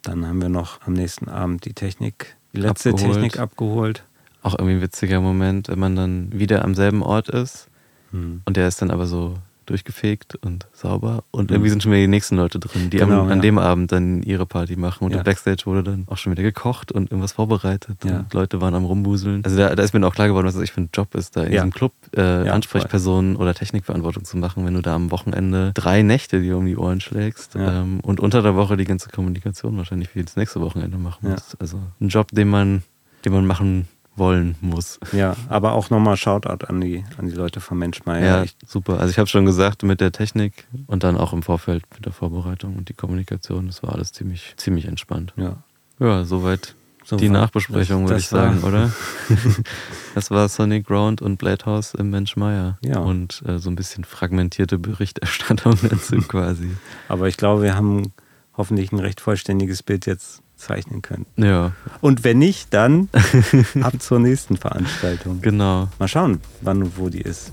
dann 0.09 0.27
haben 0.27 0.41
wir 0.41 0.49
noch 0.49 0.81
am 0.85 0.93
nächsten 0.93 1.29
Abend 1.29 1.65
die 1.65 1.73
Technik, 1.73 2.35
die 2.53 2.61
letzte 2.61 2.89
Abgeholt. 2.89 3.13
Technik 3.13 3.39
abgeholt. 3.39 4.03
Auch 4.41 4.53
irgendwie 4.53 4.75
ein 4.75 4.81
witziger 4.81 5.21
Moment, 5.21 5.67
wenn 5.67 5.79
man 5.79 5.95
dann 5.95 6.31
wieder 6.31 6.63
am 6.63 6.75
selben 6.75 7.03
Ort 7.03 7.29
ist 7.29 7.67
Hm. 8.11 8.41
und 8.45 8.57
der 8.57 8.67
ist 8.67 8.81
dann 8.81 8.89
aber 8.89 9.05
so 9.05 9.37
durchgefegt 9.69 10.35
und 10.35 10.67
sauber 10.73 11.23
und 11.31 11.51
irgendwie 11.51 11.69
sind 11.69 11.83
schon 11.83 11.91
wieder 11.91 12.01
die 12.01 12.07
nächsten 12.07 12.35
Leute 12.35 12.59
drin, 12.59 12.89
die 12.89 12.97
Genau, 12.97 13.21
am, 13.21 13.29
an 13.29 13.37
ja. 13.37 13.41
dem 13.41 13.57
Abend 13.57 13.91
dann 13.91 14.23
ihre 14.23 14.45
Party 14.45 14.75
machen 14.75 15.03
und 15.05 15.11
Ja. 15.11 15.19
im 15.19 15.23
Backstage 15.23 15.63
wurde 15.65 15.83
dann 15.83 16.05
auch 16.07 16.17
schon 16.17 16.31
wieder 16.31 16.43
gekocht 16.43 16.91
und 16.91 17.11
irgendwas 17.11 17.33
vorbereitet 17.33 17.97
Ja. 18.03 18.19
und 18.19 18.33
Leute 18.33 18.61
waren 18.61 18.73
am 18.75 18.85
rumbuseln. 18.85 19.43
Also 19.45 19.57
da, 19.57 19.75
da 19.75 19.83
ist 19.83 19.93
mir 19.93 20.05
auch 20.05 20.13
klar 20.15 20.27
geworden, 20.27 20.47
was 20.47 20.55
das 20.55 20.63
ich 20.63 20.71
für 20.71 20.81
ein 20.81 20.89
Job 20.93 21.13
ist, 21.15 21.35
da 21.37 21.43
in 21.43 21.51
diesem 21.51 21.71
Club 21.71 21.93
äh, 22.15 22.21
Ansprechpersonen 22.21 23.35
oder 23.35 23.53
Technikverantwortung 23.53 24.23
zu 24.25 24.37
machen, 24.37 24.65
wenn 24.65 24.73
du 24.73 24.81
da 24.81 24.95
am 24.95 25.11
Wochenende 25.11 25.71
drei 25.73 26.01
Nächte 26.01 26.41
dir 26.41 26.57
um 26.57 26.65
die 26.65 26.77
Ohren 26.77 27.01
schlägst 27.01 27.55
ähm, 27.55 27.99
und 28.01 28.19
unter 28.19 28.41
der 28.41 28.55
Woche 28.55 28.77
die 28.77 28.85
ganze 28.85 29.09
Kommunikation 29.09 29.77
wahrscheinlich 29.77 30.09
für 30.09 30.23
das 30.23 30.35
nächste 30.35 30.61
Wochenende 30.61 30.97
machen 30.97 31.29
musst. 31.29 31.59
Also 31.61 31.79
ein 32.01 32.09
Job, 32.09 32.29
den 32.31 32.49
man, 32.49 32.83
den 33.25 33.33
man 33.33 33.45
machen 33.45 33.87
wollen 34.19 34.55
muss. 34.61 34.99
Ja, 35.11 35.35
aber 35.47 35.71
auch 35.73 35.89
nochmal 35.89 36.15
Shoutout 36.17 36.65
an 36.67 36.79
die, 36.81 37.03
an 37.17 37.27
die 37.27 37.33
Leute 37.35 37.59
von 37.61 37.77
Menschmeier. 37.79 38.25
Ja, 38.25 38.43
Ich- 38.43 38.55
super. 38.67 38.99
Also 38.99 39.09
ich 39.09 39.17
habe 39.17 39.27
schon 39.27 39.45
gesagt, 39.45 39.81
mit 39.83 39.99
der 40.01 40.11
Technik 40.11 40.67
und 40.85 41.03
dann 41.03 41.17
auch 41.17 41.33
im 41.33 41.41
Vorfeld 41.41 41.83
mit 41.95 42.05
der 42.05 42.13
Vorbereitung 42.13 42.75
und 42.75 42.89
die 42.89 42.93
Kommunikation, 42.93 43.65
das 43.67 43.81
war 43.81 43.93
alles 43.93 44.11
ziemlich, 44.11 44.53
ziemlich 44.57 44.85
entspannt. 44.85 45.33
ja. 45.37 45.57
Ja, 46.01 46.23
soweit 46.23 46.75
So 47.03 47.17
die 47.17 47.27
Nachbesprechung, 47.27 48.07
würde 48.07 48.19
ich 48.21 48.27
sagen, 48.27 48.61
oder? 48.63 48.91
das 50.15 50.31
war 50.31 50.47
Sonic 50.47 50.85
Ground 50.85 51.21
und 51.21 51.37
Blade 51.37 51.65
House 51.65 51.93
im 51.93 52.09
Mensch 52.09 52.35
Meier. 52.37 52.77
Ja. 52.83 52.99
Und 52.99 53.41
äh, 53.45 53.57
so 53.59 53.69
ein 53.69 53.75
bisschen 53.75 54.03
fragmentierte 54.05 54.77
Berichterstattung 54.77 55.77
dazu 55.89 56.17
quasi. 56.19 56.69
Aber 57.07 57.27
ich 57.27 57.35
glaube, 57.37 57.63
wir 57.63 57.75
haben 57.75 58.13
hoffentlich 58.55 58.91
ein 58.91 58.99
recht 58.99 59.21
vollständiges 59.21 59.83
Bild 59.83 60.05
jetzt 60.05 60.41
zeichnen 60.59 61.01
können. 61.01 61.25
Ja, 61.37 61.71
Und 62.01 62.23
wenn 62.23 62.37
nicht, 62.39 62.73
dann 62.73 63.09
ab 63.81 63.93
zur 63.99 64.19
nächsten 64.19 64.57
Veranstaltung. 64.57 65.41
genau. 65.41 65.87
Mal 65.99 66.07
schauen, 66.07 66.39
wann 66.61 66.83
und 66.83 66.97
wo 66.97 67.09
die 67.09 67.21
ist. 67.21 67.51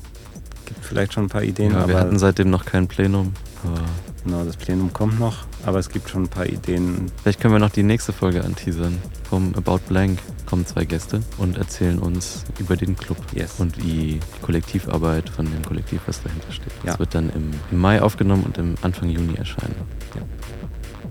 gibt 0.67 0.85
vielleicht 0.85 1.13
schon 1.15 1.25
ein 1.25 1.29
paar 1.29 1.43
Ideen. 1.45 1.73
Ja, 1.73 1.79
aber 1.79 1.89
wir 1.89 1.99
hatten 1.99 2.19
seitdem 2.19 2.51
noch 2.51 2.65
kein 2.65 2.89
Plenum. 2.89 3.33
Aber 3.65 3.81
genau, 4.25 4.45
das 4.45 4.57
Plenum 4.57 4.93
kommt 4.93 5.19
noch, 5.19 5.45
aber 5.65 5.79
es 5.79 5.89
gibt 5.89 6.09
schon 6.11 6.25
ein 6.25 6.29
paar 6.29 6.47
Ideen. 6.47 7.07
vielleicht 7.23 7.41
können 7.41 7.55
wir 7.55 7.59
noch 7.59 7.71
die 7.71 7.83
nächste 7.85 8.13
Folge 8.13 8.45
anteasern. 8.45 8.99
Vom 9.29 9.55
About 9.57 9.81
Blank 9.89 10.19
kommen 10.45 10.65
zwei 10.67 10.85
Gäste 10.85 11.21
und 11.39 11.57
erzählen 11.59 11.99
uns 11.99 12.45
über 12.61 12.77
den 12.77 12.97
Club 12.97 13.17
Yes. 13.35 13.55
und 13.59 13.77
die, 13.77 14.21
die 14.21 14.43
Kollektivarbeit 14.43 15.29
von 15.31 15.47
dem 15.47 15.65
Kollektiv, 15.65 16.01
was 16.07 16.23
dahinter 16.23 16.53
steht. 16.53 16.73
Das 16.85 16.95
Ja. 16.95 16.99
wird 17.01 17.15
dann 17.15 17.31
im, 17.31 17.51
im 17.73 17.79
Mai 17.81 18.01
aufgenommen 18.03 18.45
und 18.45 18.57
im 18.59 18.75
Anfang 18.83 19.09
Juni 19.09 19.35
erscheinen. 19.35 19.75
Ja. 20.15 20.23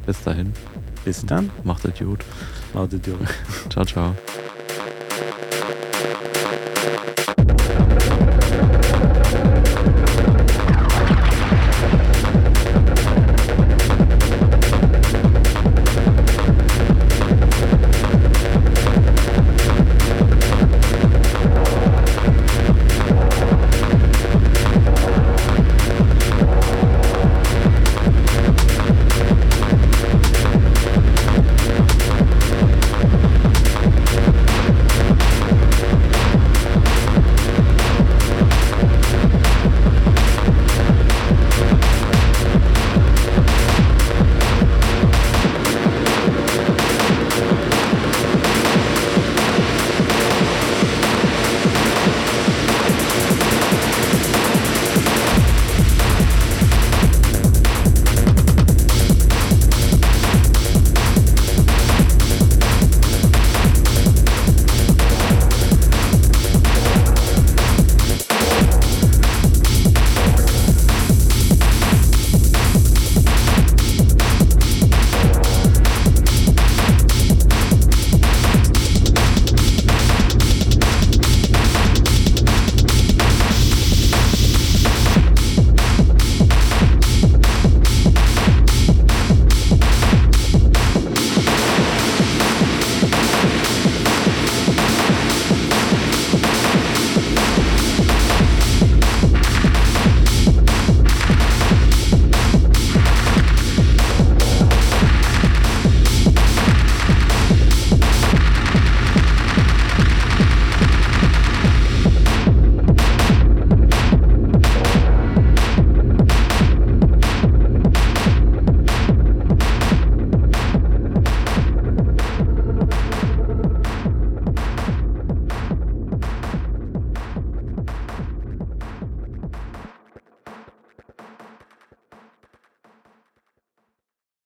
Bis 0.05 0.21
dahin, 0.23 0.53
Bis 1.05 1.25
dann. 1.25 1.51
macht 1.63 1.85
es 1.85 1.97
gut. 1.99 2.25
Macht 2.73 2.93
es 2.93 3.01
gut. 3.03 3.19
Ciao, 3.69 3.85
ciao. 3.85 4.15